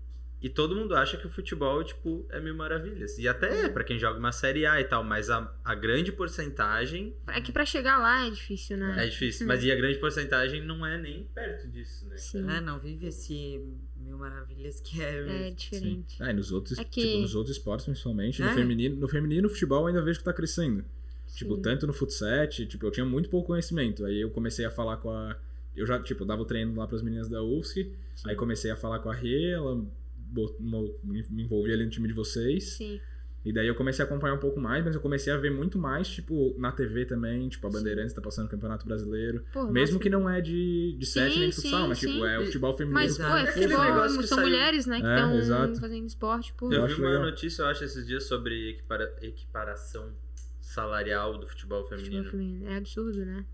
e 0.42 0.48
todo 0.50 0.76
mundo 0.76 0.96
acha 0.96 1.18
que 1.18 1.28
o 1.28 1.30
futebol, 1.30 1.84
tipo, 1.84 2.26
é 2.30 2.40
mil 2.40 2.56
maravilhas. 2.56 3.18
E 3.18 3.28
até 3.28 3.66
é 3.66 3.70
pra 3.70 3.84
quem 3.84 4.00
joga 4.00 4.18
uma 4.20 4.32
Série 4.32 4.66
A 4.66 4.80
e 4.80 4.86
tal, 4.86 5.04
mas 5.04 5.30
a, 5.30 5.54
a 5.66 5.76
grande 5.76 6.12
porcentagem 6.14 7.14
É 7.28 7.42
que 7.42 7.52
pra 7.52 7.66
chegar 7.66 7.98
lá 7.98 8.26
é 8.26 8.30
difícil, 8.30 8.78
né? 8.78 9.06
é 9.06 9.08
difícil. 9.10 9.46
Mas 9.48 9.64
e 9.64 9.72
a 9.72 9.76
grande 9.76 9.98
porcentagem 10.00 10.64
não 10.66 10.86
é 10.86 10.98
nem 10.98 11.24
perto 11.36 11.68
disso, 11.68 12.08
né? 12.08 12.18
Sim. 12.18 12.50
É, 12.50 12.62
não 12.62 12.80
vive 12.80 13.08
esse 13.08 13.62
mil 13.98 14.18
maravilhas 14.18 14.80
que 14.80 15.02
é. 15.02 15.18
É 15.20 15.22
mesmo. 15.24 15.56
diferente. 15.56 16.24
Ah, 16.24 16.30
e 16.32 16.34
nos 16.34 16.52
outros, 16.52 16.80
É 16.80 16.84
tipo, 16.84 16.94
que- 16.96 17.22
nos 17.22 17.36
outros 17.36 17.56
esportes, 17.58 17.86
principalmente. 17.86 18.42
É. 18.42 18.46
No 18.46 18.54
feminino, 18.54 18.96
no 18.96 19.08
feminino, 19.08 19.48
o 19.48 19.50
futebol 19.52 19.82
eu 19.82 19.88
ainda 19.88 20.02
vejo 20.02 20.20
que 20.20 20.26
tá 20.26 20.34
crescendo. 20.34 20.86
Tipo, 21.36 21.56
Sim. 21.58 21.62
tanto 21.62 21.86
no 21.86 21.94
futsal, 21.94 22.48
tipo, 22.48 22.86
eu 22.88 22.92
tinha 22.92 23.06
muito 23.06 23.30
pouco 23.30 23.48
conhecimento. 23.48 24.04
Aí 24.06 24.22
eu 24.22 24.32
comecei 24.32 24.66
a 24.66 24.72
falar 24.72 24.98
com 24.98 25.12
a. 25.12 25.36
Eu 25.76 25.86
já, 25.86 26.00
tipo, 26.02 26.26
dava 26.26 26.42
o 26.42 26.46
treino 26.46 26.76
lá 26.76 26.88
pras 26.88 27.02
meninas 27.04 27.30
da 27.30 27.44
UFSC. 27.44 27.92
Aí 28.26 28.36
comecei 28.36 28.72
a 28.72 28.76
falar 28.76 29.00
com 29.00 29.10
a 29.10 29.14
Rê, 29.14 29.52
ela 29.52 29.86
me 30.32 31.44
envolvi 31.44 31.72
ali 31.74 31.84
no 31.86 31.90
time 31.92 32.08
de 32.08 32.14
vocês. 32.14 32.74
Sim. 32.78 33.00
E 33.46 33.54
daí 33.54 33.68
eu 33.68 33.74
comecei 33.76 34.04
a 34.04 34.06
acompanhar 34.06 34.34
um 34.34 34.40
pouco 34.40 34.60
mais, 34.60 34.84
mas 34.84 34.94
eu 34.96 35.00
comecei 35.02 35.32
a 35.32 35.38
ver 35.38 35.50
muito 35.50 35.80
mais, 35.80 36.10
tipo, 36.10 36.54
na 36.60 36.74
TV 36.74 37.06
também, 37.06 37.48
tipo, 37.48 37.66
a 37.68 37.70
Bandeirantes 37.70 38.14
tá 38.14 38.22
passando 38.22 38.48
o 38.48 38.50
Campeonato 38.50 38.86
Brasileiro. 38.86 39.46
Pô, 39.54 39.64
Mesmo 39.72 39.94
nossa. 39.94 40.04
que 40.04 40.10
não 40.10 40.30
é 40.30 40.42
de, 40.42 40.98
de 41.00 41.06
sete 41.06 41.40
nem 41.40 41.48
de 41.50 41.56
Sim, 41.56 41.62
futsal, 41.62 41.82
sim, 41.84 41.88
mas 41.88 42.00
tipo, 42.00 42.12
sim. 42.14 42.26
é 42.26 42.38
o 42.40 42.46
futebol 42.48 42.74
feminino. 42.78 43.00
Mas, 43.00 43.18
pô, 43.18 43.24
é 43.24 43.44
É 43.44 43.46
futebol, 43.54 43.82
negócio 43.84 44.20
que 44.20 44.28
são 44.28 44.38
saiu- 44.40 44.50
mulheres, 44.50 44.86
né, 44.86 45.00
que 45.00 45.08
É, 45.08 45.16
estão 45.16 45.38
exato. 45.38 45.80
fazendo 45.80 46.06
esporte, 46.06 46.54
pô. 46.54 46.72
Eu 46.72 46.84
acho 46.84 46.96
vi 46.98 47.02
uma 47.02 47.12
legal. 47.12 47.26
notícia, 47.28 47.62
eu 47.62 47.68
acho, 47.68 47.84
esses 47.86 48.06
dias 48.06 48.26
sobre 48.26 48.72
equipara- 48.72 49.16
equiparação 49.22 50.12
salarial 50.60 51.38
do 51.38 51.48
futebol 51.48 51.84
Futebol 51.84 51.98
feminino. 52.06 52.30
feminino. 52.30 52.68
É 52.68 52.76
absurdo, 52.76 53.26
né? 53.26 53.46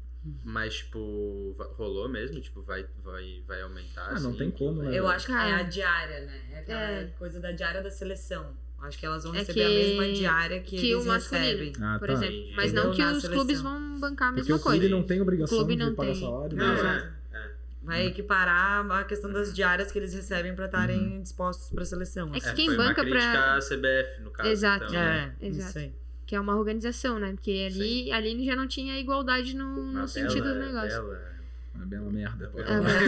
Mas, 0.44 0.76
tipo, 0.76 1.56
rolou 1.78 2.08
mesmo? 2.10 2.40
Tipo, 2.42 2.62
vai, 2.64 2.86
vai, 3.04 3.44
vai 3.48 3.62
aumentar? 3.62 4.08
Ah, 4.10 4.20
não 4.20 4.30
assim? 4.30 4.38
tem 4.38 4.52
como, 4.52 4.82
né? 4.84 4.98
Eu 4.98 5.08
acho 5.08 5.28
que 5.28 5.32
é 5.32 5.36
a 5.54 5.64
diária, 5.64 6.26
né? 6.26 6.42
É 6.54 6.60
aquela 6.60 6.82
É. 6.82 7.04
coisa 7.20 7.40
da 7.40 7.52
diária 7.52 7.82
da 7.82 7.92
seleção. 7.92 8.56
Acho 8.82 8.98
que 9.00 9.06
elas 9.06 9.24
vão 9.24 9.34
É 9.34 9.40
receber 9.40 9.60
que- 9.62 9.66
a 9.66 9.70
mesma 9.70 10.14
diária 10.16 10.60
que, 10.62 10.78
que 10.78 10.92
eles 10.92 11.04
o 11.04 11.08
masculino. 11.08 11.46
recebem. 11.48 11.74
Ah, 11.82 11.96
por 12.00 12.08
tá. 12.08 12.14
exemplo. 12.14 12.36
Entendi. 12.36 12.54
Mas 12.56 12.74
não 12.74 12.84
que 12.92 13.02
os 13.04 13.08
seleção. 13.22 13.32
clubes 13.32 13.62
vão 13.62 14.00
bancar 14.00 14.28
a 14.30 14.32
Porque 14.34 14.42
mesma 14.42 14.56
o 14.56 14.60
clube 14.60 14.80
coisa. 14.80 14.96
não 14.96 15.04
tem 15.04 15.22
obrigação 15.22 15.58
clube 15.58 15.76
de 15.76 15.84
não 15.84 15.96
pagar 15.96 16.12
tem. 16.12 16.22
salário. 16.22 16.58
Não, 16.58 16.84
né? 16.84 17.14
é, 17.34 17.38
é. 17.38 17.52
Vai 17.82 18.06
equiparar 18.08 18.92
a 18.92 19.04
questão 19.06 19.32
das 19.32 19.54
diárias 19.54 19.92
que 19.92 19.98
eles 20.00 20.14
recebem 20.14 20.54
pra 20.56 20.66
estarem 20.66 21.22
dispostos 21.22 21.70
pra 21.70 21.86
seleção. 21.86 22.28
É 22.34 22.38
assim. 22.38 22.40
que 22.42 22.48
É, 22.50 22.54
quem 22.54 22.66
foi 22.68 22.76
uma 22.78 22.88
banca 22.88 23.06
pra- 23.06 23.56
à 23.56 23.62
CBF, 23.62 24.22
no 24.22 24.32
caso. 24.32 24.50
Exato. 24.50 24.86
Então, 24.86 25.00
É, 25.02 25.34
Exato. 25.42 25.80
Que 26.26 26.36
é 26.36 26.40
uma 26.40 26.56
organização, 26.56 27.20
né? 27.20 27.32
Porque 27.34 27.68
ali, 27.72 28.12
ali 28.12 28.46
já 28.46 28.56
não 28.56 28.68
tinha 28.68 28.98
igualdade 29.00 29.56
no, 29.56 29.92
no 29.92 30.08
sentido 30.08 30.44
bela- 30.44 30.54
do 30.56 30.60
negócio. 30.66 30.90
bela- 31.04 31.36
Uma 31.76 31.86
bela 31.86 32.12
merda. 32.12 32.48
pode 32.50 32.64
É, 32.64 32.68
falar. 32.68 33.00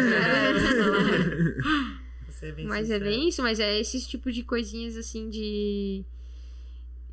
Vou 2.23 2.31
ser 2.31 2.53
bem 2.53 2.67
Mas 2.67 2.89
é 2.89 2.93
sincera. 2.95 3.03
bem 3.05 3.29
isso, 3.29 3.41
mas 3.41 3.59
é 3.59 3.79
esses 3.79 4.05
tipos 4.07 4.35
de 4.35 4.43
coisinhas 4.43 4.95
assim 4.97 5.29
de. 5.29 6.03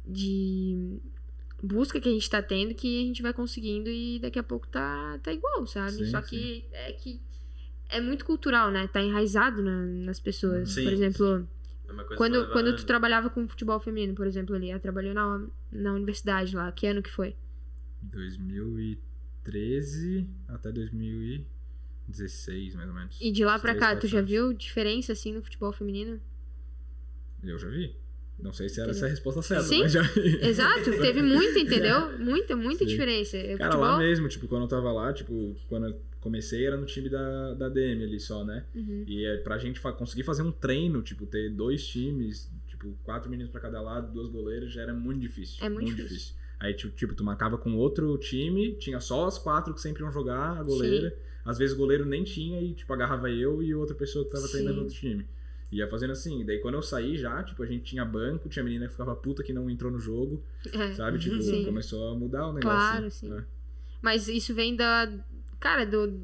de. 0.06 0.98
busca 1.62 1.98
que 2.00 2.08
a 2.08 2.12
gente 2.12 2.28
tá 2.28 2.42
tendo 2.42 2.74
que 2.74 3.02
a 3.04 3.06
gente 3.06 3.22
vai 3.22 3.32
conseguindo 3.32 3.88
e 3.88 4.18
daqui 4.18 4.38
a 4.38 4.42
pouco 4.42 4.66
tá, 4.68 5.18
tá 5.22 5.32
igual, 5.32 5.66
sabe? 5.66 5.92
Sim, 5.92 6.06
Só 6.10 6.20
que 6.20 6.64
é 6.72 6.92
que 6.92 7.20
é 7.88 8.00
muito 8.00 8.24
cultural, 8.24 8.70
né? 8.70 8.86
Tá 8.92 9.00
enraizado 9.02 9.62
na- 9.62 9.86
nas 9.86 10.20
pessoas. 10.20 10.70
Sim, 10.72 10.84
por 10.84 10.92
exemplo, 10.92 11.48
É 12.02 12.04
coisa 12.04 12.16
quando, 12.16 12.50
quando 12.52 12.76
tu 12.76 12.84
trabalhava 12.86 13.28
com 13.30 13.46
futebol 13.48 13.78
feminino, 13.80 14.14
por 14.14 14.26
exemplo, 14.26 14.54
ali, 14.54 14.70
ela 14.70 14.80
trabalhou 14.80 15.14
na, 15.14 15.46
na 15.70 15.92
universidade 15.92 16.54
lá, 16.56 16.70
que 16.72 16.86
ano 16.86 17.02
que 17.02 17.10
foi? 17.10 17.36
2013 18.02 20.26
até 20.48 20.72
2016, 20.72 22.74
mais 22.74 22.88
ou 22.88 22.94
menos. 22.94 23.18
E 23.20 23.30
de 23.30 23.44
lá 23.44 23.58
pra 23.58 23.74
cá, 23.74 23.94
tu 23.96 24.06
já 24.06 24.18
anos. 24.18 24.30
viu 24.30 24.52
diferença 24.52 25.12
assim 25.12 25.32
no 25.32 25.42
futebol 25.42 25.72
feminino? 25.72 26.20
Eu 27.42 27.58
já 27.58 27.68
vi. 27.68 27.96
Não 28.38 28.52
sei 28.52 28.68
se 28.68 28.80
era 28.80 28.90
Entendeu? 28.90 28.98
essa 28.98 29.06
a 29.06 29.10
resposta 29.10 29.42
certa, 29.42 29.64
Sim. 29.64 29.80
mas 29.80 29.92
já 29.92 30.02
vi. 30.02 30.38
Exato, 30.44 30.90
teve 31.00 31.22
muita, 31.22 31.58
entendeu? 31.60 32.18
Muita, 32.18 32.56
muita 32.56 32.80
Sim. 32.80 32.86
diferença. 32.86 33.36
O 33.36 33.58
Cara, 33.58 33.72
futebol... 33.72 33.90
lá 33.90 33.98
mesmo, 33.98 34.28
tipo, 34.28 34.48
quando 34.48 34.62
eu 34.62 34.68
tava 34.68 34.90
lá, 34.92 35.12
tipo, 35.12 35.54
quando 35.68 35.86
eu 35.88 36.00
comecei 36.24 36.66
era 36.66 36.76
no 36.76 36.86
time 36.86 37.08
da, 37.08 37.54
da 37.54 37.68
DM 37.68 38.02
ali 38.02 38.18
só, 38.18 38.44
né? 38.44 38.64
Uhum. 38.74 39.04
E 39.06 39.24
é 39.24 39.36
pra 39.36 39.58
gente 39.58 39.78
fa- 39.78 39.92
conseguir 39.92 40.24
fazer 40.24 40.42
um 40.42 40.50
treino, 40.50 41.00
tipo, 41.02 41.24
ter 41.26 41.50
dois 41.50 41.86
times, 41.86 42.50
tipo, 42.66 42.92
quatro 43.04 43.30
meninos 43.30 43.52
pra 43.52 43.60
cada 43.60 43.80
lado, 43.80 44.12
duas 44.12 44.28
goleiras, 44.28 44.72
já 44.72 44.82
era 44.82 44.92
muito 44.94 45.20
difícil. 45.20 45.64
É 45.64 45.68
muito 45.68 45.94
difícil. 45.94 46.34
Aí, 46.58 46.72
tipo, 46.74 46.96
tipo, 46.96 47.14
tu 47.14 47.22
marcava 47.22 47.58
com 47.58 47.76
outro 47.76 48.16
time, 48.18 48.72
tinha 48.76 48.98
só 49.00 49.26
as 49.26 49.38
quatro 49.38 49.72
que 49.74 49.80
sempre 49.80 50.02
iam 50.02 50.10
jogar, 50.10 50.58
a 50.58 50.62
goleira. 50.62 51.16
Às 51.44 51.58
vezes 51.58 51.74
o 51.76 51.78
goleiro 51.78 52.06
nem 52.06 52.24
tinha 52.24 52.60
e, 52.62 52.72
tipo, 52.72 52.90
agarrava 52.92 53.30
eu 53.30 53.62
e 53.62 53.74
outra 53.74 53.94
pessoa 53.94 54.24
que 54.24 54.30
tava 54.30 54.48
treinando 54.48 54.76
Sim. 54.78 54.82
outro 54.84 54.94
time. 54.98 55.26
Ia 55.70 55.88
fazendo 55.88 56.12
assim. 56.12 56.44
Daí 56.46 56.58
quando 56.60 56.74
eu 56.76 56.82
saí 56.82 57.18
já, 57.18 57.42
tipo, 57.42 57.62
a 57.62 57.66
gente 57.66 57.84
tinha 57.84 58.04
banco, 58.04 58.48
tinha 58.48 58.64
menina 58.64 58.86
que 58.86 58.92
ficava 58.92 59.14
puta 59.14 59.42
que 59.42 59.52
não 59.52 59.68
entrou 59.68 59.90
no 59.92 59.98
jogo, 59.98 60.42
É. 60.72 60.92
sabe? 60.94 61.18
Tipo, 61.18 61.36
Sim. 61.42 61.64
começou 61.66 62.12
a 62.12 62.14
mudar 62.14 62.46
o 62.48 62.52
negócio. 62.54 62.78
Claro, 62.78 63.06
assim, 63.06 63.26
sim. 63.26 63.32
né? 63.34 63.44
Mas 64.00 64.28
isso 64.28 64.54
vem 64.54 64.74
da. 64.76 65.12
Cara, 65.60 65.84
do. 65.86 66.20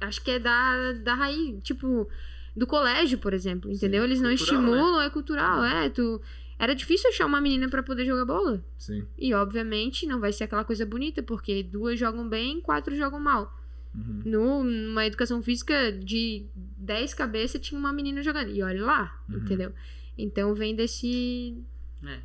Acho 0.00 0.22
que 0.22 0.30
é 0.32 0.38
da, 0.38 0.92
da 0.92 1.14
raiz. 1.14 1.62
Tipo, 1.62 2.08
do 2.56 2.66
colégio, 2.66 3.18
por 3.18 3.32
exemplo. 3.32 3.70
Entendeu? 3.70 4.00
Sim, 4.02 4.06
Eles 4.08 4.20
não 4.20 4.30
cultural, 4.36 4.60
estimulam, 4.62 5.02
é 5.02 5.10
cultural. 5.10 5.64
É, 5.64 5.88
tu. 5.88 6.20
Era 6.58 6.74
difícil 6.74 7.10
achar 7.10 7.26
uma 7.26 7.40
menina 7.40 7.68
pra 7.68 7.82
poder 7.82 8.04
jogar 8.06 8.24
bola. 8.24 8.64
Sim. 8.78 9.04
E, 9.18 9.34
obviamente, 9.34 10.06
não 10.06 10.20
vai 10.20 10.32
ser 10.32 10.44
aquela 10.44 10.64
coisa 10.64 10.86
bonita, 10.86 11.20
porque 11.22 11.62
duas 11.64 11.98
jogam 11.98 12.28
bem, 12.28 12.60
quatro 12.60 12.94
jogam 12.96 13.18
mal. 13.18 13.52
Uhum. 13.94 14.22
No, 14.24 14.62
numa 14.64 15.04
educação 15.06 15.42
física 15.42 15.90
de 15.92 16.46
10 16.54 17.12
cabeças 17.14 17.60
tinha 17.60 17.78
uma 17.78 17.92
menina 17.92 18.22
jogando. 18.22 18.50
E 18.50 18.62
olha 18.62 18.84
lá, 18.84 19.20
Uhum. 19.28 19.38
entendeu? 19.38 19.72
Então 20.16 20.54
vem 20.54 20.74
desse. 20.76 21.56
É. 22.04 22.18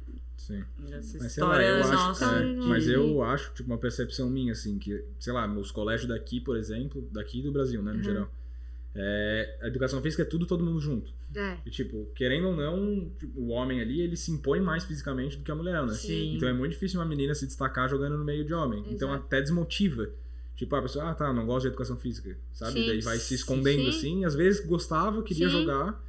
Sim. 0.50 0.64
Essa 0.91 1.18
Mas 1.20 1.32
sei 1.32 1.43
lá, 1.43 1.62
história 1.62 1.64
eu 1.66 1.76
acho, 1.80 1.91
nossa. 1.93 2.26
é, 2.26 2.28
História 2.28 2.56
mas 2.68 2.88
eu 2.88 3.24
acho, 3.24 3.54
tipo, 3.54 3.70
uma 3.70 3.78
percepção 3.78 4.30
minha, 4.30 4.52
assim, 4.54 4.80
que, 4.80 5.06
sei 5.20 5.32
lá, 5.32 5.47
nos 5.47 5.70
colégios 5.72 6.08
daqui, 6.10 6.41
por 6.41 6.58
exemplo, 6.58 7.08
daqui 7.12 7.41
do 7.41 7.52
Brasil, 7.52 7.82
né, 7.84 7.91
no 7.91 7.97
Uhum. 8.00 8.04
geral, 8.04 8.32
é, 8.95 9.58
a 9.62 9.68
educação 9.68 10.02
física 10.02 10.24
é 10.24 10.26
tudo 10.26 10.45
todo 10.47 10.64
mundo 10.66 10.80
junto. 10.80 11.14
É. 11.36 11.58
E, 11.66 11.70
tipo, 11.70 12.08
querendo 12.16 12.47
ou 12.47 12.56
não, 12.56 13.12
tipo, 13.20 13.39
o 13.39 13.50
homem 13.50 13.80
ali, 13.80 14.02
ele 14.02 14.18
se 14.18 14.32
impõe 14.32 14.60
mais 14.60 14.84
fisicamente 14.84 15.38
do 15.38 15.43
que 15.43 15.52
a 15.52 15.56
mulher, 15.56 15.86
né? 15.86 15.93
Sim. 15.93 16.36
Então 16.36 16.50
é 16.50 16.54
muito 16.54 16.72
difícil 16.72 17.00
uma 17.00 17.06
menina 17.06 17.36
se 17.36 17.45
destacar 17.45 17.88
jogando 17.88 18.18
no 18.18 18.26
meio 18.26 18.43
de 18.43 18.52
homem. 18.54 18.84
Então 18.89 19.10
Exato. 19.10 19.26
até 19.26 19.39
desmotiva. 19.41 20.10
Tipo, 20.56 20.76
a 20.76 20.82
pessoa, 20.82 21.12
ah, 21.12 21.14
tá, 21.14 21.32
não 21.32 21.45
gosto 21.45 21.62
de 21.62 21.68
educação 21.68 21.95
física, 21.97 22.36
sabe? 22.52 22.74
Sim. 22.82 22.88
Daí 22.88 23.02
vai 23.02 23.18
se 23.18 23.36
escondendo 23.36 23.84
Sim. 23.84 23.89
assim, 23.89 24.26
às 24.26 24.34
vezes 24.34 24.66
gostava, 24.66 25.22
queria 25.22 25.47
Sim. 25.50 25.60
jogar. 25.60 26.04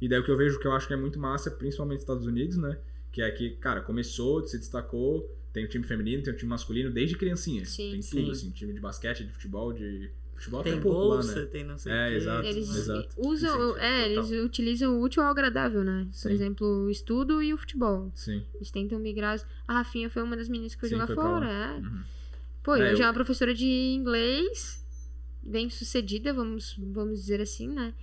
E 0.00 0.06
daí 0.06 0.20
o 0.20 0.22
que 0.22 0.30
eu 0.30 0.36
vejo 0.36 0.60
que 0.60 0.66
eu 0.66 0.72
acho 0.72 0.86
que 0.86 0.92
é 0.92 0.96
muito 0.96 1.18
massa, 1.18 1.50
principalmente 1.50 1.96
nos 1.96 2.02
Estados 2.02 2.26
Unidos, 2.26 2.58
né? 2.58 2.76
Que 3.16 3.22
é 3.22 3.30
que, 3.30 3.48
cara, 3.52 3.80
começou, 3.80 4.46
se 4.46 4.58
destacou, 4.58 5.26
tem 5.50 5.64
o 5.64 5.68
time 5.70 5.82
feminino, 5.86 6.22
tem 6.22 6.34
o 6.34 6.36
time 6.36 6.50
masculino, 6.50 6.90
desde 6.92 7.16
criancinha. 7.16 7.64
Sim. 7.64 7.92
tem 7.92 8.02
Sim. 8.02 8.16
tudo, 8.20 8.32
assim, 8.32 8.50
time 8.50 8.74
de 8.74 8.78
basquete, 8.80 9.24
de 9.24 9.32
futebol, 9.32 9.72
de. 9.72 10.10
Futebol 10.34 10.62
Tem 10.62 10.72
tem 10.74 10.82
pouco 10.82 10.98
lá, 11.08 11.14
bolsa, 11.14 11.40
né? 11.40 11.46
tem 11.46 11.64
não 11.64 11.78
sei 11.78 11.90
É, 11.90 12.08
o 12.08 12.10
quê. 12.10 12.16
exato. 12.18 12.46
Eles 12.46 12.68
exato. 12.76 13.08
usam, 13.16 13.48
Incentivo 13.54 13.78
é, 13.78 14.08
total. 14.08 14.10
eles 14.30 14.44
utilizam 14.44 14.98
o 14.98 15.02
útil 15.02 15.22
ao 15.22 15.30
agradável, 15.30 15.82
né? 15.82 16.06
Sim. 16.12 16.28
Por 16.28 16.30
exemplo, 16.34 16.66
o 16.84 16.90
estudo 16.90 17.42
e 17.42 17.54
o 17.54 17.56
futebol. 17.56 18.12
Sim. 18.14 18.44
Eles 18.54 18.70
tentam 18.70 18.98
migrar. 18.98 19.40
A 19.66 19.72
Rafinha 19.78 20.10
foi 20.10 20.22
uma 20.22 20.36
das 20.36 20.50
meninas 20.50 20.74
que 20.74 20.80
foi 20.80 20.90
Sim, 20.90 20.96
jogar 20.96 21.06
foi 21.06 21.14
fora. 21.16 21.50
É. 21.50 21.72
Uhum. 21.78 22.02
Pô, 22.62 22.76
É, 22.76 22.92
hoje 22.92 23.00
é 23.00 23.04
eu- 23.04 23.08
uma 23.08 23.14
professora 23.14 23.54
de 23.54 23.64
inglês, 23.64 24.84
bem 25.42 25.70
sucedida, 25.70 26.34
vamos, 26.34 26.76
vamos 26.78 27.18
dizer 27.20 27.40
assim, 27.40 27.68
né? 27.68 27.94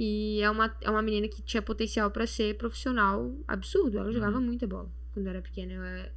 E 0.00 0.40
é 0.40 0.48
uma, 0.48 0.72
é 0.80 0.88
uma 0.88 1.02
menina 1.02 1.26
que 1.26 1.42
tinha 1.42 1.60
potencial 1.60 2.08
pra 2.10 2.24
ser 2.24 2.56
profissional 2.56 3.34
absurdo. 3.48 3.98
Ela 3.98 4.12
jogava 4.12 4.38
Uhum. 4.38 4.44
muita 4.44 4.64
bola 4.66 4.88
quando 5.12 5.26
eu 5.26 5.30
era 5.30 5.42
pequena. 5.42 5.72
Eu, 5.72 5.82
é, 5.82 6.12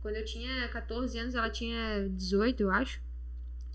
quando 0.00 0.16
eu 0.16 0.24
tinha 0.24 0.66
14 0.68 1.18
anos, 1.18 1.34
ela 1.34 1.50
tinha 1.50 2.08
18, 2.08 2.62
eu 2.62 2.70
acho. 2.70 2.98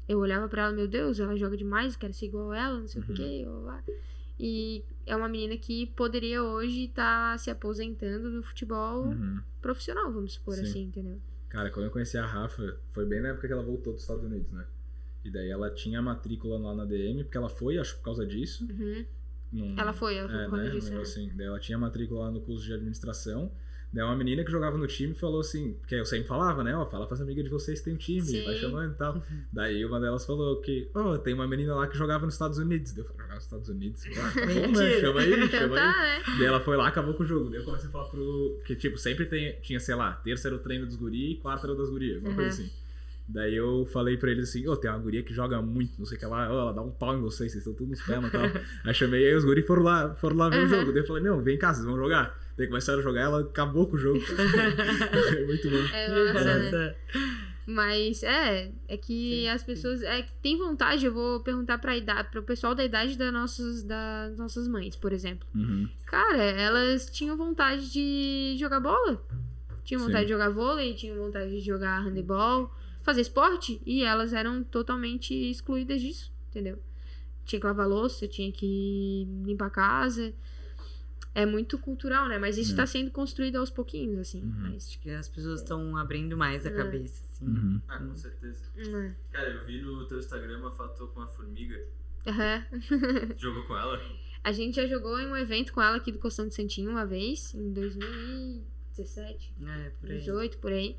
Eu 0.08 0.18
olhava 0.18 0.48
pra 0.50 0.64
ela, 0.64 0.72
meu 0.74 0.88
Deus, 0.88 1.20
ela 1.20 1.36
joga 1.38 1.56
demais, 1.56 1.96
quero 1.96 2.12
ser 2.12 2.26
igual 2.26 2.52
a 2.52 2.58
ela, 2.58 2.80
não 2.80 2.88
sei 2.88 3.02
Uhum. 3.04 3.08
o 3.10 3.14
quê. 3.14 3.44
blá, 3.46 3.60
blá. 3.62 3.84
E 4.40 4.84
é 5.06 5.16
uma 5.16 5.30
menina 5.30 5.56
que 5.56 5.86
poderia 5.96 6.44
hoje 6.44 6.86
estar 6.86 7.38
se 7.38 7.52
aposentando 7.52 8.32
no 8.32 8.42
futebol 8.42 9.04
Uhum. 9.10 9.40
profissional, 9.62 10.12
vamos 10.12 10.34
supor 10.34 10.56
Sim. 10.56 10.62
assim, 10.64 10.82
entendeu? 10.86 11.20
Cara, 11.50 11.70
quando 11.70 11.86
eu 11.86 11.92
conheci 11.92 12.18
a 12.18 12.26
Rafa, 12.26 12.80
foi 12.90 13.06
bem 13.06 13.22
na 13.22 13.30
época 13.30 13.46
que 13.46 13.54
ela 13.54 13.62
voltou 13.62 13.94
dos 13.94 14.02
Estados 14.02 14.24
Unidos, 14.24 14.52
né? 14.52 14.66
E 15.24 15.30
daí 15.30 15.50
ela 15.52 15.70
tinha 15.70 16.00
a 16.00 16.02
matrícula 16.02 16.58
lá 16.58 16.74
na 16.74 16.84
DM, 16.86 17.24
porque 17.26 17.38
ela 17.38 17.50
foi, 17.50 17.78
acho 17.78 17.96
por 17.98 18.04
causa 18.06 18.26
disso. 18.26 18.66
Uhum. 18.68 19.06
Num- 19.52 19.76
Ela 19.80 19.94
foi, 19.94 20.16
ela 20.16 20.50
foi 20.50 20.60
é, 20.60 20.64
né? 20.64 20.70
disso, 20.70 20.92
né? 20.94 21.02
assim. 21.02 21.32
Daí 21.36 21.48
ela 21.48 21.60
tinha 21.60 21.78
matrícula 21.78 22.22
lá 22.26 22.32
no 22.32 22.42
curso 22.42 22.64
de 22.66 22.74
administração. 22.74 23.52
Daí 23.94 24.06
uma 24.06 24.16
menina 24.16 24.42
que 24.46 24.50
jogava 24.50 24.78
no 24.78 24.88
time 24.88 25.14
falou 25.14 25.42
assim, 25.42 25.74
porque 25.74 25.96
eu 25.96 26.06
sempre 26.06 26.26
falava, 26.26 26.64
né? 26.64 26.74
Ó, 26.74 26.86
fala 26.86 27.06
pras 27.06 27.20
amigas 27.20 27.44
de 27.44 27.50
vocês 27.50 27.80
que 27.80 27.84
tem 27.86 27.94
um 27.94 27.98
time, 27.98 28.22
Sim. 28.22 28.46
vai 28.46 28.56
chamando 28.56 28.94
e 28.94 28.96
tal. 28.96 29.22
Daí 29.52 29.84
uma 29.84 30.00
delas 30.00 30.26
falou 30.26 30.62
que, 30.62 30.90
ó, 30.96 31.18
tem 31.18 31.34
uma 31.34 31.46
menina 31.46 31.76
lá 31.76 31.86
que 31.88 31.98
jogava 31.98 32.24
nos 32.26 32.36
Estados 32.36 32.58
Unidos. 32.58 32.94
Daí 32.94 33.04
eu 33.04 33.08
falei, 33.08 33.22
jogar 33.24 33.36
nos 33.36 33.44
Estados 33.44 33.68
Unidos? 33.68 34.04
Ah, 34.06 34.32
tá 34.34 34.40
bom, 34.40 34.48
né? 34.48 34.68
Mentira. 34.68 35.02
Chama 35.02 35.20
aí, 35.20 35.50
chama 35.50 35.76
aí. 35.76 35.86
né? 36.18 36.24
Daí 36.38 36.46
ela 36.46 36.60
foi 36.62 36.78
lá, 36.78 36.88
acabou 36.88 37.14
com 37.16 37.24
o 37.24 37.26
jogo. 37.26 37.50
Daí 37.50 37.60
eu 37.60 37.66
comecei 37.66 37.90
a 37.90 37.92
falar 37.92 38.06
pro. 38.06 38.62
Que, 38.66 38.78
tipo, 38.78 38.98
sempre 38.98 39.26
tem, 39.26 39.60
tinha, 39.62 39.80
sei 39.82 39.96
lá, 39.96 40.14
terça 40.14 40.48
era 40.48 40.56
o 40.56 40.60
treino 40.60 40.86
dos 40.86 40.96
guri 40.96 41.34
e 41.34 41.36
quarta 41.42 41.68
era 41.68 41.76
das 41.76 41.90
gurias, 41.90 42.16
alguma 42.16 42.34
coisa 42.34 42.62
Uhum. 42.62 42.66
assim. 42.68 42.74
Daí 43.34 43.56
eu 43.56 43.86
falei 43.94 44.18
pra 44.18 44.30
eles 44.30 44.50
assim, 44.50 44.68
ô, 44.68 44.76
tem 44.76 44.90
uma 44.92 45.00
guria 45.00 45.24
que 45.24 45.34
joga 45.34 45.62
muito, 45.62 45.94
não 45.98 46.06
sei 46.06 46.18
o 46.18 46.20
que 46.20 46.26
lá, 46.26 46.50
ó, 46.52 46.62
ela 46.64 46.74
dá 46.74 46.82
um 46.82 46.92
pau 46.92 47.16
em 47.16 47.22
vocês, 47.22 47.52
vocês 47.52 47.62
estão 47.62 47.74
tudo 47.74 47.90
nos 47.92 48.02
pés 48.02 48.22
e 48.24 48.30
tal. 48.30 48.42
aí 48.84 48.94
chamei 48.94 49.26
aí 49.26 49.34
os 49.36 49.46
guri 49.46 49.62
foram 49.64 49.84
lá, 49.84 50.14
foram 50.16 50.36
lá 50.38 50.50
ver 50.50 50.58
o 50.60 50.62
Uhum. 50.64 50.68
jogo. 50.68 50.92
Daí 50.92 51.02
eu 51.02 51.08
falei, 51.08 51.24
não, 51.24 51.42
vem 51.42 51.58
cá, 51.58 51.74
vocês 51.74 51.86
vão 51.86 51.96
jogar. 51.98 52.38
Daí 52.58 52.68
começaram 52.68 53.00
a 53.00 53.02
jogar, 53.02 53.22
ela 53.22 53.42
acabou 53.42 53.88
com 53.88 53.96
o 53.96 54.00
jogo. 54.00 54.20
muito 55.48 55.70
bom. 55.70 55.96
É 55.96 56.34
massa, 56.34 56.78
né? 56.78 56.96
Mas 57.66 58.24
é, 58.24 58.72
é 58.88 58.98
que 58.98 59.44
Sim, 59.44 59.48
as 59.50 59.64
pessoas 59.64 60.02
é 60.02 60.26
tem 60.42 60.58
vontade, 60.58 61.06
eu 61.06 61.14
vou 61.14 61.40
perguntar 61.42 61.78
pra 61.78 61.96
idade, 61.96 62.30
pro 62.32 62.44
pessoal 62.44 62.74
da 62.76 62.84
idade 62.84 63.18
das 63.18 63.32
nossas, 63.32 63.84
das 63.84 64.38
nossas 64.38 64.68
mães, 64.68 64.96
por 64.96 65.14
exemplo. 65.14 65.48
Uhum. 65.56 65.88
Cara, 66.06 66.42
elas 66.44 67.10
tinham 67.10 67.38
vontade 67.38 67.90
de 67.92 68.58
jogar 68.60 68.80
bola. 68.80 69.24
Tinham 69.84 70.02
vontade 70.02 70.22
Sim. 70.22 70.26
de 70.28 70.32
jogar 70.34 70.50
vôlei, 70.50 70.94
tinham 70.94 71.16
vontade 71.18 71.52
de 71.52 71.62
jogar 71.62 72.00
handebol, 72.02 72.72
fazer 73.04 73.22
esporte, 73.22 73.82
e 73.86 74.04
elas 74.04 74.34
eram 74.34 74.64
totalmente 74.64 75.34
excluídas 75.34 76.02
disso, 76.02 76.32
entendeu? 76.50 76.80
Tinha 77.46 77.60
que 77.60 77.66
lavar 77.66 77.88
louça, 77.88 78.28
tinha 78.28 78.52
que 78.52 79.28
limpar 79.46 79.68
a 79.68 79.70
casa. 79.72 80.34
É 81.34 81.46
muito 81.46 81.78
cultural, 81.78 82.28
né? 82.28 82.38
Mas 82.38 82.58
isso 82.58 82.74
É. 82.74 82.76
tá 82.76 82.86
sendo 82.86 83.10
construído 83.10 83.56
aos 83.56 83.70
pouquinhos, 83.70 84.20
assim. 84.20 84.42
Uhum. 84.44 84.52
Mas, 84.72 84.88
Acho 84.90 85.00
que 85.00 85.10
as 85.10 85.30
pessoas 85.30 85.62
estão 85.62 85.96
abrindo 85.96 86.36
mais 86.38 86.66
a 86.66 86.70
É. 86.70 86.74
cabeça, 86.74 87.24
assim. 87.32 87.46
Uhum. 87.46 87.82
Ah, 87.88 87.98
com 88.00 88.16
certeza. 88.16 88.64
hum, 88.78 89.14
Cara, 89.32 89.50
eu 89.50 89.66
vi 89.66 89.82
no 89.82 90.06
teu 90.08 90.20
Instagram 90.20 90.60
uma 90.60 90.72
foto 90.72 91.08
com 91.08 91.20
uma 91.22 91.28
formiga. 91.30 91.82
aham. 92.28 92.66
Jogou 93.38 93.64
com 93.64 93.78
ela? 93.78 94.00
A 94.44 94.52
gente 94.52 94.76
já 94.76 94.86
jogou 94.88 95.20
em 95.20 95.28
um 95.28 95.36
evento 95.38 95.72
com 95.72 95.82
ela 95.82 95.98
aqui 95.98 96.12
do 96.12 96.20
Costão 96.20 96.48
de 96.48 96.54
Santinho 96.54 96.90
uma 96.92 97.06
vez, 97.06 97.54
em 97.56 97.72
2017, 97.72 99.54
É, 99.66 99.90
por 100.00 100.10
aí. 100.12 100.18
18, 100.18 100.58
por 100.58 100.72
aí. 100.72 100.98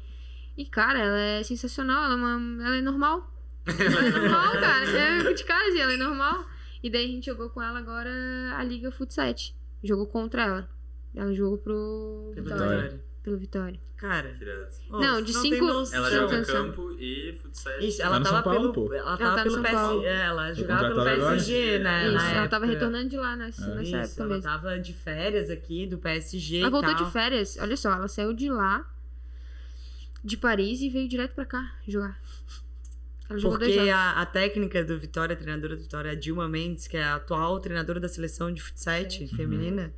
E, 0.56 0.66
cara, 0.66 0.98
ela 0.98 1.18
é 1.18 1.42
sensacional, 1.42 2.04
ela 2.04 2.14
é, 2.14 2.16
uma, 2.16 2.64
ela 2.66 2.76
é 2.76 2.82
normal. 2.82 3.28
Ela 3.64 4.06
é 4.06 4.10
normal, 4.10 4.52
cara. 4.60 4.84
É 4.90 5.32
de 5.32 5.44
casa, 5.44 5.78
ela 5.78 5.92
é 5.92 5.96
normal. 5.96 6.44
E 6.82 6.90
daí 6.90 7.04
a 7.04 7.08
gente 7.08 7.26
jogou 7.26 7.48
com 7.48 7.62
ela 7.62 7.78
agora 7.78 8.10
a 8.58 8.64
Liga 8.64 8.90
Futsat. 8.90 9.54
Jogou 9.84 10.06
contra 10.08 10.42
ela. 10.42 10.68
Ela 11.14 11.32
jogou 11.32 11.58
pro 11.58 12.32
Pelo 12.34 12.44
Vitória. 12.48 12.76
Vitória. 12.82 13.04
Pelo 13.22 13.38
Vitória. 13.38 13.80
Cara. 13.96 14.36
Ó, 14.90 14.98
Não, 15.00 15.22
de 15.22 15.32
tem 15.32 15.42
cinco-. 15.42 15.94
Ela 15.94 16.10
joga 16.10 16.44
campo 16.44 16.90
e 16.98 17.38
futsal. 17.40 17.78
Isso, 17.78 18.02
ela 18.02 18.18
no 18.18 18.24
tava 18.24 18.42
São 18.42 18.52
Paulo, 18.52 18.72
pelo, 18.72 18.94
ela 18.94 19.08
Ela 19.10 19.16
tava 19.16 19.36
no 19.36 19.42
pelo 19.44 19.54
São 19.54 19.62
PSG, 19.62 19.76
Paulo. 19.86 20.04
é, 20.06 20.22
ela 20.26 20.52
jogava 20.54 20.88
pelo? 20.88 21.04
PSG, 21.04 21.78
né? 21.78 22.08
Isso, 22.08 22.16
ela 22.26 22.48
tava 22.48 22.64
época. 22.64 22.66
retornando 22.80 23.08
de 23.10 23.16
lá 23.16 23.36
nessa, 23.36 23.64
É. 23.64 23.74
nessa 23.76 23.82
Isso, 23.82 23.96
época 23.96 24.22
ela 24.24 24.28
mesmo. 24.34 24.42
tava 24.42 24.78
de 24.80 24.92
férias 24.92 25.50
aqui 25.50 25.86
do 25.86 25.98
PSG 25.98 26.58
Ela 26.58 26.66
e 26.66 26.70
voltou 26.72 26.94
tal. 26.96 27.04
de 27.04 27.12
férias, 27.12 27.56
olha 27.60 27.76
só, 27.76 27.92
ela 27.92 28.08
saiu 28.08 28.32
de 28.32 28.50
lá, 28.50 28.84
de 30.24 30.36
Paris, 30.36 30.80
e 30.80 30.88
veio 30.88 31.08
direto 31.08 31.34
pra 31.34 31.44
cá 31.44 31.74
jogar. 31.86 32.20
Ela 33.28 33.38
jogou 33.38 33.58
dois 33.58 33.70
Porque 33.72 33.86
jogos. 33.86 34.00
a, 34.00 34.20
a 34.22 34.26
técnica 34.26 34.84
do 34.84 34.98
Vitória, 34.98 35.34
a 35.34 35.36
treinadora 35.36 35.76
do 35.76 35.82
Vitória, 35.82 36.10
a 36.10 36.14
Dilma 36.14 36.48
Mendes, 36.48 36.86
que 36.86 36.96
é 36.96 37.02
a 37.02 37.14
atual 37.16 37.58
treinadora 37.60 37.98
da 37.98 38.08
seleção 38.08 38.52
de 38.52 38.60
futsal 38.62 39.08
Certo. 39.10 39.34
feminina, 39.36 39.92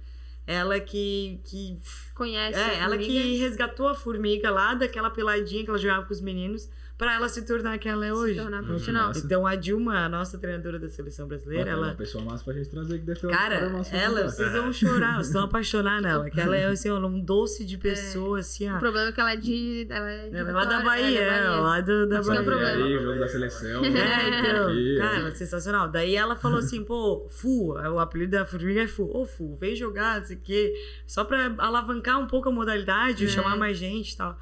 ela 0.47 0.79
que. 0.79 1.41
que 1.45 1.79
Conhece. 2.15 2.59
é, 2.59 2.63
a 2.65 2.73
ela 2.75 2.89
formiga? 2.97 3.13
que 3.13 3.37
resgatou 3.39 3.89
a 3.89 3.95
formiga 3.95 4.51
lá 4.51 4.75
daquela 4.75 5.11
peladinha 5.11 5.65
que 5.65 5.71
ela 5.71 5.79
jogava 5.79 6.05
com 6.07 6.13
os 6.13 6.21
meninos 6.21 6.69
pra 6.97 7.15
ela 7.15 7.29
se 7.29 7.45
tornar 7.45 7.77
quem 7.79 7.91
ela 7.91 8.07
é 8.07 8.11
se 8.11 8.15
hoje. 8.15 8.41
tornar 8.41 8.63
Hum, 8.63 8.67
profissional. 8.67 9.09
massa. 9.09 9.25
Então 9.27 9.47
a 9.47 9.55
Dilma, 9.57 10.05
a 10.05 10.09
nossa 10.09 10.39
treinadora 10.39 10.79
da 10.79 10.89
seleção 10.89 11.27
brasileira, 11.27 11.65
tem 11.65 11.73
ela. 11.73 11.89
uma 11.89 11.95
pessoa 11.95 12.25
massa 12.25 12.45
pra 12.45 12.55
gente 12.55 12.71
trazer 12.71 12.99
que 12.99 13.05
deve 13.05 13.21
ter 13.21 13.27
uma 13.27 13.37
Cara, 13.37 13.59
pra 13.59 13.99
ela, 13.99 14.29
vocês 14.29 14.53
vão 14.53 14.73
chorar, 14.73 15.17
vocês 15.17 15.33
vão 15.33 15.45
apaixonar 15.45 16.01
nela. 16.01 16.31
Que 16.31 16.41
ela 16.41 16.57
é 16.57 16.67
assim, 16.67 16.91
um 16.91 17.21
doce 17.21 17.65
de 17.65 17.77
pessoa, 17.79 18.39
assim, 18.39 18.71
O 18.73 18.79
problema 18.79 19.09
é 19.09 19.13
que 19.13 19.21
ela 19.21 19.33
é 19.33 19.37
de. 19.37 19.87
Ela 19.91 20.11
é, 20.11 20.29
de 20.29 20.37
Ela 20.37 20.51
é 20.51 20.53
lá 20.53 20.65
da 20.65 20.79
Vitória, 20.79 20.85
Bahia, 20.85 21.21
ela 21.21 21.35
é 21.35 21.39
é, 21.39 21.43
da 21.43 21.49
Bahia. 21.51 21.61
lá 21.63 21.81
do, 21.81 22.09
da 22.09 22.21
Esse 22.21 22.31
que 22.31 22.37
é 22.37 22.41
o 22.41 22.45
Bahia. 22.45 22.59
problema. 22.59 22.85
aí, 22.87 23.03
jogo 23.03 23.19
da 23.19 23.29
seleção. 23.29 23.85
É, 23.85 24.29
então, 24.41 24.69
Aqui, 24.69 24.97
cara, 24.99 25.31
sensacional. 25.33 25.89
Daí 25.89 26.15
ela 26.17 26.37
falou 26.37 26.59
assim, 26.59 26.85
pô, 26.85 27.27
Fu, 27.29 27.73
o 27.75 27.99
apelido 27.99 28.33
da 28.33 28.45
formiga 28.47 28.83
é 28.83 28.87
Fu. 28.87 29.05
Ô, 29.15 29.27
Fu, 29.27 29.57
vem 29.57 29.75
jogar, 29.75 30.21
não 30.21 30.27
sei 30.27 30.37
o 30.37 30.41
quê. 30.41 30.73
Só 31.07 31.25
pra 31.25 31.55
alavancar 31.59 32.21
um 32.21 32.27
pouco 32.27 32.49
a 32.49 32.53
modalidade, 32.53 33.25
É. 33.25 33.29
chamar 33.29 33.57
mais 33.57 33.77
gente 33.77 34.13
e 34.13 34.17
tal. 34.17 34.39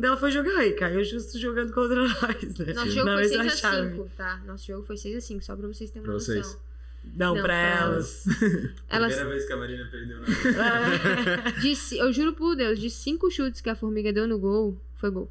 Ela 0.00 0.16
foi 0.16 0.30
jogar 0.30 0.66
e 0.66 0.72
caiu 0.72 1.04
justo 1.04 1.38
jogando 1.38 1.72
contra 1.72 1.96
nós, 2.02 2.58
né? 2.58 2.72
Nosso 2.74 2.90
jogo 2.90 3.10
foi 3.12 3.20
mesma 3.28 3.44
6x5, 3.44 4.06
tá? 4.16 4.42
Nosso 4.46 4.66
jogo 4.66 4.82
foi 4.86 4.96
6x5, 4.96 5.42
só 5.42 5.54
pra 5.56 5.68
vocês 5.68 5.90
terem 5.90 6.02
uma 6.02 6.12
Pra 6.12 6.20
vocês. 6.20 6.38
noção. 6.46 6.60
Não, 7.16 7.26
Não, 7.26 7.34
pra 7.34 7.42
pra 7.42 7.54
elas. 7.56 8.24
Elas, 8.88 9.12
Primeira 9.16 9.24
vez 9.28 9.44
que 9.46 9.52
a 9.52 9.56
Marina 9.56 9.88
perdeu 9.90 10.20
na 10.20 11.50
de, 11.60 11.74
ci- 11.76 11.98
eu 11.98 12.12
juro 12.12 12.32
por 12.32 12.54
Deus, 12.54 12.78
de 12.78 12.88
cinco 12.90 13.28
chutes 13.30 13.60
que 13.60 13.68
a 13.68 13.74
formiga 13.74 14.12
deu 14.12 14.26
no 14.28 14.38
gol, 14.38 14.80
foi 14.94 15.10
gol. 15.10 15.30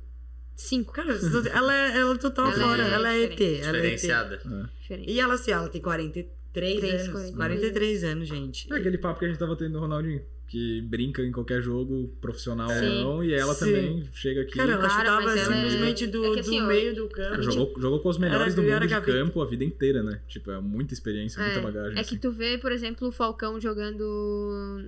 Cinco. 0.56 0.92
Cara, 0.94 1.18
vocês 1.18 1.46
ela 1.48 1.74
é, 1.74 1.98
ela 1.98 2.14
é 2.14 2.18
total 2.18 2.52
Ela 2.52 2.64
fora. 2.64 2.84
é 2.88 2.92
ela 2.92 3.14
é 3.14 3.24
ET. 3.24 3.42
Ela 3.42 3.48
é 3.48 3.56
ET. 3.58 3.62
Diferenciada. 3.96 4.38
Diferente. 4.82 5.10
E 5.12 5.20
ela, 5.20 5.34
assim, 5.36 5.52
ela 5.52 5.68
tem 5.70 5.82
43 5.82 6.78
Três, 6.80 6.94
anos. 7.08 7.12
43. 7.32 7.36
43 7.36 8.04
anos, 8.04 8.28
gente. 8.28 8.72
É 8.72 8.76
aquele 8.76 8.98
papo 8.98 9.20
que 9.20 9.26
a 9.26 9.28
gente 9.30 9.40
tava 9.40 9.56
tendo 9.56 9.72
do 9.74 9.80
Ronaldinho. 9.80 10.22
Que 10.52 10.82
brinca 10.82 11.22
em 11.24 11.32
qualquer 11.32 11.62
jogo, 11.62 12.10
profissional 12.20 12.70
ou 12.70 12.82
não, 12.82 13.24
e 13.24 13.34
ela 13.34 13.54
Sim. 13.54 13.66
também 13.68 14.10
chega 14.12 14.42
aqui. 14.42 14.58
Cara, 14.58 14.74
ela 14.74 14.82
Cara, 14.82 15.00
chutava 15.00 15.34
é- 15.34 15.46
simplesmente 15.46 16.08
do, 16.08 16.26
é 16.26 16.34
que 16.34 16.40
assim, 16.42 16.60
do 16.60 16.68
meio 16.68 16.94
do 16.94 17.08
campo. 17.08 17.42
Jogou, 17.42 17.74
jogou 17.80 18.00
com 18.02 18.10
os 18.10 18.18
melhores 18.18 18.54
do 18.54 18.62
mundo 18.62 18.86
de 18.86 19.00
campo 19.02 19.42
a 19.42 19.46
vida 19.46 19.64
inteira, 19.64 20.04
né? 20.04 20.20
Tipo, 20.28 20.52
é 20.52 20.60
muita 20.60 20.94
experiência, 20.94 21.42
muita 21.42 21.58
É, 21.60 21.62
bagagem. 21.62 21.92
é 21.92 22.04
que 22.04 22.16
assim. 22.16 22.18
tu 22.18 22.34
vê, 22.34 22.58
por 22.58 22.74
exemplo, 22.74 23.08
o 23.08 23.14
Falcão 23.14 23.62
jogando 23.62 24.04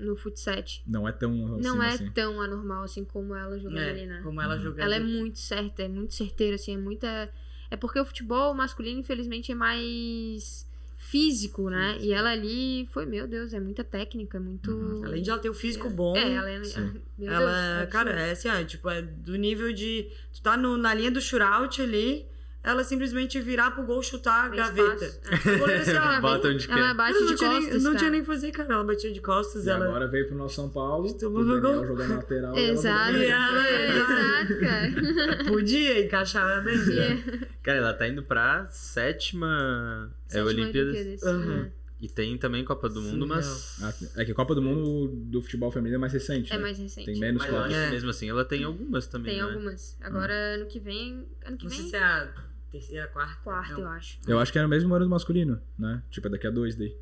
no 0.04 0.18
futsal. 0.18 0.54
Não 0.86 1.08
é 1.08 1.14
tão 1.14 1.56
assim, 1.56 1.64
Não 1.64 1.82
é 1.82 1.94
assim. 1.94 2.12
tão 2.12 2.42
anormal 2.42 2.84
assim 2.84 3.06
como 3.06 3.34
ela 3.34 3.58
jogando 3.58 3.78
ali, 3.80 4.02
É, 4.02 4.06
né? 4.06 4.20
como 4.22 4.42
ela 4.42 4.56
Uhum. 4.58 4.62
jogando. 4.64 4.82
Ela 4.82 4.96
é 4.96 5.00
muito 5.00 5.40
certa, 5.40 5.84
é 5.84 5.88
muito 5.88 6.14
certeira, 6.14 6.56
assim, 6.56 6.74
é 6.74 6.78
muita. 6.78 7.30
É 7.72 7.78
porque 7.78 7.98
o 8.02 8.06
futebol 8.06 8.54
masculino, 8.54 9.00
infelizmente, 9.00 9.50
é 9.50 9.56
mais 9.56 10.68
físico, 11.14 11.70
né? 11.70 11.96
E 12.02 12.12
ela 12.12 12.32
ali 12.32 12.88
foi, 12.92 13.06
meu 13.06 13.28
Deus, 13.28 13.54
é 13.54 13.60
muita 13.60 13.84
técnica, 13.84 14.40
muito. 14.40 14.72
Uhum. 14.72 15.06
Além 15.06 15.22
de 15.22 15.30
ela 15.30 15.38
ter 15.38 15.50
o 15.50 15.54
físico 15.54 15.88
bom, 15.88 16.18
É, 16.18 16.34
ela 16.34 16.50
é. 16.50 16.64
Sim. 16.64 17.02
Ela, 17.22 17.88
cara, 17.92 18.12
é 18.20 18.32
assim, 18.32 18.50
ó, 18.50 18.64
tipo, 18.66 18.90
é 18.90 19.00
do 19.02 19.36
nível 19.36 19.72
de. 19.72 20.08
Tu 20.34 20.42
tá 20.42 20.58
no- 20.58 20.76
na 20.76 20.92
linha 20.94 21.12
do 21.12 21.22
shootout 21.22 21.80
ali, 21.82 22.26
ela 22.64 22.84
simplesmente 22.84 23.40
virar 23.42 23.72
pro 23.72 23.84
gol 23.84 24.02
chutar 24.02 24.46
a 24.46 24.50
Tem 24.50 24.58
gaveta. 24.58 25.06
espaço. 25.06 25.50
O 25.56 25.58
goleiro, 25.60 25.82
assim, 25.82 25.92
ó, 25.92 25.96
Ela, 25.96 26.22
Bota 26.22 26.48
onde 26.48 26.72
ela 26.72 26.94
bate 26.94 27.12
ela 27.12 27.20
não 27.20 27.28
de 27.28 27.36
tinha, 27.38 27.50
costas, 27.52 27.74
nem, 27.74 27.78
não 27.84 27.84
cara. 27.92 27.98
tinha 27.98 28.12
nem 28.12 28.20
o 28.22 28.24
que 28.24 28.28
fazer, 28.28 28.52
cara. 28.52 28.74
Ela 28.74 28.84
batia 28.86 29.12
de 29.12 29.22
costas, 29.22 29.66
E 29.66 29.70
ela. 29.70 29.86
agora 29.86 30.08
veio 30.08 30.28
pro 30.28 30.38
nosso 30.38 30.56
São 30.56 30.70
Paulo, 30.70 31.10
o 31.10 31.14
Tomou 31.18 31.44
Daniel 31.44 31.62
gol. 31.62 31.88
jogando 31.88 32.08
na 32.10 32.16
lateral. 32.16 32.58
e 32.58 32.64
ela 32.64 32.72
Exato. 32.74 33.18
E 33.18 33.26
ela-. 33.26 33.82
Exato, 33.84 34.60
cara. 34.60 35.44
Podia 35.52 36.06
encaixar 36.06 36.64
bem. 36.64 36.78
Podia. 36.80 37.24
Cara, 37.62 37.78
ela 37.80 37.94
tá 37.94 38.08
indo 38.08 38.24
pra 38.24 38.68
sétima, 38.70 40.12
é 40.30 40.34
Sétima 40.34 40.50
Olimpíadas. 40.50 40.96
Olimpíadas, 40.96 41.46
né? 41.48 41.72
E 42.02 42.10
tem 42.10 42.38
também 42.38 42.66
Copa 42.66 42.90
do 42.90 43.02
Mundo, 43.02 43.26
Surreal. 43.26 43.38
mas. 43.38 43.78
Ah, 43.82 44.22
É 44.22 44.26
que 44.26 44.32
a 44.34 44.36
Copa 44.36 44.54
do 44.54 44.62
Mundo 44.62 45.08
do 45.08 45.42
futebol 45.42 45.72
feminino 45.72 45.96
é 45.96 46.00
mais 46.00 46.12
recente. 46.12 46.52
É 46.52 46.58
né? 46.58 46.62
mais 46.62 46.78
recente. 46.78 47.06
Tem 47.06 47.18
menos 47.18 47.42
Mas 47.42 47.50
Copas. 47.52 47.72
É. 47.74 47.92
mesmo 47.92 48.10
assim 48.10 48.30
ela 48.30 48.44
tem 48.44 48.64
algumas 48.66 49.08
também. 49.08 49.36
Tem 49.36 49.42
né? 49.42 49.50
algumas. 49.50 49.98
Agora, 50.02 50.34
ano 50.56 50.66
que 50.66 50.80
vem. 50.82 51.26
Ano 51.46 51.56
que 51.58 51.64
Não 51.64 51.72
sei 51.72 51.80
vem? 51.82 51.90
se 51.92 51.96
é 51.96 52.04
a 52.04 52.30
terceira, 52.74 53.08
quarta. 53.08 53.36
Quarta, 53.44 53.74
não. 53.74 53.82
eu 53.82 53.88
acho. 53.88 54.20
Eu 54.28 54.40
acho 54.40 54.52
que 54.52 54.58
era 54.58 54.68
o 54.68 54.70
mesmo 54.70 54.94
ano 54.94 55.06
do 55.06 55.10
masculino, 55.12 55.62
né? 55.78 56.02
Tipo, 56.10 56.28
é 56.28 56.32
daqui 56.32 56.48
a 56.48 56.50
dois 56.52 56.76
daí. 56.76 56.96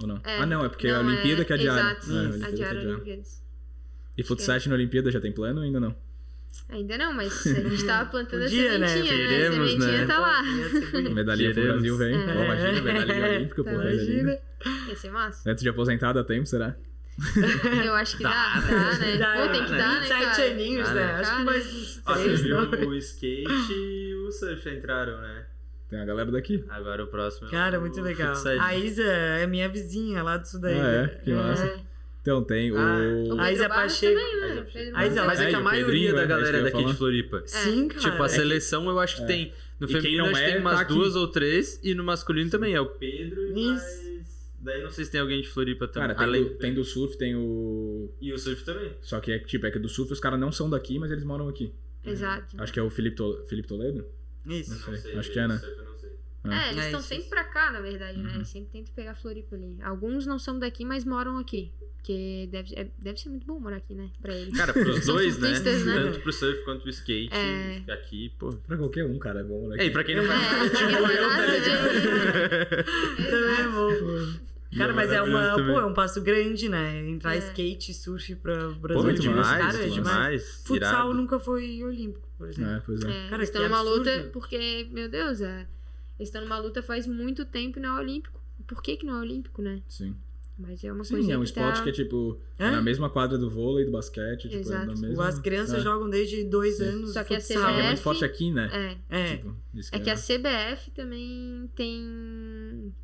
Ou 0.00 0.06
não? 0.06 0.20
É. 0.24 0.38
Ah, 0.38 0.46
não, 0.46 0.64
é 0.64 0.68
porque 0.68 0.88
a 0.88 1.02
Não, 1.02 1.08
Olimpíada 1.10 1.42
é- 1.42 1.44
que 1.44 1.52
é 1.52 1.56
diária. 1.56 1.80
Exato, 1.80 2.12
É, 2.12 2.14
a 2.14 2.18
a 2.18 2.22
Olimpíada 2.22 2.46
que 2.46 2.52
é 2.52 2.56
diária 2.56 2.80
diária. 2.80 2.94
Olimpíadas. 2.96 3.42
E 4.16 4.22
futsal 4.22 4.58
na 4.66 4.74
Olimpíada 4.74 5.10
já 5.10 5.20
tem 5.20 5.32
plano 5.32 5.58
ou 5.60 5.64
ainda 5.64 5.80
não? 5.80 5.94
Ainda 6.70 6.96
não, 6.96 7.12
mas 7.12 7.46
a 7.46 7.60
gente 7.68 7.84
tava 7.86 8.10
plantando 8.10 8.42
Podia, 8.44 8.74
a 8.74 8.78
né? 8.78 8.88
sementinha, 8.88 9.16
né? 9.18 9.26
Queremos, 9.28 9.58
a 9.58 9.70
sementinha 9.70 9.98
né? 9.98 10.06
tá 10.06 10.18
lá. 10.18 10.42
Medalhinha 11.12 11.52
pro. 11.54 11.62
Brasil 11.64 11.96
vem. 11.98 12.14
É. 12.14 12.26
Pô, 12.32 12.44
imagina, 12.44 12.80
medalhinha 12.82 13.28
olímpica, 13.28 13.64
pô. 13.64 13.70
Tá. 13.70 13.76
Medalhinha. 13.78 14.38
Ia 14.88 14.96
ser 14.96 15.10
massa. 15.10 15.50
Antes 15.50 15.62
de 15.62 15.68
aposentar, 15.68 16.12
dá 16.12 16.24
tempo, 16.24 16.46
será? 16.46 16.74
Eu 17.84 17.94
acho 17.94 18.16
que 18.18 18.22
dá, 18.22 18.60
dá, 18.60 18.98
né? 18.98 19.16
Dá, 19.16 19.36
Pô, 19.36 19.48
tem 19.52 19.64
que 19.64 19.70
né? 19.70 19.78
dar, 19.78 19.94
né, 19.94 20.00
27 20.00 20.36
cara? 20.36 20.50
aninhos, 20.50 20.88
Dá, 20.88 20.94
né? 20.94 21.06
né? 21.06 21.12
Acho 21.14 21.36
que 21.36 21.44
mais 21.44 21.66
uns 21.74 22.02
Ó, 22.04 22.14
você 22.14 22.36
viu 22.36 22.56
não. 22.70 22.88
o 22.88 22.94
skate 22.94 24.05
o 24.28 24.32
surf 24.32 24.68
entraram, 24.68 25.20
né? 25.20 25.46
Tem 25.88 26.00
a 26.00 26.04
galera 26.04 26.30
daqui. 26.32 26.64
Agora 26.68 27.04
o 27.04 27.06
próximo 27.06 27.46
é 27.48 27.50
Cara, 27.50 27.78
o 27.78 27.80
muito 27.80 28.00
legal. 28.00 28.34
futsal. 28.34 28.60
A 28.60 28.74
Isa 28.76 29.04
é 29.04 29.46
minha 29.46 29.68
vizinha 29.68 30.22
lá 30.22 30.36
do 30.36 30.46
sul 30.46 30.60
da 30.60 30.68
Ah, 30.68 30.72
é? 31.04 31.08
Que 31.22 31.32
massa. 31.32 31.64
É. 31.64 31.80
Então 32.20 32.42
tem 32.42 32.72
o. 32.72 32.76
Ah, 32.76 32.98
O 33.36 33.40
A 33.40 33.52
Isa 33.52 33.68
Pacheco. 33.68 34.20
também, 34.20 34.40
né? 34.56 34.90
A 34.94 35.06
Isa. 35.06 35.24
Mas 35.24 35.40
é 35.40 35.44
É, 35.44 35.48
que 35.50 35.54
a 35.54 35.60
maioria 35.60 35.86
Pedrinho, 35.86 36.12
da 36.14 36.18
é, 36.18 36.22
é 36.22 36.24
isso 36.26 36.28
galera 36.36 36.56
ia 36.58 36.62
daqui 36.64 36.76
de 36.78 36.82
falar. 36.82 36.94
Floripa. 36.96 37.42
Sim, 37.46 37.86
cara. 37.88 38.00
Tipo, 38.00 38.22
a 38.22 38.26
é 38.26 38.28
seleção 38.28 38.88
eu 38.90 38.98
acho 38.98 39.16
que 39.18 39.22
é. 39.22 39.26
tem. 39.26 39.52
No 39.78 39.86
E 39.88 39.92
feminino 39.92 40.24
não 40.24 40.30
acho 40.32 40.40
que 40.40 40.44
é, 40.46 40.52
tem 40.52 40.60
umas 40.60 40.74
tá 40.74 40.80
aqui. 40.80 40.92
duas 40.94 41.14
ou 41.14 41.28
três. 41.28 41.78
E 41.84 41.94
no 41.94 42.02
masculino 42.02 42.50
também 42.50 42.74
é 42.74 42.80
o 42.80 42.86
Pedro 42.86 43.46
e 43.56 43.66
mais... 43.66 44.06
Daí 44.58 44.82
não 44.82 44.90
sei 44.90 45.04
se 45.04 45.12
tem 45.12 45.20
alguém 45.20 45.40
de 45.42 45.48
Floripa 45.48 45.86
também. 45.86 46.08
Cara, 46.08 46.18
tem, 46.18 46.26
Além- 46.26 46.44
do, 46.44 46.50
tem 46.56 46.74
do 46.74 46.82
surf, 46.82 47.16
tem 47.16 47.36
o. 47.36 48.10
E 48.20 48.32
o 48.32 48.38
surf 48.38 48.64
também. 48.64 48.90
Só 49.02 49.20
que 49.20 49.30
é 49.30 49.38
tipo, 49.38 49.64
é 49.64 49.70
que 49.70 49.78
do 49.78 49.88
surf 49.88 50.12
os 50.12 50.18
caras 50.18 50.40
não 50.40 50.50
são 50.50 50.68
daqui, 50.68 50.98
mas 50.98 51.12
eles 51.12 51.22
moram 51.22 51.46
aqui. 51.48 51.72
Exato. 52.04 52.56
Acho 52.58 52.72
que 52.72 52.80
é 52.80 52.82
o 52.82 52.90
Felipe, 52.90 53.14
Tol- 53.14 53.44
Felipe 53.46 53.68
Toledo? 53.68 54.04
Isso. 54.48 54.90
Não 54.90 54.96
sei, 54.98 55.18
acho 55.18 55.32
que 55.32 55.38
é, 55.38 55.48
né? 55.48 55.58
Sei. 55.58 55.76
É, 56.48 56.68
eles 56.70 56.82
É, 56.84 56.86
estão 56.86 57.00
isso, 57.00 57.08
sempre 57.08 57.28
pra 57.28 57.42
cá, 57.44 57.72
na 57.72 57.80
verdade, 57.80 58.18
né? 58.18 58.28
Uhum. 58.30 58.34
Eles 58.36 58.48
sempre 58.48 58.70
tentam 58.70 58.94
pegar 58.94 59.14
Floripa 59.16 59.56
ali. 59.56 59.76
Alguns 59.82 60.26
não 60.26 60.38
são 60.38 60.58
daqui, 60.58 60.84
mas 60.84 61.04
moram 61.04 61.38
aqui. 61.38 61.72
Porque 61.96 62.48
deve, 62.52 62.72
é- 62.76 62.86
deve 62.98 63.18
ser 63.18 63.30
muito 63.30 63.44
bom 63.44 63.58
morar 63.58 63.78
aqui, 63.78 63.92
né? 63.92 64.08
Pra 64.22 64.32
eles. 64.32 64.56
Cara, 64.56 64.72
pros 64.72 65.04
dois, 65.06 65.38
né? 65.38 65.58
né? 65.58 65.94
Tanto 66.04 66.20
pro 66.20 66.32
surf 66.32 66.62
quanto 66.62 66.82
pro 66.82 66.90
skate. 66.90 67.34
É. 67.34 67.82
Aqui, 67.92 68.32
pô. 68.38 68.52
Pra 68.64 68.76
qualquer 68.76 69.04
um, 69.04 69.18
cara, 69.18 69.40
é 69.40 69.42
bom, 69.42 69.66
né? 69.66 69.76
Ei, 69.80 69.90
pra 69.90 70.04
quem 70.04 70.14
não 70.14 70.24
faz 70.24 70.40
É, 70.40 70.68
tipo 70.68 70.90
eu, 70.92 71.28
tá 71.28 71.46
ligado? 71.46 72.76
Também 73.16 73.60
é 73.60 73.68
bom. 73.68 74.46
Cara, 74.76 74.92
mas 74.92 75.10
é, 75.12 75.22
uma, 75.22 75.54
pô, 75.54 75.80
é 75.80 75.84
um 75.84 75.92
passo 75.94 76.20
grande, 76.22 76.68
né? 76.68 77.08
Entrar 77.08 77.34
É. 77.34 77.38
skate 77.38 77.90
e 77.90 77.94
surf 77.94 78.34
pra 78.36 78.68
Pô, 78.68 78.74
Brasil. 78.74 79.02
muito 79.04 79.20
demais, 79.20 79.46
demais, 79.46 79.64
Cara, 79.64 79.84
é 79.86 79.88
demais. 79.88 79.94
demais. 79.94 80.62
Futsal 80.64 80.90
irado. 81.06 81.14
nunca 81.14 81.38
foi 81.38 81.82
olímpico, 81.84 82.28
por 82.36 82.48
exemplo. 82.48 82.70
É, 82.72 82.80
pois 82.84 83.02
é. 83.02 83.26
É, 83.26 83.28
Cara, 83.30 83.42
estão 83.42 83.62
numa 83.62 83.80
absurdo. 83.80 83.98
luta 83.98 84.30
porque, 84.32 84.88
meu 84.90 85.08
Deus, 85.08 85.40
é, 85.40 85.66
eles 86.18 86.28
estão 86.28 86.42
numa 86.42 86.58
luta 86.58 86.82
faz 86.82 87.06
muito 87.06 87.44
tempo 87.44 87.78
e 87.78 87.82
não 87.82 87.96
é 87.96 88.00
olímpico. 88.00 88.40
Por 88.66 88.82
que, 88.82 88.96
que 88.96 89.06
não 89.06 89.16
é 89.18 89.20
olímpico, 89.20 89.62
né? 89.62 89.82
Sim. 89.88 90.14
Mas 90.58 90.82
é 90.82 90.90
uma 90.90 91.04
Sim, 91.04 91.16
coisa 91.16 91.32
é 91.32 91.36
um 91.36 91.40
que 91.40 91.46
esporte 91.46 91.76
tá... 91.76 91.82
que 91.82 91.90
é 91.90 91.92
tipo. 91.92 92.40
É? 92.58 92.64
É? 92.68 92.70
na 92.70 92.80
mesma 92.80 93.10
quadra 93.10 93.36
do 93.36 93.50
vôlei, 93.50 93.84
do 93.84 93.92
basquete. 93.92 94.44
Tipo, 94.48 94.56
é 94.56 94.60
Exato. 94.60 94.88
Tipo, 94.88 95.00
mesma... 95.02 95.28
As 95.28 95.38
crianças 95.38 95.80
é. 95.80 95.82
jogam 95.82 96.08
desde 96.08 96.44
dois 96.44 96.78
Sim. 96.78 96.84
anos. 96.84 97.12
Só 97.12 97.22
que 97.22 97.34
a 97.34 97.40
futsal. 97.40 97.62
Que 97.62 97.68
é 97.68 97.72
CBF 97.74 97.86
muito 97.88 98.00
forte 98.00 98.24
aqui, 98.24 98.50
né? 98.50 98.96
É, 99.10 99.20
É. 99.20 99.36
Tipo, 99.36 99.54
é 99.92 100.00
que 100.00 100.08
a 100.10 100.16
CBF 100.16 100.90
também 100.92 101.70
tem... 101.76 102.94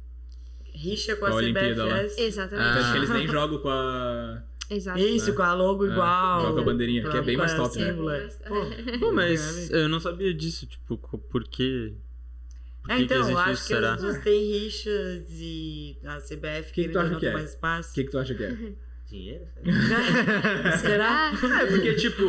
Rixa 0.75 1.15
com 1.17 1.27
Com 1.27 1.37
a 1.37 1.41
a. 1.41 1.43
CBFS. 1.43 2.19
Exatamente. 2.19 2.69
Acho 2.69 2.89
Ah. 2.89 2.93
que 2.93 2.99
eles 2.99 3.11
nem 3.11 3.29
jogam 3.29 3.59
com 3.59 3.69
a. 3.69 4.43
Exato. 4.71 4.99
Isso, 4.99 5.31
né? 5.31 5.37
com 5.37 5.43
a 5.43 5.53
logo 5.55 5.87
É, 5.87 5.91
igual. 5.91 6.41
joga 6.41 6.55
com 6.55 6.61
a 6.61 6.65
bandeirinha, 6.65 7.09
que 7.11 7.17
é 7.17 7.23
bem 7.23 7.37
mais 7.37 7.53
top, 7.55 7.79
né? 7.79 7.89
é. 7.89 7.91
É, 7.91 8.49
Pô, 8.49 8.99
Pô, 9.01 9.13
mas 9.13 9.71
eu 9.71 9.89
não 9.89 10.01
sabia 10.01 10.33
disso, 10.33 10.67
tipo, 10.67 10.97
por 10.97 11.45
quê? 11.45 11.93
Por 12.83 12.91
É, 12.91 12.97
que 12.97 12.99
que 13.01 13.05
então, 13.05 13.19
existe 13.21 13.39
acho 13.39 13.51
isso, 13.53 13.63
que 13.63 13.75
será? 13.75 13.95
as 13.95 14.01
duas 14.01 14.19
têm 14.23 14.51
rixas 14.59 15.25
e 15.31 15.97
a 16.05 16.19
CBF 16.21 16.73
Que 16.73 16.83
que 16.85 16.89
tu 16.89 16.93
querendo 16.99 17.15
que 17.15 17.21
ter 17.21 17.27
é? 17.27 17.33
mais 17.33 17.45
O 17.45 17.49
espaço. 17.55 17.95
que, 17.95 18.05
que 18.05 18.11
tu 18.11 18.19
acha 18.19 18.35
que 18.35 18.43
é? 18.45 18.57
Dinheiro? 19.11 19.45
Será? 20.81 21.33
É, 21.61 21.67
porque, 21.67 21.95
tipo, 21.95 22.25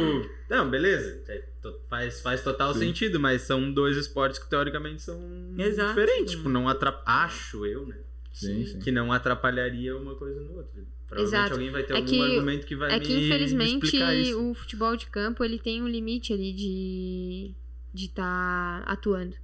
não, 0.49 0.69
beleza, 0.69 1.21
é, 1.29 1.41
faz, 1.89 2.19
faz 2.21 2.43
total 2.43 2.73
Sim. 2.73 2.79
sentido, 2.81 3.19
mas 3.21 3.43
são 3.43 3.71
dois 3.71 3.95
esportes 3.95 4.37
que 4.37 4.49
teoricamente 4.49 5.01
são 5.01 5.17
Exato. 5.57 5.89
diferentes. 5.89 6.35
Tipo, 6.35 6.49
não 6.49 6.67
atrapalha. 6.67 7.03
Acho 7.25 7.65
eu, 7.65 7.85
né? 7.87 7.95
Sim, 8.33 8.65
sim. 8.65 8.79
Que 8.79 8.91
não 8.91 9.11
atrapalharia 9.13 9.95
uma 9.95 10.15
coisa 10.15 10.41
no 10.41 10.57
outro. 10.57 10.85
Provavelmente 11.07 11.35
Exato. 11.37 11.53
alguém 11.53 11.71
vai 11.71 11.83
ter 11.83 11.93
É 11.93 11.95
algum 11.97 12.07
que- 12.09 12.21
argumento 12.21 12.65
que 12.67 12.75
vai 12.75 12.91
É 12.95 12.99
me 12.99 13.05
que, 13.05 13.13
infelizmente, 13.13 13.85
explicar 13.85 14.15
isso. 14.15 14.49
o 14.49 14.53
futebol 14.55 14.95
de 14.97 15.05
campo, 15.07 15.43
ele 15.43 15.59
tem 15.59 15.81
um 15.81 15.87
limite 15.87 16.33
ali 16.33 16.51
de 16.51 17.55
de 17.93 18.05
estar 18.05 18.81
atuando. 18.87 19.35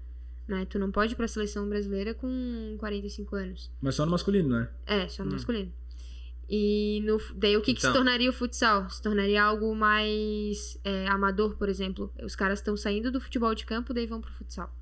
Né? 0.47 0.65
Tu 0.65 0.79
não 0.79 0.91
pode 0.91 1.13
ir 1.13 1.15
pra 1.15 1.27
seleção 1.27 1.69
brasileira 1.69 2.15
com 2.15 2.75
45 2.79 3.35
anos. 3.35 3.71
Mas 3.79 3.93
só 3.93 4.03
no 4.07 4.11
masculino, 4.11 4.49
né? 4.49 4.67
É, 4.87 5.07
só 5.07 5.23
no 5.23 5.29
Hum. 5.29 5.33
masculino. 5.33 5.71
E 6.49 7.01
no, 7.05 7.19
daí 7.35 7.55
o 7.55 7.61
que, 7.61 7.75
que 7.75 7.81
se 7.81 7.85
Então. 7.85 7.93
tornaria 8.01 8.27
o 8.27 8.33
futsal? 8.33 8.89
Se 8.89 8.99
tornaria 9.03 9.43
algo 9.43 9.75
mais 9.75 10.79
é, 10.83 11.07
amador, 11.07 11.55
por 11.57 11.69
exemplo. 11.69 12.11
Os 12.23 12.35
caras 12.35 12.57
estão 12.57 12.75
saindo 12.75 13.11
do 13.11 13.21
futebol 13.21 13.53
de 13.53 13.67
campo, 13.67 13.93
daí 13.93 14.07
vão 14.07 14.19
pro 14.19 14.31
futsal. 14.33 14.75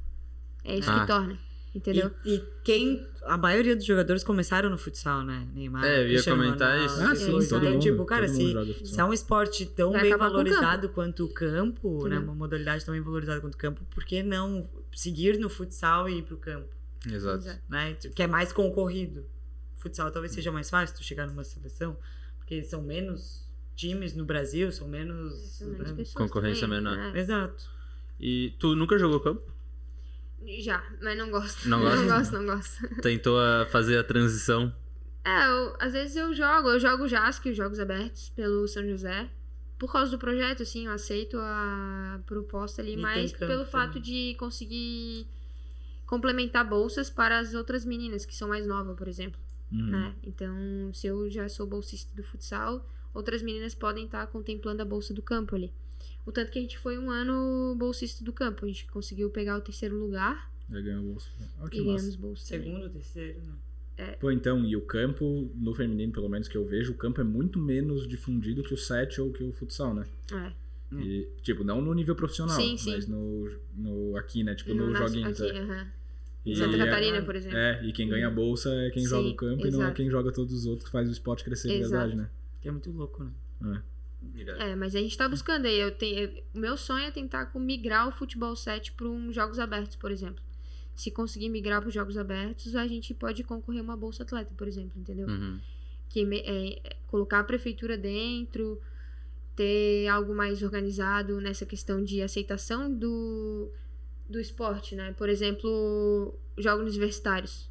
É 0.64 0.78
isso 0.78 0.89
Ah. 0.89 1.01
que 1.01 1.08
torna. 1.08 1.38
Entendeu? 1.78 2.12
E, 2.26 2.36
e 2.36 2.44
quem. 2.64 3.08
A 3.24 3.38
maioria 3.38 3.76
dos 3.76 3.86
jogadores 3.86 4.24
começaram 4.24 4.70
no 4.70 4.78
futsal, 4.78 5.22
né? 5.24 5.48
Neymar. 5.54 5.84
É, 5.84 5.98
eu 6.00 6.02
ia 6.04 6.08
Cristiano 6.14 6.44
comentar 6.44 6.72
Ronaldo. 6.80 6.94
isso. 6.94 7.04
Ah, 7.04 7.16
sim, 7.16 7.38
Então, 7.38 7.60
todo 7.60 7.70
mundo, 7.70 7.82
tipo, 7.82 8.06
cara, 8.06 8.26
todo 8.26 8.36
se, 8.36 8.86
se 8.86 9.00
é 9.00 9.04
um 9.04 9.14
esporte 9.14 9.66
tão 9.66 9.92
Vai 9.92 10.02
bem 10.02 10.12
com 10.12 10.16
o 10.16 10.20
valorizado 10.20 10.90
quanto 10.90 11.26
o 11.26 11.34
campo, 11.34 12.08
né? 12.08 12.18
Uma 12.18 12.34
modalidade 12.34 12.84
tão 12.84 12.94
bem 12.94 13.02
valorizada 13.04 13.40
quanto 13.40 13.54
o 13.54 13.58
campo, 13.58 13.86
por 13.92 14.04
que 14.04 14.24
não 14.24 14.68
seguir 14.92 15.38
no 15.38 15.50
futsal 15.50 16.10
e 16.10 16.20
ir 16.20 16.24
pro 16.24 16.38
campo? 16.38 16.74
Exato. 17.06 17.38
Exato. 17.46 17.62
Né? 17.70 17.96
Que 18.16 18.24
é 18.24 18.28
mais 18.28 18.52
concorrido. 18.52 19.24
Futsal 19.76 20.10
talvez 20.10 20.32
seja 20.34 20.52
mais 20.52 20.70
fácil 20.70 20.96
tu 20.96 21.04
chegar 21.04 21.28
numa 21.28 21.44
seleção, 21.44 21.96
porque 22.40 22.64
são 22.64 22.82
menos 22.82 23.48
times 23.76 24.16
no 24.16 24.26
Brasil, 24.26 24.72
são 24.72 24.88
menos. 24.88 25.34
São 25.58 25.68
menos 25.68 25.92
né? 25.92 26.04
Concorrência 26.16 26.62
também, 26.62 26.82
menor. 26.82 26.98
né? 26.98 27.20
Exato. 27.20 27.70
E 28.20 28.56
tu 28.58 28.76
nunca 28.76 28.98
jogou 28.98 29.20
campo? 29.20 29.57
Já, 30.60 30.84
mas 31.02 31.18
não 31.18 31.30
gosto. 31.30 31.68
Não 31.68 31.80
gosta? 31.82 31.98
Não 32.06 32.18
gosto, 32.18 32.32
não 32.34 32.46
gosto. 32.46 32.88
Tentou 33.02 33.40
a 33.40 33.66
fazer 33.66 33.98
a 33.98 34.04
transição. 34.04 34.74
É, 35.26 35.48
eu- 35.48 35.76
às 35.80 35.92
vezes 35.94 36.16
eu 36.16 36.34
jogo, 36.34 36.70
eu 36.70 36.80
jogo 36.80 37.08
JASC, 37.08 37.46
os 37.50 37.58
Jogos 37.58 37.80
Abertos, 37.80 38.30
pelo 38.30 38.68
São 38.68 38.88
José. 38.88 39.30
Por 39.78 39.92
causa 39.92 40.10
do 40.12 40.18
projeto, 40.18 40.64
assim, 40.64 40.88
eu 40.88 40.92
aceito 40.92 41.38
a 41.40 42.20
proposta 42.26 42.82
ali, 42.82 42.94
E 42.94 42.98
mas 42.98 43.32
pelo 43.34 43.64
fato 43.66 43.96
também. 43.96 44.02
de 44.32 44.36
conseguir 44.40 45.28
complementar 46.06 46.68
bolsas 46.68 47.10
para 47.10 47.38
as 47.40 47.54
outras 47.54 47.86
meninas 47.86 48.26
que 48.26 48.34
são 48.36 48.48
mais 48.48 48.66
novas, 48.66 48.96
por 48.98 49.08
exemplo. 49.08 49.40
Uhum. 49.72 49.86
né? 49.88 50.16
Então, 50.24 50.56
se 50.94 51.08
eu 51.08 51.30
já 51.30 51.48
sou 51.50 51.68
bolsista 51.68 52.16
do 52.16 52.24
futsal, 52.24 52.90
outras 53.14 53.42
meninas 53.42 53.76
podem 53.76 54.06
estar 54.06 54.26
contemplando 54.28 54.82
a 54.82 54.86
bolsa 54.86 55.14
do 55.14 55.22
campo 55.22 55.56
ali. 55.56 55.74
O 56.28 56.32
tanto 56.32 56.52
que 56.52 56.60
a 56.60 56.62
gente 56.62 56.78
foi 56.78 56.98
um 57.00 57.10
ano 57.10 57.74
bolsista 57.78 58.24
do 58.24 58.34
campo. 58.34 58.66
A 58.66 58.68
gente 58.68 58.86
conseguiu 58.88 59.30
pegar 59.30 59.58
o 59.58 59.62
terceiro 59.62 59.98
lugar 59.98 60.52
Já 60.70 60.82
ganhou 60.82 61.02
bolsa. 61.04 61.30
Olha 61.60 61.70
que 61.70 61.78
e 61.78 61.80
massa. 61.82 61.94
ganhamos 61.96 62.16
bolsa. 62.18 62.46
Segundo, 62.46 62.90
terceiro, 62.90 63.40
né? 63.42 63.54
Pô, 64.20 64.30
então, 64.30 64.64
e 64.64 64.76
o 64.76 64.82
campo, 64.82 65.50
no 65.56 65.74
feminino, 65.74 66.12
pelo 66.14 66.30
menos 66.30 66.48
que 66.48 66.56
eu 66.56 66.64
vejo, 66.66 66.92
o 66.92 66.96
campo 66.96 67.20
é 67.20 67.24
muito 67.24 67.58
menos 67.58 68.08
difundido 68.08 68.62
que 68.62 68.74
o 68.74 68.78
set 68.78 69.20
ou 69.20 69.32
que 69.32 69.44
o 69.44 69.52
futsal, 69.52 69.94
né? 69.94 70.06
É. 70.32 70.52
Hum. 70.94 71.00
E, 71.02 71.28
tipo, 71.42 71.64
não 71.64 71.82
no 71.82 71.94
nível 71.94 72.16
profissional, 72.16 72.56
Sim, 72.56 72.78
sim. 72.78 72.92
mas 72.92 73.08
no, 73.08 73.50
no 73.76 74.16
aqui, 74.18 74.44
né? 74.44 74.54
Tipo, 74.54 74.74
no, 74.76 74.90
nas- 74.92 75.00
joguinhos. 75.12 75.42
aqui, 75.42 75.50
é. 75.50 75.60
aham. 75.62 75.88
E 76.46 76.56
Santa 76.56 76.76
é- 76.76 76.80
Catarina, 76.80 77.22
por 77.24 77.36
exemplo. 77.36 77.58
É, 77.58 77.84
e 77.86 77.92
quem 77.92 78.08
ganha 78.08 78.28
a 78.28 78.32
bolsa 78.32 78.70
é 78.74 78.90
quem 78.92 79.02
Sim, 79.04 79.10
joga 79.10 79.30
o 79.30 79.36
campo 79.36 79.66
e 79.66 79.72
não 79.72 79.80
é 79.80 79.84
exato. 79.86 79.96
quem 79.96 80.10
joga 80.12 80.32
todos 80.32 80.54
os 80.54 80.66
outros 80.66 80.86
que 80.86 80.92
faz 80.92 81.10
o 81.10 81.12
esporte 81.12 81.44
crescer 81.44 81.70
de 81.70 81.76
Exato. 81.76 81.92
verdade, 81.92 82.16
né? 82.16 82.30
Que 82.62 82.68
é 82.68 82.72
muito 82.72 82.92
louco, 82.92 83.24
né? 83.24 83.32
É, 83.76 83.82
mas 84.76 84.95
a 84.95 84.99
gente 84.99 85.18
tá 85.18 85.28
buscando 85.30 85.65
aí. 85.65 85.80
Eu 85.80 85.91
tenho, 85.91 86.30
o 86.53 86.59
meu 86.59 86.76
sonho 86.78 87.05
é 87.05 87.11
tentar 87.11 87.47
com- 87.47 87.59
migrar 87.59 88.07
o 88.07 88.11
futebol 88.11 88.55
7 88.55 88.91
para 88.93 89.07
um 89.07 89.32
Jogos 89.32 89.59
Abertos, 89.59 89.95
por 89.95 90.11
exemplo. 90.11 90.43
Se 90.95 91.11
conseguir 91.11 91.49
migrar 91.49 91.80
para 91.82 91.89
os 91.89 91.93
Jogos 91.93 92.18
Abertos, 92.18 92.76
a 92.76 92.88
gente 92.88 93.13
pode 93.13 93.43
concorrer 93.43 93.82
a 93.82 93.84
uma 93.84 93.95
bolsa 93.97 94.24
atleta, 94.24 94.53
por 94.57 94.68
exemplo, 94.68 94.99
entendeu? 94.99 95.28
Uhum. 95.28 95.59
que 96.09 96.22
é, 96.24 96.80
é, 96.88 96.95
colocar 97.07 97.39
a 97.39 97.43
prefeitura 97.43 97.97
dentro, 97.97 98.82
ter 99.55 100.07
algo 100.07 100.34
mais 100.34 100.63
organizado 100.63 101.39
nessa 101.41 101.65
questão 101.65 102.03
de 102.03 102.22
aceitação 102.22 102.91
do, 102.93 103.70
do 104.30 104.39
esporte, 104.39 104.95
né? 104.95 105.13
Por 105.18 105.30
exemplo, 105.30 106.34
jogos 106.57 106.88
universitários. 106.93 107.70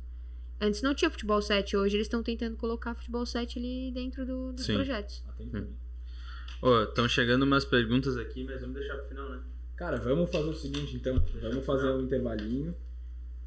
Antes 0.60 0.80
não 0.82 0.94
tinha 0.94 1.10
futebol 1.10 1.40
7, 1.42 1.76
hoje 1.76 1.96
eles 1.96 2.06
estão 2.06 2.22
tentando 2.22 2.56
colocar 2.56 2.94
futebol 2.94 3.24
7 3.26 3.58
ali 3.58 3.90
dentro 3.92 4.24
do- 4.26 4.52
dos 4.52 4.64
Sim. 4.66 4.74
projetos. 4.74 5.22
Atende 5.28 5.66
Estão 6.88 7.08
chegando 7.08 7.44
umas 7.44 7.64
perguntas 7.64 8.16
aqui, 8.16 8.44
mas 8.44 8.60
vamos 8.60 8.76
deixar 8.76 8.96
pro 8.96 9.08
final, 9.08 9.28
né? 9.28 9.40
Cara, 9.76 9.98
vamos 9.98 10.30
fazer 10.30 10.48
o 10.48 10.54
seguinte 10.54 10.96
então. 10.96 11.22
Vamos 11.42 11.64
fazer 11.64 11.90
um 11.90 12.02
intervalinho. 12.02 12.74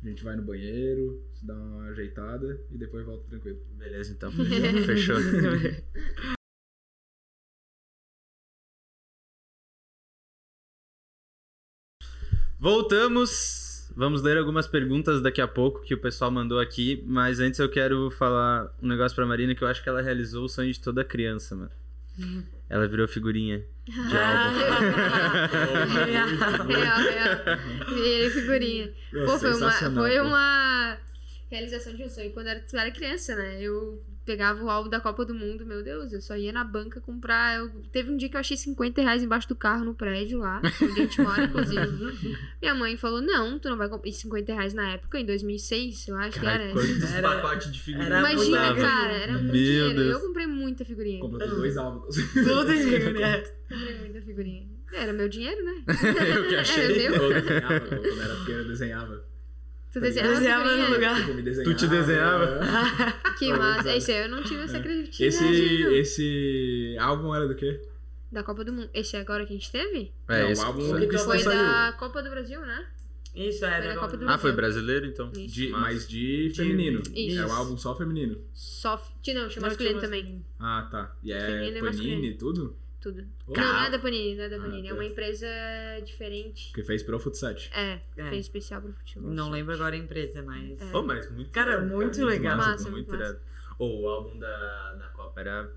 A 0.01 0.07
gente 0.07 0.23
vai 0.23 0.35
no 0.35 0.43
banheiro, 0.43 1.21
se 1.33 1.45
dá 1.45 1.53
uma 1.53 1.89
ajeitada 1.89 2.59
e 2.71 2.77
depois 2.77 3.05
volta 3.05 3.27
tranquilo. 3.27 3.59
Beleza, 3.77 4.13
então. 4.13 4.31
Fechou. 4.85 5.17
Voltamos. 12.57 13.89
Vamos 13.95 14.21
ler 14.21 14.37
algumas 14.37 14.67
perguntas 14.67 15.21
daqui 15.21 15.41
a 15.41 15.47
pouco 15.47 15.81
que 15.81 15.93
o 15.93 15.99
pessoal 15.99 16.29
mandou 16.29 16.59
aqui, 16.59 17.03
mas 17.05 17.39
antes 17.39 17.59
eu 17.59 17.69
quero 17.69 18.11
falar 18.11 18.73
um 18.81 18.87
negócio 18.87 19.15
pra 19.15 19.25
Marina 19.25 19.55
que 19.55 19.63
eu 19.63 19.67
acho 19.67 19.83
que 19.83 19.89
ela 19.89 20.01
realizou 20.01 20.45
o 20.45 20.49
sonho 20.49 20.71
de 20.71 20.79
toda 20.79 21.03
criança, 21.03 21.55
mano. 21.55 21.71
Ela 22.69 22.87
virou 22.87 23.07
figurinha 23.07 23.63
de 23.87 24.17
álbum. 24.17 24.59
real, 26.67 26.99
real. 26.99 27.39
Virei 27.95 28.29
figurinha. 28.29 28.91
Pô, 29.25 29.39
foi 29.39 29.53
uma, 29.55 29.71
foi 29.71 30.19
uma 30.19 30.97
realização 31.49 31.93
de 31.95 32.03
um 32.03 32.09
sonho 32.09 32.31
quando 32.31 32.47
eu 32.47 32.51
era, 32.51 32.65
eu 32.71 32.79
era 32.79 32.91
criança, 32.91 33.35
né? 33.35 33.61
Eu 33.61 34.03
pegava 34.25 34.63
o 34.63 34.69
álbum 34.69 34.89
da 34.89 34.99
Copa 34.99 35.25
do 35.25 35.33
Mundo, 35.33 35.65
meu 35.65 35.83
Deus, 35.83 36.13
eu 36.13 36.21
só 36.21 36.37
ia 36.37 36.51
na 36.53 36.63
banca 36.63 37.01
comprar. 37.01 37.57
Eu, 37.57 37.69
teve 37.91 38.11
um 38.11 38.17
dia 38.17 38.29
que 38.29 38.35
eu 38.35 38.39
achei 38.39 38.55
50 38.55 39.01
reais 39.01 39.23
embaixo 39.23 39.47
do 39.49 39.55
carro 39.55 39.83
no 39.83 39.95
prédio 39.95 40.37
lá, 40.37 40.61
onde 40.63 41.01
a 41.01 41.03
gente 41.03 41.19
mora, 41.21 41.43
inclusive. 41.45 42.37
Minha 42.61 42.75
mãe 42.75 42.95
falou: 42.95 43.21
Não, 43.21 43.57
tu 43.57 43.67
não 43.69 43.77
vai 43.77 43.89
comprar. 43.89 44.07
E 44.07 44.13
50 44.13 44.53
reais 44.53 44.73
na 44.75 44.91
época, 44.91 45.19
em 45.19 45.25
2006, 45.25 46.07
eu 46.09 46.15
acho 46.17 46.39
que 46.39 46.45
era. 46.45 46.71
Quantos 46.71 47.11
Era- 47.11 47.29
pacotes 47.41 47.71
de 47.71 47.79
figurinha? 47.81 48.05
era 48.15 48.19
Imagina, 48.31 48.59
muita 48.73 48.81
cara, 48.87 49.13
era 49.13 49.33
muito 49.33 49.51
dinheiro. 49.51 49.95
Deus. 49.95 50.11
Eu 50.13 50.27
comprei 50.27 50.45
muita 50.47 50.85
figurinha. 50.85 51.19
Comprou 51.21 51.49
dois 51.49 51.77
álbuns. 51.77 52.15
Tudo 52.33 52.71
em 52.71 53.13
né? 53.13 53.43
Comprei 53.67 53.97
muita 53.99 54.21
figurinha. 54.21 54.67
Era 54.93 55.13
meu 55.13 55.27
dinheiro, 55.27 55.63
né? 55.65 55.83
Eu 56.35 56.47
que 56.49 56.55
achei. 56.55 56.83
Era 56.83 56.93
meu. 57.17 57.31
Eu 57.31 57.41
desenhava, 57.41 57.79
quando 57.79 58.21
era 58.21 58.35
pequeno 58.35 58.59
eu 58.59 58.67
desenhava. 58.67 59.38
Tu 59.91 59.99
desenhava, 59.99 60.33
Desenhava 60.35 60.75
no 60.75 60.93
lugar. 60.93 61.15
Tipo, 61.19 61.33
me 61.33 61.41
desenhava. 61.41 61.75
te 61.75 61.87
desenhava? 61.87 62.59
Que 63.39 63.53
massa. 63.53 63.95
Esse 63.95 64.11
aí 64.11 64.23
eu 64.23 64.29
não 64.29 64.43
tive 64.43 64.61
essa 64.61 64.79
criatividade. 64.79 65.23
Esse, 65.23 65.83
não. 65.83 65.91
esse 65.93 66.95
álbum 66.99 67.33
era 67.33 67.47
do 67.47 67.55
quê? 67.55 67.81
Da 68.31 68.43
Copa 68.43 68.63
do 68.63 68.71
Mundo. 68.73 68.89
Esse 68.93 69.15
agora 69.17 69.45
que 69.45 69.53
a 69.53 69.55
gente 69.55 69.71
teve? 69.71 70.11
É, 70.27 70.43
Não, 70.43 70.49
esse- 70.51 70.61
o 70.61 70.65
álbum 70.65 70.99
que 70.99 71.07
que 71.07 71.17
Foi 71.17 71.39
saiu. 71.39 71.57
da 71.59 71.93
Copa 71.97 72.21
do 72.21 72.29
Brasil, 72.29 72.59
né? 72.61 72.85
Isso, 73.35 73.63
é. 73.65 73.79
Foi 73.81 73.87
da 73.87 73.95
Copa 73.99 74.17
do 74.17 74.29
Ah, 74.29 74.37
foi 74.37 74.51
Brasil. 74.51 74.83
brasileiro 74.83 75.05
então? 75.07 75.31
Isso. 75.35 75.55
De, 75.55 75.69
mas 75.69 76.07
de 76.07 76.51
feminino. 76.55 77.01
Isso. 77.15 77.39
É 77.39 77.45
um 77.47 77.51
álbum 77.53 77.77
só 77.77 77.95
feminino. 77.95 78.37
Só. 78.53 78.95
Não, 79.33 79.47
tinha 79.47 79.61
masculino 79.61 79.99
também. 80.01 80.45
Ah, 80.59 80.87
tá. 80.91 81.15
E 81.23 81.31
é 81.31 81.39
Feminino 81.39 81.77
e 81.77 81.79
Panini 81.79 81.85
masculino. 81.85 82.25
e 82.25 82.33
tudo? 82.37 82.75
Tudo. 83.01 83.25
Pô, 83.45 83.53
Não, 83.55 83.63
não 83.63 83.83
é 83.85 83.89
da 83.89 83.97
Panini, 83.99 84.35
não 84.35 84.43
é 84.43 84.49
da 84.49 84.57
Ah, 84.57 84.59
Panini. 84.59 84.87
É 84.87 84.89
tá. 84.89 84.95
uma 84.95 85.05
empresa 85.05 85.47
diferente. 86.05 86.73
Que 86.73 86.83
fez 86.83 87.01
pro 87.01 87.17
Futset. 87.19 87.69
É, 87.73 87.99
É. 88.17 88.29
fez 88.29 88.41
especial 88.45 88.81
pro 88.81 88.91
futebol. 88.93 89.31
Não 89.31 89.49
lembro 89.49 89.73
agora 89.73 89.95
a 89.95 89.97
empresa, 89.97 90.41
mas. 90.43 90.81
É. 90.81 90.91
Pô, 90.91 91.01
mas 91.01 91.31
muito 91.31 91.49
Cara, 91.51 91.71
irado, 91.73 91.87
muito 91.87 92.25
legal. 92.25 92.57
Massa, 92.57 92.71
Massa, 92.71 92.89
muito. 92.91 93.15
Ô, 93.79 94.01
o 94.01 94.07
álbum 94.09 94.37
da, 94.37 94.93
da 94.95 95.07
Copa 95.09 95.39
era 95.39 95.71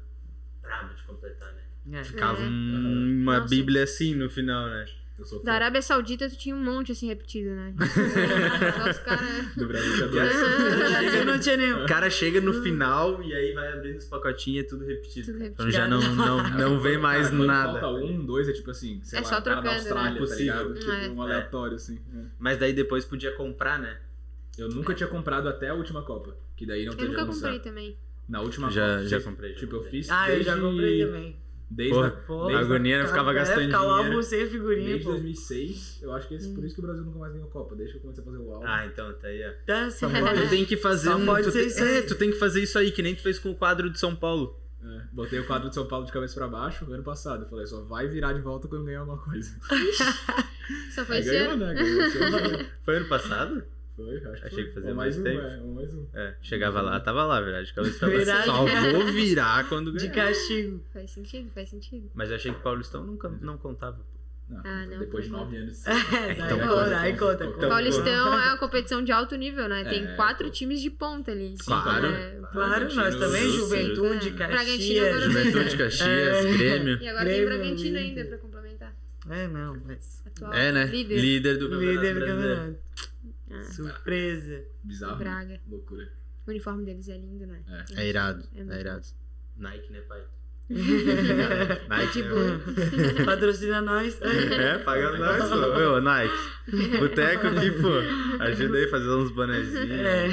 brabo 0.60 0.94
de 0.94 1.02
completar, 1.04 1.52
né? 1.52 1.62
É. 2.00 2.04
Ficava 2.04 2.40
É. 2.42 2.46
um- 2.46 3.20
uma 3.22 3.38
Nossa. 3.38 3.48
bíblia 3.54 3.84
assim 3.84 4.14
no 4.16 4.28
final, 4.28 4.66
né? 4.68 4.84
Eu. 5.30 5.42
Da 5.42 5.54
Arábia 5.54 5.82
Saudita 5.82 6.28
tu 6.28 6.36
tinha 6.36 6.54
um 6.54 6.62
monte 6.62 6.92
assim 6.92 7.06
repetido, 7.08 7.50
né? 7.50 7.74
Os 8.90 8.98
caras. 8.98 9.54
Do 9.56 9.66
Brasil 9.66 9.92
Eu 11.18 11.24
não 11.26 11.38
tinha 11.38 11.56
nenhum. 11.56 11.84
O 11.84 11.86
cara 11.86 12.08
chega 12.10 12.40
no 12.40 12.52
final 12.62 13.22
e 13.22 13.32
aí 13.34 13.52
vai 13.52 13.72
abrindo 13.72 13.98
os 13.98 14.06
pacotinhos, 14.06 14.64
é 14.64 14.68
tudo 14.68 14.84
repetido. 14.84 15.26
Tudo 15.32 15.44
Então 15.44 15.66
repetido. 15.66 15.70
já 15.72 15.88
não, 15.88 16.00
não, 16.14 16.50
não 16.50 16.80
vê 16.80 16.96
mais 16.98 17.30
Cara, 17.30 17.44
nada. 17.44 17.80
Falta 17.80 18.04
um, 18.04 18.24
dois, 18.24 18.48
é 18.48 18.52
tipo 18.52 18.70
assim, 18.70 19.00
sei 19.02 19.18
É 19.18 19.22
lá, 19.22 19.28
só 19.28 19.38
o 19.38 19.42
cara 19.42 19.56
da 19.56 19.62
trocando, 19.62 19.80
Austrália, 19.80 20.10
né? 20.10 20.14
tá 20.14 20.20
Possível. 20.26 20.54
ligado? 20.68 20.74
Tipo, 20.80 20.90
É. 20.92 21.08
um 21.10 21.22
aleatório, 21.22 21.74
assim. 21.76 21.98
é. 22.14 22.18
Mas 22.38 22.58
daí 22.58 22.72
depois 22.72 23.04
podia 23.04 23.32
comprar, 23.32 23.78
né? 23.78 23.98
Eu 24.58 24.68
nunca 24.68 24.94
tinha 24.94 25.08
comprado 25.08 25.48
até 25.48 25.68
a 25.68 25.74
última 25.74 26.02
Copa. 26.02 26.36
Que 26.56 26.66
daí 26.66 26.84
não 26.84 26.92
Eu 26.94 27.08
nunca 27.08 27.24
comprei 27.26 27.58
também. 27.60 27.96
Na 28.28 28.40
última 28.40 28.70
Já- 28.70 28.96
Copa. 28.98 29.08
já 29.08 29.16
fiz- 29.16 29.26
comprei, 29.26 29.52
já 29.52 29.58
Tipo, 29.58 29.76
eu 29.76 29.82
comprei. 29.82 30.02
fiz. 30.02 30.10
Ah, 30.10 30.28
eu 30.28 30.34
desde, 30.34 30.44
já 30.44 30.56
comprei 30.60 31.06
também. 31.06 31.36
Desde, 31.74 31.94
Porra, 31.94 32.08
a, 32.08 32.46
desde, 32.48 32.54
a 32.54 32.58
agonia 32.66 32.98
não 33.00 33.06
ficava 33.08 33.30
É, 33.30 33.34
gastando 33.34 33.60
dinheiro. 33.60 33.76
álbum 33.78 34.22
sem 34.22 34.46
figurinha, 34.46 34.88
desde 34.90 35.04
pô. 35.04 35.10
2006. 35.12 36.00
Eu 36.02 36.12
acho 36.12 36.28
que 36.28 36.34
esse, 36.34 36.48
por 36.54 36.62
isso 36.64 36.74
que 36.74 36.80
o 36.80 36.84
Brasil 36.84 37.02
nunca 37.02 37.18
mais 37.18 37.32
ganhou 37.32 37.48
Copa. 37.48 37.74
Desde 37.74 37.92
que 37.94 37.98
eu 37.98 38.02
comecei 38.02 38.22
a 38.22 38.26
fazer 38.26 38.38
o 38.38 38.52
álbum. 38.52 38.66
Ah, 38.66 38.86
então 38.86 39.12
tá 39.14 39.28
aí, 39.28 39.42
ó. 39.48 39.52
Tá, 39.66 39.90
só 39.90 40.06
Tu 40.08 40.48
tem 40.50 40.64
que 40.66 40.76
fazer 40.76 41.08
Só 41.08 41.16
um. 41.16 41.24
pode 41.24 41.44
tu 41.46 41.50
ser 41.52 41.58
tem- 41.60 41.68
isso 41.68 41.82
aí. 41.82 41.96
é, 41.96 42.02
tu 42.02 42.14
tem 42.14 42.30
que 42.30 42.36
fazer 42.38 42.62
isso 42.62 42.78
aí, 42.78 42.90
que 42.92 43.02
nem 43.02 43.14
tu 43.14 43.22
fez 43.22 43.38
com 43.38 43.50
o 43.50 43.54
quadro 43.54 43.88
de 43.88 43.98
São 43.98 44.14
Paulo. 44.14 44.58
É, 44.84 45.00
botei 45.12 45.38
o 45.38 45.46
quadro 45.46 45.68
de 45.68 45.74
São 45.74 45.86
Paulo 45.86 46.04
de 46.04 46.12
cabeça 46.12 46.34
pra 46.34 46.48
baixo 46.48 46.84
ano 46.92 47.02
passado. 47.04 47.48
Falei, 47.48 47.66
só 47.66 47.80
vai 47.82 48.06
virar 48.08 48.32
de 48.34 48.40
volta 48.40 48.66
quando 48.68 48.84
ganhar 48.84 49.00
alguma 49.00 49.16
coisa. 49.18 49.56
Só 50.94 51.04
foi 51.04 51.18
esse 51.18 51.30
ganhou, 51.30 51.52
ano. 51.52 51.66
né? 51.66 51.74
Ganhou 51.74 52.02
esse 52.02 52.18
ano. 52.18 52.66
Foi 52.84 52.96
ano 52.96 53.08
passado? 53.08 53.64
Foi, 53.96 54.16
acho 54.16 54.40
que 54.40 54.46
Achei 54.48 54.64
que 54.64 54.72
fazia 54.72 54.94
mais 54.94 55.18
um, 55.18 55.22
tempo. 55.22 55.40
É, 55.40 55.58
ou 55.60 55.74
mais 55.74 55.94
um. 55.94 56.06
É, 56.14 56.34
chegava 56.40 56.80
lá, 56.80 56.98
tava 57.00 57.24
lá, 57.24 57.40
verdade. 57.40 57.72
De. 57.74 58.06
Verdade. 58.06 58.46
Só 58.46 58.64
vou 58.64 59.06
virar 59.12 59.68
quando 59.68 59.92
De 59.92 60.08
ganhar. 60.08 60.28
castigo. 60.28 60.82
Faz 60.92 61.10
sentido, 61.10 61.50
faz 61.54 61.68
sentido. 61.68 62.10
Mas 62.14 62.30
eu 62.30 62.36
achei 62.36 62.52
que 62.52 62.60
Paulistão 62.62 63.04
nunca 63.04 63.28
não 63.40 63.58
contava. 63.58 64.00
Não, 64.48 64.60
Ah, 64.64 64.86
não, 64.86 64.98
depois 64.98 65.24
de 65.26 65.30
não. 65.30 65.40
nove 65.40 65.56
anos. 65.56 65.82
É, 65.86 66.32
Então, 66.32 66.58
daí 66.58 66.68
conta, 66.68 67.00
aí 67.00 67.16
conta. 67.16 67.34
Então, 67.44 67.52
conta. 67.52 67.68
Paulistão 67.68 68.34
é 68.34 68.46
uma 68.46 68.58
competição 68.58 69.02
de 69.04 69.12
alto 69.12 69.34
nível, 69.36 69.68
né? 69.68 69.84
Tem 69.84 70.04
É, 70.04 70.14
quatro 70.16 70.46
pô. 70.46 70.52
times 70.52 70.80
de 70.80 70.90
ponta 70.90 71.30
ali. 71.30 71.54
Claro. 71.64 72.06
É, 72.06 72.38
Claro, 72.52 72.84
nós 72.84 72.94
Bragantino, 72.94 73.18
também, 73.20 73.48
Juventude, 73.50 74.28
É. 74.28 74.32
Caxias. 74.32 75.22
Juventude, 75.24 75.76
Caxias, 75.78 76.06
É. 76.44 76.52
Grêmio. 76.56 76.98
E 77.02 77.08
agora 77.08 77.24
tem 77.30 77.44
Bragantino 77.46 77.98
ainda 77.98 78.24
pra 78.26 78.38
complementar. 78.38 78.94
É, 79.30 79.48
não, 79.48 79.80
mas. 79.86 80.22
Atual 80.26 80.52
É, 80.52 80.72
né? 80.72 80.84
Líder. 80.86 81.18
Líder 81.20 81.56
do 81.58 81.70
campeonato 81.70 82.00
Líder 82.06 82.14
do 82.14 82.26
campeonato. 82.26 82.76
Ah, 83.52 83.62
Surpresa. 83.64 84.64
Bizarro. 84.82 85.12
né? 85.12 85.18
Braga. 85.18 85.60
Loucura. 85.68 86.08
O 86.46 86.50
uniforme 86.50 86.84
deles 86.84 87.08
é 87.08 87.16
lindo, 87.16 87.46
né? 87.46 87.62
É 87.96 88.08
irado, 88.08 88.44
É 88.54 88.60
é 88.60 88.80
irado. 88.80 89.06
Nike, 89.56 89.92
né, 89.92 90.00
pai? 90.00 90.22
É 90.70 90.74
Nike, 91.88 92.12
tipo, 92.12 92.34
né? 92.34 93.24
Patrocina 93.26 93.80
nós. 93.82 94.20
É, 94.22 94.78
paga 94.78 95.16
nós, 95.18 95.48
pô. 95.48 95.56
Ô, 95.96 96.00
Nike. 96.00 96.98
Boteco 96.98 97.46
aqui, 97.48 97.70
pô. 97.72 98.42
Ajuda 98.42 98.78
aí 98.78 98.84
a 98.84 98.90
fazer 98.90 99.08
uns 99.10 99.30
bonezinhos, 99.32 99.90
É. 99.90 100.28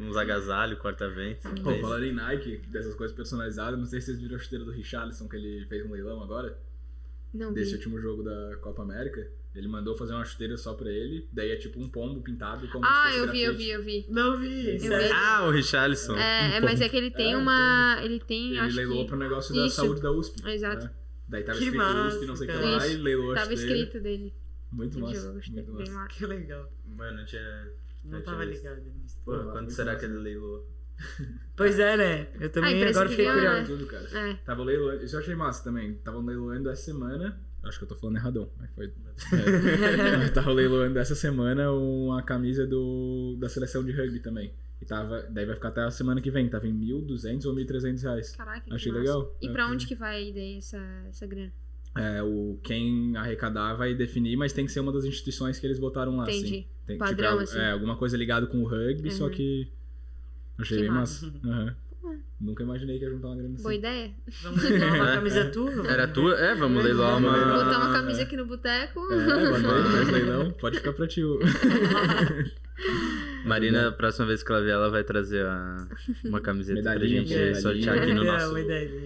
uns 0.00 0.16
agasalhos, 0.16 0.78
corta-vento. 0.78 1.48
Pô, 1.62 1.78
falando 1.80 2.04
em 2.04 2.12
Nike, 2.14 2.58
dessas 2.68 2.94
coisas 2.94 3.14
personalizadas, 3.14 3.78
não 3.78 3.86
sei 3.86 4.00
se 4.00 4.06
vocês 4.06 4.20
viram 4.20 4.36
a 4.36 4.38
chuteira 4.38 4.64
do 4.64 4.70
Richarlison, 4.70 5.28
que 5.28 5.36
ele 5.36 5.66
fez 5.66 5.84
um 5.84 5.90
leilão 5.92 6.22
agora, 6.22 6.56
não 7.34 7.52
desse 7.52 7.70
vi. 7.72 7.76
último 7.76 8.00
jogo 8.00 8.22
da 8.22 8.56
Copa 8.60 8.82
América. 8.82 9.28
Ele 9.54 9.68
mandou 9.68 9.94
fazer 9.94 10.14
uma 10.14 10.24
chuteira 10.24 10.56
só 10.56 10.72
pra 10.72 10.90
ele, 10.90 11.28
daí 11.30 11.50
é 11.50 11.56
tipo 11.56 11.78
um 11.78 11.86
pombo 11.88 12.22
pintado 12.22 12.66
como 12.68 12.84
Ah, 12.86 13.10
se 13.12 13.18
fosse 13.18 13.18
eu 13.18 13.32
vi, 13.32 13.42
eu 13.42 13.54
vi, 13.54 13.70
eu 13.70 13.82
vi. 13.82 14.06
Não 14.08 14.38
vi. 14.40 14.76
Eu 14.76 14.78
vi. 14.98 15.12
Ah, 15.12 15.44
o 15.46 15.50
Richarlison. 15.50 16.16
É, 16.16 16.56
é, 16.56 16.60
mas 16.60 16.80
é 16.80 16.88
que 16.88 16.96
ele 16.96 17.10
tem 17.10 17.34
É, 17.34 17.36
um 17.36 17.40
uma. 17.42 17.98
Ele 18.02 18.18
tem. 18.18 18.50
Ele 18.50 18.58
acho 18.60 18.76
leilou 18.76 19.02
que, 19.02 19.08
pro 19.08 19.18
negócio 19.18 19.54
da 19.54 19.66
Isso. 19.66 19.76
saúde 19.76 20.00
da 20.00 20.10
USP. 20.10 20.48
Exato. 20.48 20.84
né? 20.86 20.90
Daí 21.28 21.42
tava 21.44 21.58
Que 21.58 21.64
escrito 21.64 21.82
massa, 21.84 22.16
USP, 22.16 22.26
não 22.26 22.36
sei 22.36 22.46
o 22.48 22.50
que 22.50 22.56
lá, 22.56 22.86
e 22.88 22.96
leilou 22.96 23.32
a 23.32 23.34
Tava 23.34 23.50
chuteira. 23.50 23.74
escrito 23.74 24.02
dele. 24.02 24.34
Muito 24.72 24.98
massa. 25.00 25.20
jogo, 25.20 25.40
Muito 25.50 25.72
massa. 25.72 25.92
massa. 25.92 26.08
Que 26.08 26.26
legal. 26.26 26.72
Mano, 26.86 27.16
não 27.18 27.24
tinha. 27.26 27.72
Não 28.04 28.18
Eu 28.18 28.24
tava 28.24 28.44
ligado 28.44 28.80
nisso. 28.80 29.18
Pô, 29.24 29.32
Pô, 29.38 29.50
quando 29.52 29.70
será 29.70 29.92
massa. 29.92 30.06
que 30.06 30.12
ele 30.12 30.18
leilou? 30.22 30.66
Pois 31.56 31.78
é, 31.78 31.96
né? 31.96 32.28
Eu 32.40 32.48
também 32.50 32.76
impressa 32.76 33.00
agora 33.00 33.08
que 33.10 33.16
fiquei 33.22 33.32
curioso. 33.32 33.66
Tudo, 33.66 33.86
cara. 33.86 34.08
É. 34.30 34.34
Tava 34.44 34.64
leiloando, 34.64 35.04
isso 35.04 35.14
eu 35.16 35.20
achei 35.20 35.34
massa 35.34 35.62
também. 35.64 35.94
Tava 35.96 36.18
leiloando 36.20 36.70
essa 36.70 36.82
semana. 36.84 37.38
Acho 37.64 37.78
que 37.78 37.84
eu 37.84 37.88
tô 37.88 37.94
falando 37.94 38.16
erradão, 38.16 38.50
mas 38.58 38.70
foi. 38.74 38.92
É. 39.32 40.28
tava 40.34 40.52
leiloando 40.52 40.98
essa 40.98 41.14
semana 41.14 41.70
uma 41.72 42.22
camisa 42.22 42.66
do, 42.66 43.36
da 43.38 43.48
seleção 43.48 43.84
de 43.84 43.92
rugby 43.92 44.18
também. 44.20 44.52
E 44.80 44.84
tava. 44.84 45.22
Daí 45.30 45.46
vai 45.46 45.54
ficar 45.54 45.68
até 45.68 45.82
a 45.82 45.90
semana 45.90 46.20
que 46.20 46.30
vem. 46.30 46.48
Tava 46.48 46.66
em 46.66 46.74
1.200 46.74 47.44
ou 47.46 47.54
1.300 47.54 48.02
reais. 48.02 48.34
Caraca, 48.36 48.60
que 48.62 48.74
Achei 48.74 48.90
legal. 48.90 49.32
E 49.40 49.46
É, 49.46 49.52
pra 49.52 49.64
foi- 49.66 49.74
onde 49.74 49.86
que 49.86 49.94
vai 49.94 50.32
daí 50.32 50.58
essa, 50.58 50.78
essa 51.08 51.24
grana? 51.26 51.52
É, 51.96 52.22
o, 52.22 52.58
quem 52.64 53.16
arrecadar 53.16 53.74
vai 53.74 53.94
definir, 53.94 54.34
mas 54.36 54.52
tem 54.52 54.64
que 54.66 54.72
ser 54.72 54.80
uma 54.80 54.90
das 54.92 55.04
instituições 55.04 55.58
que 55.60 55.66
eles 55.66 55.78
botaram 55.78 56.16
lá. 56.16 56.24
Entendi. 56.24 56.46
Assim. 56.46 56.66
Tem, 56.86 56.98
Padrão, 56.98 57.30
tipo, 57.38 57.40
é, 57.40 57.44
assim. 57.44 57.58
é, 57.58 57.70
alguma 57.70 57.96
coisa 57.96 58.16
ligada 58.16 58.46
com 58.48 58.58
o 58.60 58.66
rugby, 58.66 59.10
só 59.12 59.26
Uhum. 59.26 59.30
que. 59.30 59.70
Achei 60.58 60.78
Que 60.78 60.82
bem 60.84 60.92
massa. 60.92 61.32
massa. 61.44 61.76
Aham. 62.04 62.18
Nunca 62.40 62.62
imaginei 62.64 62.98
que 62.98 63.04
ia 63.04 63.10
juntar 63.10 63.28
uma 63.28 63.36
grana 63.36 63.54
assim. 63.54 63.62
Boa 63.62 63.74
ideia. 63.74 64.10
Vamos 64.42 64.62
levar 64.62 64.94
uma 64.94 65.06
camisa 65.14 65.44
tua? 65.50 65.86
Era 65.88 66.08
tua? 66.08 66.34
É, 66.38 66.54
vamos 66.54 66.82
leiloar 66.84 67.18
uma. 67.18 67.32
Botar 67.64 67.78
uma 67.78 67.92
camisa 67.92 68.22
aqui 68.22 68.36
no 68.36 68.46
boteco. 68.46 69.00
É, 69.12 69.50
bota 69.50 69.76
aí, 69.76 69.82
faz 69.92 70.08
leilão. 70.10 70.50
Pode 70.52 70.78
ficar 70.78 70.92
pra 70.92 71.06
ti. 71.06 71.22
o- 71.22 71.38
Marina, 73.44 73.88
a 73.88 73.92
próxima 73.92 74.26
vez 74.26 74.42
que 74.42 74.50
ela 74.50 74.60
vier, 74.62 74.74
ela 74.74 74.90
vai 74.90 75.04
trazer 75.04 75.44
uma 76.24 76.40
camiseta 76.40 76.80
pra 76.82 76.92
Medalhinha, 76.94 77.20
gente 77.20 77.30
medalhinha. 77.30 77.54
sortear 77.60 77.98
aqui 77.98 78.14
no 78.14 78.24
nosso. 78.24 78.54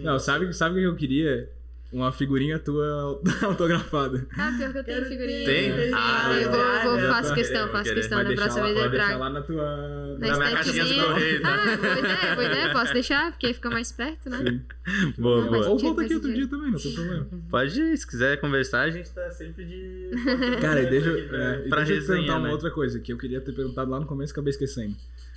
Não, 0.03 0.19
sabe, 0.19 0.53
sabe 0.53 0.77
o 0.77 0.79
que 0.79 0.85
eu 0.87 0.97
queria? 0.97 1.51
Uma 1.93 2.11
figurinha 2.13 2.59
tua 2.59 3.21
autografada. 3.43 4.27
Ah, 4.37 4.53
pior 4.59 4.73
que 4.73 4.79
eu 4.79 4.85
tenho 4.85 5.05
figurinha. 5.07 5.45
Tem? 5.47 5.93
Ah, 5.95 6.27
Ah, 6.27 6.33
eu 6.41 6.51
vou, 6.51 6.99
vou 7.01 7.09
faço 7.13 7.33
questão, 7.35 7.69
faço 7.71 7.95
questão. 7.95 8.25
Deixar, 8.25 8.43
próxima 8.43 8.67
lá, 8.67 8.73
vez 8.75 8.85
eu 8.85 8.91
trago. 8.91 9.19
lá 9.21 9.31
na 9.31 9.43
tua... 9.43 10.17
Na 10.19 10.27
Na 10.29 10.37
minha 10.39 10.51
caixinha 10.53 10.85
do 10.85 10.95
correio, 11.07 11.43
tá? 11.43 11.55
Ah, 11.55 11.77
boa 11.77 11.99
ideia, 11.99 12.35
boa 12.35 12.47
ideia. 12.47 12.73
Posso 12.73 12.93
deixar, 12.93 13.31
porque 13.31 13.47
aí 13.47 13.55
fica 13.55 13.71
mais 13.71 13.93
perto, 13.93 14.29
né? 14.29 14.39
Sim. 14.39 15.13
Boa, 15.17 15.41
Não, 15.43 15.49
boa. 15.53 15.69
Ou 15.69 15.79
volta 15.79 16.03
aqui 16.03 16.15
outro 16.15 16.33
dia 16.35 16.49
também, 16.49 16.71
não 16.73 16.79
tem 16.79 16.93
problema. 16.93 17.27
Pode 17.51 17.81
ir, 17.81 17.97
se 17.97 18.07
quiser 18.07 18.41
conversar, 18.41 18.83
a 18.83 18.91
gente 18.91 19.11
tá 19.11 19.31
sempre 19.31 19.65
de. 19.65 20.11
Cara, 20.61 20.83
e 20.83 20.91
deixa, 20.91 21.09
é, 21.11 21.23
pra- 21.23 21.57
e 21.59 21.63
deixa 21.63 21.77
eu 21.79 21.85
te 21.85 21.93
resenha, 21.95 22.07
perguntar 22.19 22.39
uma 22.39 22.47
né? 22.49 22.53
outra 22.53 22.71
coisa 22.71 22.99
que 22.99 23.13
eu 23.13 23.17
queria 23.19 23.41
ter 23.41 23.53
perguntado 23.53 23.91
lá 23.91 24.01
no 24.01 24.07
começo 24.07 24.33
e 24.33 24.35
acabei 24.35 24.51
esquecendo. 24.51 24.95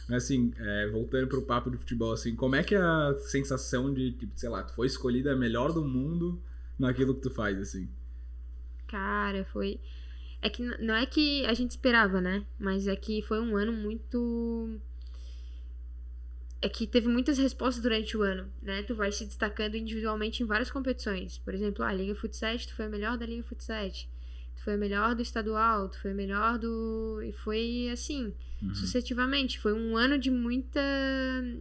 Mas 0.09 0.23
assim, 0.23 0.51
é, 0.57 0.87
voltando 0.87 1.27
pro 1.27 1.43
papo 1.43 1.69
de 1.69 1.77
futebol, 1.77 2.11
assim, 2.11 2.35
como 2.35 2.55
é 2.55 2.63
que 2.63 2.73
é 2.73 2.81
a 2.81 3.15
sensação 3.19 3.93
de, 3.93 4.11
tipo, 4.13 4.33
sei 4.35 4.49
lá, 4.49 4.63
tu 4.63 4.73
foi 4.73 4.87
escolhida 4.87 5.33
a 5.33 5.35
melhor 5.35 5.71
do 5.71 5.85
mundo 5.85 6.41
naquilo 6.79 7.13
que 7.13 7.21
tu 7.21 7.29
faz, 7.29 7.59
assim? 7.59 7.87
Cara, 8.87 9.45
foi. 9.45 9.79
É 10.41 10.49
que 10.49 10.63
não 10.63 10.95
é 10.95 11.05
que 11.05 11.45
a 11.45 11.53
gente 11.53 11.71
esperava, 11.71 12.19
né? 12.19 12.43
Mas 12.57 12.87
é 12.87 12.95
que 12.95 13.21
foi 13.21 13.39
um 13.39 13.55
ano 13.55 13.71
muito. 13.71 14.79
É 16.59 16.67
que 16.67 16.87
teve 16.87 17.07
muitas 17.07 17.37
respostas 17.37 17.83
durante 17.83 18.17
o 18.17 18.23
ano, 18.23 18.51
né? 18.63 18.81
Tu 18.83 18.95
vai 18.95 19.11
se 19.11 19.25
destacando 19.25 19.75
individualmente 19.75 20.41
em 20.41 20.45
várias 20.45 20.71
competições. 20.71 21.37
Por 21.37 21.53
exemplo, 21.53 21.85
a 21.85 21.93
Liga 21.93 22.15
Futsal, 22.15 22.57
tu 22.57 22.75
foi 22.75 22.85
a 22.85 22.89
melhor 22.89 23.15
da 23.15 23.27
Liga 23.27 23.43
Futsal. 23.43 23.89
Tu 24.55 24.63
foi 24.63 24.73
a 24.73 24.77
melhor 24.77 25.13
do 25.13 25.21
estadual, 25.21 25.87
tu 25.87 25.99
foi 26.01 26.11
a 26.11 26.15
melhor 26.15 26.57
do. 26.57 27.21
E 27.23 27.31
foi 27.31 27.89
assim, 27.93 28.33
Uhum. 28.61 28.75
sucessivamente. 28.75 29.59
Foi 29.59 29.73
um 29.73 29.95
ano 29.95 30.17
de 30.17 30.29
muita. 30.29 30.81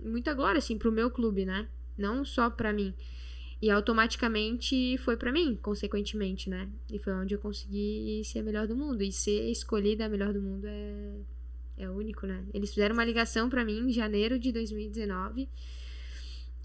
muita 0.05 0.35
glória, 0.35 0.59
assim, 0.59 0.77
pro 0.77 0.93
meu 0.93 1.11
clube, 1.11 1.45
né? 1.45 1.69
Não 1.97 2.25
só 2.25 2.51
pra 2.51 2.73
mim. 2.73 2.95
E 3.61 3.71
automaticamente 3.71 4.97
foi 4.99 5.17
pra 5.17 5.33
mim, 5.33 5.59
consequentemente, 5.61 6.49
né? 6.49 6.69
E 6.91 6.99
foi 6.99 7.13
onde 7.13 7.35
eu 7.35 7.39
consegui 7.39 8.23
ser 8.25 8.41
a 8.41 8.43
melhor 8.43 8.67
do 8.67 8.77
mundo. 8.77 9.03
E 9.03 9.11
ser 9.11 9.51
escolhida 9.51 10.07
a 10.07 10.09
melhor 10.09 10.33
do 10.33 10.41
mundo 10.41 10.65
é, 10.67 11.15
é 11.77 11.91
único, 11.91 12.27
né? 12.27 12.45
Eles 12.55 12.71
fizeram 12.71 12.95
uma 12.95 13.05
ligação 13.05 13.49
pra 13.49 13.65
mim 13.65 13.89
em 13.89 13.93
janeiro 13.93 14.39
de 14.39 14.53
2019. 14.53 15.49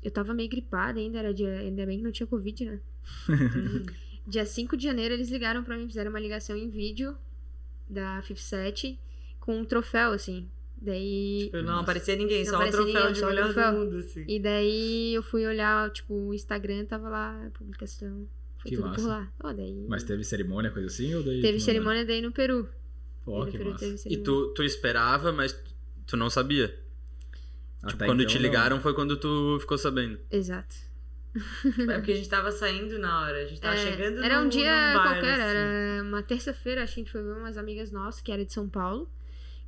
Eu 0.04 0.12
tava 0.12 0.34
meio 0.34 0.50
gripada 0.50 1.00
ainda, 1.00 1.18
era 1.18 1.34
dia, 1.34 1.60
ainda 1.60 1.86
bem 1.86 1.98
que 1.98 2.04
não 2.04 2.12
tinha 2.12 2.28
Covid, 2.28 2.66
né? 2.66 2.80
dia 4.28 4.46
5 4.46 4.78
de 4.78 4.84
janeiro 4.84 5.14
eles 5.14 5.30
ligaram 5.30 5.64
pra 5.64 5.78
mim, 5.78 5.88
fizeram 5.88 6.12
uma 6.12 6.20
ligação 6.20 6.56
em 6.56 6.70
vídeo 6.70 7.16
da 7.90 8.22
57 8.22 9.00
com 9.46 9.58
um 9.60 9.66
troféu, 9.66 10.12
assim. 10.12 10.50
Daí. 10.82 11.46
Tipo, 11.46 11.62
não 11.64 11.80
aparecia 11.80 12.16
ninguém, 12.16 12.40
Não 12.44 12.46
só 12.46 12.52
o 12.52 12.56
aparecia 12.56 12.78
troféu 12.84 12.96
ninguém, 13.02 13.14
de 13.14 13.20
só 13.20 13.26
o 13.26 13.30
melhor 13.30 13.54
troféu. 13.54 13.72
do 13.74 13.78
mundo, 13.80 13.98
assim. 13.98 14.26
E 14.28 14.40
daí 14.40 15.14
eu 15.14 15.24
fui 15.24 15.46
olhar, 15.46 15.90
tipo, 15.92 16.14
o 16.14 16.34
Instagram, 16.34 16.86
tava 16.86 17.10
lá 17.10 17.46
a 17.48 17.50
publicação. 17.52 18.28
Foi 18.58 18.70
Que 18.72 18.76
tudo 18.78 18.88
massa. 18.88 19.02
por 19.02 19.08
lá. 19.08 19.32
Ó, 19.44 19.54
daí. 19.54 19.86
Mas 19.90 20.04
teve 20.04 20.24
cerimônia, 20.24 20.72
coisa 20.72 20.88
assim? 20.88 21.14
Ou 21.16 21.24
daí 21.24 21.42
Teve 21.42 21.54
não 21.54 21.60
cerimônia 21.60 22.06
daí 22.06 22.22
no 22.22 22.32
Peru. 22.32 22.68
Pô, 23.26 23.32
Daí 23.32 23.46
no 23.46 23.52
que 23.52 23.58
Peru 23.58 23.72
massa. 23.72 24.10
E 24.10 24.18
tu, 24.18 24.54
tu 24.54 24.64
esperava, 24.64 25.32
mas 25.32 25.58
tu 26.08 26.16
não 26.18 26.30
sabia. 26.30 26.66
Até 27.82 27.92
Tipo, 27.92 28.06
quando 28.06 28.22
então, 28.22 28.32
te 28.34 28.36
não. 28.40 28.42
ligaram 28.42 28.80
foi 28.82 28.94
quando 28.94 29.18
tu 29.18 29.58
ficou 29.60 29.78
sabendo. 29.78 30.18
Exato. 30.32 30.76
É 31.90 31.96
porque 31.96 32.12
a 32.12 32.16
gente 32.16 32.30
tava 32.30 32.52
saindo 32.52 33.00
na 33.00 33.22
hora, 33.22 33.38
a 33.40 33.46
gente 33.46 33.60
tava 33.60 33.76
É, 33.76 33.78
chegando 33.92 34.24
era 34.24 34.40
no- 34.40 34.46
um 34.46 34.50
dia 34.50 34.88
num 34.90 34.94
bar, 35.00 35.04
qualquer, 35.14 35.34
assim. 35.34 35.42
era 35.42 36.04
uma 36.04 36.22
terça-feira, 36.24 36.84
acho 36.84 36.94
que 36.94 37.00
a 37.00 37.04
gente 37.04 37.12
foi 37.12 37.24
ver 37.24 37.32
umas 37.38 37.58
amigas 37.58 37.92
nossas, 37.92 38.22
que 38.22 38.32
era 38.32 38.46
de 38.46 38.54
São 38.54 38.70
Paulo. 38.70 39.10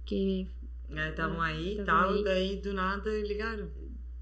Que. 0.06 0.48
É, 0.90 1.10
estavam 1.10 1.42
aí 1.42 1.80
e 1.80 1.84
tal, 1.84 2.14
aí. 2.14 2.24
daí 2.24 2.56
do 2.62 2.74
nada 2.74 3.10
ligaram. 3.22 3.70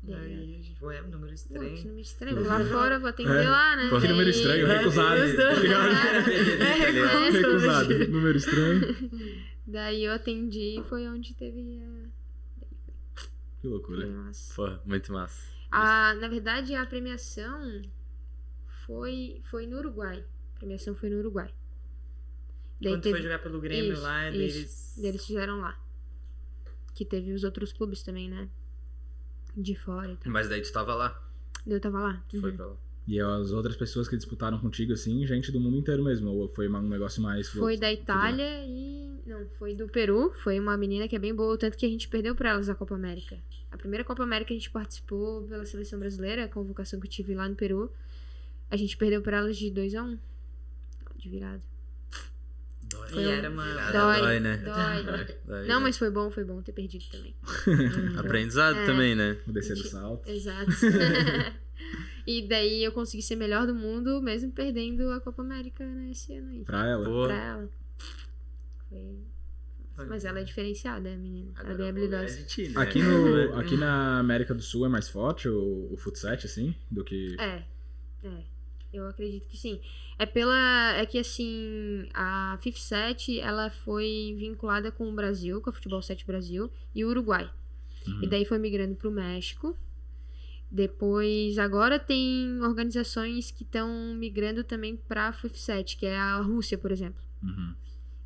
Daí 0.02 0.34
a 0.34 0.38
gente, 0.46 0.76
ué, 0.84 1.02
número 1.02 1.20
Pô, 1.20 1.28
que 1.28 1.34
estranho. 1.34 1.78
número 1.84 2.00
estranho. 2.00 2.36
Vou 2.38 2.46
lá 2.48 2.60
fora, 2.66 3.00
vou 3.00 3.10
atender 3.10 3.46
É. 3.46 3.50
lá, 3.50 3.76
né? 3.76 3.90
Pô, 3.90 4.00
que 4.02 4.08
número 4.08 4.30
estranho, 4.30 4.68
É, 4.72 4.78
recusado. 4.80 5.16
eu 5.18 5.36
tá 5.38 5.54
ligado? 5.60 5.90
É, 5.90 7.28
É, 7.28 7.30
Recusado. 7.30 8.08
Número 8.10 8.38
estranho. 8.38 9.10
Daí 9.66 10.04
eu 10.06 10.14
atendi 10.14 10.80
e 10.80 10.84
foi 10.84 11.08
onde 11.08 11.34
teve 11.36 11.82
a. 11.82 13.22
Que 13.62 13.68
loucura. 13.68 14.06
Nossa. 14.08 14.54
Pô, 14.56 14.70
muito 14.86 15.12
massa. 15.14 15.42
A, 15.72 16.14
na 16.16 16.28
verdade, 16.28 16.76
a 16.76 16.86
premiação 16.86 17.82
foi, 18.86 19.42
foi 19.50 19.66
no 19.66 19.78
Uruguai. 19.78 20.24
A 20.56 20.60
premiação 20.60 20.94
foi 20.96 21.10
no 21.10 21.18
Uruguai. 21.20 21.50
Daí 22.84 22.94
Quando 22.94 23.02
teve, 23.04 23.16
foi 23.16 23.24
jogar 23.24 23.40
pelo 23.40 23.60
Grêmio 23.62 23.94
Isso, 23.94 24.02
lá, 24.02 24.30
isso. 24.30 24.38
deles. 24.38 24.98
eles 25.04 25.26
fizeram 25.26 25.60
lá. 25.60 25.80
Que 26.94 27.06
teve 27.06 27.32
os 27.34 27.44
outros 27.44 27.72
clubes 27.74 28.04
também, 28.04 28.30
né? 28.30 28.50
De 29.56 29.76
fora 29.76 30.12
e 30.12 30.18
tal. 30.18 30.32
Mas 30.32 30.50
daí 30.50 30.62
tu 30.62 30.72
tava 30.72 30.94
lá. 30.94 31.24
Daí 31.66 31.76
eu 31.76 31.80
tava 31.82 32.00
lá. 32.00 32.24
Tu 32.30 32.40
foi 32.40 32.52
Uhum. 32.52 32.56
pra 32.58 32.66
lá. 32.68 32.76
E 33.06 33.20
as 33.20 33.52
outras 33.52 33.76
pessoas 33.76 34.08
que 34.08 34.16
disputaram 34.16 34.58
contigo, 34.60 34.94
assim, 34.94 35.26
gente 35.28 35.52
do 35.52 35.60
mundo 35.60 35.76
inteiro 35.78 36.04
mesmo? 36.04 36.30
Ou 36.30 36.48
foi 36.48 36.70
um 36.70 36.82
negócio 36.88 37.22
mais... 37.22 37.50
Foi 37.50 37.78
da 37.78 37.92
Itália 37.92 38.64
e. 38.66 39.12
Não, 39.26 39.46
foi 39.60 39.76
do 39.76 39.88
Peru. 39.90 40.32
Foi 40.36 40.58
uma 40.60 40.78
menina 40.78 41.08
que 41.08 41.16
é 41.16 41.20
bem 41.20 41.34
boa, 41.36 41.58
tanto 41.58 41.78
que 41.78 41.86
a 41.86 41.90
gente 41.90 42.08
perdeu 42.08 42.34
pra 42.36 42.52
elas 42.52 42.70
a 42.70 42.76
Copa 42.76 42.96
América. 42.96 43.38
A 43.72 43.78
primeira 43.78 44.04
Copa 44.06 44.24
América 44.24 44.50
que 44.50 44.54
a 44.54 44.58
gente 44.58 44.70
participou 44.72 45.44
pela 45.48 45.66
seleção 45.66 46.00
brasileira, 46.00 46.46
a 46.46 46.48
convocação 46.48 47.00
que 47.00 47.08
eu 47.08 47.12
tive 47.12 47.34
lá 47.36 47.48
no 47.50 47.56
Peru. 47.56 47.92
A 48.72 48.78
gente 48.78 48.96
perdeu 48.96 49.22
pra 49.22 49.38
elas 49.38 49.58
de 49.58 49.70
2 49.70 49.96
a 49.96 50.04
1 50.04 50.18
De 51.18 51.30
virada. 51.30 51.62
Dói. 53.12 53.24
E 53.24 53.28
era 53.30 53.50
uma. 53.50 53.66
Dói, 53.92 54.20
dói, 54.20 54.40
né? 54.40 54.58
dói. 54.58 55.04
Dói, 55.46 55.68
Não, 55.68 55.78
né? 55.78 55.84
mas 55.84 55.98
foi 55.98 56.10
bom, 56.10 56.30
foi 56.32 56.44
bom 56.44 56.62
ter 56.62 56.72
perdido 56.72 57.06
também. 57.12 57.36
Aprendizado 58.18 58.78
É. 58.78 58.86
também, 58.86 59.16
né? 59.16 59.38
O 59.48 59.52
descer 59.52 59.76
do 59.76 59.84
salto. 59.84 60.30
Exato. 60.30 60.72
e 62.28 62.48
daí 62.48 62.84
eu 62.84 62.92
consegui 62.92 63.24
ser 63.24 63.36
melhor 63.36 63.66
do 63.68 63.74
mundo, 63.76 64.22
mesmo 64.22 64.52
perdendo 64.52 65.10
a 65.12 65.20
Copa 65.20 65.42
América 65.42 65.86
nesse 65.86 66.36
ano 66.36 66.52
aí. 66.52 66.64
Pra 66.64 66.88
ela. 66.88 67.06
Pô, 67.06 67.26
Pra 67.26 67.36
ela. 67.36 67.70
Foi. 68.90 70.08
Mas 70.08 70.26
ela 70.26 70.40
é 70.40 70.44
diferenciada, 70.44 71.08
a 71.14 71.16
menina. 71.16 71.52
Ela 71.60 71.74
é 71.74 71.76
bem 71.76 71.90
habilidosa. 71.90 72.36
de 72.38 72.46
ti, 72.46 72.68
né? 72.70 72.82
Aqui, 72.82 73.00
no, 73.02 73.56
aqui 73.60 73.78
na 73.78 74.18
América 74.20 74.54
do 74.54 74.62
Sul 74.62 74.86
é 74.88 74.90
mais 74.90 75.08
forte 75.08 75.48
o, 75.48 75.88
o 75.92 75.98
futsal, 75.98 76.34
assim, 76.34 76.74
do 76.90 77.04
que... 77.04 77.36
É, 77.40 77.64
é. 78.24 78.53
Eu 78.94 79.08
acredito 79.08 79.48
que 79.48 79.58
sim. 79.58 79.82
É 80.20 80.26
pela. 80.26 80.94
É 80.96 81.06
que 81.06 81.18
assim, 81.18 82.08
a 82.14 82.58
FIFA 82.62 82.80
7 82.80 83.40
ela 83.40 83.70
foi 83.70 84.36
vinculada 84.38 84.92
com 84.92 85.10
o 85.10 85.14
Brasil, 85.14 85.60
com 85.62 85.70
a 85.70 85.74
Futebol 85.74 86.02
7 86.02 86.26
Brasil 86.26 86.70
e 86.94 87.04
o 87.04 87.10
Uruguai. 87.10 87.50
E 88.22 88.28
daí 88.28 88.46
foi 88.46 88.60
migrando 88.60 88.96
pro 88.96 89.10
México. 89.10 89.78
Depois, 90.70 91.58
agora 91.58 91.98
tem 92.00 92.60
organizações 92.62 93.50
que 93.50 93.64
estão 93.64 94.14
migrando 94.16 94.64
também 94.64 94.96
pra 94.96 95.32
FIFA 95.32 95.58
7, 95.58 95.98
que 95.98 96.06
é 96.06 96.18
a 96.18 96.42
Rússia, 96.42 96.78
por 96.78 96.92
exemplo. 96.92 97.22
Uhum. 97.42 97.74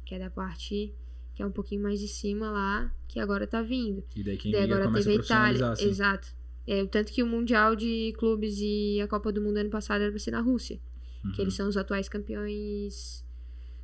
Que 0.04 0.16
é 0.16 0.20
da 0.20 0.30
parte 0.30 0.94
que 1.38 1.44
é 1.44 1.46
um 1.46 1.52
pouquinho 1.52 1.84
mais 1.84 2.00
de 2.00 2.08
cima 2.08 2.50
lá, 2.50 2.92
que 3.08 3.20
agora 3.20 3.46
tá 3.46 3.62
vindo. 3.62 4.04
E 4.16 4.24
daí 4.24 4.38
quem 4.38 4.52
Daí 4.52 4.64
agora 4.64 4.90
a 4.90 4.92
teve 4.92 5.12
a 5.12 5.14
Itália. 5.14 5.70
assim. 5.70 5.88
Exato. 5.88 6.36
É, 6.68 6.84
o 6.84 6.88
tanto 6.88 7.14
que 7.14 7.24
o 7.24 7.26
Mundial 7.28 7.76
de 7.76 8.14
Clubes 8.18 8.58
e 8.60 9.00
a 9.02 9.08
Copa 9.08 9.32
do 9.32 9.42
Mundo 9.42 9.58
ano 9.58 9.70
passado 9.70 10.02
era 10.02 10.12
pra 10.12 10.20
ser 10.20 10.32
na 10.32 10.42
Rússia. 10.42 10.80
Uhum. 11.24 11.32
Que 11.32 11.42
eles 11.42 11.54
são 11.54 11.68
os 11.68 11.78
atuais 11.78 12.10
campeões 12.10 13.26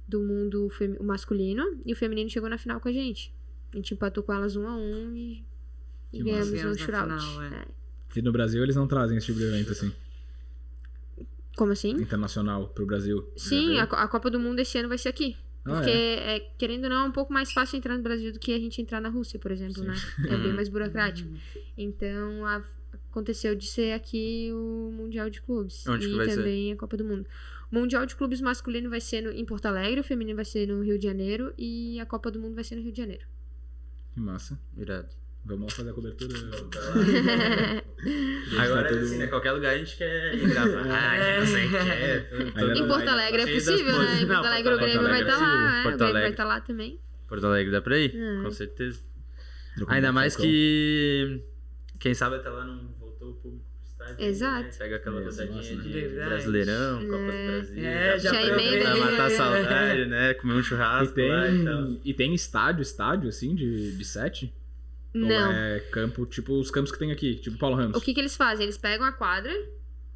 do 0.07 0.22
mundo 0.22 0.69
o 0.99 1.03
masculino. 1.03 1.64
E 1.85 1.93
o 1.93 1.95
feminino 1.95 2.30
chegou 2.30 2.49
na 2.49 2.57
final 2.57 2.80
com 2.81 2.89
a 2.89 2.91
gente. 2.91 3.34
A 3.72 3.77
gente 3.77 3.93
empatou 3.93 4.22
com 4.22 4.34
elas 4.34 4.55
um 4.55 4.68
a 4.68 4.76
um 4.76 5.15
e, 5.15 5.45
e 6.11 6.22
ganhamos 6.22 6.51
no 6.51 6.77
shootout. 6.77 7.23
final, 7.23 7.41
é. 7.43 7.55
É. 7.55 7.65
E 8.15 8.22
no 8.22 8.31
Brasil 8.31 8.61
eles 8.61 8.76
não 8.76 8.88
trazem 8.88 9.18
esse 9.18 9.27
tipo 9.27 9.39
de 9.39 9.45
evento, 9.45 9.72
assim, 9.72 9.91
Como 11.57 11.72
assim? 11.72 11.91
internacional 11.91 12.68
pro 12.68 12.85
Brasil. 12.85 13.27
Sim, 13.35 13.76
Já 13.76 13.84
a, 13.85 14.03
a 14.03 14.07
Copa 14.07 14.30
do 14.30 14.39
Mundo 14.39 14.60
esse 14.60 14.77
ano 14.77 14.89
vai 14.89 14.97
ser 14.97 15.10
aqui. 15.10 15.35
Ah, 15.65 15.76
Porque, 15.76 15.90
é? 15.91 16.35
é, 16.35 16.40
querendo 16.57 16.84
ou 16.85 16.90
não, 16.90 17.06
é 17.06 17.07
um 17.07 17.11
pouco 17.11 17.31
mais 17.31 17.52
fácil 17.53 17.77
entrar 17.77 17.95
no 17.95 18.03
Brasil 18.03 18.34
do 18.34 18.40
que 18.40 18.53
a 18.53 18.60
gente 18.60 18.81
entrar 18.81 18.99
na 18.99 19.10
Rússia, 19.10 19.40
por 19.40 19.49
exemplo, 19.52 19.76
Sim. 19.81 19.88
né? 19.88 19.95
É 20.30 20.38
bem 20.38 20.53
mais 20.53 20.68
burocrático. 20.69 21.30
Então, 21.77 22.45
a- 22.45 22.64
aconteceu 23.10 23.56
de 23.56 23.65
ser 23.68 23.94
aqui 23.94 24.49
o 24.52 24.91
Mundial 24.91 25.30
de 25.30 25.41
Clubes. 25.41 25.85
Onde 25.88 26.07
e 26.07 26.10
que 26.11 26.15
vai 26.18 26.30
ser? 26.30 26.35
também 26.38 26.72
a 26.73 26.76
Copa 26.76 26.98
do 26.98 27.06
Mundo. 27.06 27.26
O 27.72 27.76
Mundial 27.76 28.06
de 28.06 28.15
Clubes 28.15 28.41
masculino 28.41 28.90
vai 28.90 28.99
ser 29.02 29.22
no, 29.22 29.31
em 29.31 29.45
Porto 29.45 29.65
Alegre, 29.68 29.99
o 30.02 30.03
feminino 30.03 30.35
vai 30.35 30.45
ser 30.45 30.68
no 30.68 30.81
Rio 30.84 30.98
de 30.99 31.07
Janeiro 31.07 31.53
e 31.57 31.99
a 31.99 32.06
Copa 32.06 32.30
do 32.30 32.40
Mundo 32.40 32.56
vai 32.56 32.64
ser 32.64 32.76
no 32.76 32.81
Rio 32.81 32.91
de 32.91 32.98
Janeiro. 33.02 33.26
Que 34.14 34.19
massa. 34.19 34.60
Irado. 34.77 35.10
Vamos 35.45 35.65
lá 35.65 35.69
fazer 35.77 35.89
a 35.89 35.93
cobertura. 35.93 36.33
Agora, 38.59 38.83
tá 38.83 38.89
tudo- 38.89 39.01
assim, 39.03 39.17
né? 39.17 39.27
Qualquer 39.27 39.51
lugar 39.51 39.73
a 39.73 39.77
gente 39.77 39.97
quer 39.97 40.35
ir 40.35 40.47
gravar. 40.47 40.83
Ah, 40.87 41.17
que 41.17 41.39
não 41.39 41.45
sei 41.47 41.65
o 41.65 41.69
que 41.69 41.75
é. 41.77 42.19
Todo- 42.19 42.51
todo- 42.53 42.71
em 42.77 42.87
Porto 42.87 43.07
Alegre 43.09 43.41
é 43.41 43.53
possível, 43.53 43.99
né? 43.99 44.21
Em 44.21 44.27
Porto 44.27 44.45
Alegre 44.45 44.73
o 44.73 44.77
Grêmio 44.77 45.01
vai 45.03 45.19
é 45.19 45.21
estar 45.21 45.37
lá, 45.37 45.77
é, 45.77 45.79
o 45.79 45.83
Porto 45.83 45.97
Grêmio 45.97 46.13
vai 46.13 46.29
estar 46.29 46.45
lá 46.45 46.61
também. 46.61 46.99
Porto 47.27 47.45
Alegre 47.45 47.71
dá 47.71 47.81
pra 47.81 47.97
ir? 47.97 48.15
É. 48.15 48.43
Com 48.43 48.51
certeza. 48.51 48.99
Ainda 49.87 50.11
mais 50.11 50.35
que. 50.35 51.41
Quem 51.99 52.13
sabe 52.13 52.35
até 52.37 52.49
lá 52.49 52.65
não 52.65 52.93
voltou 52.99 53.31
o 53.31 53.33
público 53.35 53.65
pro 53.73 53.83
estádio. 54.07 54.25
Exato. 54.25 54.63
Né? 54.63 54.71
Pega 54.77 54.95
aquela 54.97 55.21
Isso, 55.27 55.41
rodadinha 55.41 55.77
de 55.81 55.89
verdade. 55.89 56.29
Brasileirão, 56.29 56.99
Copa 57.05 57.17
do 57.17 57.31
É. 57.31 57.47
Brasil. 57.47 57.85
É, 57.85 58.19
já 58.19 58.33
Já 58.33 58.81
Pra 58.81 58.95
matar 58.97 59.25
a 59.25 59.29
saudade, 59.31 60.05
né? 60.05 60.33
Comer 60.35 60.53
um 60.53 60.59
E 60.59 60.63
churrasco 60.63 61.19
lá 61.19 61.49
e 61.49 61.63
tal. 61.65 61.85
tem, 61.85 62.01
e 62.05 62.13
tem 62.13 62.33
estádio, 62.35 62.81
estádio, 62.81 63.29
assim, 63.29 63.55
de, 63.55 63.93
de 63.97 64.05
sete? 64.05 64.53
Ou 65.15 65.22
Não. 65.22 65.52
é 65.52 65.80
campo, 65.91 66.26
tipo 66.26 66.53
os 66.60 66.72
campos 66.72 66.91
que 66.91 66.98
tem 66.99 67.11
aqui, 67.11 67.35
tipo 67.35 67.57
Paulo 67.57 67.76
Ramos? 67.76 67.95
O 67.98 68.02
que, 68.02 68.14
que 68.14 68.19
eles 68.19 68.35
fazem? 68.35 68.64
Eles 68.65 68.77
pegam 68.77 69.06
a 69.06 69.11
quadra, 69.11 69.52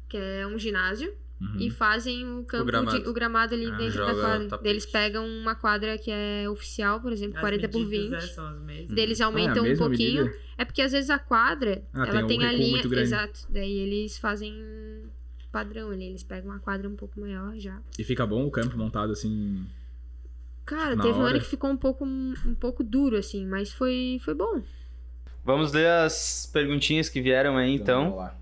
que 0.08 0.16
é 0.16 0.46
um 0.46 0.58
ginásio, 0.58 1.14
Uhum. 1.40 1.56
e 1.60 1.70
fazem 1.70 2.28
o 2.38 2.42
campo, 2.42 2.64
gramado. 2.64 3.00
de- 3.00 3.08
o 3.08 3.12
gramado 3.12 3.54
ali 3.54 3.66
Ah, 3.66 3.76
dentro 3.76 4.04
da 4.04 4.12
quadra. 4.12 4.48
tapete. 4.48 4.68
Eles 4.70 4.84
pegam 4.86 5.24
uma 5.24 5.54
quadra 5.54 5.96
que 5.96 6.10
é 6.10 6.50
oficial, 6.50 7.00
por 7.00 7.12
exemplo, 7.12 7.36
As 7.36 7.40
40 7.40 7.68
por 7.68 7.78
medidas, 7.86 8.22
20. 8.24 8.30
é, 8.30 8.34
são 8.34 8.44
as 8.48 8.60
mesmas. 8.60 8.88
Daí 8.88 9.04
eles 9.04 9.20
Ah, 9.20 9.24
é 9.24 9.26
aumentam 9.26 9.64
um 9.64 9.76
pouquinho. 9.76 10.24
medida? 10.24 10.42
É 10.58 10.64
porque 10.64 10.82
às 10.82 10.90
vezes 10.90 11.10
a 11.10 11.18
quadra, 11.20 11.84
Ah, 11.94 12.02
tem 12.06 12.10
ela 12.16 12.24
um 12.24 12.26
tem, 12.26 12.44
a 12.44 12.52
linha. 12.52 12.82
Exato. 12.84 13.46
Daí 13.50 13.70
eles 13.72 14.18
fazem 14.18 15.04
padrão 15.52 15.90
ali. 15.90 16.06
Eles 16.06 16.24
pegam 16.24 16.50
uma 16.50 16.58
quadra 16.58 16.88
um 16.88 16.96
pouco 16.96 17.20
maior 17.20 17.56
já. 17.56 17.80
E 17.96 18.02
fica 18.02 18.26
bom 18.26 18.44
o 18.44 18.50
campo 18.50 18.76
montado 18.76 19.12
assim. 19.12 19.64
Cara, 20.66 20.96
Na 20.96 21.02
teve 21.04 21.16
um 21.18 21.22
hora. 21.22 21.30
ano 21.34 21.40
que 21.40 21.46
ficou 21.46 21.70
um 21.70 21.76
pouco, 21.76 22.04
um 22.04 22.54
pouco 22.58 22.82
duro, 22.84 23.16
assim, 23.16 23.46
mas 23.46 23.72
foi, 23.72 24.18
foi 24.24 24.34
bom. 24.34 24.60
Vamos 25.44 25.72
ler 25.72 25.88
as 25.88 26.48
perguntinhas 26.52 27.08
que 27.08 27.20
vieram 27.20 27.56
aí, 27.56 27.74
então. 27.74 28.04
vamos 28.04 28.18
lá. 28.18 28.38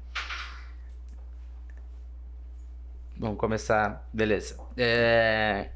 Vamos 3.18 3.38
começar. 3.38 4.08
Beleza. 4.12 4.58
É... 4.76 5.70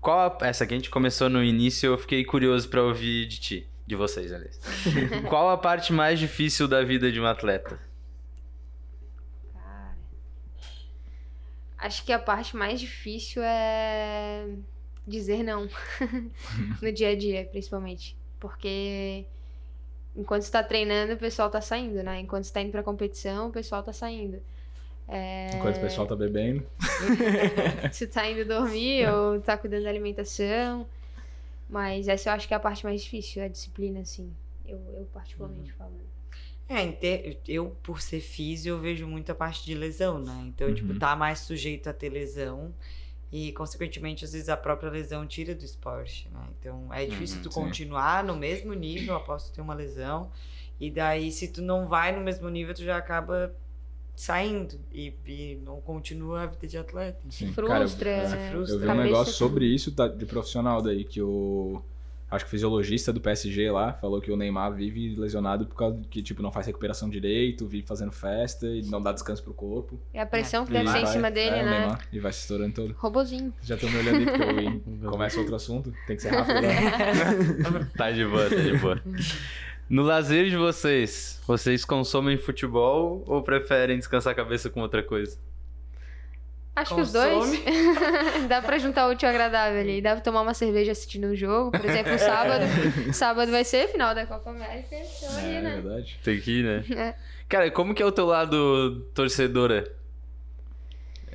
Qual 0.00 0.18
a... 0.18 0.46
Essa 0.46 0.64
aqui 0.64 0.74
a 0.74 0.76
gente 0.76 0.90
começou 0.90 1.28
no 1.28 1.42
início, 1.42 1.86
eu 1.86 1.98
fiquei 1.98 2.24
curioso 2.24 2.68
pra 2.68 2.82
ouvir 2.82 3.26
de 3.26 3.40
ti. 3.40 3.68
De 3.86 3.96
vocês, 3.96 4.32
aliás. 4.32 4.60
Qual 5.28 5.50
a 5.50 5.58
parte 5.58 5.92
mais 5.92 6.18
difícil 6.18 6.66
da 6.66 6.82
vida 6.82 7.10
de 7.10 7.20
um 7.20 7.26
atleta? 7.26 7.78
Cara. 9.52 9.96
Acho 11.78 12.04
que 12.04 12.12
a 12.12 12.18
parte 12.18 12.56
mais 12.56 12.80
difícil 12.80 13.42
é 13.44 14.46
dizer 15.06 15.42
não. 15.42 15.68
no 16.80 16.92
dia 16.92 17.10
a 17.10 17.16
dia, 17.16 17.44
principalmente. 17.50 18.16
Porque 18.38 19.26
enquanto 20.16 20.42
você 20.42 20.50
tá 20.52 20.62
treinando, 20.62 21.14
o 21.14 21.16
pessoal 21.16 21.50
tá 21.50 21.60
saindo, 21.60 22.02
né? 22.02 22.20
Enquanto 22.20 22.44
você 22.44 22.52
tá 22.52 22.60
indo 22.60 22.70
pra 22.70 22.82
competição, 22.82 23.48
o 23.48 23.52
pessoal 23.52 23.82
tá 23.82 23.92
saindo. 23.92 24.40
É... 25.08 25.50
Enquanto 25.56 25.76
o 25.76 25.80
pessoal 25.80 26.06
tá 26.06 26.16
bebendo. 26.16 26.64
Você 27.92 28.06
tá 28.06 28.30
indo 28.30 28.44
dormir 28.46 29.06
ou 29.08 29.40
tá 29.40 29.58
cuidando 29.58 29.82
da 29.82 29.90
alimentação. 29.90 30.86
Mas 31.68 32.08
essa 32.08 32.28
eu 32.28 32.34
acho 32.34 32.46
que 32.46 32.54
é 32.54 32.56
a 32.56 32.60
parte 32.60 32.84
mais 32.84 33.02
difícil, 33.02 33.42
a 33.42 33.48
disciplina, 33.48 34.00
assim. 34.00 34.32
Eu, 34.66 34.78
eu 34.94 35.08
particularmente 35.12 35.72
falando. 35.72 36.00
É, 36.68 37.36
eu, 37.46 37.76
por 37.82 38.00
ser 38.00 38.20
físio, 38.20 38.70
eu 38.70 38.80
vejo 38.80 39.06
muita 39.06 39.34
parte 39.34 39.64
de 39.64 39.74
lesão, 39.74 40.18
né? 40.18 40.44
Então, 40.46 40.68
Uhum. 40.68 40.74
tipo, 40.74 40.98
tá 40.98 41.14
mais 41.16 41.40
sujeito 41.40 41.88
a 41.88 41.92
ter 41.92 42.08
lesão. 42.08 42.72
E, 43.32 43.50
consequentemente, 43.52 44.26
às 44.26 44.32
vezes 44.32 44.50
a 44.50 44.56
própria 44.56 44.90
lesão 44.90 45.26
tira 45.26 45.54
do 45.54 45.64
esporte, 45.64 46.28
né? 46.30 46.40
Então, 46.60 46.92
é 46.92 47.06
difícil 47.06 47.38
Uhum, 47.38 47.42
tu 47.44 47.52
sim. 47.52 47.60
continuar 47.60 48.22
no 48.22 48.36
mesmo 48.36 48.74
nível 48.74 49.16
após 49.16 49.44
tu 49.44 49.54
ter 49.54 49.62
uma 49.62 49.72
lesão. 49.72 50.30
E 50.78 50.90
daí, 50.90 51.32
se 51.32 51.48
tu 51.48 51.62
não 51.62 51.88
vai 51.88 52.14
no 52.14 52.20
mesmo 52.20 52.48
nível, 52.50 52.74
tu 52.74 52.82
já 52.82 52.96
acaba 52.98 53.54
saindo. 54.14 54.78
E, 54.92 55.14
e 55.26 55.58
não 55.64 55.80
continua 55.80 56.42
a 56.42 56.46
vida 56.46 56.66
de 56.66 56.76
atleta. 56.76 57.20
Sim. 57.30 57.52
Frustra, 57.52 58.14
Cara, 58.14 58.28
se 58.28 58.36
é, 58.36 58.50
frustra. 58.50 58.76
Eu 58.76 58.80
vi 58.80 58.88
um 58.88 58.94
negócio 59.02 59.32
sobre 59.32 59.64
isso 59.64 59.90
de 59.90 60.26
profissional 60.26 60.82
daí, 60.82 61.04
que 61.04 61.22
o. 61.22 61.80
Acho 62.32 62.46
que 62.46 62.48
o 62.48 62.50
fisiologista 62.50 63.12
do 63.12 63.20
PSG 63.20 63.70
lá 63.70 63.92
falou 63.92 64.18
que 64.18 64.32
o 64.32 64.36
Neymar 64.36 64.72
vive 64.72 65.14
lesionado 65.16 65.66
por 65.66 65.76
causa 65.76 66.00
que, 66.08 66.22
tipo, 66.22 66.42
não 66.42 66.50
faz 66.50 66.66
recuperação 66.66 67.10
direito, 67.10 67.66
vive 67.66 67.86
fazendo 67.86 68.10
festa 68.10 68.66
e 68.66 68.80
não 68.86 69.02
dá 69.02 69.12
descanso 69.12 69.42
pro 69.44 69.52
corpo. 69.52 70.00
É 70.14 70.20
a 70.22 70.24
pressão 70.24 70.64
que 70.64 70.72
E 70.72 70.74
deve 70.74 70.88
ser 70.88 71.00
em 71.00 71.06
cima 71.06 71.30
dele, 71.30 71.56
é, 71.56 71.62
né? 71.62 71.78
Neymar, 71.80 72.08
e 72.10 72.18
vai 72.18 72.32
se 72.32 72.40
estourando 72.40 72.72
todo. 72.72 72.94
Robozinho. 72.96 73.52
Já 73.60 73.76
tô 73.76 73.86
me 73.86 73.98
olhando 73.98 74.30
aí 74.30 74.80
porque 74.80 75.04
eu 75.04 75.10
começa 75.12 75.38
outro 75.38 75.54
assunto, 75.54 75.92
tem 76.06 76.16
que 76.16 76.22
ser 76.22 76.30
rápido. 76.30 76.62
Né? 76.62 77.88
Tá 77.98 78.10
de 78.10 78.24
boa, 78.24 78.48
tá 78.48 78.56
de 78.56 78.78
boa. 78.78 79.02
No 79.90 80.02
lazer 80.02 80.48
de 80.48 80.56
vocês, 80.56 81.38
vocês 81.46 81.84
consomem 81.84 82.38
futebol 82.38 83.22
ou 83.26 83.42
preferem 83.42 83.98
descansar 83.98 84.32
a 84.32 84.34
cabeça 84.34 84.70
com 84.70 84.80
outra 84.80 85.02
coisa? 85.02 85.36
Acho 86.74 86.94
que 86.94 87.00
os 87.02 87.12
dois. 87.12 87.34
Consome. 87.34 87.62
Dá 88.48 88.62
pra 88.62 88.78
juntar 88.78 89.06
o 89.06 89.12
útil 89.12 89.28
ao 89.28 89.34
agradável 89.34 89.78
ali. 89.80 90.00
Dá 90.00 90.12
pra 90.12 90.20
tomar 90.22 90.40
uma 90.40 90.54
cerveja 90.54 90.92
assistindo 90.92 91.26
um 91.26 91.34
jogo. 91.36 91.70
Por 91.70 91.84
exemplo, 91.84 92.16
sábado. 92.18 92.64
sábado 93.12 93.50
vai 93.50 93.62
ser 93.64 93.88
final 93.88 94.14
da 94.14 94.24
Copa 94.26 94.50
América. 94.50 94.96
Então 94.96 95.38
É, 95.38 95.54
é 95.56 95.60
né? 95.60 95.80
verdade. 95.82 96.18
Tem 96.24 96.40
que 96.40 96.60
ir, 96.60 96.64
né? 96.64 96.84
É. 96.96 97.14
Cara, 97.48 97.70
como 97.70 97.94
que 97.94 98.02
é 98.02 98.06
o 98.06 98.10
teu 98.12 98.24
lado 98.24 99.02
torcedora? 99.14 99.92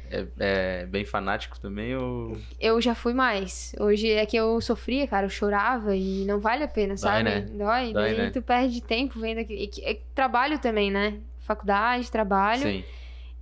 É, 0.10 0.26
é 0.40 0.86
bem 0.86 1.04
fanático 1.04 1.60
também 1.60 1.94
ou... 1.96 2.38
Eu 2.60 2.80
já 2.82 2.96
fui 2.96 3.14
mais. 3.14 3.76
Hoje 3.78 4.10
é 4.10 4.26
que 4.26 4.38
eu 4.38 4.60
sofria, 4.62 5.06
cara. 5.06 5.26
Eu 5.26 5.30
chorava 5.30 5.96
e 5.96 6.24
não 6.26 6.40
vale 6.40 6.64
a 6.64 6.68
pena, 6.68 6.96
sabe? 6.98 7.24
né? 7.24 7.42
Dói. 7.42 7.92
Dói, 7.92 7.94
Daí 7.94 8.18
né? 8.18 8.30
tu 8.32 8.42
perde 8.42 8.82
tempo 8.82 9.20
vendo 9.20 9.40
aqui. 9.40 9.54
e 9.54 9.68
que- 9.68 9.84
é 9.86 10.00
trabalho 10.16 10.58
também, 10.60 10.90
né? 10.90 11.20
Faculdade, 11.42 12.10
trabalho. 12.10 12.62
Sim. 12.64 12.84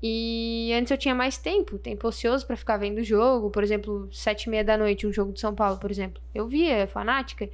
E 0.07 0.72
antes 0.77 0.91
eu 0.91 0.98
tinha 0.99 1.15
mais 1.15 1.36
tempo, 1.36 1.80
tempo 1.80 2.07
ocioso 2.07 2.45
pra 2.45 2.56
ficar 2.56 2.77
vendo 2.77 2.99
o 2.99 3.03
jogo. 3.03 3.49
Por 3.49 3.64
exemplo, 3.64 4.07
sete 4.11 4.44
e 4.44 4.49
meia 4.52 4.64
da 4.64 4.77
noite, 4.77 5.07
um 5.07 5.11
jogo 5.11 5.34
de 5.34 5.40
São 5.40 5.56
Paulo, 5.56 5.80
por 5.80 5.90
exemplo. 5.90 6.22
Eu 6.34 6.48
via, 6.48 6.86
fanática. 6.86 7.49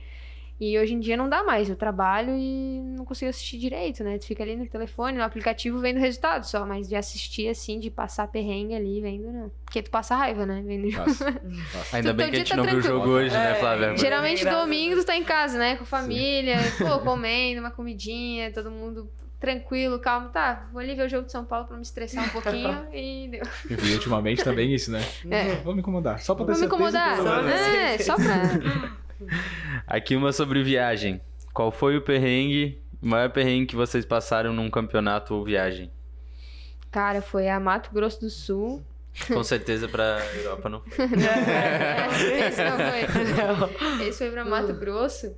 E 0.60 0.78
hoje 0.78 0.94
em 0.94 0.99
dia 0.99 1.15
não 1.15 1.30
dá 1.30 1.44
mais. 1.44 1.69
Eu 1.69 1.78
trabalho 1.78 2.36
e 2.38 2.82
não 2.98 3.06
consigo 3.06 3.30
assistir 3.30 3.57
direito, 3.57 4.03
né? 4.03 4.18
Tu 4.18 4.26
fica 4.26 4.44
ali 4.44 4.57
no 4.57 4.68
telefone, 4.68 5.18
no 5.18 5.23
aplicativo, 5.23 5.80
vendo 5.80 5.95
o 5.95 6.02
resultado 6.02 6.44
só. 6.44 6.65
Mas 6.65 6.90
de 6.90 6.95
assistir, 6.98 7.48
assim, 7.48 7.80
de 7.80 7.90
passar 7.90 8.28
perrengue 8.28 8.76
ali, 8.76 8.99
vendo, 8.99 9.32
não. 9.32 9.52
Porque 9.64 9.82
tu 9.82 9.90
passa 9.90 10.14
raiva, 10.18 10.45
né? 10.45 10.61
Vendo 10.65 10.88
o 10.88 10.91
jogo. 10.91 11.10
Ainda 11.94 12.14
Tu- 12.14 12.18
bem 12.18 12.26
teu 12.26 12.32
que 12.32 12.36
a 12.36 12.40
gente 12.40 12.49
tá 12.49 12.57
não 12.57 12.65
viu 12.65 12.78
o 12.78 12.82
jogo 12.82 13.10
hoje, 13.11 13.34
né, 13.34 13.52
É, 13.52 13.56
Flávia? 13.56 13.95
Geralmente 13.98 14.45
a 14.45 14.60
domingo 14.61 14.98
tu 14.98 15.06
tá 15.06 15.15
em 15.15 15.23
casa, 15.23 15.57
né? 15.57 15.78
Com 15.78 15.84
a 15.84 15.88
família, 15.88 16.57
pô, 16.78 16.99
comendo 16.99 17.61
uma 17.61 17.72
comidinha, 17.72 18.52
todo 18.52 18.69
mundo 18.69 19.10
tranquilo, 19.41 19.99
calmo. 19.99 20.30
Tá, 20.30 20.68
vou 20.72 20.80
ali 20.80 20.95
ver 20.95 21.07
o 21.07 21.09
jogo 21.09 21.26
de 21.26 21.31
São 21.34 21.43
Paulo 21.43 21.68
pra 21.68 21.76
me 21.76 21.81
estressar 21.84 22.23
um 22.23 22.30
pouquinho 22.39 22.88
e 22.93 23.27
deu. 23.27 23.41
E 23.69 23.93
ultimamente 23.93 24.41
tá 24.43 24.53
bem 24.53 24.73
isso, 24.73 24.89
né? 24.91 25.03
É. 25.30 25.55
Vou 25.55 25.73
me 25.73 25.81
incomodar. 25.81 26.19
Só 26.22 26.34
pra 26.35 26.45
ter 26.45 26.51
Vou 26.53 26.61
me 26.61 26.65
incomodar. 26.68 27.15
que 27.15 27.19
eu 27.19 27.26
vou- 27.26 27.34
Só 27.34 27.49
É, 27.49 27.97
só 27.97 28.15
pra. 28.15 28.91
Aqui 29.85 30.15
uma 30.15 30.31
sobre 30.31 30.63
viagem. 30.63 31.19
Qual 31.53 31.69
foi 31.72 31.97
o 31.97 32.01
perrengue, 32.01 32.81
o 33.01 33.07
maior 33.07 33.30
perrengue 33.30 33.65
que 33.65 33.76
vocês 33.76 34.05
passaram 34.05 34.53
num 34.53 34.69
campeonato 34.69 35.35
ou 35.35 35.43
viagem? 35.43 35.91
Cara, 36.89 37.22
foi 37.22 37.49
a 37.49 37.59
Mato 37.59 37.89
Grosso 37.93 38.19
do 38.22 38.30
Sul 38.30 38.81
Com 39.27 39.43
certeza 39.43 39.88
pra 39.89 40.19
Europa 40.35 40.69
não 40.69 40.81
foi. 40.81 41.05
Esse 41.05 42.63
não 42.63 42.77
foi. 42.77 44.07
Esse 44.07 44.18
foi 44.19 44.31
pra 44.31 44.45
Mato 44.45 44.73
Grosso. 44.73 45.35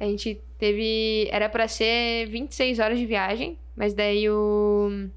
A 0.00 0.04
gente 0.06 0.40
teve. 0.58 1.28
Era 1.30 1.48
pra 1.48 1.68
ser 1.68 2.26
26 2.28 2.78
horas 2.78 2.98
de 2.98 3.04
viagem, 3.06 3.56
mas 3.76 3.92
daí 3.94 4.28
o 4.30 5.08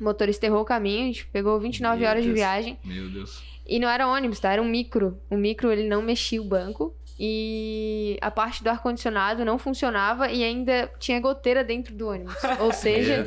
motorista 0.00 0.46
errou 0.46 0.62
o 0.62 0.64
caminho, 0.64 1.02
a 1.02 1.06
gente 1.06 1.26
pegou 1.26 1.58
29 1.58 1.98
Meu 2.00 2.08
horas 2.08 2.22
de 2.22 2.28
Deus. 2.28 2.38
viagem. 2.38 2.78
Meu 2.84 3.10
Deus. 3.10 3.42
E 3.66 3.78
não 3.78 3.88
era 3.88 4.06
ônibus, 4.06 4.40
tá? 4.40 4.52
Era 4.52 4.62
um 4.62 4.68
micro. 4.68 5.18
O 5.28 5.36
micro 5.36 5.70
ele 5.70 5.86
não 5.86 6.00
mexia 6.00 6.40
o 6.40 6.44
banco. 6.44 6.94
E 7.20 8.16
a 8.20 8.30
parte 8.30 8.62
do 8.62 8.70
ar-condicionado 8.70 9.44
não 9.44 9.58
funcionava 9.58 10.30
e 10.30 10.44
ainda 10.44 10.88
tinha 10.98 11.18
goteira 11.20 11.64
dentro 11.64 11.92
do 11.94 12.08
ônibus. 12.08 12.34
Ou 12.60 12.72
seja, 12.72 13.26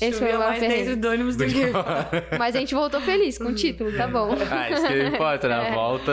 esse 0.00 0.12
foi 0.12 0.28
o 0.28 0.38
maior 0.38 0.48
mais 0.50 0.60
perrengue. 0.60 0.84
dentro 0.84 1.00
do 1.00 1.08
ônibus 1.08 1.36
do 1.36 1.46
que 1.46 1.62
Mas 2.38 2.54
a 2.54 2.60
gente 2.60 2.74
voltou 2.74 3.00
feliz 3.00 3.38
com 3.38 3.46
o 3.48 3.54
título, 3.54 3.92
tá 3.96 4.06
bom. 4.06 4.30
Ah, 4.50 4.70
isso 4.70 4.86
que 4.86 5.02
importa, 5.04 5.48
na 5.48 5.62
É. 5.66 5.72
volta. 5.74 6.12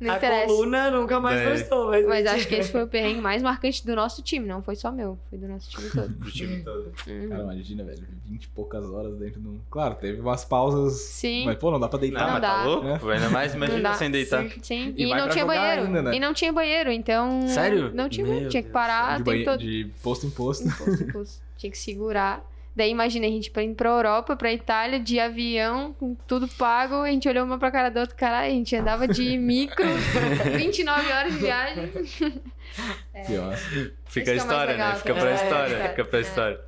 Não 0.00 0.12
a 0.12 0.16
interessa. 0.16 0.46
coluna 0.46 0.90
nunca 0.90 1.20
mais 1.20 1.40
É. 1.40 1.50
gostou. 1.50 1.90
Mas, 1.90 2.06
Mas 2.06 2.26
acho 2.26 2.48
que 2.48 2.54
esse 2.56 2.70
foi 2.70 2.82
o 2.82 2.86
perrengue 2.86 3.20
mais 3.20 3.42
marcante 3.42 3.84
do 3.86 3.94
nosso 3.96 4.22
time, 4.22 4.46
não 4.46 4.62
foi 4.62 4.74
só 4.76 4.90
meu, 4.92 5.18
foi 5.30 5.38
do 5.38 5.46
nosso 5.48 5.70
time 5.70 5.88
todo. 5.90 6.08
Do 6.08 6.30
time 6.30 6.62
todo. 6.62 6.92
Uhum. 7.06 7.28
Cara, 7.28 7.42
imagina, 7.44 7.84
velho. 7.84 8.02
20 8.26 8.44
e 8.44 8.48
poucas 8.48 8.84
horas 8.90 9.14
dentro 9.16 9.40
de 9.40 9.48
um. 9.48 9.60
Claro, 9.70 9.94
teve 9.94 10.20
umas 10.20 10.44
pausas. 10.44 10.94
Sim. 11.00 11.44
Mas, 11.46 11.56
pô, 11.56 11.70
não 11.70 11.78
dá 11.78 11.86
pra 11.88 11.96
Não, 11.98 12.00
deitar. 12.02 12.24
mas 12.32 12.32
tá 12.34 12.38
dá. 12.40 12.64
louco? 12.64 13.08
Ainda 13.10 13.28
mais 13.30 13.54
Não 13.54 13.64
imagina 13.66 13.94
sem 13.94 14.10
deitar. 14.10 14.42
Sim. 14.42 14.60
Sim, 14.62 14.94
E 14.96 15.04
e, 15.04 15.14
não 15.14 15.28
tinha 15.28 15.44
banheiro. 15.46 15.82
ainda, 15.86 16.02
né? 16.02 16.14
E 16.14 16.20
não 16.20 16.32
tinha 16.32 16.41
banheiro, 16.50 16.90
então. 16.90 17.46
Sério? 17.46 17.90
Não 17.92 18.08
tinha 18.08 18.24
Meu 18.24 18.32
banheiro, 18.32 18.50
tinha 18.50 18.62
que 18.62 18.70
parar 18.70 19.18
de, 19.18 19.22
banhe- 19.24 19.44
todo. 19.44 19.58
de 19.58 19.90
posto 20.02 20.26
em 20.26 20.30
posto. 20.30 20.66
Imposto, 20.66 21.02
imposto. 21.04 21.42
Tinha 21.58 21.70
que 21.70 21.76
segurar. 21.76 22.42
Daí 22.74 22.90
imagina 22.90 23.26
a 23.26 23.28
gente 23.28 23.52
indo 23.60 23.74
pra 23.74 23.90
Europa, 23.90 24.34
pra 24.34 24.50
Itália, 24.50 24.98
de 24.98 25.20
avião, 25.20 25.92
com 25.92 26.14
tudo 26.26 26.48
pago. 26.48 26.94
A 27.02 27.10
gente 27.10 27.28
olhou 27.28 27.44
uma 27.44 27.58
pra 27.58 27.70
cara 27.70 27.90
do 27.90 28.00
outro, 28.00 28.16
caralho, 28.16 28.46
a 28.50 28.54
gente 28.54 28.74
andava 28.74 29.06
de 29.06 29.36
micro, 29.36 29.84
29 30.56 31.12
horas 31.12 31.32
de 31.34 31.38
viagem. 31.38 31.92
Pior. 33.26 33.54
Fica 34.06 34.30
a 34.30 34.34
é 34.34 34.36
história, 34.38 34.72
legal, 34.72 34.88
né? 34.92 34.96
Fica 34.96 35.14
pra 35.14 35.30
É, 35.30 35.34
história, 35.34 35.74
é. 35.76 35.88
fica 35.90 36.04
pra 36.06 36.18
É. 36.18 36.22
história. 36.22 36.60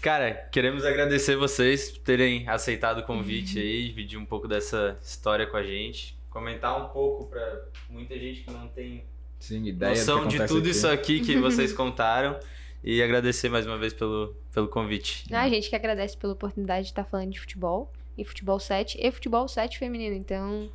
Cara, 0.00 0.32
queremos 0.50 0.84
agradecer 0.86 1.36
vocês 1.36 1.90
por 1.90 1.98
terem 2.00 2.48
aceitado 2.48 3.00
o 3.00 3.02
convite 3.02 3.58
aí, 3.58 3.88
dividir 3.88 4.18
um 4.18 4.24
pouco 4.24 4.46
dessa 4.48 4.96
história 5.02 5.46
com 5.46 5.56
a 5.56 5.62
gente, 5.62 6.16
comentar 6.38 6.80
um 6.84 6.88
pouco 6.88 7.26
pra 7.26 7.64
muita 7.90 8.16
gente 8.18 8.42
que 8.42 8.50
não 8.50 8.68
tem 8.68 9.04
Sim, 9.40 9.64
ideia 9.64 9.90
noção 9.90 10.26
de 10.26 10.38
tudo 10.46 10.60
aqui. 10.60 10.70
isso 10.70 10.88
aqui 10.88 11.20
que 11.20 11.36
vocês 11.40 11.72
contaram 11.72 12.38
e 12.82 13.02
agradecer 13.02 13.48
mais 13.48 13.66
uma 13.66 13.76
vez 13.76 13.92
pelo, 13.92 14.36
pelo 14.52 14.68
convite. 14.68 15.24
Ah, 15.32 15.42
a 15.42 15.48
gente 15.48 15.68
que 15.68 15.76
agradece 15.76 16.16
pela 16.16 16.32
oportunidade 16.32 16.84
de 16.86 16.92
estar 16.92 17.04
falando 17.04 17.30
de 17.32 17.40
futebol, 17.40 17.92
e 18.16 18.24
futebol 18.24 18.58
7, 18.58 18.98
e 19.00 19.10
futebol 19.10 19.46
7 19.48 19.78
feminino. 19.78 20.14
Então, 20.14 20.70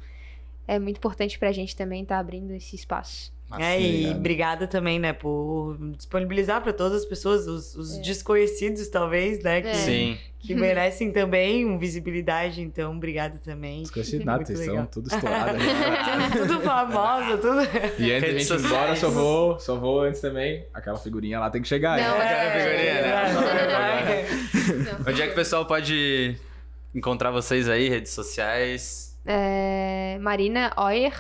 é 0.68 0.80
muito 0.80 0.98
importante 0.98 1.40
pra 1.40 1.52
gente 1.52 1.76
também 1.76 2.03
estar 2.03 2.19
abrindo 2.19 2.52
esse 2.52 2.76
espaço. 2.76 3.34
É, 3.59 3.80
e 3.81 4.09
obrigada 4.11 4.67
também, 4.67 4.99
né, 4.99 5.13
por 5.13 5.77
disponibilizar 5.97 6.61
para 6.61 6.73
todas 6.73 6.99
as 7.03 7.05
pessoas, 7.05 7.47
os, 7.47 7.75
os 7.75 7.97
É. 7.97 8.01
desconhecidos, 8.01 8.88
talvez, 8.88 9.43
né, 9.43 9.61
que, 9.61 9.67
É. 9.67 9.73
Sim. 9.73 10.17
que 10.39 10.55
merecem 10.55 11.11
também 11.11 11.77
visibilidade. 11.77 12.61
Então, 12.61 12.95
obrigada 12.95 13.39
também. 13.43 13.84
Esqueci 13.84 14.17
nada, 14.25 14.43
vocês 14.45 14.65
são 14.65 14.85
tudo 14.85 15.07
estourado. 15.13 15.57
tudo, 16.34 16.47
tudo 16.47 16.61
famosa, 16.61 17.38
tudo. 17.38 17.61
E 17.99 18.11
antes 18.11 18.34
da 18.34 18.39
gente 18.39 18.63
ir 18.63 18.65
embora, 18.65 18.95
só 18.95 19.09
vou, 19.09 19.59
só 19.59 19.75
vou 19.75 20.01
antes 20.01 20.19
também. 20.21 20.65
Aquela 20.73 20.97
figurinha 20.97 21.39
lá 21.39 21.49
tem 21.49 21.61
que 21.61 21.67
chegar. 21.67 21.99
Não, 21.99 22.15
Aquela 22.15 22.51
figurinha, 22.51 22.93
né? 23.01 24.21
é. 24.21 24.25
Não. 25.03 25.11
Onde 25.11 25.21
é 25.21 25.25
que 25.27 25.31
o 25.31 25.35
pessoal 25.35 25.65
pode 25.65 26.38
encontrar 26.95 27.31
vocês 27.31 27.67
aí, 27.69 27.89
redes 27.89 28.11
sociais? 28.11 29.17
É, 29.25 30.17
Marina 30.21 30.73
Oyer, 30.77 31.13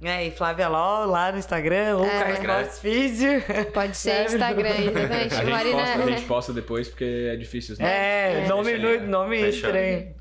É, 0.00 0.26
e 0.26 0.30
Flávia 0.30 0.68
Ló 0.68 1.04
lá 1.06 1.32
no 1.32 1.38
Instagram, 1.38 1.96
ou 1.96 2.04
É. 2.06 2.36
Carlos 2.36 2.78
Físio. 2.78 3.42
pode 3.74 3.96
ser 3.96 4.10
É. 4.10 4.24
Instagram, 4.26 4.68
exatamente. 4.68 5.34
A 5.34 5.38
gente, 5.40 5.50
Marina. 5.50 5.76
posta, 5.82 5.98
a 6.02 6.06
gente 6.10 6.24
posta 6.26 6.52
depois 6.52 6.88
porque 6.88 7.28
é 7.32 7.36
difícil. 7.36 7.74
Né? 7.80 7.84
É, 7.84 8.44
É. 8.44 8.48
nome, 8.48 8.76
Deixa 8.78 9.00
no- 9.00 9.06
nome 9.08 9.48
estranho. 9.48 10.14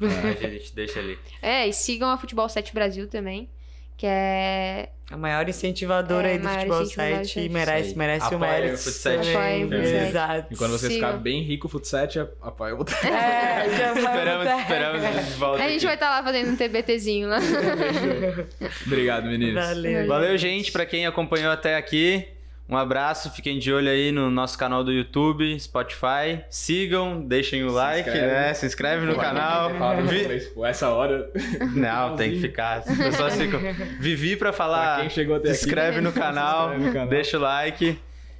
A 0.44 0.48
gente 0.48 0.74
deixa 0.76 1.00
ali. 1.00 1.20
É, 1.42 1.68
e 1.68 1.74
sigam 1.74 2.10
a 2.10 2.18
Futebol 2.18 2.50
7 2.50 2.74
Brasil 2.74 3.08
também, 3.08 3.50
que 3.98 4.06
é 4.06 4.90
A 5.10 5.18
maior 5.18 5.48
incentivadora 5.50 6.28
É, 6.28 6.32
aí 6.34 6.38
do 6.40 6.48
futebol 6.48 6.82
incentivadora 6.84 7.26
7 7.26 7.48
do 7.48 7.54
merece, 7.54 7.98
merece 7.98 8.36
o 8.36 8.40
mérito. 8.40 8.74
o 8.76 8.78
também. 9.18 9.36
Apoiem 9.36 9.66
o 9.66 9.70
Futset. 9.70 10.08
Exato. 10.08 10.54
E 10.54 10.56
quando 10.56 10.72
você 10.72 10.88
Sigam. 10.90 11.10
ficar 11.10 11.18
bem 11.22 11.42
rico, 11.42 11.68
o 11.68 11.70
Futset 11.70 12.20
apoia 12.42 12.76
o 12.76 12.78
É, 13.04 13.70
já 13.78 13.94
Esperamos, 13.94 14.60
esperamos 14.62 15.04
a 15.04 15.12
gente 15.12 15.32
volta 15.38 15.64
A 15.64 15.68
gente 15.68 15.76
aqui. 15.78 15.86
vai 15.86 15.94
estar 15.96 16.10
lá 16.10 16.24
fazendo 16.24 16.52
um 16.52 16.56
TBTzinho 16.56 17.28
lá. 17.30 17.40
Obrigado, 18.86 19.26
meninos. 19.26 19.66
Valeu. 19.66 20.08
Valeu, 20.08 20.38
gente, 20.38 20.72
pra 20.72 20.86
quem 20.86 21.06
acompanhou 21.08 21.52
até 21.52 21.76
aqui. 21.76 22.28
Um 22.70 22.76
abraço, 22.76 23.32
fiquem 23.32 23.58
de 23.60 23.72
olho 23.72 23.90
aí 23.90 24.12
no 24.12 24.30
nosso 24.30 24.58
canal 24.58 24.84
do 24.84 24.92
YouTube, 24.92 25.58
Spotify. 25.58 26.44
Sigam, 26.50 27.22
deixem 27.22 27.64
o 27.64 27.72
like, 27.72 28.10
inscreve. 28.10 28.28
né? 28.28 28.54
Se 28.54 28.66
inscreve 28.66 29.06
no 29.06 29.16
canal. 29.16 29.70
No 29.70 30.06
Vi- 30.08 30.52
essa 30.66 30.90
hora. 30.90 31.32
Não, 31.74 32.18
tem 32.18 32.32
que 32.32 32.42
ficar. 32.42 32.80
As 32.80 32.98
pessoas 32.98 33.36
ficam. 33.38 33.60
Vivi 34.02 34.36
pra 34.36 34.50
Pra 34.50 34.54
falar. 34.58 35.00
quem 35.00 35.10
chegou 35.10 35.38
até 35.38 35.54
Se 35.54 35.62
aqui. 35.62 35.66
inscreve 35.66 36.02
no 36.02 36.12
se 36.12 36.20
canal, 36.20 36.66
inscreve 36.72 36.86
no 36.88 36.94
canal. 36.94 37.08
deixa 37.08 37.38
o 37.38 37.42
like 37.42 37.98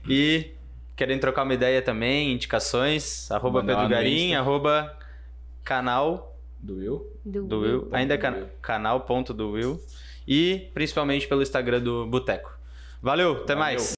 e 0.10 0.52
querem 0.96 1.18
trocar 1.20 1.44
uma 1.44 1.54
ideia 1.54 1.82
também, 1.82 2.34
indicações, 2.34 3.32
arroba 3.32 3.64
Pedro 3.64 3.84
no 3.84 3.90
Garim, 3.90 4.34
arroba 4.36 4.94
canal 5.64 6.38
Do 6.60 6.76
Will. 6.76 7.06
do 7.24 7.60
Will, 7.62 7.88
ainda 7.94 8.16
é 8.16 8.18
do 8.18 8.22
can, 8.22 8.32
Will. 8.34 8.48
canal 8.62 9.02
ponto 9.02 9.34
do 9.34 9.52
Will 9.52 9.80
e 10.28 10.70
principalmente 10.74 11.28
pelo 11.28 11.42
Instagram 11.42 11.80
do 11.80 12.06
Boteco. 12.08 12.58
Valeu, 13.02 13.34
até 13.34 13.54
Valeu. 13.54 13.58
mais! 13.60 13.96